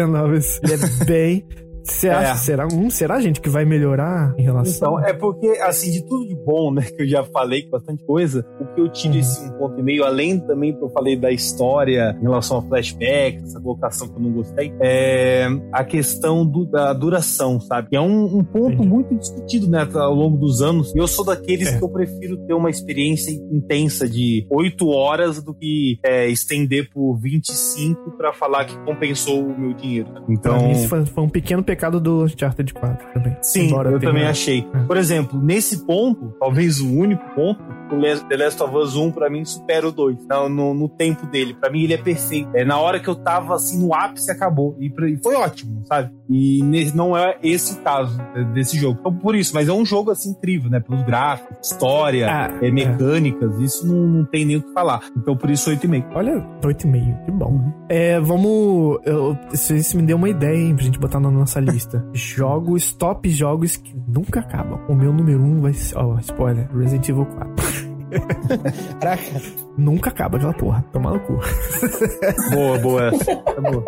supernovas. 0.09 0.61
Ele 0.63 0.75
é 0.75 1.05
bem 1.05 1.47
Você 1.89 2.09
acha, 2.09 2.33
É. 2.33 2.35
será, 2.37 2.69
hum, 2.73 2.91
será, 2.91 3.21
gente, 3.21 3.41
que 3.41 3.49
vai 3.49 3.65
melhorar 3.65 4.35
em 4.39 4.43
relação? 4.43 4.99
Então, 4.99 5.07
é 5.09 5.13
porque, 5.13 5.47
assim, 5.63 5.91
de 5.91 6.05
tudo 6.07 6.27
de 6.29 6.35
bom, 6.37 6.73
né, 6.73 6.83
que 6.83 7.03
eu 7.03 7.09
já 7.09 7.25
falei, 7.25 7.63
que 7.63 7.71
bastante 7.71 8.05
coisa, 8.05 8.45
o 8.61 8.67
que 8.75 8.81
eu 8.81 8.89
tiro 8.89 9.17
esse 9.17 9.43
um 9.49 9.53
ponto 9.59 9.79
e 9.81 9.83
meio, 9.83 10.05
além 10.05 10.39
também 10.41 10.77
que 10.77 10.83
eu 10.83 10.89
falei 10.91 11.17
da 11.17 11.31
história 11.31 12.17
em 12.19 12.23
relação 12.23 12.59
a 12.59 12.63
flashbacks, 12.63 13.43
essa 13.45 13.61
colocação 13.61 14.09
que 14.09 14.15
eu 14.17 14.21
não 14.21 14.33
gostei, 14.33 14.73
é 14.81 15.49
a 15.73 15.83
questão 15.85 16.45
do- 16.47 16.67
da 16.67 16.93
duração, 16.93 17.61
sabe? 17.61 17.89
Que 17.91 17.97
é 17.97 18.01
um, 18.01 18.39
um 18.39 18.45
ponto 18.45 18.75
Entendi. 18.75 18.89
muito 18.89 19.15
discutido, 19.17 19.69
né, 19.69 19.89
ao 19.95 20.15
longo 20.15 20.37
dos 20.37 20.61
anos. 20.63 20.95
E 20.95 20.99
eu 20.99 21.07
sou 21.09 21.25
daqueles 21.25 21.69
É. 21.69 21.79
que 21.79 21.83
eu 21.85 21.89
prefiro 21.89 22.37
ter 22.47 22.55
uma 22.55 22.71
experiência 22.71 23.31
intensa 23.51 24.09
de 24.09 24.47
oito 24.51 24.89
horas 24.89 25.43
do 25.43 25.55
que 25.55 25.99
é, 26.05 26.29
estender 26.29 26.91
por 26.93 27.17
25 27.19 28.11
para 28.17 28.33
falar 28.33 28.65
que 28.67 28.77
compensou 28.85 29.43
o 29.47 29.59
meu 29.59 29.73
dinheiro. 29.75 30.09
Então, 30.29 30.59
Pra 30.59 30.63
mim, 30.67 30.73
isso 30.73 30.89
foi, 30.89 31.05
foi 31.07 31.25
um 31.25 31.29
pequeno 31.29 31.63
pecado 31.63 31.78
do 32.01 32.25
Uncharted 32.25 32.73
4 32.75 33.09
também. 33.15 33.37
Sim, 33.43 33.67
Embora 33.67 33.91
eu 33.91 33.99
tenha- 33.99 34.13
também 34.13 34.27
achei. 34.27 34.67
É. 34.75 34.79
Por 34.85 34.97
exemplo, 34.97 35.41
nesse 35.41 35.85
ponto, 35.87 36.35
talvez 36.41 36.81
o 36.81 36.91
único 36.93 37.23
ponto, 37.35 37.61
o 37.91 38.01
The 38.29 38.37
Last 38.37 38.63
of 38.63 38.75
Us 38.77 38.97
1 38.97 39.11
pra 39.13 39.31
mim 39.31 39.45
supera 39.45 39.89
o 39.89 39.93
2. 39.93 40.19
No, 40.29 40.49
no, 40.49 40.75
no 40.75 40.89
tempo 40.89 41.27
dele. 41.27 41.55
Pra 41.55 41.71
mim 41.71 41.83
ele 41.85 41.95
é 41.95 41.99
perfeito. 41.99 42.51
É 42.55 42.65
na 42.65 42.79
hora 42.79 43.01
que 43.01 43.09
eu 43.09 43.15
tava 43.15 43.55
assim 43.55 43.79
no 43.83 43.95
ápice 43.95 44.31
acabou. 44.31 44.77
E, 44.79 44.91
pra- 44.91 45.09
e 45.09 45.17
foi 45.17 45.35
ótimo, 45.37 45.83
sabe? 45.87 46.11
E 46.29 46.63
ne- 46.63 46.93
não 46.95 47.17
é 47.17 47.39
esse 47.43 47.75
o 47.75 47.77
caso 47.83 48.19
de- 48.35 48.45
desse 48.53 48.77
jogo. 48.77 48.99
Então 49.01 49.15
por 49.15 49.35
isso, 49.35 49.55
mas 49.55 49.69
é 49.69 49.73
um 49.73 49.85
jogo 49.87 50.11
assim 50.11 50.31
incrível, 50.31 50.71
né? 50.71 50.81
Pelos 50.81 51.03
gráficos, 51.05 51.57
história, 51.63 52.29
Ah, 52.31 52.51
é, 52.61 52.71
mecânicas, 52.71 53.59
isso 53.61 53.87
não, 53.87 54.07
não 54.07 54.25
tem 54.25 54.45
nem 54.45 54.57
o 54.57 54.63
que 54.63 54.73
falar. 54.75 55.01
Então 55.17 55.35
por 55.37 55.49
isso 55.49 55.71
8,5. 55.71 56.07
Olha, 56.15 56.45
8,5, 56.65 57.25
que 57.25 57.31
bom. 57.31 57.73
É, 57.89 58.21
vamos. 58.21 58.99
Eu, 59.05 59.37
isso, 59.53 59.75
isso 59.75 59.97
me 59.97 60.03
deu 60.03 60.17
uma 60.17 60.29
ideia, 60.29 60.57
hein, 60.57 60.75
pra 60.75 60.85
gente 60.85 60.99
botar 60.99 61.19
na 61.21 61.31
nossa 61.31 61.58
lista. 61.61 62.05
jogos, 62.13 62.93
top 62.93 63.29
jogos 63.31 63.77
que 63.77 63.95
nunca 64.07 64.41
acabam. 64.41 64.81
O 64.89 64.95
meu 64.95 65.13
número 65.13 65.43
1 65.43 65.45
um 65.45 65.61
vai 65.61 65.73
ser. 65.73 65.97
Ó, 65.97 66.19
spoiler: 66.19 66.69
Resident 66.77 67.09
Evil 67.09 67.27
4. 67.27 67.89
Caraca. 69.01 69.43
Nunca 69.77 70.11
acaba 70.11 70.37
aquela 70.37 70.55
porra. 70.55 70.85
Tomar 70.93 71.13
no 71.13 71.21
cu. 71.21 71.39
Boa, 72.53 72.79
boa 72.79 73.07
essa. 73.09 73.37
Tá 73.37 73.61
boa. 73.61 73.85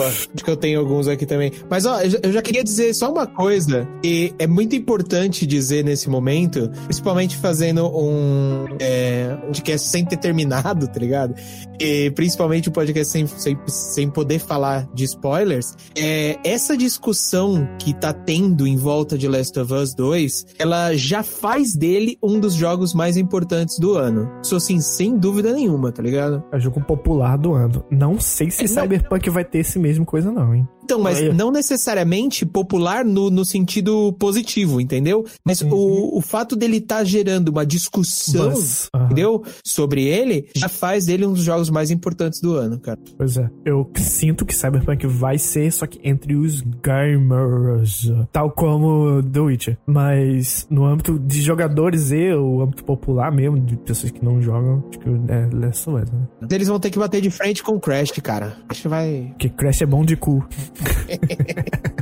Acho 0.00 0.28
que 0.44 0.50
eu 0.50 0.56
tenho 0.56 0.80
alguns 0.80 1.08
aqui 1.08 1.26
também. 1.26 1.52
Mas, 1.70 1.86
ó, 1.86 2.00
eu 2.00 2.32
já- 2.32 2.42
queria 2.42 2.62
dizer 2.62 2.92
só 2.94 3.10
uma 3.10 3.26
coisa 3.26 3.88
que 4.02 4.34
é 4.38 4.46
muito 4.46 4.76
importante 4.76 5.46
dizer 5.46 5.82
nesse 5.84 6.08
momento, 6.10 6.70
principalmente 6.84 7.36
fazendo 7.36 7.86
um 7.86 8.66
é, 8.78 9.34
um 9.42 9.46
podcast 9.46 9.88
sem 9.88 10.04
ter 10.04 10.16
terminado, 10.18 10.86
tá 10.88 10.98
ligado? 11.00 11.34
E 11.80 12.10
principalmente 12.10 12.68
o 12.68 12.72
podcast 12.72 13.10
sem, 13.12 13.26
sem, 13.26 13.58
sem 13.66 14.10
poder 14.10 14.38
falar 14.38 14.86
de 14.94 15.04
spoilers. 15.04 15.74
É, 15.96 16.36
essa 16.44 16.76
discussão 16.76 17.66
que 17.78 17.92
tá 17.94 18.12
tendo 18.12 18.66
em 18.66 18.76
volta 18.76 19.16
de 19.18 19.26
Last 19.28 19.58
of 19.58 19.72
Us 19.72 19.94
2, 19.94 20.46
ela 20.58 20.94
já 20.94 21.22
faz 21.22 21.74
dele 21.74 22.18
um 22.22 22.38
dos 22.38 22.54
jogos 22.54 22.94
mais 22.94 23.16
importantes 23.16 23.78
do 23.78 23.94
ano. 23.94 24.30
Isso, 24.42 24.56
assim, 24.56 24.80
sem 24.80 25.16
dúvida 25.16 25.52
nenhuma, 25.52 25.90
tá 25.92 26.02
ligado? 26.02 26.42
É 26.52 26.56
o 26.56 26.60
jogo 26.60 26.80
popular 26.82 27.36
do 27.38 27.54
ano. 27.54 27.84
Não 27.90 28.20
sei 28.20 28.50
se 28.50 28.64
É. 28.64 28.66
Cyberpunk 28.66 29.28
vai 29.30 29.44
ter 29.44 29.58
esse 29.58 29.78
mesmo 29.84 30.06
coisa, 30.06 30.32
não, 30.32 30.54
hein? 30.54 30.66
Então, 30.84 31.00
mas 31.00 31.18
Olha. 31.18 31.32
não 31.32 31.50
necessariamente 31.50 32.44
popular 32.46 33.04
no, 33.04 33.30
no 33.30 33.44
sentido 33.44 34.12
positivo, 34.18 34.80
entendeu? 34.80 35.24
Mas 35.44 35.60
Uhum. 35.62 35.70
o, 35.72 36.18
o 36.18 36.20
fato 36.20 36.54
dele 36.56 36.76
estar 36.78 37.02
gerando 37.04 37.48
uma 37.48 37.64
discussão, 37.64 38.50
Buzz. 38.50 38.88
Entendeu? 38.94 39.42
Sobre 39.64 40.04
ele, 40.04 40.48
já 40.54 40.68
faz 40.68 41.06
dele 41.06 41.24
um 41.26 41.32
dos 41.32 41.42
jogos 41.42 41.70
mais 41.70 41.90
importantes 41.90 42.40
do 42.40 42.54
ano, 42.54 42.78
cara. 42.78 42.98
Pois 43.16 43.36
é. 43.36 43.48
Eu 43.64 43.90
sinto 43.96 44.44
que 44.44 44.54
Cyberpunk 44.54 45.06
vai 45.06 45.38
ser, 45.38 45.72
só 45.72 45.86
que 45.86 45.98
entre 46.04 46.34
os 46.36 46.60
gamers. 46.82 48.10
Tal 48.32 48.50
como 48.50 49.22
The 49.22 49.40
Witcher. 49.40 49.78
Mas 49.86 50.66
no 50.70 50.84
âmbito 50.84 51.18
de 51.18 51.40
jogadores 51.42 52.10
e 52.12 52.32
o 52.32 52.62
âmbito 52.62 52.84
popular 52.84 53.32
mesmo, 53.32 53.58
de 53.58 53.76
pessoas 53.76 54.12
que 54.12 54.24
não 54.24 54.40
jogam, 54.42 54.84
acho 54.88 54.98
que 54.98 55.08
é 55.08 55.48
Last 55.52 55.88
of 55.90 56.02
Us, 56.02 56.10
né? 56.10 56.20
Eles 56.50 56.68
vão 56.68 56.78
ter 56.78 56.90
que 56.90 56.98
bater 56.98 57.20
de 57.20 57.30
frente 57.30 57.62
com 57.62 57.72
o 57.72 57.80
Crash, 57.80 58.12
cara. 58.22 58.56
Acho 58.68 58.82
que 58.82 58.88
vai. 58.88 59.28
Porque 59.30 59.48
Crash 59.48 59.82
é 59.82 59.86
bom 59.86 60.04
de 60.04 60.16
cu. 60.16 60.44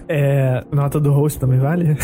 É, 0.08 0.64
nota 0.70 0.98
do 1.00 1.12
host 1.12 1.38
também 1.38 1.58
vale? 1.58 1.96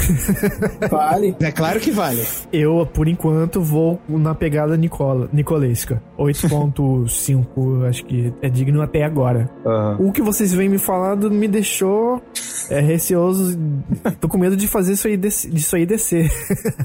Vale. 0.90 1.36
É 1.40 1.50
claro 1.52 1.80
que 1.80 1.90
vale. 1.90 2.22
Eu, 2.52 2.86
por 2.92 3.08
enquanto, 3.08 3.60
vou 3.60 4.00
na 4.08 4.34
pegada 4.34 4.76
Nicola, 4.76 5.28
Nicolesca. 5.32 6.02
8.5, 6.18 7.86
acho 7.88 8.04
que 8.04 8.32
é 8.42 8.48
digno 8.48 8.82
até 8.82 9.02
agora. 9.04 9.48
Aham. 9.64 9.96
O 10.00 10.12
que 10.12 10.22
vocês 10.22 10.52
vêm 10.52 10.68
me 10.68 10.78
falando 10.78 11.30
me 11.30 11.48
deixou 11.48 12.22
é, 12.70 12.80
receoso. 12.80 13.58
Tô 14.20 14.28
com 14.28 14.38
medo 14.38 14.56
de 14.56 14.66
fazer 14.68 14.92
isso 14.92 15.06
aí, 15.08 15.16
disso 15.16 15.76
aí 15.76 15.86
descer. 15.86 16.30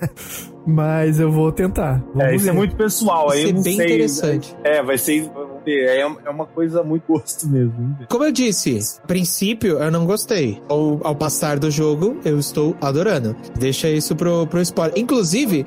Mas 0.65 1.19
eu 1.19 1.29
vou 1.31 1.51
tentar. 1.51 2.01
Vamos 2.13 2.23
É, 2.31 2.35
isso 2.35 2.47
é 2.47 2.51
ver. 2.51 2.57
muito 2.57 2.75
pessoal. 2.75 3.27
Vai 3.27 3.37
Aí 3.37 3.43
eu 3.43 3.47
ser 3.49 3.53
não 3.55 3.63
bem 3.63 3.75
sei. 3.75 3.85
interessante. 3.85 4.55
É, 4.63 4.81
vai 4.81 4.97
ser. 4.97 5.29
É 5.71 6.01
é 6.01 6.29
uma 6.29 6.45
coisa 6.45 6.83
muito 6.83 7.03
gosto 7.07 7.47
mesmo. 7.47 7.97
Como 8.09 8.23
eu 8.23 8.31
disse, 8.31 8.99
princípio 9.07 9.79
eu 9.79 9.91
não 9.91 10.05
gostei. 10.05 10.61
Ao, 10.67 10.99
ao 11.05 11.15
passar 11.15 11.57
do 11.59 11.71
jogo, 11.71 12.17
eu 12.25 12.39
estou 12.39 12.75
adorando. 12.81 13.35
Deixa 13.57 13.89
isso 13.89 14.15
pro, 14.15 14.47
pro 14.47 14.61
spoiler. 14.61 14.97
Inclusive, 14.97 15.65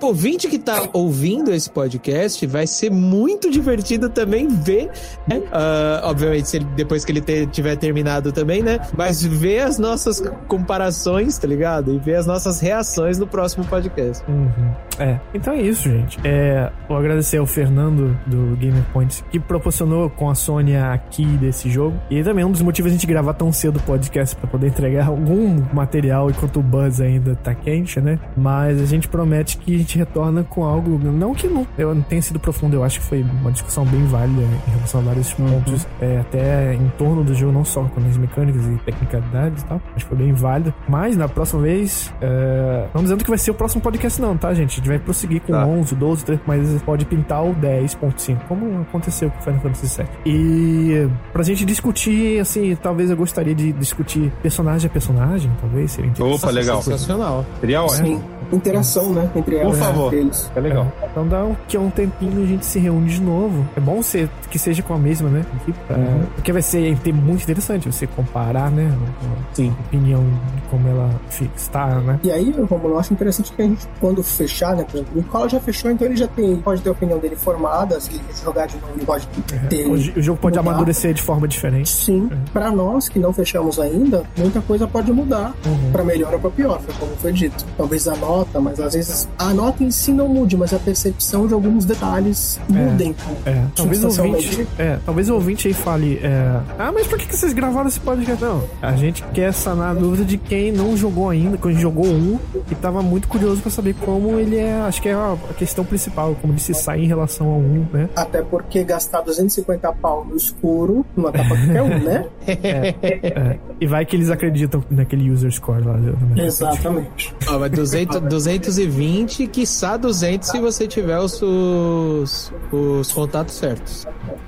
o 0.00 0.06
ouvinte 0.06 0.48
que 0.48 0.58
tá 0.58 0.88
ouvindo 0.92 1.52
esse 1.52 1.70
podcast 1.70 2.46
vai 2.46 2.66
ser 2.66 2.90
muito 2.90 3.50
divertido 3.50 4.08
também 4.08 4.48
ver, 4.48 4.90
né? 5.28 5.42
Ah, 5.52 6.00
obviamente, 6.04 6.48
se 6.48 6.56
ele- 6.58 6.66
depois 6.76 7.04
que 7.04 7.12
ele 7.12 7.20
ter- 7.20 7.46
tiver 7.48 7.76
terminado 7.76 8.32
também, 8.32 8.62
né? 8.62 8.78
Mas 8.96 9.22
ver 9.24 9.60
as 9.60 9.78
nossas 9.78 10.20
comparações, 10.48 11.36
tá 11.38 11.46
ligado? 11.46 11.92
E 11.94 11.98
ver 11.98 12.16
as 12.16 12.26
nossas 12.26 12.60
reações 12.60 13.18
no 13.18 13.26
próximo 13.26 13.64
podcast. 13.64 14.24
Uhum. 14.28 14.50
É, 14.98 15.18
então 15.34 15.52
é 15.52 15.60
isso, 15.62 15.88
gente. 15.90 16.18
É, 16.24 16.70
vou 16.88 16.96
agradecer 16.96 17.38
ao 17.38 17.46
Fernando 17.46 18.16
do 18.26 18.56
Gamer 18.56 18.82
Points 18.92 19.24
que 19.30 19.38
proporcionou 19.40 20.08
com 20.10 20.30
a 20.30 20.34
Sônia 20.34 20.92
aqui 20.92 21.24
desse 21.24 21.68
jogo. 21.70 21.96
E 22.10 22.22
também 22.22 22.44
um 22.44 22.50
dos 22.52 22.62
motivos 22.62 22.90
a 22.90 22.94
gente 22.94 23.06
gravar 23.06 23.34
tão 23.34 23.52
cedo 23.52 23.76
o 23.78 23.82
podcast 23.82 24.34
pra 24.36 24.46
poder 24.48 24.68
entregar 24.68 25.08
algum 25.08 25.62
material 25.72 26.30
enquanto 26.30 26.60
o 26.60 26.62
Buzz 26.62 27.00
ainda 27.00 27.34
tá 27.36 27.54
quente, 27.54 28.00
né? 28.00 28.18
Mas 28.36 28.80
a 28.80 28.86
gente 28.86 29.08
promete 29.08 29.58
que 29.58 29.83
gente 29.84 29.98
retorna 29.98 30.44
com 30.44 30.64
algo. 30.64 30.98
Não 30.98 31.34
que 31.34 31.46
não, 31.46 31.66
eu 31.78 31.94
não 31.94 32.02
tenha 32.02 32.22
sido 32.22 32.38
profundo, 32.38 32.74
eu 32.74 32.84
acho 32.84 33.00
que 33.00 33.06
foi 33.06 33.22
uma 33.22 33.52
discussão 33.52 33.84
bem 33.84 34.04
válida 34.06 34.42
em 34.42 34.70
relação 34.70 35.00
a 35.00 35.04
vários 35.04 35.32
pontos, 35.32 35.86
é, 36.00 36.18
até 36.18 36.74
em 36.74 36.88
torno 36.98 37.24
do 37.24 37.34
jogo, 37.34 37.52
não 37.52 37.64
só 37.64 37.82
com 37.84 38.00
as 38.00 38.16
mecânicas 38.16 38.64
e 38.66 38.76
tecnicalidades 38.84 39.62
e 39.62 39.66
tal. 39.66 39.80
Acho 39.94 40.04
que 40.04 40.14
foi 40.14 40.18
bem 40.18 40.32
válido. 40.32 40.74
Mas 40.88 41.16
na 41.16 41.28
próxima 41.28 41.62
vez, 41.62 42.12
é, 42.20 42.86
não 42.94 43.02
dizendo 43.02 43.22
que 43.24 43.30
vai 43.30 43.38
ser 43.38 43.50
o 43.50 43.54
próximo 43.54 43.80
podcast, 43.82 44.20
não, 44.20 44.36
tá, 44.36 44.52
gente? 44.54 44.72
A 44.72 44.76
gente 44.76 44.88
vai 44.88 44.98
prosseguir 44.98 45.40
com 45.42 45.52
Tá. 45.52 45.64
11, 45.66 45.94
12, 45.94 46.24
13, 46.24 46.42
mas 46.46 46.82
pode 46.82 47.04
pintar 47.04 47.44
o 47.44 47.54
10.5, 47.54 48.38
como 48.48 48.80
aconteceu 48.82 49.30
com 49.30 49.40
Final 49.40 49.60
Fantasy 49.60 49.96
VII. 50.02 50.08
E 50.26 51.08
pra 51.32 51.42
gente 51.42 51.64
discutir, 51.64 52.40
assim, 52.40 52.76
talvez 52.76 53.10
eu 53.10 53.16
gostaria 53.16 53.54
de 53.54 53.72
discutir 53.72 54.32
personagem 54.42 54.88
a 54.88 54.92
personagem, 54.92 55.50
talvez 55.60 55.92
seria 55.92 56.10
interessante. 56.10 56.44
Opa, 56.44 56.50
legal. 56.52 56.82
Sensacional. 56.82 57.46
Seria 57.60 57.82
ótimo. 57.82 58.22
Interação, 58.52 59.12
né? 59.12 59.30
Entre 59.34 59.56
Por 59.56 59.64
elas. 59.64 59.78
favor. 59.78 60.06
entre 60.06 60.18
eles. 60.20 60.50
É 60.54 60.60
legal. 60.60 60.86
Então 61.10 61.26
dá 61.26 61.44
um, 61.44 61.54
que 61.68 61.76
é 61.76 61.80
um 61.80 61.90
tempinho 61.90 62.42
a 62.42 62.46
gente 62.46 62.64
se 62.66 62.78
reúne 62.78 63.08
de 63.08 63.20
novo. 63.20 63.66
É 63.76 63.80
bom 63.80 64.02
ser, 64.02 64.28
que 64.50 64.58
seja 64.58 64.82
com 64.82 64.94
a 64.94 64.98
mesma, 64.98 65.28
né? 65.28 65.44
pra- 65.86 65.96
Porque 66.34 66.52
vai 66.52 66.62
ser 66.62 66.96
muito 67.12 67.42
interessante 67.42 67.90
você 67.90 68.06
comparar, 68.06 68.70
né? 68.70 68.90
a- 68.92 69.54
Sim. 69.54 69.74
A 69.78 69.86
opinião 69.86 70.20
de 70.22 70.62
como 70.70 70.88
ela 70.88 71.10
está, 71.56 71.86
né? 72.00 72.18
E 72.22 72.30
aí, 72.30 72.50
Romulo, 72.68 72.94
eu 72.94 72.98
acho 72.98 73.12
interessante 73.12 73.52
que 73.52 73.62
a 73.62 73.64
gente, 73.64 73.86
quando 74.00 74.22
fechar, 74.22 74.74
né? 74.76 74.84
por 74.84 74.96
exemplo, 74.96 75.12
O 75.14 75.18
Nicola 75.18 75.48
já 75.48 75.60
fechou, 75.60 75.90
então 75.90 76.06
ele 76.06 76.16
já 76.16 76.26
tem, 76.26 76.56
pode 76.56 76.80
ter 76.82 76.88
a 76.88 76.92
opinião 76.92 77.18
dele 77.18 77.36
formada, 77.36 78.00
se 78.00 78.10
ele 78.14 78.22
jogar 78.42 78.66
de 78.66 78.76
novo, 78.76 78.92
ele 78.96 79.04
pode 79.06 79.26
ter. 79.68 79.86
O, 79.88 79.96
jogo 80.22 80.38
pode 80.40 80.56
mudar. 80.58 80.70
amadurecer 80.70 81.12
de 81.14 81.22
forma 81.22 81.46
diferente. 81.46 81.88
Sim, 81.88 82.28
pra 82.52 82.70
nós 82.70 83.08
que 83.08 83.18
não 83.18 83.32
fechamos 83.32 83.78
ainda, 83.78 84.24
muita 84.36 84.60
coisa 84.60 84.86
pode 84.86 85.12
mudar 85.12 85.54
Uhum. 85.66 85.92
pra 85.92 86.02
melhor 86.04 86.32
ou 86.34 86.40
pra 86.40 86.50
pior, 86.50 86.80
foi 86.80 86.94
como 86.94 87.12
foi 87.16 87.32
dito. 87.32 87.64
Talvez 87.76 88.08
a 88.08 88.16
nota, 88.34 88.60
mas 88.60 88.80
às 88.80 88.94
vezes 88.94 89.28
a 89.38 89.52
nota 89.54 89.84
em 89.84 89.90
si 89.90 90.12
não 90.12 90.28
mude, 90.28 90.56
mas 90.56 90.72
a 90.72 90.78
percepção 90.78 91.46
de 91.46 91.54
alguns 91.54 91.84
detalhes 91.84 92.60
mudem. 92.68 93.14
É, 93.46 93.64
talvez 93.74 94.02
o 94.02 94.08
ouvinte, 94.08 94.68
é, 94.78 94.98
talvez 95.04 95.30
o 95.30 95.34
ouvinte 95.34 95.68
aí 95.68 95.74
fale, 95.74 96.20
é, 96.22 96.60
ah, 96.78 96.90
mas 96.92 97.06
por 97.06 97.18
que, 97.18 97.34
vocês 97.34 97.52
gravaram 97.52 97.88
esse 97.88 98.00
podcast? 98.00 98.42
Não, 98.42 98.64
a 98.82 98.92
gente 98.96 99.22
quer 99.32 99.52
sanar 99.52 99.90
a 99.90 99.94
dúvida 99.94 100.24
de 100.24 100.36
quem 100.36 100.72
não 100.72 100.96
jogou 100.96 101.30
ainda, 101.30 101.56
quem 101.56 101.78
jogou 101.78 102.06
um 102.06 102.38
e 102.70 102.74
tava 102.74 103.02
muito 103.02 103.28
curioso 103.28 103.60
pra 103.60 103.70
saber 103.70 103.94
como 103.94 104.38
ele 104.38 104.56
é, 104.56 104.80
acho 104.80 105.00
que 105.00 105.08
é 105.08 105.14
a 105.14 105.34
a 105.50 105.54
questão 105.54 105.84
principal, 105.84 106.34
como 106.40 106.52
ele 106.52 106.60
se 106.60 106.74
sai 106.74 107.00
em 107.00 107.06
relação 107.06 107.48
ao 107.48 107.58
um, 107.58 107.86
né? 107.92 108.08
Até 108.16 108.42
porque 108.42 108.82
gastar 108.84 109.20
250 109.22 109.92
pau 109.94 110.24
no 110.24 110.36
escuro 110.36 111.04
não 111.16 111.28
é 111.28 111.32
pra 111.32 111.46
qualquer 111.46 111.82
um, 111.82 111.98
né? 112.02 112.26
É, 112.64 113.58
e 113.80 113.86
vai 113.86 114.04
que 114.04 114.16
eles 114.16 114.30
acreditam 114.30 114.82
naquele 114.90 115.30
user 115.30 115.50
score 115.50 115.82
lá. 115.82 115.94
né? 115.94 116.44
Exatamente. 116.44 117.34
Ó, 117.48 117.58
mas 117.58 117.70
200, 117.70 118.20
220, 118.28 119.46
quiçá 119.46 119.96
200 119.96 120.48
se 120.48 120.58
você 120.58 120.86
tiver 120.86 121.18
os, 121.18 121.40
os, 121.42 122.52
os 122.72 123.12
contatos 123.12 123.54
certos. 123.54 124.06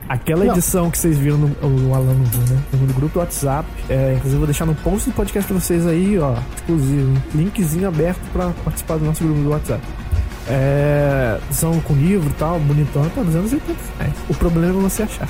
Aquela 0.09 0.45
Não. 0.45 0.53
edição 0.53 0.91
que 0.91 0.99
vocês 0.99 1.19
viram 1.19 1.39
no, 1.39 1.47
o 1.89 1.95
Alan 1.95 2.15
né? 2.15 2.63
No 2.73 2.95
grupo 2.95 3.15
do 3.15 3.19
WhatsApp. 3.19 3.69
É, 3.89 4.15
inclusive, 4.15 4.35
eu 4.35 4.39
vou 4.39 4.47
deixar 4.47 4.67
no 4.67 4.75
post 4.77 5.11
do 5.11 5.15
podcast 5.15 5.51
pra 5.53 5.61
vocês 5.61 5.87
aí, 5.87 6.19
ó. 6.19 6.35
Exclusivo. 6.57 7.23
Linkzinho 7.35 7.89
aberto 7.89 8.21
pra 8.33 8.51
participar 8.65 8.99
do 8.99 9.05
nosso 9.05 9.25
grupo 9.25 9.41
do 9.41 9.51
WhatsApp. 9.51 9.83
É. 10.49 11.39
Edição 11.47 11.81
com 11.81 11.95
livro 11.95 12.29
e 12.29 12.33
tal, 12.35 12.59
bonitão, 12.61 13.09
tá 13.15 13.23
280 13.23 13.79
reais. 13.99 14.13
O 14.29 14.35
problema 14.35 14.79
é 14.79 14.83
você 14.83 15.03
achar. 15.05 15.29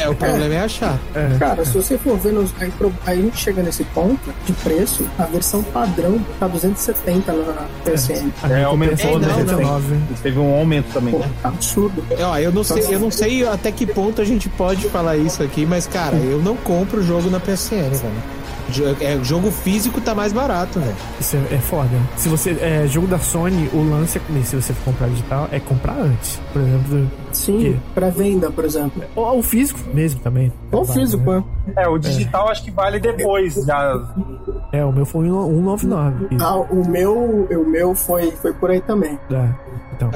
É, 0.00 0.08
o 0.08 0.14
problema 0.14 0.54
é 0.54 0.60
achar. 0.60 0.98
Cara, 1.38 1.64
se 1.64 1.72
você 1.72 1.96
for 1.96 2.18
ver, 2.18 2.32
nos, 2.32 2.52
aí, 2.60 2.72
aí 3.06 3.18
a 3.18 3.22
gente 3.22 3.36
chega 3.36 3.62
nesse 3.62 3.84
ponto 3.84 4.32
de 4.44 4.52
preço, 4.52 5.06
a 5.18 5.24
versão 5.24 5.62
padrão 5.62 6.20
tá 6.40 6.48
270 6.48 7.32
na 7.32 7.66
PSN. 7.84 8.32
Minha 8.44 8.58
É, 8.58 8.64
aumentou, 8.64 9.18
né? 9.18 9.28
219. 9.28 9.96
Teve 10.22 10.38
um 10.38 10.54
aumento 10.54 10.92
também. 10.92 11.14
Pô, 11.14 11.20
tá 11.42 11.48
absurdo. 11.48 12.04
Ó, 12.20 12.38
eu 12.38 12.52
não 12.52 12.64
sei, 12.64 12.82
eu 12.94 12.98
não 12.98 13.10
sei 13.10 13.46
até 13.46 13.70
que 13.70 13.86
ponto 13.86 14.20
a 14.20 14.24
gente 14.24 14.48
pode 14.48 14.88
falar 14.88 15.16
isso 15.16 15.42
aqui, 15.42 15.64
mas 15.64 15.86
cara, 15.86 16.16
eu 16.16 16.40
não 16.40 16.56
compro 16.56 17.00
o 17.00 17.02
jogo 17.04 17.30
na 17.30 17.38
PSN, 17.38 17.90
velho. 17.90 18.43
É, 19.00 19.22
jogo 19.22 19.50
físico 19.50 20.00
tá 20.00 20.14
mais 20.14 20.32
barato, 20.32 20.80
velho. 20.80 20.96
Isso 21.20 21.36
é, 21.36 21.54
é 21.54 21.58
foda. 21.58 21.90
Se 22.16 22.28
você. 22.28 22.56
É, 22.60 22.86
jogo 22.86 23.06
da 23.06 23.18
Sony, 23.18 23.68
o 23.72 23.88
lance 23.88 24.18
é. 24.18 24.42
Se 24.42 24.56
você 24.56 24.72
for 24.72 24.92
comprar 24.92 25.08
digital, 25.08 25.48
é 25.52 25.60
comprar 25.60 25.96
antes. 25.98 26.40
Por 26.52 26.62
exemplo. 26.62 27.10
Sim, 27.32 27.58
Que? 27.58 27.80
pré-venda, 27.94 28.50
por 28.50 28.64
exemplo. 28.64 29.02
Ou 29.14 29.38
o 29.38 29.42
físico 29.42 29.80
mesmo 29.92 30.20
também. 30.20 30.52
Ou 30.72 30.84
Vale, 30.84 31.00
físico, 31.00 31.30
né? 31.30 31.44
É, 31.76 31.88
o 31.88 31.98
digital 31.98 32.48
acho 32.48 32.62
que 32.64 32.70
vale 32.70 32.98
depois. 32.98 33.54
Já. 33.54 34.00
É, 34.72 34.84
o 34.84 34.92
meu 34.92 35.04
foi 35.04 35.30
um 35.30 35.62
199. 35.62 36.36
Ah, 36.40 36.56
o 36.56 36.88
meu, 36.88 37.46
o 37.50 37.68
meu 37.68 37.94
foi, 37.94 38.30
foi 38.32 38.52
por 38.52 38.70
aí 38.70 38.80
também. 38.80 39.18
Dá. 39.28 39.54
Então. 39.92 40.10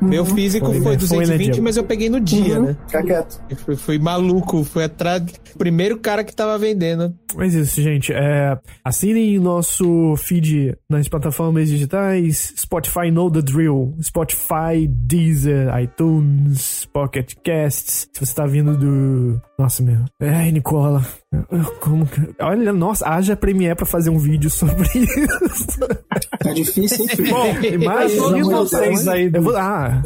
Meu 0.00 0.24
físico 0.24 0.66
Foi, 0.66 0.80
foi, 0.80 0.92
né? 0.92 0.98
Foi, 1.00 1.18
né, 1.18 1.24
220, 1.26 1.60
mas 1.60 1.76
eu 1.76 1.84
peguei 1.84 2.08
no 2.08 2.20
dia, 2.20 2.58
Uhum, 2.58 2.66
né? 2.66 2.76
Fica 2.86 3.02
quieto. 3.02 3.40
Fui, 3.64 3.76
fui 3.76 3.98
maluco, 3.98 4.64
fui 4.64 4.84
atrás 4.84 5.22
do 5.22 5.32
primeiro 5.56 5.98
cara 5.98 6.22
que 6.22 6.34
tava 6.34 6.56
vendendo. 6.58 7.14
Mas 7.34 7.54
isso, 7.54 7.80
gente. 7.82 8.12
É, 8.12 8.58
assinem 8.84 9.38
nosso 9.38 10.14
feed 10.16 10.76
nas 10.88 11.08
plataformas 11.08 11.68
digitais: 11.68 12.54
Spotify 12.56 13.10
Know 13.10 13.30
the 13.30 13.42
Drill, 13.42 13.94
Spotify, 14.02 14.86
Deezer, 14.88 15.68
iTunes, 15.80 16.86
Pocket 16.92 17.34
Casts. 17.44 18.08
Se 18.12 18.24
você 18.26 18.34
tá 18.34 18.46
vindo 18.46 18.76
do. 18.76 19.40
Nossa, 19.58 19.82
meu. 19.82 20.04
Ai, 20.20 20.52
Nicola. 20.52 21.04
Como 21.80 22.06
que... 22.06 22.20
Olha, 22.40 22.72
nossa, 22.72 23.06
haja 23.08 23.36
Premiere 23.36 23.74
pra 23.74 23.84
fazer 23.84 24.08
um 24.08 24.18
vídeo 24.18 24.48
sobre 24.48 24.86
isso. 24.94 25.78
Tá 26.38 26.52
difícil, 26.54 27.02
hein? 27.04 27.08
filho? 27.08 27.30
Bom, 27.30 27.46
Imagina 27.66 28.44
vocês 28.56 29.06
aí 29.08 29.30
Eu 29.34 29.42
vou, 29.42 29.56
ah, 29.56 30.00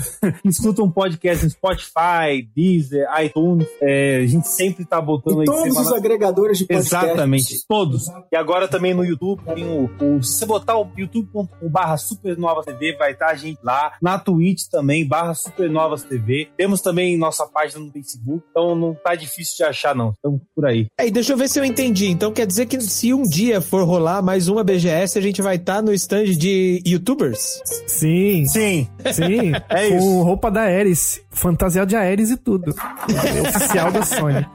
escutam 0.44 0.86
um 0.86 0.90
podcast 0.90 1.44
no 1.44 1.50
Spotify, 1.50 2.48
Deezer, 2.56 3.06
iTunes. 3.22 3.68
É, 3.82 4.16
a 4.22 4.26
gente 4.26 4.48
sempre 4.48 4.84
tá 4.86 5.00
botando 5.02 5.38
E 5.38 5.40
aí 5.40 5.44
todos 5.46 5.62
semana- 5.64 5.80
os 5.82 5.92
agregadores 5.92 6.58
de 6.58 6.66
podcast. 6.66 6.94
Exatamente, 7.04 7.66
todos. 7.68 8.04
E 8.32 8.36
agora 8.36 8.66
também 8.66 8.94
no 8.94 9.04
YouTube 9.04 9.42
tem 9.54 9.64
o. 9.64 9.84
o- 10.02 10.22
se 10.22 10.38
você 10.38 10.46
botar 10.46 10.78
o 10.78 10.90
youtube.com/barra 10.96 11.98
Supernovas 11.98 12.64
TV, 12.64 12.96
vai 12.96 13.12
estar 13.12 13.26
a 13.28 13.34
gente 13.34 13.58
lá. 13.62 13.92
Na 14.00 14.18
Twitch 14.18 14.62
também, 14.70 15.06
barra 15.06 15.34
Supernovas 15.34 16.02
TV. 16.02 16.48
Temos 16.56 16.80
também 16.80 17.16
nossa 17.18 17.46
página 17.46 17.84
no 17.84 17.92
Facebook, 17.92 18.42
então 18.50 18.74
não 18.74 18.94
tá 18.94 19.14
difícil 19.14 19.41
de 19.56 19.64
achar, 19.64 19.94
não. 19.94 20.10
Estamos 20.10 20.40
por 20.54 20.66
aí. 20.66 20.86
Aí, 20.98 21.10
deixa 21.10 21.32
eu 21.32 21.36
ver 21.36 21.48
se 21.48 21.58
eu 21.58 21.64
entendi. 21.64 22.08
Então 22.08 22.32
quer 22.32 22.46
dizer 22.46 22.66
que 22.66 22.80
se 22.80 23.12
um 23.14 23.22
dia 23.22 23.60
for 23.60 23.84
rolar 23.84 24.22
mais 24.22 24.48
uma 24.48 24.62
BGS, 24.64 25.18
a 25.18 25.22
gente 25.22 25.40
vai 25.42 25.56
estar 25.56 25.82
no 25.82 25.92
stand 25.92 26.24
de 26.36 26.82
youtubers? 26.86 27.60
sim, 27.86 28.44
Sim, 28.46 28.88
sim. 29.12 29.52
É 29.68 29.88
com 29.88 29.96
isso. 29.96 30.22
roupa 30.22 30.50
da 30.50 30.62
Ares, 30.62 31.20
fantasiado 31.30 31.88
de 31.88 31.96
Ares 31.96 32.30
e 32.30 32.36
tudo. 32.36 32.74
É 33.08 33.40
oficial 33.48 33.90
da 33.92 34.02
Sony. 34.04 34.46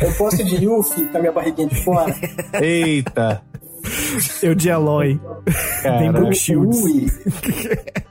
Eu 0.00 0.12
posso 0.14 0.40
ir 0.42 0.44
de 0.44 0.64
Yuffie 0.64 1.04
com 1.06 1.16
a 1.18 1.20
minha 1.20 1.32
barriguinha 1.32 1.68
de 1.68 1.82
fora. 1.84 2.14
eita. 2.60 3.42
Eu 4.42 4.54
de 4.54 4.68
Eloy. 4.68 5.18
Tem. 5.82 6.12
Brooke 6.12 6.34
Shields. 6.34 6.78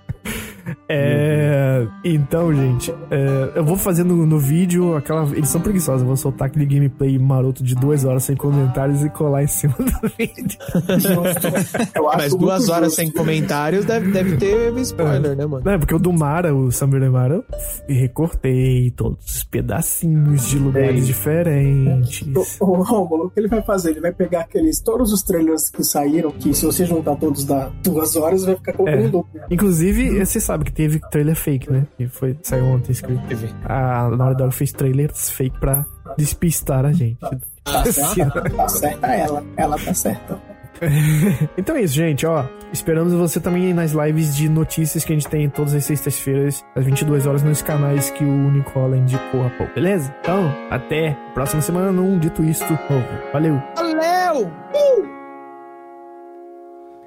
É, 0.89 1.85
então, 2.03 2.53
gente, 2.53 2.93
é, 3.11 3.51
eu 3.55 3.63
vou 3.63 3.75
fazer 3.75 4.03
no, 4.05 4.25
no 4.25 4.39
vídeo 4.39 4.95
aquela 4.95 5.23
edição 5.37 5.59
preguiçosa. 5.59 6.03
Eu 6.03 6.07
vou 6.07 6.15
soltar 6.15 6.47
aquele 6.47 6.65
gameplay 6.65 7.19
maroto 7.19 7.61
de 7.61 7.75
duas 7.75 8.05
horas 8.05 8.23
sem 8.23 8.35
comentários 8.35 9.03
e 9.03 9.09
colar 9.09 9.43
em 9.43 9.47
cima 9.47 9.75
do 9.77 10.07
vídeo. 10.17 10.57
Justo. 10.97 11.47
Eu 11.93 12.09
acho 12.09 12.17
Mas 12.17 12.35
duas 12.35 12.69
horas 12.69 12.87
justo. 12.89 13.01
sem 13.01 13.11
comentários 13.11 13.85
deve, 13.85 14.11
deve 14.11 14.37
ter 14.37 14.77
spoiler, 14.77 15.35
né, 15.35 15.45
mano? 15.45 15.63
Não, 15.65 15.73
é 15.73 15.77
porque 15.77 15.93
o 15.93 15.99
do 15.99 16.13
Mara, 16.13 16.55
o 16.55 16.71
Samurai 16.71 17.09
Mara, 17.09 17.43
eu 17.87 17.95
recortei 17.95 18.91
todos 18.91 19.25
os 19.25 19.43
pedacinhos 19.43 20.47
de 20.47 20.57
lugares 20.57 21.05
diferentes. 21.05 22.27
O, 22.59 22.65
o 22.65 22.81
Rômulo, 22.83 23.25
o 23.25 23.29
que 23.29 23.39
ele 23.39 23.47
vai 23.47 23.61
fazer? 23.61 23.91
Ele 23.91 24.01
vai 24.01 24.13
pegar 24.13 24.41
aqueles, 24.41 24.79
todos 24.79 25.11
os 25.11 25.21
trailers 25.21 25.69
que 25.69 25.83
saíram, 25.83 26.31
que 26.31 26.53
se 26.53 26.65
você 26.65 26.85
juntar 26.85 27.15
todos 27.15 27.43
dá 27.43 27.69
duas 27.83 28.15
horas, 28.15 28.45
vai 28.45 28.55
ficar 28.55 28.73
colocando 28.73 29.25
É. 29.35 29.45
Inclusive, 29.51 30.25
você 30.25 30.39
sabe 30.39 30.56
que 30.63 30.71
teve 30.71 30.99
trailer 31.11 31.35
fake, 31.35 31.71
né? 31.71 31.87
Que 31.97 32.07
foi, 32.07 32.37
saiu 32.41 32.65
ontem 32.65 32.91
escrito. 32.91 33.21
A 33.65 34.09
Naughty 34.09 34.37
Dog 34.37 34.53
fez 34.53 34.71
trailers 34.71 35.29
fake 35.29 35.59
pra 35.59 35.85
despistar 36.17 36.85
a 36.85 36.91
gente. 36.91 37.19
Tá 37.63 37.83
certa, 37.91 38.41
tá 38.41 38.67
certa 38.67 39.07
ela. 39.07 39.43
Ela 39.55 39.77
tá 39.77 39.93
certa. 39.93 40.57
Então 41.57 41.75
é 41.75 41.81
isso, 41.81 41.95
gente, 41.95 42.25
ó. 42.25 42.45
Esperamos 42.71 43.13
você 43.13 43.39
também 43.39 43.73
nas 43.73 43.93
lives 43.93 44.35
de 44.35 44.47
notícias 44.47 45.03
que 45.03 45.11
a 45.11 45.15
gente 45.15 45.27
tem 45.27 45.49
todas 45.49 45.73
as 45.73 45.83
sextas-feiras, 45.85 46.63
às 46.75 46.85
22 46.85 47.25
horas, 47.25 47.41
nos 47.41 47.61
canais 47.63 48.09
que 48.11 48.23
o 48.23 48.51
Nicola 48.51 48.95
indicou 48.97 49.45
há 49.45 49.49
pouco, 49.49 49.73
beleza? 49.73 50.13
Então, 50.21 50.53
até 50.69 51.17
próxima 51.33 51.61
semana 51.61 51.91
num 51.91 52.19
Dito 52.19 52.43
Isto 52.43 52.77
novo. 52.89 53.07
Valeu! 53.33 53.61
Valeu! 53.75 54.51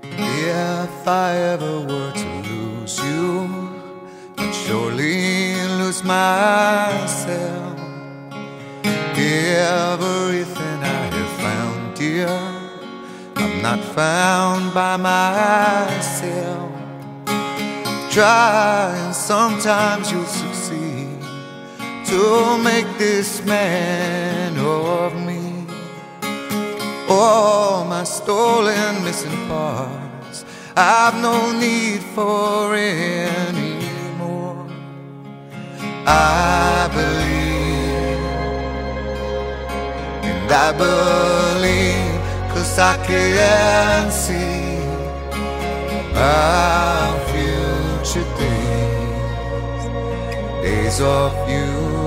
If 0.02 1.06
I 1.06 1.36
ever 1.36 1.80
were 1.82 2.12
to 2.12 2.49
lose 2.90 3.04
you, 3.04 3.48
I'd 4.38 4.54
surely 4.54 5.54
lose 5.78 6.02
myself. 6.02 7.78
Everything 9.22 10.82
I 10.82 11.02
have 11.16 11.32
found, 11.40 11.94
dear, 11.94 12.28
I'm 13.36 13.62
not 13.62 13.80
found 13.94 14.72
by 14.72 14.96
myself. 14.96 16.72
Try 18.10 18.94
and 19.04 19.14
sometimes 19.14 20.10
you'll 20.10 20.24
succeed 20.24 21.20
to 22.06 22.58
make 22.64 22.86
this 22.98 23.44
man 23.44 24.56
of 24.58 25.14
me. 25.26 25.66
All 27.08 27.84
my 27.84 28.04
stolen 28.04 29.04
missing 29.04 29.48
parts, 29.48 30.09
I've 30.76 31.20
no 31.20 31.52
need 31.58 32.00
for 32.14 32.74
anymore. 32.74 34.66
I 36.06 36.88
believe, 36.94 38.20
and 40.24 40.52
I 40.52 40.72
believe, 40.72 42.20
cause 42.52 42.78
I 42.78 42.96
can 43.04 44.10
see 44.10 44.78
our 46.14 47.18
future 47.30 48.28
days, 48.38 49.84
days 50.62 51.00
of 51.00 51.32
you 51.48 51.99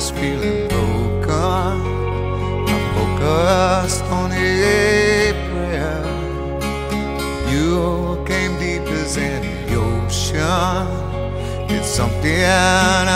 was 0.00 0.10
feeling 0.12 0.66
broken, 0.68 1.76
I 2.66 2.80
focused 2.96 4.04
on 4.04 4.32
a 4.32 5.34
prayer. 5.50 6.02
You 7.52 8.24
came 8.24 8.52
deep 8.58 8.86
as 9.02 9.18
any 9.18 9.56
ocean. 9.74 10.86
It's 11.68 11.86
something 11.86 12.44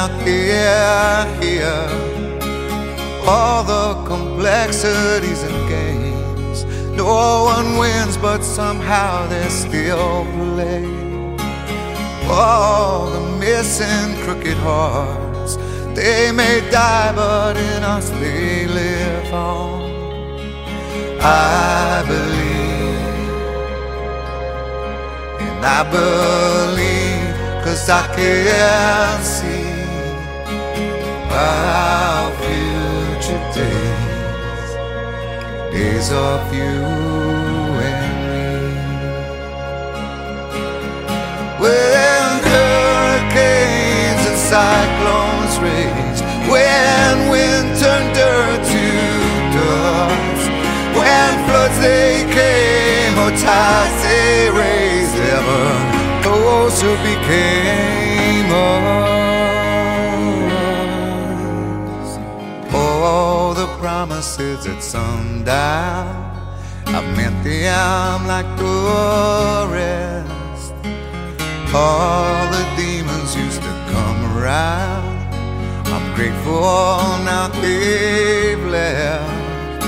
out 0.01 0.15
there 0.27 1.25
here. 1.43 1.89
All 3.27 3.65
the 3.65 3.87
complexities 4.05 5.43
and 5.43 5.59
games. 5.71 6.65
No 6.99 7.45
one 7.55 7.79
wins, 7.79 8.19
but 8.19 8.43
somehow 8.43 9.27
they 9.29 9.49
still 9.49 10.27
play 10.37 10.85
all 12.29 13.09
the 13.09 13.23
missing 13.39 14.23
crooked 14.23 14.59
hearts. 14.59 15.34
They 15.95 16.33
may 16.33 16.61
die, 16.73 17.13
but 17.15 17.57
in 17.57 17.85
us 17.85 18.11
they 18.11 18.67
live 18.67 19.33
on. 19.33 19.83
I 21.21 22.03
believe, 22.09 23.45
And 25.41 25.65
I 25.65 25.83
believe, 25.99 27.35
cause 27.65 27.89
I 27.89 28.07
can 28.17 29.23
see 29.23 29.85
our 31.31 32.31
future 32.43 33.45
days, 33.55 34.71
days 35.73 36.11
of 36.13 36.53
you 36.53 36.83
and 37.91 38.17
me. 38.31 38.49
When 41.63 42.43
hurricanes 42.51 44.25
and 44.31 44.39
cyclones 44.39 45.34
when 45.65 47.29
wind 47.31 47.69
turned 47.81 48.15
to 48.15 48.31
dust, 49.55 50.51
when 50.99 51.33
floods 51.47 51.79
they 51.81 52.13
came 52.39 53.15
or 53.19 53.31
tides 53.31 54.03
they 54.03 54.51
raised, 54.51 55.17
ever 55.39 55.67
closer 56.23 56.95
became 57.09 58.49
us. 58.53 59.15
All 62.75 63.55
the 63.55 63.67
promises 63.79 64.67
at 64.67 64.83
sundown, 64.83 66.07
I 66.87 67.01
meant 67.17 67.43
them 67.45 68.27
like 68.27 68.47
tourists. 68.59 70.73
All 71.75 72.47
the 72.53 72.65
demons 72.77 73.35
used 73.35 73.63
to 73.63 73.73
come 73.93 74.25
around. 74.37 75.04
Grateful 76.15 77.25
now 77.25 77.49
they've 77.61 78.65
left. 78.67 79.83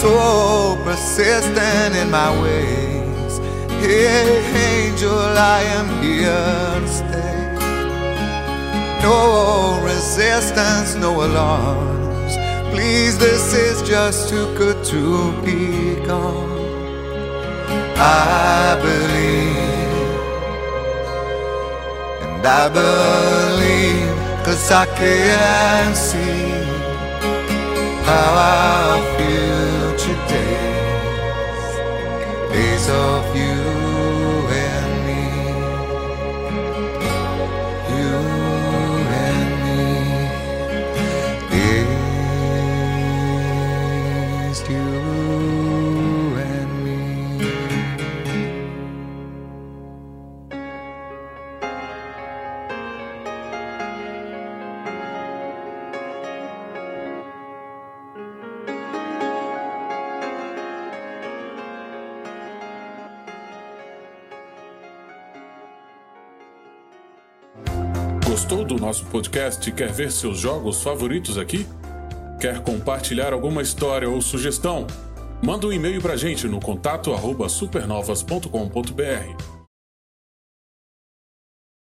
So 0.00 0.76
persistent 0.82 1.94
in 1.94 2.10
my 2.10 2.30
ways. 2.42 3.38
Hey, 3.82 4.86
angel, 4.86 5.12
I 5.12 5.62
am 5.78 5.88
here 6.02 6.80
to 6.80 6.88
stay. 6.88 7.42
No 9.02 9.80
resistance, 9.84 10.94
no 10.94 11.22
alarms. 11.24 12.34
Please, 12.72 13.18
this 13.18 13.52
is 13.52 13.82
just 13.86 14.30
too 14.30 14.46
good 14.56 14.82
to 14.86 15.32
be 15.42 15.96
gone. 16.06 16.50
I 17.98 18.78
believe, 18.80 20.22
and 22.22 22.46
I 22.46 22.68
believe, 22.68 23.61
cause 24.52 24.70
I 24.70 24.84
can 24.84 25.94
see 25.94 26.50
how 28.06 28.32
our 28.50 28.98
future 29.16 30.20
days, 30.32 31.72
days 32.52 32.86
of 32.90 33.24
you 33.34 33.51
nosso 68.82 69.06
podcast 69.06 69.68
e 69.68 69.72
quer 69.72 69.92
ver 69.92 70.10
seus 70.10 70.38
jogos 70.38 70.82
favoritos 70.82 71.38
aqui? 71.38 71.64
Quer 72.40 72.60
compartilhar 72.62 73.32
alguma 73.32 73.62
história 73.62 74.10
ou 74.10 74.20
sugestão? 74.20 74.88
Manda 75.40 75.68
um 75.68 75.72
e-mail 75.72 76.02
pra 76.02 76.16
gente 76.16 76.48
no 76.48 76.58
contato 76.58 77.12
arroba 77.12 77.48
supernovas.com.br 77.48 79.51